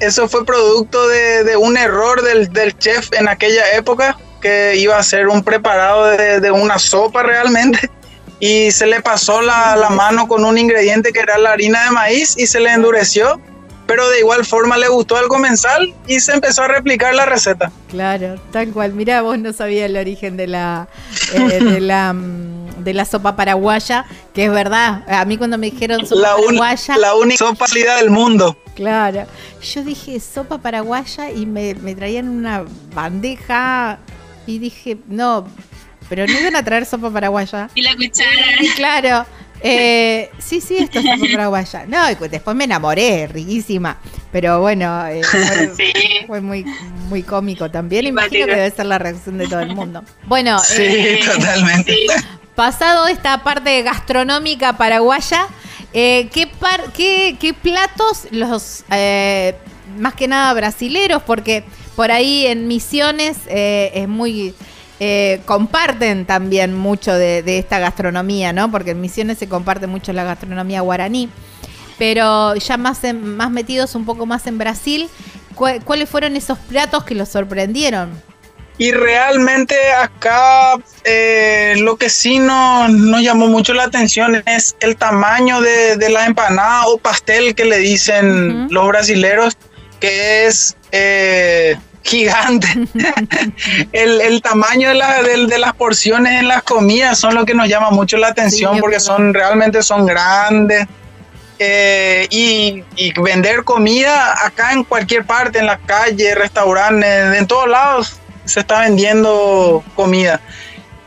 eso 0.00 0.28
fue 0.28 0.46
producto 0.46 1.08
de, 1.08 1.56
un 1.56 1.76
error 1.76 2.22
del, 2.22 2.78
chef 2.78 3.12
en 3.12 3.28
aquella 3.28 3.72
época 3.74 4.16
que 4.40 4.76
iba 4.76 4.96
a 4.96 5.02
ser 5.02 5.26
un 5.26 5.42
preparado 5.42 6.06
de, 6.06 6.38
de 6.38 6.52
una 6.52 6.78
sopa 6.78 7.24
realmente 7.24 7.90
y 8.40 8.70
se 8.70 8.86
le 8.86 9.00
pasó 9.02 9.42
la, 9.42 9.76
la, 9.76 9.90
mano 9.90 10.28
con 10.28 10.44
un 10.44 10.58
ingrediente 10.58 11.12
que 11.12 11.20
era 11.20 11.38
la 11.38 11.52
harina 11.52 11.84
de 11.84 11.90
maíz 11.90 12.36
y 12.38 12.46
se 12.46 12.60
le 12.60 12.70
endureció, 12.70 13.40
pero 13.86 14.08
de 14.08 14.20
igual 14.20 14.44
forma 14.44 14.76
le 14.76 14.88
gustó 14.88 15.16
al 15.16 15.28
comensal 15.28 15.94
y 16.06 16.20
se 16.20 16.32
empezó 16.32 16.62
a 16.62 16.68
replicar 16.68 17.14
la 17.14 17.26
receta. 17.26 17.72
Claro, 17.88 18.40
tal 18.52 18.68
cual. 18.68 18.92
Mira, 18.92 19.22
vos 19.22 19.38
no 19.38 19.52
sabías 19.52 19.90
el 19.90 19.96
origen 19.96 20.36
de 20.36 20.46
la, 20.46 20.88
eh, 21.32 21.64
de 21.64 21.80
la 21.80 22.12
mm, 22.12 22.58
de 22.78 22.94
la 22.94 23.04
sopa 23.04 23.36
paraguaya, 23.36 24.06
que 24.32 24.46
es 24.46 24.52
verdad. 24.52 25.04
A 25.08 25.24
mí 25.24 25.36
cuando 25.36 25.58
me 25.58 25.70
dijeron 25.70 26.06
sopa 26.06 26.20
la 26.20 26.36
paraguaya, 26.36 26.96
la 26.96 27.14
única 27.14 27.44
sopa 27.44 27.66
del 27.72 28.10
mundo. 28.10 28.56
Claro. 28.74 29.26
Yo 29.62 29.82
dije 29.82 30.20
sopa 30.20 30.58
paraguaya 30.58 31.30
y 31.30 31.46
me, 31.46 31.74
me 31.74 31.94
traían 31.94 32.28
una 32.28 32.64
bandeja 32.94 33.98
y 34.46 34.58
dije, 34.58 34.98
no, 35.08 35.46
pero 36.08 36.26
no 36.26 36.38
iban 36.38 36.56
a 36.56 36.64
traer 36.64 36.86
sopa 36.86 37.10
paraguaya. 37.10 37.68
Y 37.74 37.82
la 37.82 37.94
cuchara. 37.94 38.46
Claro. 38.76 39.26
Eh, 39.60 40.30
sí, 40.38 40.60
sí, 40.60 40.76
esto 40.78 41.00
es 41.00 41.04
sopa 41.04 41.26
paraguaya. 41.32 41.84
No, 41.86 42.06
después 42.28 42.56
me 42.56 42.64
enamoré, 42.64 43.26
riquísima. 43.26 43.98
Pero 44.30 44.60
bueno, 44.60 45.06
eh, 45.06 45.22
fue, 46.26 46.40
muy, 46.40 46.64
muy 47.08 47.22
cómico 47.22 47.70
también. 47.70 48.06
Imagino 48.06 48.46
que 48.46 48.54
debe 48.54 48.70
ser 48.70 48.86
la 48.86 48.98
reacción 48.98 49.38
de 49.38 49.48
todo 49.48 49.60
el 49.60 49.74
mundo. 49.74 50.04
Bueno, 50.26 50.58
sí, 50.60 50.82
eh, 50.82 51.20
totalmente. 51.24 51.96
Pasado 52.54 53.06
esta 53.06 53.42
parte 53.44 53.82
gastronómica 53.82 54.76
paraguaya, 54.76 55.46
¿qué, 55.92 56.50
par, 56.58 56.92
qué, 56.92 57.36
¿qué, 57.38 57.54
platos 57.54 58.26
los 58.30 58.84
más 59.96 60.14
que 60.14 60.28
nada 60.28 60.52
brasileros? 60.54 61.22
Porque 61.22 61.64
por 61.94 62.10
ahí 62.10 62.46
en 62.46 62.66
Misiones 62.66 63.36
es 63.48 64.08
muy 64.08 64.54
eh, 65.00 65.40
comparten 65.44 66.26
también 66.26 66.74
mucho 66.74 67.14
de, 67.14 67.58
esta 67.58 67.78
gastronomía, 67.78 68.52
¿no? 68.52 68.70
Porque 68.70 68.92
en 68.92 69.00
Misiones 69.00 69.38
se 69.38 69.48
comparte 69.48 69.86
mucho 69.86 70.12
la 70.12 70.24
gastronomía 70.24 70.80
guaraní. 70.80 71.28
Pero 71.98 72.54
ya 72.56 72.76
más, 72.76 73.00
más 73.14 73.50
metidos 73.50 73.94
un 73.94 74.04
poco 74.04 74.26
más 74.26 74.46
en 74.46 74.58
Brasil, 74.58 75.08
¿cuáles 75.54 76.08
fueron 76.08 76.36
esos 76.36 76.58
platos 76.58 77.04
que 77.04 77.14
los 77.14 77.28
sorprendieron? 77.28 78.10
Y 78.78 78.92
realmente 78.92 79.74
acá 79.92 80.74
eh, 81.02 81.74
lo 81.78 81.96
que 81.96 82.08
sí 82.08 82.38
nos, 82.38 82.90
llamó 83.20 83.48
mucho 83.48 83.74
la 83.74 83.84
atención 83.84 84.40
es 84.46 84.76
el 84.78 84.96
tamaño 84.96 85.60
de, 85.60 86.08
la 86.08 86.26
empanada 86.26 86.86
o 86.86 86.98
pastel 86.98 87.56
que 87.56 87.64
le 87.64 87.78
dicen 87.78 88.68
los 88.70 88.86
brasileros, 88.86 89.56
que 89.98 90.46
es 90.46 90.76
eh, 90.92 91.76
gigante. 92.08 92.68
el, 93.92 94.42
tamaño 94.42 94.90
de, 94.90 95.46
de, 95.46 95.58
las 95.58 95.74
porciones 95.74 96.40
en 96.40 96.48
las 96.48 96.62
comidas 96.62 97.18
son 97.18 97.34
lo 97.34 97.44
que 97.44 97.54
nos 97.54 97.68
llama 97.68 97.90
mucho 97.90 98.16
la 98.16 98.28
atención 98.28 98.78
porque 98.78 98.98
son 98.98 99.34
realmente 99.34 99.82
son 99.82 100.06
grandes. 100.06 100.86
Eh, 101.60 102.28
y, 102.30 102.84
vender 103.20 103.64
comida 103.64 104.46
acá 104.46 104.72
en 104.72 104.84
cualquier 104.84 105.24
parte, 105.24 105.58
en 105.58 105.66
la 105.66 105.76
calle, 105.76 106.34
restaurantes, 106.36 107.36
en 107.36 107.46
todos 107.48 107.68
lados 107.68 108.20
se 108.44 108.60
está 108.60 108.80
vendiendo 108.80 109.82
comida. 109.94 110.40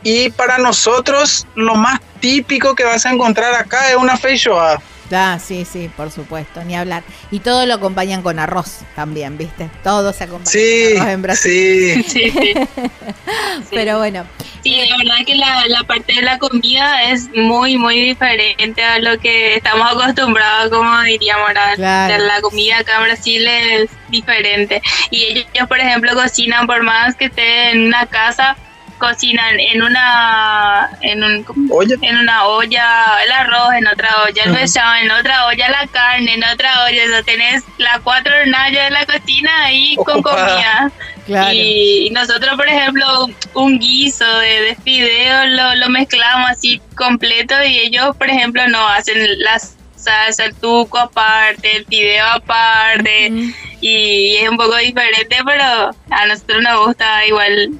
Y 0.02 0.30
para 0.30 0.58
nosotros 0.58 1.46
lo 1.54 1.74
más 1.74 2.00
típico 2.20 2.74
que 2.74 2.84
vas 2.84 3.06
a 3.06 3.12
encontrar 3.12 3.54
acá 3.54 3.90
es 3.90 3.96
una 3.96 4.16
feijoada. 4.16 4.80
Ah, 5.12 5.38
sí, 5.38 5.64
sí, 5.64 5.90
por 5.96 6.10
supuesto, 6.10 6.62
ni 6.64 6.76
hablar. 6.76 7.02
Y 7.30 7.40
todo 7.40 7.66
lo 7.66 7.74
acompañan 7.74 8.22
con 8.22 8.38
arroz 8.38 8.80
también, 8.94 9.36
¿viste? 9.36 9.70
Todo 9.82 10.12
se 10.12 10.24
acompaña 10.24 10.52
con 10.52 11.00
arroz 11.00 11.14
en 11.14 11.22
Brasil. 11.22 12.04
Sí, 12.08 12.30
sí. 12.30 12.54
Pero 13.70 13.98
bueno. 13.98 14.24
Sí, 14.62 14.76
la 14.88 14.96
verdad 14.96 15.26
que 15.26 15.34
la, 15.34 15.66
la, 15.66 15.82
parte 15.82 16.14
de 16.14 16.22
la 16.22 16.38
comida 16.38 17.10
es 17.10 17.28
muy, 17.34 17.76
muy 17.76 18.00
diferente 18.00 18.84
a 18.84 19.00
lo 19.00 19.18
que 19.18 19.56
estamos 19.56 19.90
acostumbrados, 19.90 20.70
como 20.70 21.00
diríamos, 21.02 21.52
la, 21.52 21.76
la 21.76 22.40
comida 22.40 22.78
acá 22.78 22.98
en 22.98 23.02
Brasil 23.02 23.44
es 23.48 23.90
diferente. 24.08 24.80
Y 25.10 25.24
ellos, 25.24 25.66
por 25.66 25.80
ejemplo, 25.80 26.14
cocinan 26.14 26.68
por 26.68 26.82
más 26.84 27.16
que 27.16 27.24
estén 27.24 27.78
en 27.78 27.86
una 27.86 28.06
casa, 28.06 28.56
cocinan 29.02 29.58
en 29.58 29.82
una 29.82 30.88
en, 31.00 31.24
un, 31.24 31.44
¿Olla? 31.70 31.96
en 32.00 32.16
una 32.18 32.44
olla 32.44 32.84
el 33.24 33.32
arroz, 33.32 33.72
en 33.76 33.86
otra 33.88 34.10
olla 34.22 34.42
el 34.44 34.54
pesado, 34.54 34.94
en 34.94 35.10
otra 35.10 35.46
olla 35.46 35.68
la 35.70 35.86
carne, 35.88 36.34
en 36.34 36.44
otra 36.44 36.84
olla, 36.84 37.02
eso 37.02 37.24
tenés 37.24 37.64
las 37.78 37.98
cuatro 38.00 38.32
hornallas 38.32 38.84
de 38.84 38.90
la 38.90 39.04
cocina 39.04 39.64
ahí 39.64 39.96
con 39.96 40.22
comida. 40.22 40.92
Y 41.52 42.10
nosotros, 42.12 42.56
por 42.56 42.68
ejemplo, 42.68 43.28
un 43.54 43.78
guiso 43.78 44.24
de, 44.38 44.60
de 44.62 44.76
fideo 44.76 45.46
lo, 45.46 45.74
lo 45.76 45.88
mezclamos 45.88 46.50
así 46.50 46.80
completo 46.96 47.54
y 47.64 47.78
ellos, 47.78 48.16
por 48.16 48.30
ejemplo, 48.30 48.66
no 48.68 48.86
hacen 48.88 49.16
las 49.40 49.76
salsa, 49.96 50.44
el 50.44 50.54
tuco 50.54 50.98
aparte, 50.98 51.76
el 51.76 51.86
fideo 51.86 52.26
aparte, 52.26 53.32
y 53.80 54.36
es 54.36 54.48
un 54.48 54.56
poco 54.56 54.76
diferente, 54.76 55.36
pero 55.44 55.90
a 56.10 56.26
nosotros 56.26 56.62
nos 56.62 56.86
gusta 56.86 57.26
igual 57.26 57.72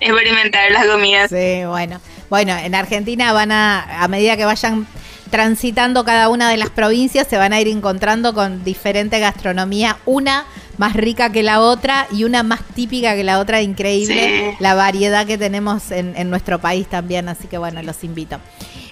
experimentar 0.00 0.70
las 0.70 0.86
comidas. 0.86 1.30
Sí, 1.30 1.64
bueno. 1.66 2.00
Bueno, 2.30 2.56
en 2.56 2.74
Argentina 2.74 3.32
van 3.32 3.52
a, 3.52 4.02
a 4.02 4.08
medida 4.08 4.36
que 4.36 4.44
vayan 4.44 4.86
transitando 5.30 6.04
cada 6.04 6.28
una 6.28 6.50
de 6.50 6.56
las 6.56 6.70
provincias, 6.70 7.26
se 7.26 7.36
van 7.36 7.52
a 7.52 7.60
ir 7.60 7.68
encontrando 7.68 8.34
con 8.34 8.64
diferente 8.64 9.18
gastronomía, 9.18 9.98
una 10.06 10.46
más 10.78 10.94
rica 10.94 11.30
que 11.30 11.42
la 11.42 11.60
otra 11.60 12.06
y 12.12 12.24
una 12.24 12.42
más 12.42 12.60
típica 12.74 13.14
que 13.14 13.24
la 13.24 13.38
otra, 13.38 13.62
increíble 13.62 14.56
la 14.60 14.74
variedad 14.74 15.26
que 15.26 15.36
tenemos 15.36 15.90
en, 15.90 16.30
nuestro 16.30 16.60
país 16.60 16.86
también, 16.88 17.28
así 17.28 17.48
que 17.48 17.58
bueno, 17.58 17.82
los 17.82 18.02
invito. 18.04 18.38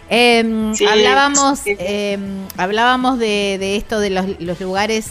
Em, 0.09 0.73
hablábamos 0.89 1.63
em, 1.65 2.47
hablábamos 2.57 3.19
de, 3.19 3.57
de, 3.59 3.77
esto 3.77 3.99
de 3.99 4.11
los, 4.11 4.27
los 4.39 4.61
lugares 4.61 5.07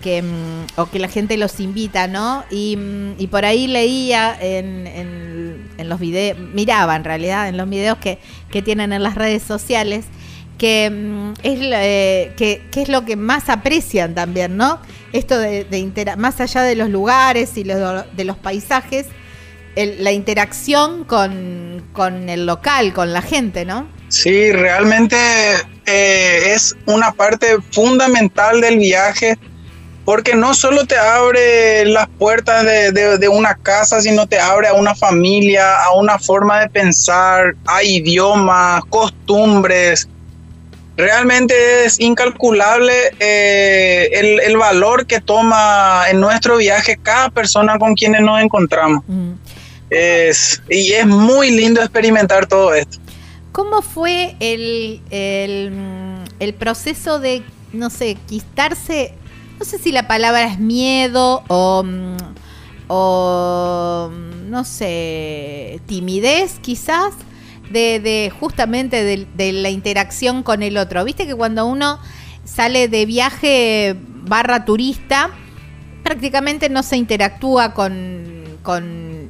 que, 0.00 0.22
mm, 0.22 0.66
o 0.76 0.86
que 0.86 0.98
la 0.98 1.08
gente 1.08 1.36
los 1.36 1.60
invita, 1.60 2.06
¿no? 2.06 2.44
Y, 2.50 2.76
mm, 2.76 3.26
por 3.30 3.44
ahí 3.44 3.66
leía 3.66 4.36
en, 4.40 4.86
en, 4.86 5.88
los 5.88 5.98
videos, 5.98 6.38
miraba 6.38 6.94
en 6.94 7.04
realidad 7.04 7.48
en 7.48 7.56
los 7.56 7.68
videos 7.68 7.98
que, 7.98 8.18
que 8.50 8.62
tienen 8.62 8.92
en 8.92 9.02
las 9.02 9.14
redes 9.14 9.42
sociales, 9.42 10.04
que 10.58 10.90
mm, 10.90 11.32
es, 11.42 11.58
eh, 11.62 12.32
que, 12.36 12.62
es 12.74 12.88
lo 12.88 13.04
que 13.04 13.16
más 13.16 13.48
aprecian 13.48 14.14
también, 14.14 14.56
¿no? 14.56 14.78
Esto 15.12 15.38
de, 15.38 15.64
de 15.64 16.16
más 16.16 16.40
allá 16.40 16.62
de 16.62 16.76
los 16.76 16.90
lugares 16.90 17.56
y 17.56 17.64
de 17.64 18.24
los 18.24 18.36
paisajes, 18.36 19.06
la 19.74 20.12
interacción 20.12 21.04
con, 21.04 21.84
con, 21.92 22.28
el 22.28 22.46
local, 22.46 22.92
con 22.92 23.12
la 23.12 23.22
gente, 23.22 23.64
¿no? 23.64 23.88
Sí, 24.08 24.52
realmente 24.52 25.16
eh, 25.86 26.52
es 26.54 26.76
una 26.86 27.12
parte 27.12 27.56
fundamental 27.70 28.60
del 28.60 28.78
viaje 28.78 29.38
porque 30.04 30.34
no 30.34 30.54
solo 30.54 30.86
te 30.86 30.96
abre 30.96 31.84
las 31.84 32.08
puertas 32.08 32.64
de, 32.64 33.18
de, 33.18 33.28
una 33.28 33.54
casa, 33.54 34.00
sino 34.00 34.26
te 34.26 34.38
abre 34.38 34.68
a 34.68 34.74
una 34.74 34.94
familia, 34.94 35.82
a 35.84 35.92
una 35.94 36.18
forma 36.18 36.60
de 36.60 36.68
pensar, 36.68 37.54
a 37.66 37.82
idiomas, 37.82 38.82
costumbres. 38.86 40.08
Realmente 40.96 41.84
es 41.84 42.00
incalculable 42.00 42.92
eh, 43.20 44.10
el, 44.12 44.40
el, 44.40 44.56
valor 44.56 45.06
que 45.06 45.20
toma 45.20 46.04
en 46.10 46.20
nuestro 46.20 46.56
viaje 46.56 46.98
cada 47.00 47.30
persona 47.30 47.78
con 47.78 47.94
quienes 47.94 48.20
nos 48.22 48.40
encontramos. 48.42 49.02
Mm. 49.06 49.32
Es, 49.90 50.62
y 50.68 50.92
es 50.92 51.06
muy 51.06 51.50
lindo 51.50 51.80
experimentar 51.80 52.46
todo 52.46 52.74
esto. 52.74 52.98
¿Cómo 53.52 53.82
fue 53.82 54.36
el, 54.40 55.00
el, 55.10 55.72
el 56.38 56.54
proceso 56.54 57.18
de, 57.18 57.42
no 57.72 57.90
sé, 57.90 58.16
quitarse 58.26 59.14
no 59.60 59.66
sé 59.66 59.78
si 59.78 59.92
la 59.92 60.08
palabra 60.08 60.44
es 60.44 60.58
miedo 60.58 61.44
o, 61.48 61.82
mm, 61.84 62.16
o 62.88 64.10
mm, 64.10 64.50
no 64.50 64.64
sé, 64.64 65.82
timidez 65.86 66.58
quizás, 66.60 67.12
de, 67.70 68.32
justamente 68.40 69.04
de, 69.04 69.52
la 69.52 69.68
interacción 69.68 70.42
con 70.42 70.62
el 70.62 70.78
otro. 70.78 71.04
Viste 71.04 71.26
que 71.26 71.34
cuando 71.34 71.66
uno 71.66 72.00
sale 72.42 72.88
de 72.88 73.04
viaje 73.04 73.96
barra 74.22 74.64
turista, 74.64 75.30
prácticamente 76.02 76.70
no 76.70 76.82
se 76.82 76.96
interactúa 76.96 77.74
con, 77.74 78.00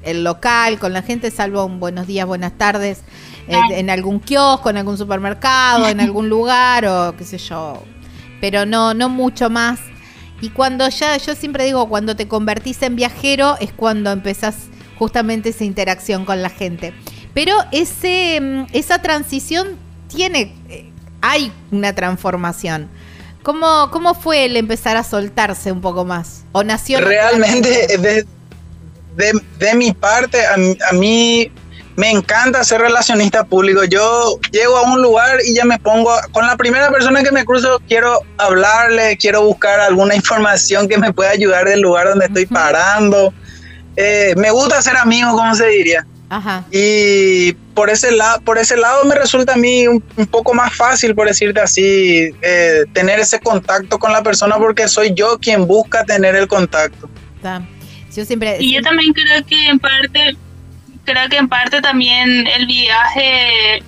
el 0.03 0.25
local, 0.25 0.79
con 0.79 0.93
la 0.93 1.03
gente, 1.03 1.33
salvo 1.33 1.65
un 1.65 1.81
buenos 1.81 2.07
días, 2.07 2.25
buenas 2.25 2.57
tardes, 2.57 3.03
en, 3.49 3.73
en 3.73 3.91
algún 3.91 4.21
kiosco, 4.21 4.71
en 4.71 4.77
algún 4.77 4.97
supermercado, 4.97 5.89
en 5.89 6.01
algún 6.01 6.29
lugar 6.31 6.87
o 6.87 7.17
qué 7.17 7.25
sé 7.25 7.37
yo. 7.37 7.83
Pero 8.41 8.65
no, 8.65 8.95
no 8.95 9.09
mucho 9.09 9.51
más. 9.51 9.81
Y 10.41 10.51
cuando 10.51 10.89
ya, 10.89 11.17
yo 11.17 11.35
siempre 11.35 11.65
digo, 11.65 11.89
cuando 11.89 12.17
te 12.17 12.29
convertís 12.29 12.83
en 12.83 12.97
viajero 12.97 13.57
es 13.61 13.73
cuando 13.73 14.11
empezás 14.11 14.57
justamente 14.99 15.51
esa 15.51 15.65
interacción 15.65 16.25
con 16.25 16.43
la 16.43 16.51
gente. 16.51 16.95
Pero 17.35 17.55
ese, 17.73 18.41
mm, 18.41 18.67
esa 18.73 19.01
transición 19.03 19.79
tiene, 20.09 20.55
eh, 20.69 20.91
hay 21.21 21.53
una 21.71 21.95
transformación. 21.95 22.89
¿Cómo, 23.43 23.91
¿Cómo 23.91 24.15
fue 24.15 24.45
el 24.45 24.57
empezar 24.57 24.97
a 24.97 25.05
soltarse 25.05 25.73
un 25.73 25.81
poco 25.81 26.05
más? 26.05 26.45
¿O 26.53 26.63
nació? 26.63 27.01
Realmente, 27.01 27.99
de, 27.99 28.27
de, 29.59 29.75
mi 29.75 29.93
parte, 29.93 30.39
a 30.47 30.93
mí 30.93 31.51
me 32.01 32.11
encanta 32.11 32.65
ser 32.65 32.81
relacionista 32.81 33.45
público. 33.45 33.85
Yo 33.85 34.39
llego 34.51 34.79
a 34.79 34.83
un 34.91 35.03
lugar 35.03 35.39
y 35.47 35.55
ya 35.55 35.67
me 35.67 35.79
pongo 35.79 36.11
con 36.33 36.47
la 36.47 36.57
primera 36.57 36.91
persona 36.91 37.23
que 37.23 37.31
me 37.31 37.45
cruzo, 37.45 37.79
quiero 37.87 38.23
hablarle, 38.39 39.19
quiero 39.19 39.43
buscar 39.45 39.81
alguna 39.81 40.15
información 40.23 40.89
que 40.89 40.97
me 40.97 41.13
pueda 41.13 41.31
ayudar 41.31 41.67
del 41.67 41.81
lugar 41.81 42.09
donde 42.09 42.25
estoy 42.25 42.47
parando. 42.47 43.35
Eh, 43.97 44.33
me 44.39 44.51
gusta 44.51 44.81
ser 44.81 44.97
amigo, 44.97 45.33
como 45.33 45.55
se 45.55 45.67
diría. 45.67 46.07
Y 46.71 47.53
por 47.75 47.91
ese, 47.91 48.13
lado, 48.13 48.41
por 48.43 48.57
ese 48.57 48.79
lado 48.79 49.05
me 49.05 49.17
resulta 49.17 49.55
a 49.55 49.57
mí 49.57 49.87
un, 49.87 50.01
poco 50.31 50.55
más 50.55 50.75
fácil, 50.75 51.15
por 51.15 51.27
decirte 51.27 51.61
así, 51.61 52.31
eh, 52.41 52.85
tener 52.95 53.21
ese 53.21 53.41
contacto 53.41 53.99
con 53.99 54.11
la 54.13 54.23
persona 54.23 54.57
porque 54.57 54.89
soy 54.89 55.13
yo 55.13 55.39
quien 55.39 55.67
busca 55.67 56.05
tener 56.05 56.35
el 56.35 56.49
contacto. 56.49 57.11
Yo 58.15 58.25
siempre, 58.25 58.57
y 58.59 58.75
yo 58.75 58.81
también 58.81 59.13
creo 59.13 59.45
que 59.45 59.69
en 59.69 59.79
parte 59.79 60.37
creo 61.05 61.29
que 61.29 61.37
en 61.37 61.49
parte 61.49 61.81
también 61.81 62.47
el 62.47 62.67
viaje, 62.67 63.83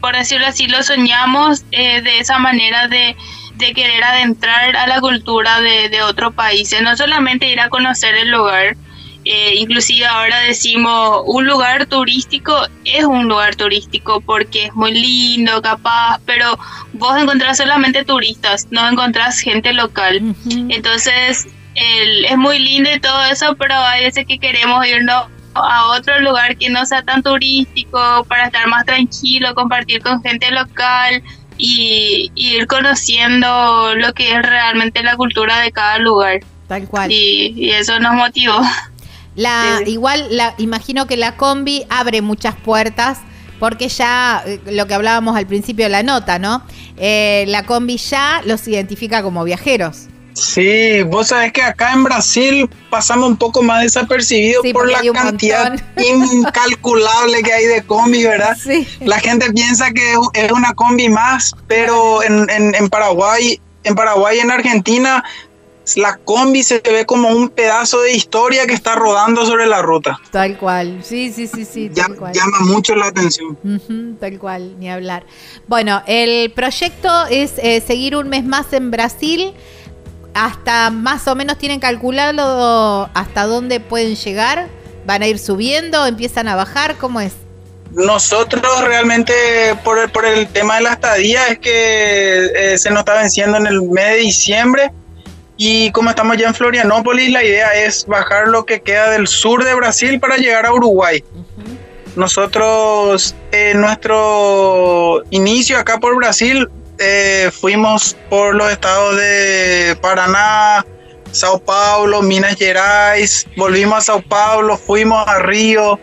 por 0.00 0.16
decirlo 0.16 0.46
así, 0.46 0.66
lo 0.66 0.82
soñamos 0.82 1.64
eh, 1.72 2.00
de 2.02 2.18
esa 2.18 2.38
manera 2.38 2.88
de, 2.88 3.16
querer 3.58 4.04
adentrar 4.04 4.76
a 4.76 4.86
la 4.86 5.00
cultura 5.00 5.60
de, 5.60 6.02
otro 6.02 6.30
país, 6.30 6.74
no 6.82 6.96
solamente 6.96 7.48
ir 7.48 7.60
a 7.60 7.68
conocer 7.68 8.14
el 8.14 8.30
lugar, 8.30 8.76
eh, 9.24 9.54
inclusive 9.56 10.06
ahora 10.06 10.38
decimos 10.40 11.22
un 11.26 11.46
lugar 11.46 11.86
turístico 11.86 12.54
es 12.84 13.04
un 13.04 13.26
lugar 13.26 13.56
turístico 13.56 14.20
porque 14.20 14.66
es 14.66 14.74
muy 14.74 14.92
lindo, 14.92 15.60
capaz, 15.62 16.20
pero 16.26 16.56
vos 16.92 17.20
encontrás 17.20 17.56
solamente 17.56 18.04
turistas, 18.04 18.68
no 18.70 18.88
encontrás 18.88 19.40
gente 19.40 19.72
local. 19.72 20.20
Entonces, 20.68 21.48
es 21.74 22.36
muy 22.36 22.58
lindo 22.58 22.90
y 22.94 23.00
todo 23.00 23.24
eso, 23.24 23.56
pero 23.56 23.74
hay 23.74 24.04
veces 24.04 24.26
que 24.26 24.38
queremos 24.38 24.86
irnos 24.86 25.26
a 25.64 25.88
otro 25.96 26.20
lugar 26.20 26.56
que 26.56 26.70
no 26.70 26.84
sea 26.86 27.02
tan 27.02 27.22
turístico 27.22 28.24
para 28.28 28.46
estar 28.46 28.66
más 28.68 28.84
tranquilo, 28.84 29.54
compartir 29.54 30.02
con 30.02 30.22
gente 30.22 30.50
local 30.50 31.22
y, 31.58 32.30
ir 32.34 32.66
conociendo 32.66 33.94
lo 33.94 34.12
que 34.12 34.34
es 34.34 34.42
realmente 34.42 35.02
la 35.02 35.16
cultura 35.16 35.60
de 35.60 35.72
cada 35.72 35.98
lugar. 35.98 36.40
Tal 36.68 36.86
cual. 36.88 37.10
Y, 37.10 37.70
eso 37.70 37.98
nos 38.00 38.14
motivó. 38.14 38.60
La, 39.34 39.80
Igual, 39.84 40.28
la, 40.30 40.54
imagino 40.56 41.06
que 41.06 41.18
la 41.18 41.36
combi 41.36 41.84
abre 41.90 42.22
muchas 42.22 42.54
puertas 42.54 43.18
porque 43.58 43.88
ya 43.88 44.42
eh, 44.46 44.60
lo 44.70 44.86
que 44.86 44.94
hablábamos 44.94 45.36
al 45.36 45.46
principio 45.46 45.84
de 45.84 45.90
la 45.90 46.02
nota, 46.02 46.38
¿no? 46.38 46.62
Eh, 46.96 47.44
la 47.48 47.64
combi 47.64 47.98
ya 47.98 48.40
los 48.44 48.66
identifica 48.66 49.22
como 49.22 49.44
viajeros. 49.44 50.06
Sí, 50.36 51.02
vos 51.04 51.28
sabés 51.28 51.50
que 51.52 51.62
acá 51.62 51.94
en 51.94 52.04
Brasil 52.04 52.68
pasamos 52.90 53.30
un 53.30 53.36
poco 53.38 53.62
más 53.62 53.82
desapercibido 53.82 54.60
por 54.72 54.90
la 54.90 55.00
cantidad 55.12 55.74
incalculable 55.96 57.42
que 57.42 57.52
hay 57.52 57.64
de 57.64 57.82
combi, 57.82 58.22
¿verdad? 58.24 58.54
Sí. 58.62 58.86
La 59.00 59.18
gente 59.18 59.50
piensa 59.52 59.90
que 59.92 60.14
es 60.34 60.52
una 60.52 60.74
combi 60.74 61.08
más, 61.08 61.54
pero 61.66 62.22
en, 62.22 62.50
en, 62.50 62.88
Paraguay, 62.90 63.58
en 63.84 63.94
Paraguay, 63.94 64.40
en 64.40 64.50
Argentina, 64.50 65.24
la 65.94 66.18
combi 66.18 66.62
se 66.62 66.80
ve 66.80 67.06
como 67.06 67.30
un 67.30 67.48
pedazo 67.48 68.02
de 68.02 68.12
historia 68.12 68.66
que 68.66 68.74
está 68.74 68.94
rodando 68.94 69.46
sobre 69.46 69.66
la 69.66 69.80
ruta. 69.80 70.20
Tal 70.32 70.58
cual, 70.58 70.98
sí, 71.02 71.32
sí, 71.32 71.46
sí, 71.46 71.64
sí. 71.64 71.90
Llama 71.94 72.60
mucho 72.60 72.94
la 72.94 73.06
atención. 73.06 73.56
tal 74.20 74.38
cual, 74.38 74.78
ni 74.78 74.90
hablar. 74.90 75.24
Bueno, 75.66 76.02
el 76.06 76.50
proyecto 76.52 77.26
es 77.30 77.54
eh, 77.56 77.80
seguir 77.80 78.16
un 78.16 78.28
mes 78.28 78.44
más 78.44 78.70
en 78.74 78.90
Brasil 78.90 79.54
hasta 80.36 80.90
más 80.90 81.26
o 81.28 81.34
menos 81.34 81.56
tienen 81.56 81.80
calculado 81.80 83.08
hasta 83.14 83.44
dónde 83.44 83.80
pueden 83.80 84.14
llegar. 84.16 84.68
¿Van 85.06 85.22
a 85.22 85.26
ir 85.26 85.38
subiendo? 85.38 86.04
¿Empiezan 86.06 86.48
a 86.48 86.56
bajar? 86.56 86.96
¿Cómo 86.96 87.20
es? 87.20 87.32
Nosotros 87.92 88.84
realmente 88.84 89.32
por 89.82 89.98
el, 89.98 90.10
por 90.10 90.26
el 90.26 90.46
tema 90.48 90.76
de 90.76 90.82
la 90.82 90.92
estadía 90.92 91.46
es 91.48 91.58
que 91.58 92.50
eh, 92.54 92.78
se 92.78 92.90
nos 92.90 93.00
está 93.00 93.14
venciendo 93.14 93.56
en 93.56 93.66
el 93.66 93.80
mes 93.82 94.08
de 94.08 94.16
diciembre 94.16 94.92
y 95.56 95.90
como 95.92 96.10
estamos 96.10 96.36
ya 96.36 96.48
en 96.48 96.54
Florianópolis 96.54 97.30
la 97.30 97.42
idea 97.42 97.70
es 97.72 98.04
bajar 98.06 98.48
lo 98.48 98.66
que 98.66 98.82
queda 98.82 99.10
del 99.10 99.26
sur 99.26 99.64
de 99.64 99.74
Brasil 99.74 100.20
para 100.20 100.36
llegar 100.36 100.66
a 100.66 100.72
Uruguay. 100.72 101.24
Nosotros 102.16 103.34
en 103.52 103.80
nuestro 103.80 105.22
inicio 105.30 105.78
acá 105.78 105.98
por 105.98 106.16
Brasil 106.16 106.68
eh, 106.98 107.50
fuimos 107.52 108.16
por 108.30 108.54
los 108.54 108.70
estados 108.70 109.16
de 109.16 109.96
Paraná, 110.00 110.84
Sao 111.32 111.58
Paulo, 111.58 112.22
Minas 112.22 112.56
Gerais, 112.56 113.46
volvimos 113.56 113.98
a 113.98 114.00
Sao 114.00 114.22
Paulo, 114.22 114.76
fuimos 114.76 115.26
a 115.28 115.38
Río, 115.40 115.98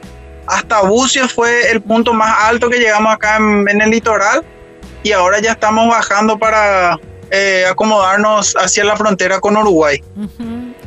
hasta 0.47 0.81
Bucios 0.81 1.33
fue 1.33 1.71
el 1.71 1.81
punto 1.81 2.13
más 2.13 2.35
alto 2.43 2.69
que 2.69 2.77
llegamos 2.77 3.13
acá 3.13 3.37
en, 3.37 3.81
el 3.81 3.89
litoral 3.89 4.43
y 5.01 5.11
ahora 5.11 5.39
ya 5.39 5.53
estamos 5.53 5.87
bajando 5.87 6.37
para 6.37 6.99
eh, 7.31 7.65
acomodarnos 7.67 8.53
hacia 8.55 8.83
la 8.83 8.95
frontera 8.95 9.39
con 9.39 9.57
Uruguay. 9.57 10.03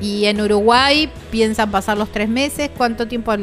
Y 0.01 0.27
en 0.27 0.41
Uruguay 0.41 1.11
piensan 1.31 1.71
pasar 1.71 1.99
los 1.99 2.13
tres 2.13 2.29
meses, 2.29 2.71
¿cuánto 2.77 3.09
tiempo 3.09 3.35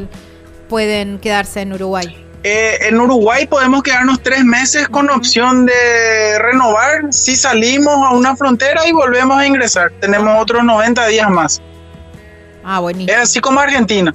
pueden 0.68 1.18
quedarse 1.18 1.60
en 1.60 1.72
Uruguay? 1.72 2.23
Eh, 2.46 2.88
en 2.88 3.00
Uruguay 3.00 3.46
podemos 3.46 3.82
quedarnos 3.82 4.22
tres 4.22 4.44
meses 4.44 4.86
con 4.88 5.08
opción 5.08 5.64
de 5.64 6.38
renovar 6.40 7.10
si 7.10 7.36
salimos 7.36 7.94
a 8.06 8.10
una 8.10 8.36
frontera 8.36 8.86
y 8.86 8.92
volvemos 8.92 9.38
a 9.38 9.46
ingresar. 9.46 9.90
Tenemos 9.98 10.36
otros 10.38 10.62
90 10.62 11.06
días 11.06 11.30
más. 11.30 11.62
Ah, 12.62 12.80
buenísimo. 12.80 13.16
Es 13.16 13.30
así 13.30 13.40
como 13.40 13.60
Argentina. 13.60 14.14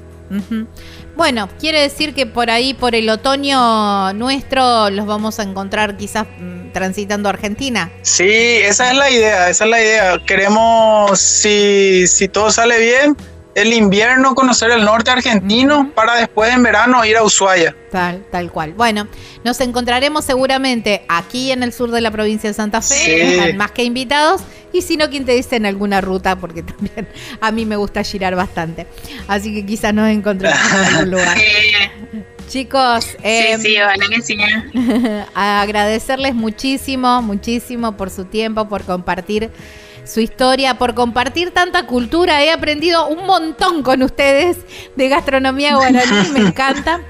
Bueno, 1.15 1.49
quiere 1.59 1.81
decir 1.81 2.13
que 2.13 2.27
por 2.27 2.51
ahí, 2.51 2.75
por 2.75 2.93
el 2.93 3.09
otoño 3.09 4.13
nuestro, 4.13 4.91
los 4.91 5.07
vamos 5.07 5.39
a 5.39 5.43
encontrar 5.43 5.97
quizás 5.97 6.27
mm, 6.37 6.71
transitando 6.71 7.29
Argentina. 7.29 7.91
Sí, 8.03 8.29
esa 8.29 8.91
es 8.91 8.97
la 8.97 9.09
idea, 9.09 9.49
esa 9.49 9.63
es 9.63 9.69
la 9.71 9.81
idea. 9.81 10.21
Queremos, 10.25 11.19
si, 11.19 12.05
si 12.05 12.27
todo 12.27 12.51
sale 12.51 12.79
bien, 12.79 13.17
el 13.55 13.73
invierno 13.73 14.35
conocer 14.35 14.71
el 14.71 14.85
norte 14.85 15.11
argentino 15.11 15.91
para 15.95 16.15
después 16.15 16.53
en 16.53 16.63
verano 16.63 17.03
ir 17.05 17.17
a 17.17 17.23
Ushuaia. 17.23 17.75
Tal, 17.91 18.23
tal 18.31 18.51
cual. 18.51 18.73
Bueno, 18.73 19.07
nos 19.43 19.59
encontraremos 19.61 20.25
seguramente 20.25 21.03
aquí 21.07 21.51
en 21.51 21.63
el 21.63 21.73
sur 21.73 21.91
de 21.91 22.01
la 22.01 22.11
provincia 22.11 22.49
de 22.49 22.53
Santa 22.53 22.81
Fe, 22.81 23.53
más 23.55 23.71
que 23.71 23.83
invitados, 23.83 24.41
y 24.71 24.81
si 24.81 24.97
no, 24.97 25.09
quien 25.09 25.25
te 25.25 25.33
dice 25.33 25.55
en 25.55 25.65
alguna 25.65 26.01
ruta, 26.01 26.35
porque 26.35 26.63
también 26.63 27.07
a 27.41 27.51
mí 27.51 27.65
me 27.65 27.75
gusta 27.75 28.03
girar 28.03 28.35
bastante. 28.35 28.87
Así 29.27 29.53
que 29.53 29.65
quizás 29.65 29.93
nos 29.93 30.09
encontremos 30.09 30.57
en 30.71 30.95
algún 30.95 31.11
lugar. 31.11 31.37
Chicos, 32.47 33.05
eh, 33.21 33.57
sí, 33.59 33.77
sí, 34.23 34.37
agradecerles 35.35 36.33
muchísimo, 36.33 37.21
muchísimo 37.21 37.95
por 37.95 38.09
su 38.09 38.25
tiempo, 38.25 38.67
por 38.67 38.83
compartir 38.83 39.51
su 40.05 40.19
historia, 40.19 40.77
por 40.77 40.93
compartir 40.93 41.51
tanta 41.51 41.85
cultura. 41.85 42.43
He 42.43 42.51
aprendido 42.51 43.07
un 43.07 43.25
montón 43.25 43.83
con 43.83 44.03
ustedes 44.03 44.57
de 44.95 45.09
gastronomía 45.09 45.75
guaraní, 45.75 46.29
me 46.33 46.39
encanta. 46.47 47.01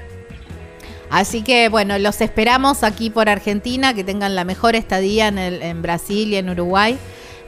Así 1.10 1.42
que 1.42 1.68
bueno, 1.68 1.98
los 1.98 2.20
esperamos 2.20 2.84
aquí 2.84 3.10
por 3.10 3.28
Argentina, 3.28 3.94
que 3.94 4.04
tengan 4.04 4.34
la 4.34 4.44
mejor 4.44 4.76
estadía 4.76 5.28
en, 5.28 5.38
en 5.38 5.82
Brasil 5.82 6.32
y 6.32 6.36
en 6.36 6.50
Uruguay. 6.50 6.98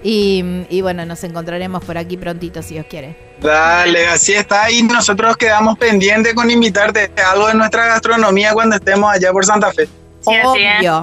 Y, 0.05 0.81
bueno, 0.83 1.07
nos 1.07 1.23
encontraremos 1.23 1.85
por 1.85 1.97
aquí 1.97 2.17
prontito 2.17 2.61
si 2.63 2.75
Dios 2.75 2.87
quiere. 2.91 3.17
Dale, 3.41 4.09
así 4.09 4.33
está. 4.33 4.71
Y 4.71 4.83
nosotros 4.83 5.37
quedamos 5.37 5.79
pendientes 5.79 6.35
con 6.35 6.51
invitarte 6.51 7.13
a 7.25 7.31
algo 7.33 7.47
de 7.47 7.55
nuestra 7.55 7.87
gastronomía 7.87 8.53
cuando 8.53 8.77
estemos 8.77 9.13
allá 9.13 9.31
por 9.31 9.47
Santa 9.47 9.73
Fe. 9.73 9.89
obvio, 10.25 11.03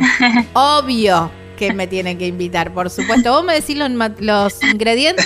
obvio 0.54 1.39
que 1.60 1.74
me 1.74 1.88
tienen 1.88 2.18
que 2.18 2.26
invitar, 2.26 2.74
por 2.74 2.90
supuesto. 2.90 3.32
Vos 3.32 3.44
me 3.44 3.54
decís 3.54 3.78
los, 3.78 3.92
los 4.20 4.64
ingredientes, 4.64 5.26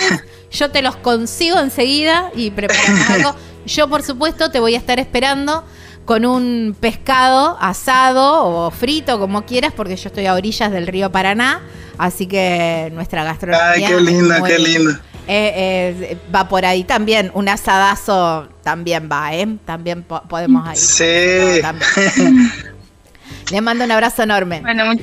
yo 0.50 0.70
te 0.70 0.82
los 0.82 0.96
consigo 0.96 1.60
enseguida 1.60 2.30
y 2.34 2.50
preparamos 2.50 3.08
algo. 3.10 3.34
Yo, 3.66 3.88
por 3.88 4.02
supuesto, 4.02 4.50
te 4.50 4.58
voy 4.58 4.74
a 4.74 4.78
estar 4.78 4.98
esperando 4.98 5.64
con 6.04 6.26
un 6.26 6.76
pescado 6.78 7.56
asado 7.60 8.44
o 8.44 8.70
frito, 8.70 9.18
como 9.18 9.46
quieras, 9.46 9.72
porque 9.74 9.96
yo 9.96 10.08
estoy 10.08 10.26
a 10.26 10.34
orillas 10.34 10.70
del 10.70 10.86
río 10.86 11.10
Paraná, 11.10 11.62
así 11.96 12.26
que 12.26 12.90
nuestra 12.92 13.24
gastronomía. 13.24 13.70
Ay, 13.70 13.84
qué 13.86 14.00
linda, 14.00 14.42
qué 14.42 14.58
linda. 14.58 15.00
Eh, 15.26 15.96
eh, 16.10 16.18
va 16.34 16.48
por 16.48 16.66
ahí 16.66 16.84
también, 16.84 17.30
un 17.32 17.48
asadazo 17.48 18.48
también 18.62 19.08
va, 19.10 19.34
¿eh? 19.34 19.56
También 19.64 20.02
podemos 20.02 20.68
ahí. 20.68 20.76
Sí. 20.76 21.62
Le 23.50 23.60
mando 23.60 23.84
un 23.84 23.90
abrazo 23.90 24.22
enorme. 24.22 24.60
Bueno, 24.60 24.94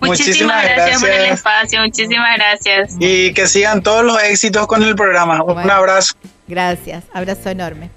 muchísimas, 0.00 0.64
gracias, 0.64 1.00
por 1.00 1.10
el 1.10 1.32
espacio, 1.32 1.80
muchísimas 1.82 2.36
gracias. 2.36 2.96
Y 2.98 3.32
que 3.34 3.46
sigan 3.46 3.82
todos 3.82 4.04
los 4.04 4.22
éxitos 4.22 4.66
con 4.66 4.82
el 4.82 4.94
programa. 4.94 5.42
un 5.42 5.70
abrazo. 5.70 6.14
Gracias, 6.46 7.04
abrazo 7.12 7.50
enorme. 7.50 7.90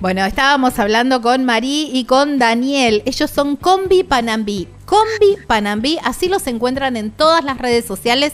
Bueno, 0.00 0.24
estábamos 0.24 0.80
hablando 0.80 1.22
con 1.22 1.44
Marí 1.44 1.88
y 1.92 2.06
con 2.06 2.38
Daniel. 2.38 3.04
Ellos 3.06 3.30
son 3.30 3.54
Combi 3.54 4.02
Panambí. 4.02 4.66
Combi 4.84 5.36
Panambí, 5.46 5.98
así 6.02 6.28
los 6.28 6.46
encuentran 6.48 6.96
en 6.96 7.12
todas 7.12 7.44
las 7.44 7.58
redes 7.58 7.84
sociales. 7.84 8.32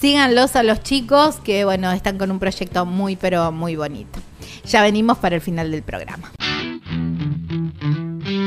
Síganlos 0.00 0.56
a 0.56 0.64
los 0.64 0.82
chicos 0.82 1.36
que, 1.36 1.64
bueno, 1.64 1.92
están 1.92 2.18
con 2.18 2.32
un 2.32 2.40
proyecto 2.40 2.84
muy, 2.84 3.14
pero 3.14 3.52
muy 3.52 3.76
bonito. 3.76 4.18
Ya 4.66 4.82
venimos 4.82 5.18
para 5.18 5.36
el 5.36 5.40
final 5.40 5.70
del 5.70 5.82
programa. 5.82 6.32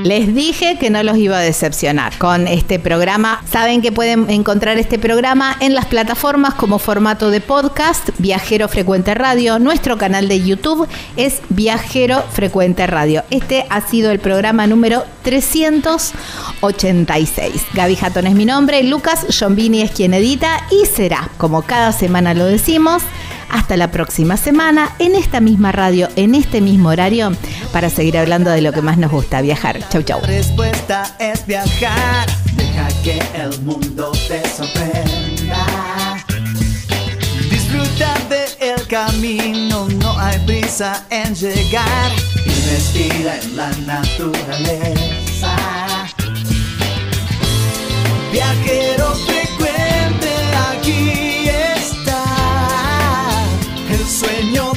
Les 0.03 0.34
dije 0.34 0.78
que 0.80 0.90
no 0.90 1.03
los 1.03 1.18
iba 1.18 1.38
a 1.38 1.41
decepcionar 1.41 2.18
con 2.18 2.48
este 2.48 2.80
programa. 2.80 3.44
Saben 3.49 3.82
que 3.82 3.91
pueden 3.91 4.30
encontrar 4.30 4.78
este 4.78 4.99
programa 4.99 5.57
en 5.60 5.76
las 5.76 5.86
plataformas 5.86 6.53
como 6.53 6.80
formato 6.80 7.30
de 7.30 7.41
podcast, 7.41 8.10
Viajero 8.18 8.68
Frecuente 8.68 9.14
Radio. 9.14 9.60
Nuestro 9.60 9.98
canal 9.98 10.28
de 10.28 10.44
YouTube 10.44 10.88
es 11.15 11.41
Viajero 11.49 12.24
Frecuente 12.32 12.88
Radio. 12.88 13.24
Este 13.30 13.65
ha 13.69 13.88
sido 13.88 14.11
el 14.11 14.19
programa 14.19 14.68
número 14.68 15.03
386. 15.24 17.65
Gaby 17.74 17.95
Jatón 17.95 18.28
es 18.28 18.36
mi 18.36 18.45
nombre, 18.45 18.84
Lucas 18.84 19.26
Jombini 19.38 19.82
es 19.82 19.91
quien 19.91 20.14
edita 20.14 20.65
y 20.72 20.86
será, 20.86 21.30
como 21.38 21.64
cada 21.64 21.91
semana 21.91 22.34
lo 22.34 22.45
decimos, 22.45 23.03
hasta 23.49 23.78
la 23.78 23.91
próxima 23.91 24.38
semana 24.38 24.95
en 24.99 25.15
esta 25.15 25.40
misma 25.40 25.72
radio, 25.72 26.10
en 26.15 26.36
este 26.36 26.61
mismo 26.61 26.90
horario, 26.90 27.32
para 27.72 27.90
seguir 27.90 28.18
hablando 28.18 28.52
de 28.52 28.61
lo 28.61 28.72
que 28.72 28.82
más 28.82 28.98
nos 28.98 29.11
gusta, 29.11 29.41
viajar. 29.41 29.80
Chau, 29.90 30.02
chau. 30.03 30.22
La 30.22 30.28
respuesta 30.28 31.15
es 31.19 31.45
viajar. 31.45 32.28
Deja 32.56 32.88
que 33.03 33.22
el 33.36 33.61
mundo 33.61 34.11
te 34.28 34.48
sorprenda. 34.49 35.65
Disfruta 37.49 38.14
del 38.30 38.88
camino, 38.88 39.88
no 40.02 40.19
hay 40.19 40.40
prisa 40.45 41.06
en 41.10 41.36
llegar. 41.36 42.11
Y 42.45 42.49
respira 42.72 43.40
en 43.41 43.57
la 43.57 43.69
naturaleza. 43.86 45.56
Viajero 48.32 49.36
sueño 54.18 54.77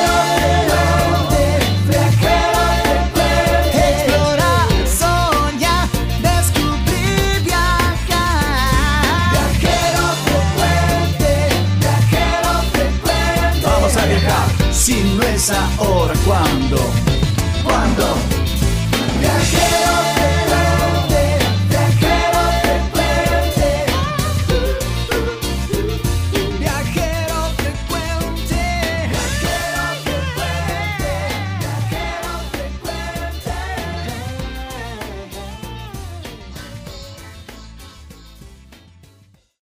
frecuente. 15.41 16.75
Vamos 16.75 16.97
a 16.97 17.00